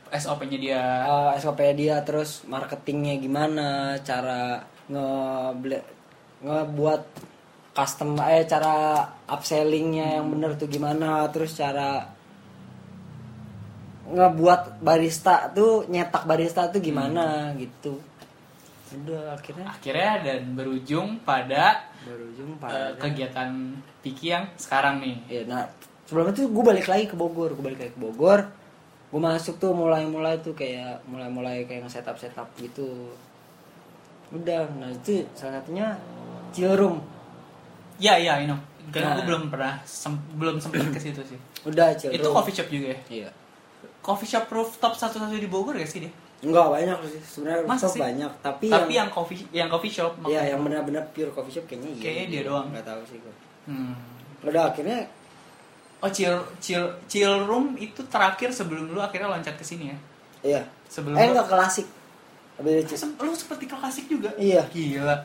SOP-nya 0.08 0.56
dia. 0.56 0.82
uh, 1.04 1.30
SOP 1.36 1.60
dia 1.76 2.00
terus 2.00 2.48
marketingnya 2.48 3.20
gimana 3.20 4.00
cara 4.00 4.64
nge 4.88 5.08
ngebuat 6.40 7.02
custom 7.76 8.16
eh 8.24 8.48
cara 8.48 9.04
upsellingnya 9.28 10.16
yang 10.20 10.32
bener 10.32 10.56
tuh 10.56 10.70
gimana 10.70 11.28
terus 11.28 11.52
cara 11.52 12.08
ngebuat 14.06 14.80
barista 14.80 15.50
tuh 15.50 15.84
nyetak 15.90 16.24
barista 16.24 16.70
tuh 16.72 16.80
gimana 16.80 17.52
gitu 17.58 17.98
udah 18.86 19.34
akhirnya 19.34 19.66
Akhirnya 19.66 20.12
dan 20.22 20.54
berujung 20.54 21.18
pada 21.26 21.90
berujung 22.06 22.54
eh, 22.54 22.58
pada 22.62 22.94
kegiatan 22.96 23.50
Piki 23.98 24.30
yang 24.30 24.46
sekarang 24.54 25.02
nih. 25.02 25.16
ya 25.26 25.42
nah 25.50 25.66
sebelum 26.06 26.30
itu 26.30 26.46
gue 26.46 26.64
balik 26.64 26.86
lagi 26.86 27.04
ke 27.04 27.14
Bogor 27.14 27.50
gue 27.50 27.64
balik 27.64 27.78
lagi 27.78 27.92
ke 27.92 28.00
Bogor 28.00 28.40
gue 29.06 29.20
masuk 29.20 29.56
tuh 29.56 29.70
mulai-mulai 29.70 30.38
tuh 30.38 30.52
kayak 30.52 31.02
mulai-mulai 31.04 31.62
kayak 31.64 31.84
nge 31.84 31.96
setup 31.96 32.16
setup 32.16 32.48
gitu 32.56 33.10
udah 34.28 34.66
nah 34.74 34.88
itu 34.88 35.22
salah 35.32 35.58
satunya 35.58 35.94
Cilrum 36.50 36.98
Ya 37.96 38.12
iya, 38.14 38.36
I 38.36 38.44
know. 38.44 38.60
Karena 38.86 39.08
Nah. 39.08 39.16
gue 39.16 39.24
belum 39.24 39.48
pernah 39.48 39.80
sem- 39.82 40.20
belum 40.36 40.60
sempat 40.60 40.84
ke 40.86 41.00
situ 41.00 41.22
sih. 41.24 41.38
udah 41.64 41.96
Cilrum 41.96 42.12
Itu 42.14 42.28
coffee 42.30 42.52
shop 42.52 42.68
juga 42.68 42.86
ya? 42.88 43.00
iya 43.08 43.28
Coffee 43.98 44.28
shop 44.28 44.46
rooftop 44.46 44.92
satu-satu 44.92 45.32
di 45.32 45.46
Bogor 45.46 45.74
gak 45.74 45.88
sih 45.88 46.00
dia? 46.00 46.12
Enggak 46.38 46.68
banyak 46.68 46.94
sih 47.06 47.18
sebenarnya 47.18 47.64
rooftop 47.64 47.90
sih? 47.90 48.00
banyak 48.00 48.32
tapi, 48.38 48.66
Tapi 48.68 48.92
yang, 48.92 48.92
yang 49.00 49.08
coffee 49.08 49.40
yang 49.50 49.68
coffee 49.68 49.88
shop 49.90 50.12
ya 50.12 50.20
maksudnya. 50.20 50.42
yang 50.46 50.60
benar-benar 50.60 51.02
pure 51.10 51.30
coffee 51.30 51.50
shop 51.52 51.64
kayaknya 51.64 51.90
iya 51.90 52.02
Kayaknya 52.02 52.26
dia 52.28 52.42
doang. 52.44 52.66
nggak 52.68 52.84
tahu 52.84 53.00
sih 53.04 53.18
gue 53.18 53.34
Hmm. 53.64 53.94
udah 54.44 54.62
akhirnya 54.68 54.98
Oh 55.98 56.08
chill 56.08 56.36
chill 56.58 56.84
chill 57.06 57.42
room 57.42 57.72
itu 57.74 58.04
terakhir 58.06 58.50
sebelum 58.50 58.88
lu 58.88 59.00
akhirnya 59.00 59.28
loncat 59.28 59.54
ke 59.54 59.64
sini 59.64 59.88
ya? 59.88 59.98
iya 60.44 60.62
Sebelum 60.86 61.14
eh 61.14 61.24
lu- 61.24 61.32
enggak 61.32 61.48
klasik 61.48 61.86
Habis 62.56 62.88
itu- 62.88 63.16
lu 63.18 63.32
seperti 63.32 63.64
klasik 63.64 64.04
juga. 64.06 64.30
iya 64.36 64.60
Gila. 64.66 65.16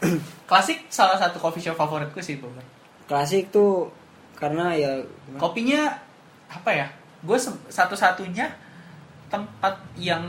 klasik 0.44 0.84
salah 0.88 1.16
satu 1.16 1.38
coffee 1.38 1.60
shop 1.60 1.74
favoritku 1.74 2.18
sih 2.18 2.36
Bogor. 2.36 2.64
klasik 3.04 3.48
tuh 3.48 3.88
karena 4.34 4.72
ya 4.72 4.90
Kopinya 5.34 5.92
apa 6.46 6.70
ya? 6.70 6.86
Gue 7.20 7.36
satu-satunya 7.68 8.48
tempat 9.26 9.74
yang 9.94 10.20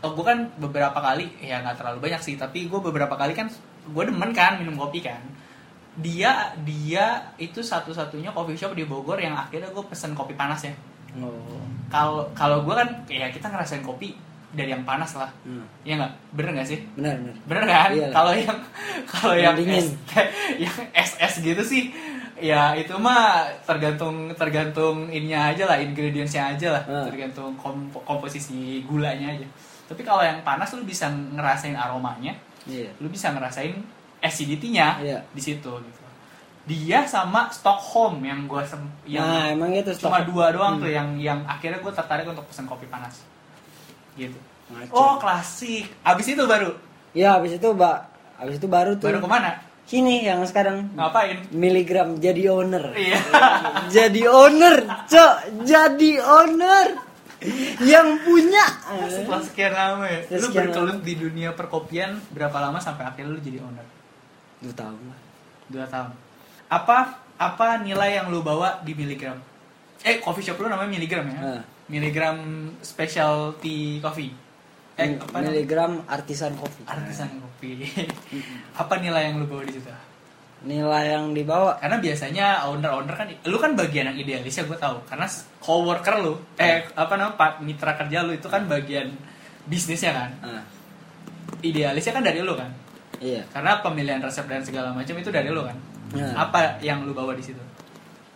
oh 0.00 0.12
gue 0.12 0.22
kan 0.22 0.46
beberapa 0.58 0.94
kali 0.94 1.26
ya 1.38 1.58
nggak 1.58 1.76
terlalu 1.76 1.98
banyak 2.02 2.20
sih 2.20 2.36
tapi 2.36 2.64
gue 2.64 2.76
beberapa 2.78 3.12
kali 3.12 3.32
kan 3.32 3.48
gue 3.84 4.04
demen 4.04 4.30
kan 4.30 4.56
minum 4.56 4.76
kopi 4.76 5.00
kan 5.00 5.20
dia 5.96 6.30
dia 6.60 7.04
itu 7.36 7.58
satu-satunya 7.58 8.30
coffee 8.30 8.54
shop 8.54 8.72
di 8.72 8.82
Bogor 8.82 9.16
yang 9.16 9.32
akhirnya 9.32 9.68
gue 9.68 9.84
pesen 9.84 10.10
kopi 10.12 10.34
panas 10.34 10.62
ya 10.62 10.74
oh. 11.18 11.62
Kalau 11.86 12.26
kalau 12.34 12.62
gue 12.62 12.74
kan 12.74 12.88
ya 13.06 13.30
kita 13.30 13.46
ngerasain 13.46 13.78
kopi 13.80 14.18
dari 14.50 14.70
yang 14.70 14.82
panas 14.82 15.14
lah. 15.14 15.30
Hmm. 15.42 15.62
ya 15.82 15.94
nggak? 15.94 16.12
Bener 16.30 16.50
nggak 16.54 16.66
sih? 16.66 16.78
Benar 16.94 17.14
benar 17.18 17.34
bener 17.44 17.64
kan? 17.64 17.90
Iya. 17.92 18.08
kalau 18.10 18.32
yang 18.34 18.58
kalau 19.04 19.34
Yang 19.34 19.42
yang 19.42 19.54
dingin. 19.54 19.78
es 19.78 19.88
yang 20.58 20.76
SS 20.92 21.34
gitu 21.40 21.62
sih 21.62 21.82
ya 22.34 22.74
itu 22.74 22.90
mah 22.98 23.46
tergantung 23.62 24.34
tergantung 24.34 25.06
ininya 25.06 25.54
aja 25.54 25.70
lah 25.70 25.78
ingredientsnya 25.78 26.50
aja 26.50 26.68
lah. 26.74 26.82
Hmm. 26.82 27.06
tergantung 27.06 27.54
kom- 27.54 27.94
komposisi 28.02 28.82
gulanya 28.82 29.30
aja. 29.30 29.46
Tapi 29.86 30.02
kalau 30.02 30.26
yang 30.26 30.42
panas 30.42 30.74
lu 30.74 30.82
bisa 30.82 31.06
ngerasain 31.06 31.78
aromanya. 31.78 32.34
Iya. 32.66 32.90
Lu 32.98 33.06
bisa 33.06 33.30
ngerasain 33.30 33.76
acidity-nya 34.24 34.88
Iya. 35.04 35.18
di 35.28 35.42
situ 35.44 35.68
gitu. 35.68 36.00
Dia 36.64 37.04
sama 37.04 37.52
Stockholm 37.52 38.24
yang 38.24 38.48
gue 38.48 38.64
yang 39.04 39.20
nah 39.20 39.52
emang 39.52 39.68
gitu 39.76 40.08
cuma 40.08 40.24
dua 40.24 40.48
doang 40.48 40.80
Hmm. 40.80 40.82
tuh 40.88 40.90
yang 40.96 41.08
yang 41.20 41.44
akhirnya 41.44 41.76
gue 41.76 41.92
tertarik 41.92 42.24
untuk 42.24 42.48
pesan 42.48 42.64
kopi 42.64 42.88
panas. 42.88 43.20
Gitu. 44.16 44.36
Ngaco. 44.64 44.96
oh 44.96 45.14
klasik. 45.20 45.92
Abis 46.00 46.32
itu 46.32 46.40
baru? 46.48 46.72
Ya 47.12 47.36
habis 47.36 47.60
itu 47.60 47.68
mbak. 47.68 48.08
Habis 48.40 48.56
itu 48.56 48.64
baru 48.64 48.96
tuh. 48.96 49.12
Baru 49.12 49.20
ke 49.20 49.28
mana? 49.28 49.60
Sini 49.84 50.24
yang 50.24 50.40
sekarang. 50.48 50.88
Ngapain? 50.96 51.44
Miligram 51.52 52.16
jadi 52.16 52.48
owner. 52.48 52.96
Iya. 52.96 53.20
Jadi 54.00 54.24
owner 54.24 55.04
cok. 55.04 55.68
Jadi 55.68 56.16
owner. 56.16 56.88
Yang 57.84 58.08
punya. 58.24 58.64
Setelah 59.12 59.44
sekian 59.44 59.72
lama 59.76 60.08
ya. 60.08 60.24
Setelah 60.24 60.40
lu 60.40 60.48
berkelut 60.56 60.98
di 61.04 61.14
dunia 61.20 61.52
perkopian 61.52 62.16
berapa 62.32 62.56
lama 62.56 62.80
sampai 62.80 63.04
akhirnya 63.04 63.36
lu 63.36 63.40
jadi 63.44 63.60
owner 63.60 63.84
dua 64.64 64.74
tahun 64.74 65.00
lah. 65.04 65.20
Dua 65.68 65.86
tahun. 65.92 66.12
Apa 66.72 66.96
apa 67.36 67.66
nilai 67.84 68.16
yang 68.22 68.32
lu 68.32 68.40
bawa 68.40 68.80
di 68.80 68.96
miligram? 68.96 69.36
Eh 70.00 70.20
coffee 70.24 70.44
shop 70.44 70.64
lu 70.64 70.72
namanya 70.72 70.90
miligram 70.96 71.24
ya? 71.28 71.38
Ah. 71.40 71.62
miligram 71.92 72.38
specialty 72.80 74.00
coffee. 74.00 74.32
Eh 74.96 75.20
apa 75.20 75.36
namanya? 75.42 75.52
miligram 75.52 75.92
artisan 76.08 76.56
kopi 76.56 76.80
artisan 76.88 77.28
kopi 77.42 77.84
apa 78.80 78.94
nilai 79.02 79.28
yang 79.28 79.42
lu 79.42 79.46
bawa 79.50 79.66
di 79.68 79.72
situ? 79.76 79.90
Nilai 80.64 81.12
yang 81.12 81.36
dibawa? 81.36 81.76
Karena 81.76 82.00
biasanya 82.00 82.46
owner-owner 82.72 83.12
kan 83.12 83.28
lu 83.44 83.60
kan 83.60 83.76
bagian 83.76 84.08
yang 84.08 84.16
idealis 84.16 84.56
ya 84.56 84.64
gue 84.64 84.78
tahu. 84.80 84.96
Karena 85.04 85.28
coworker 85.60 86.24
lu 86.24 86.40
eh 86.56 86.88
apa 86.96 87.12
namanya 87.20 87.36
pak 87.36 87.52
mitra 87.60 87.92
kerja 88.00 88.24
lu 88.24 88.32
itu 88.32 88.48
kan 88.48 88.64
bagian 88.64 89.12
bisnisnya 89.68 90.16
kan? 90.16 90.30
Ah, 90.40 90.64
idealisnya 91.60 92.16
kan 92.16 92.24
dari 92.24 92.40
lu 92.40 92.56
kan 92.56 92.83
iya. 93.18 93.42
Karena 93.50 93.82
pemilihan 93.84 94.22
resep 94.22 94.46
dan 94.48 94.62
segala 94.64 94.94
macam 94.94 95.14
itu 95.18 95.30
dari 95.30 95.50
lu 95.50 95.62
kan? 95.62 95.76
Nah. 96.14 96.46
apa 96.46 96.78
yang 96.78 97.02
lu 97.02 97.10
bawa 97.10 97.34
di 97.34 97.42
situ? 97.42 97.58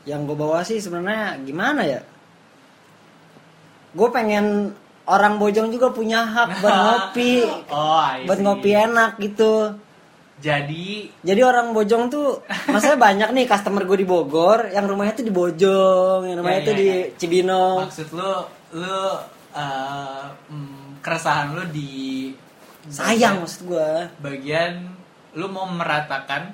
Yang 0.02 0.20
gue 0.34 0.36
bawa 0.38 0.58
sih 0.66 0.82
sebenarnya 0.82 1.38
gimana 1.46 1.86
ya? 1.86 2.00
Gue 3.94 4.08
pengen 4.10 4.74
orang 5.08 5.38
bojong 5.40 5.70
juga 5.70 5.94
punya 5.94 6.26
hak 6.26 6.60
buat 6.60 6.74
ngopi. 6.82 7.34
Oh 7.70 8.02
buat 8.26 8.38
ngopi 8.42 8.70
enak 8.74 9.16
gitu. 9.22 9.78
Jadi? 10.38 11.10
Jadi 11.22 11.40
orang 11.42 11.74
bojong 11.74 12.10
tuh 12.10 12.42
maksudnya 12.72 12.98
banyak 12.98 13.28
nih 13.34 13.46
customer 13.46 13.82
gue 13.82 13.98
di 14.02 14.06
Bogor 14.06 14.70
yang 14.70 14.86
rumahnya 14.86 15.18
tuh 15.18 15.26
di 15.26 15.34
Bojong 15.34 16.26
yang 16.30 16.38
rumahnya 16.38 16.62
Ya, 16.62 16.66
tuh 16.66 16.74
ya, 16.74 16.78
di 16.78 16.88
ya. 16.88 16.98
Cibinong. 17.18 17.76
Maksud 17.86 18.08
lu 18.14 18.32
lu 18.78 18.98
mm, 19.54 21.02
keresahan 21.02 21.54
lu 21.58 21.62
di 21.74 22.30
sayang 22.88 23.40
maksud 23.40 23.66
gue 23.66 23.90
bagian 24.18 24.92
lu 25.32 25.46
mau 25.46 25.64
meratakan 25.64 26.50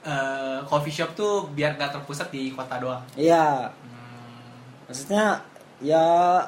eh, 0.00 0.58
coffee 0.64 0.92
shop 0.92 1.12
tuh 1.12 1.48
biar 1.48 1.74
gak 1.74 1.94
terpusat 1.94 2.28
di 2.28 2.50
kota 2.50 2.76
doang. 2.76 3.04
Iya. 3.14 3.68
Hmm, 3.70 4.52
maksudnya 4.84 5.40
ya 5.78 6.40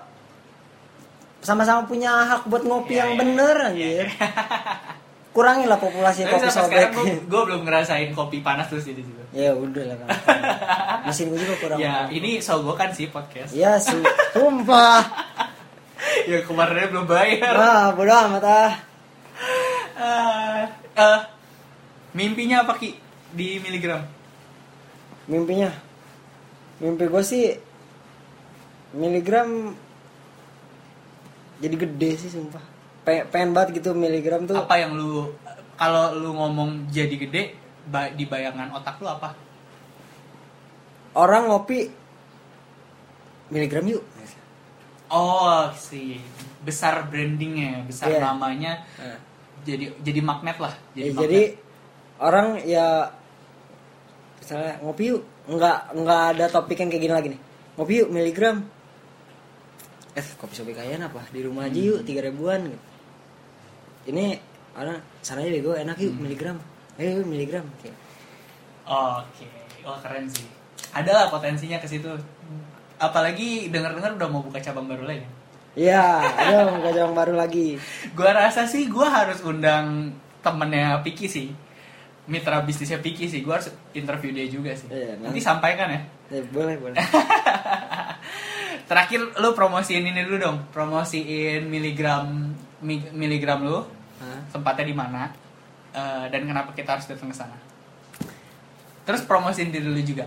sama-sama 1.39 1.85
punya 1.85 2.11
hak 2.27 2.43
buat 2.47 2.63
ngopi 2.63 2.93
Iya, 2.93 3.01
yang 3.01 3.11
iya, 3.13 3.19
bener 3.19 3.55
iya, 3.55 3.67
anjir. 3.69 4.07
Kurangin 5.37 5.69
lah 5.69 5.77
populasi 5.77 6.25
Tapi 6.25 6.33
kopi 6.35 6.49
sobek 6.49 6.89
gue 7.23 7.43
belum 7.45 7.61
ngerasain 7.63 8.09
kopi 8.11 8.41
panas 8.41 8.67
terus 8.67 8.89
di 8.89 8.97
situ. 8.97 9.21
ya 9.31 9.53
udah 9.53 9.85
lah 9.85 9.97
kan 10.01 10.09
mesin 11.07 11.29
gue 11.29 11.37
juga 11.37 11.55
kurang 11.61 11.77
Ya 11.77 12.09
ini 12.09 12.41
sogokan 12.41 12.89
sih 12.91 13.07
podcast. 13.07 13.53
ya 13.53 13.77
su 13.77 14.01
sumpah. 14.33 15.05
Ya 16.25 16.41
kemarinnya 16.41 16.89
belum 16.89 17.07
bayar. 17.07 17.53
ah 17.53 17.87
bodo 17.93 18.09
amat 18.11 18.45
ah 18.45 18.73
Ah, 19.97 20.69
eh, 20.93 21.21
mimpinya 22.13 22.63
apa 22.63 22.77
ki? 22.77 22.97
Di 23.33 23.57
miligram? 23.59 24.05
mimpinya? 25.27 25.73
Mimpi 26.79 27.09
gue 27.09 27.23
sih 27.25 27.51
miligram 28.93 29.75
jadi 31.59 31.75
gede 31.75 32.11
sih 32.17 32.31
sumpah. 32.31 32.63
Pe- 33.03 33.27
pengen 33.27 33.51
banget 33.51 33.81
gitu 33.81 33.91
miligram 33.91 34.47
tuh. 34.47 34.55
Apa 34.55 34.79
yang 34.79 34.95
lu 34.95 35.35
kalau 35.75 36.15
lu 36.15 36.31
ngomong 36.31 36.87
jadi 36.87 37.17
gede 37.17 37.43
di 38.13 38.25
bayangan 38.25 38.71
otak 38.73 39.01
lu 39.01 39.09
apa? 39.09 39.35
orang 41.17 41.49
ngopi 41.49 41.89
miligram 43.49 43.89
yuk. 43.89 44.05
Oh 45.09 45.65
sih 45.73 46.21
besar 46.61 47.09
brandingnya, 47.09 47.89
besar 47.89 48.13
Iya. 48.13 48.21
namanya, 48.21 48.85
Nah, 49.01 49.17
jadi 49.67 49.87
jadi 50.01 50.21
magnet 50.23 50.57
lah. 50.63 50.75
ya, 50.95 51.11
magnet. 51.11 51.21
jadi 51.27 51.41
orang 52.23 52.47
ya 52.63 52.87
misalnya 54.39 54.73
ngopi 54.81 55.05
yuk 55.11 55.23
nggak 55.51 55.79
nggak 55.99 56.23
ada 56.33 56.45
topik 56.47 56.79
yang 56.79 56.89
kayak 56.89 57.03
gini 57.03 57.15
lagi 57.15 57.29
nih 57.35 57.41
ngopi 57.75 57.93
yuk 58.01 58.09
miligram 58.15 58.57
eh 60.17 60.27
kopi 60.41 60.55
sobi 60.57 60.73
kayaan 60.73 61.11
apa 61.11 61.29
di 61.35 61.45
rumah 61.45 61.69
aja 61.69 61.77
yuk 61.77 62.07
tiga 62.07 62.25
ribuan 62.25 62.71
gitu 62.71 62.79
ini 64.15 64.39
orang 64.79 65.03
sananya 65.21 65.51
bego 65.51 65.75
enak 65.75 65.99
yuk 65.99 66.15
miligram 66.17 66.57
ayo 66.97 67.21
yuk, 67.21 67.29
miligram 67.29 67.67
Kayak, 67.83 68.07
Oke, 68.87 69.51
wah 69.83 69.99
keren 69.99 70.31
sih. 70.31 70.47
Ada 70.95 71.11
lah 71.11 71.27
potensinya 71.27 71.83
ke 71.83 71.91
situ. 71.91 72.07
Apalagi 73.03 73.67
dengar-dengar 73.67 74.15
udah 74.15 74.29
mau 74.31 74.47
buka 74.47 74.63
cabang 74.63 74.87
baru 74.87 75.11
lagi. 75.11 75.27
Iya, 75.77 76.01
ada 76.25 76.73
mau 76.73 76.81
cabang 76.83 77.13
baru 77.15 77.35
lagi. 77.37 77.77
Gua 78.17 78.33
rasa 78.33 78.65
sih 78.65 78.89
gua 78.89 79.13
harus 79.13 79.45
undang 79.45 80.09
temennya 80.41 81.05
Piki 81.05 81.29
sih. 81.29 81.53
Mitra 82.27 82.65
bisnisnya 82.65 82.97
Piki 82.97 83.29
sih. 83.29 83.45
Gua 83.45 83.61
harus 83.61 83.69
interview 83.93 84.33
dia 84.33 84.49
juga 84.49 84.73
sih. 84.73 84.89
Iya, 84.89 85.21
Nanti 85.21 85.37
nanti. 85.37 85.41
sampaikan 85.45 85.89
ya. 85.93 86.01
Eh, 86.33 86.43
boleh, 86.49 86.75
boleh. 86.75 86.97
Terakhir 88.89 89.21
lu 89.37 89.51
promosiin 89.53 90.07
ini 90.07 90.23
dulu 90.23 90.37
dong. 90.41 90.57
Promosiin 90.71 91.67
miligram 91.67 92.55
mi- 92.81 93.13
miligram 93.13 93.61
lu. 93.61 93.85
Hah? 94.17 94.41
Tempatnya 94.51 94.87
di 94.87 94.97
mana? 94.97 95.29
eh, 95.93 96.25
dan 96.29 96.45
kenapa 96.45 96.73
kita 96.73 96.93
harus 96.93 97.05
datang 97.05 97.29
ke 97.29 97.37
sana? 97.37 97.57
Terus 99.05 99.23
promosiin 99.23 99.69
diri 99.71 99.85
lu 99.85 100.01
juga. 100.01 100.25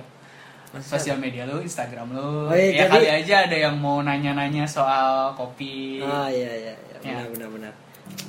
Sosial 0.70 1.18
media 1.18 1.50
lu, 1.50 1.66
Instagram 1.66 2.14
lu. 2.14 2.46
Oh, 2.46 2.54
iya, 2.54 2.86
ya 2.86 2.86
jadi- 2.86 2.94
kali 2.94 3.08
aja 3.10 3.36
ada 3.50 3.58
yang 3.58 3.76
mau 3.82 4.06
nanya-nanya 4.06 4.70
soal 4.70 5.34
kopi. 5.34 5.98
Ah, 6.06 6.30
iya, 6.30 6.52
iya, 6.54 6.74
iya. 6.78 6.98
Ya. 7.00 7.26
Benar, 7.26 7.28
benar, 7.34 7.50
benar. 7.50 7.74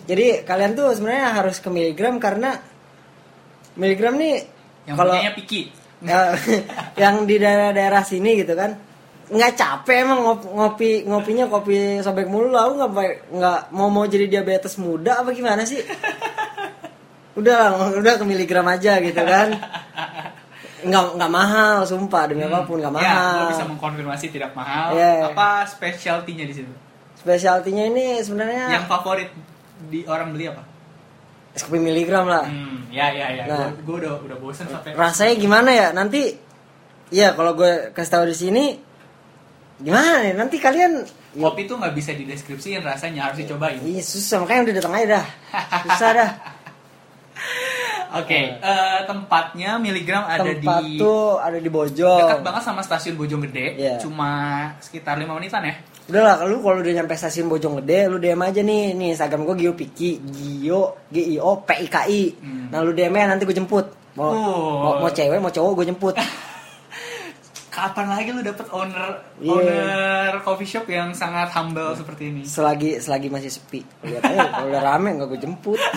Jadi 0.08 0.26
kalian 0.48 0.72
tuh 0.72 0.88
sebenarnya 0.96 1.36
harus 1.36 1.56
ke 1.60 1.68
miligram 1.68 2.16
karena 2.16 2.56
miligram 3.76 4.16
nih 4.16 4.44
yang 4.88 4.96
kalau 4.96 5.14
Piki. 5.36 5.70
ya, 6.02 6.32
yang 7.02 7.28
di 7.28 7.36
daerah-daerah 7.36 8.02
sini 8.02 8.40
gitu 8.40 8.56
kan 8.56 8.76
nggak 9.30 9.52
capek 9.54 9.96
emang 10.02 10.20
ngopi, 10.26 10.46
ngopi 10.50 10.90
ngopinya 11.06 11.44
kopi 11.46 12.02
sobek 12.02 12.26
mulu 12.26 12.50
lah 12.50 12.66
nggak 12.66 13.30
nggak 13.30 13.60
mau 13.70 13.86
mau 13.86 14.02
jadi 14.02 14.26
diabetes 14.26 14.74
muda 14.74 15.22
apa 15.22 15.30
gimana 15.30 15.62
sih 15.62 15.78
udah 17.38 17.94
udah 17.94 18.14
ke 18.18 18.24
miligram 18.26 18.66
aja 18.66 18.98
gitu 18.98 19.22
kan 19.22 19.54
nggak 20.82 21.04
nggak 21.14 21.30
mahal 21.30 21.76
sumpah 21.82 22.22
demi 22.24 22.42
apa 22.42 22.62
pun 22.62 22.78
nggak 22.78 22.92
Ya, 22.92 22.98
mahal 22.98 23.34
lo 23.36 23.44
bisa 23.50 23.64
mengkonfirmasi 23.64 24.26
tidak 24.28 24.50
mahal. 24.52 24.92
Iya. 24.92 25.30
Apa 25.30 25.64
specialty-nya 25.64 26.44
di 26.44 26.54
situ? 26.54 26.72
spesialtinya 27.12 27.84
ini 27.84 28.16
sebenarnya 28.18 28.64
Yang 28.72 28.84
favorit 28.88 29.28
di 29.86 30.04
orang 30.04 30.32
beli 30.32 30.48
apa? 30.48 30.64
es 31.50 31.60
kopi 31.60 31.76
miligram 31.76 32.24
lah 32.24 32.46
Hmm, 32.46 32.88
ya 32.88 33.10
ya 33.10 33.26
ya. 33.30 33.44
Nah. 33.44 33.68
Gue 33.82 34.00
udah 34.00 34.22
udah 34.22 34.38
bosen 34.38 34.64
sampai 34.64 34.94
rasanya 34.94 35.34
gimana 35.34 35.70
ya 35.70 35.88
nanti 35.90 36.32
ya 37.10 37.34
kalau 37.34 37.52
gue 37.52 37.90
kasih 37.90 38.12
tahu 38.12 38.24
di 38.24 38.36
sini 38.38 38.64
gimana 39.76 40.22
ya 40.22 40.32
nanti 40.32 40.56
kalian 40.56 41.02
ya, 41.34 41.42
kopi 41.42 41.66
tuh 41.66 41.76
nggak 41.76 41.92
bisa 41.92 42.14
dideskripsiin 42.14 42.80
rasanya 42.80 43.28
harus 43.28 43.42
dicobain. 43.42 43.82
iya 43.82 43.98
susah 43.98 44.40
makanya 44.40 44.60
udah 44.64 44.74
datang 44.78 44.94
aja 44.94 45.06
dah 45.10 45.26
susah 45.84 46.10
dah 46.14 46.30
Oke, 48.12 48.40
eh, 48.54 48.98
tempatnya 49.04 49.76
miligram 49.76 50.24
ada 50.24 50.42
tempat 50.42 50.82
di 50.82 50.96
tuh 50.96 51.38
ada 51.38 51.54
di 51.56 51.66
Bojong 51.66 52.20
dekat 52.20 52.42
banget 52.42 52.62
sama 52.62 52.80
stasiun 52.80 53.14
Bojonggede, 53.14 53.66
Iya. 53.74 53.94
cuma 53.98 54.30
sekitar 54.78 55.14
lima 55.14 55.32
menitan 55.32 55.62
ya. 55.62 55.74
udah 56.06 56.18
lah 56.20 56.36
lu 56.42 56.58
kalau 56.58 56.78
udah 56.78 56.90
nyampe 56.92 57.14
stasiun 57.14 57.46
Bojonggede 57.46 58.06
lu 58.06 58.18
DM 58.18 58.40
aja 58.40 58.60
nih 58.60 58.92
nih 58.92 59.14
Instagram 59.14 59.44
gue 59.44 59.54
Gio 59.60 59.72
Piki 59.72 60.18
Gio 60.20 60.98
G 61.06 61.22
I 61.22 61.36
O 61.38 61.62
P 61.62 61.70
I 61.72 61.86
K 61.86 61.96
I 62.04 62.22
Hmm. 62.34 62.66
nah 62.68 62.80
lu 62.80 62.90
DM 62.90 63.10
-nya 63.10 63.28
nanti 63.28 63.44
gue 63.44 63.54
jemput 63.54 63.86
mau, 64.12 64.26
Oh. 64.26 64.74
mau 64.80 64.92
mau 64.98 65.10
cewek 65.10 65.38
mau 65.38 65.48
cowok 65.48 65.70
gue 65.76 65.86
jemput 65.86 66.14
Kapan 67.70 68.10
lagi 68.10 68.28
lu 68.28 68.42
dapet 68.42 68.66
owner 68.68 69.22
Iya. 69.38 69.54
owner 69.54 70.32
coffee 70.42 70.66
shop 70.66 70.90
yang 70.90 71.14
sangat 71.14 71.46
humble 71.52 71.94
seperti 71.94 72.26
ini? 72.28 72.42
selagi 72.42 72.98
selagi 72.98 73.30
masih 73.30 73.46
sepi 73.48 73.86
lihat 74.02 74.26
aja 74.26 74.50
kalau 74.50 74.66
udah 74.68 74.82
rame 74.84 75.14
nggak 75.14 75.28
gue 75.28 75.40
jemput 75.40 75.78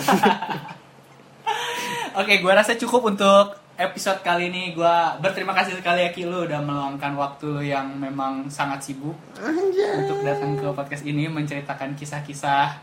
Oke, 2.14 2.38
gua 2.38 2.54
rasa 2.54 2.78
cukup 2.78 3.10
untuk 3.10 3.44
episode 3.74 4.22
kali 4.22 4.46
ini. 4.46 4.70
Gua 4.70 5.18
berterima 5.18 5.50
kasih 5.52 5.74
sekali 5.74 6.06
ya 6.06 6.10
Ki 6.10 6.22
lu 6.22 6.46
udah 6.46 6.62
meluangkan 6.62 7.12
waktu 7.14 7.46
lu 7.48 7.62
yang 7.64 7.90
memang 7.92 8.46
sangat 8.48 8.84
sibuk 8.84 9.18
untuk 9.98 10.18
datang 10.22 10.54
ke 10.54 10.66
podcast 10.70 11.02
ini 11.02 11.26
menceritakan 11.26 11.98
kisah-kisah 11.98 12.78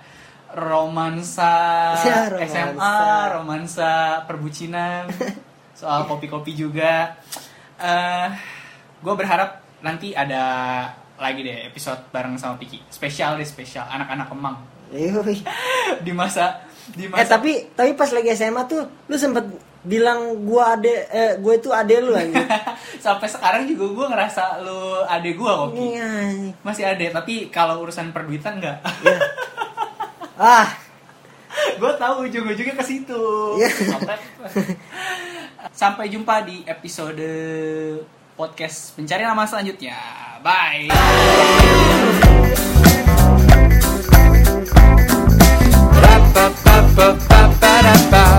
romansa, 0.51 1.55
Ya, 1.97 2.27
romansa. 2.27 2.43
SMA, 2.75 2.99
romansa 3.31 3.91
perbucinan, 4.27 5.07
soal 5.79 6.03
kopi-kopi 6.05 6.51
juga. 6.51 7.15
eh 7.79 8.29
gue 9.01 9.13
berharap 9.15 9.63
nanti 9.81 10.13
ada 10.13 10.43
lagi 11.17 11.41
deh 11.41 11.65
episode 11.65 12.03
bareng 12.11 12.35
sama 12.35 12.59
Piki. 12.59 12.83
Spesial 12.85 13.39
deh, 13.39 13.47
spesial 13.47 13.87
anak-anak 13.87 14.27
Kemang 14.27 14.57
Yoi. 14.91 15.39
di 16.05 16.11
masa 16.11 16.67
Eh 16.91 17.25
tapi 17.25 17.51
tapi 17.71 17.91
pas 17.93 18.07
lagi 18.07 18.31
SMA 18.31 18.63
tuh 18.65 18.81
lu 19.05 19.15
sempet 19.15 19.45
bilang 19.81 20.45
gua 20.45 20.75
ade 20.75 20.93
eh 21.09 21.31
gue 21.35 21.53
itu 21.55 21.69
ade 21.69 21.97
lu 21.99 22.13
anjir. 22.13 22.45
sampai 23.01 23.25
sekarang 23.25 23.65
juga 23.65 23.85
gue 23.89 24.05
ngerasa 24.09 24.61
lu 24.61 24.79
adek 25.03 25.33
gue 25.33 25.51
kok. 25.51 25.69
Iya. 25.73 26.09
masih 26.61 26.83
adek 26.85 27.09
tapi 27.11 27.49
kalau 27.49 27.81
urusan 27.81 28.11
perduitan 28.11 28.57
enggak 28.57 28.77
Ya. 29.01 29.17
Ah, 30.41 30.73
gue 31.75 31.91
tahu 31.95 32.25
ujung-ujungnya 32.25 32.73
ke 32.73 32.81
situ 32.81 33.21
Iya. 33.57 33.69
Sampai- 35.71 36.09
jumpa 36.09 36.41
di 36.41 36.61
episode 36.63 37.25
podcast 38.33 38.93
pencari 38.93 39.21
nama 39.21 39.45
selanjutnya 39.45 39.93
bye 40.41 40.89
ba 46.33 46.45
ba 46.65 46.75
ba 46.95 47.07
ba 47.29 47.39
ba 47.61 47.71
da 47.85 47.95
ba 48.11 48.30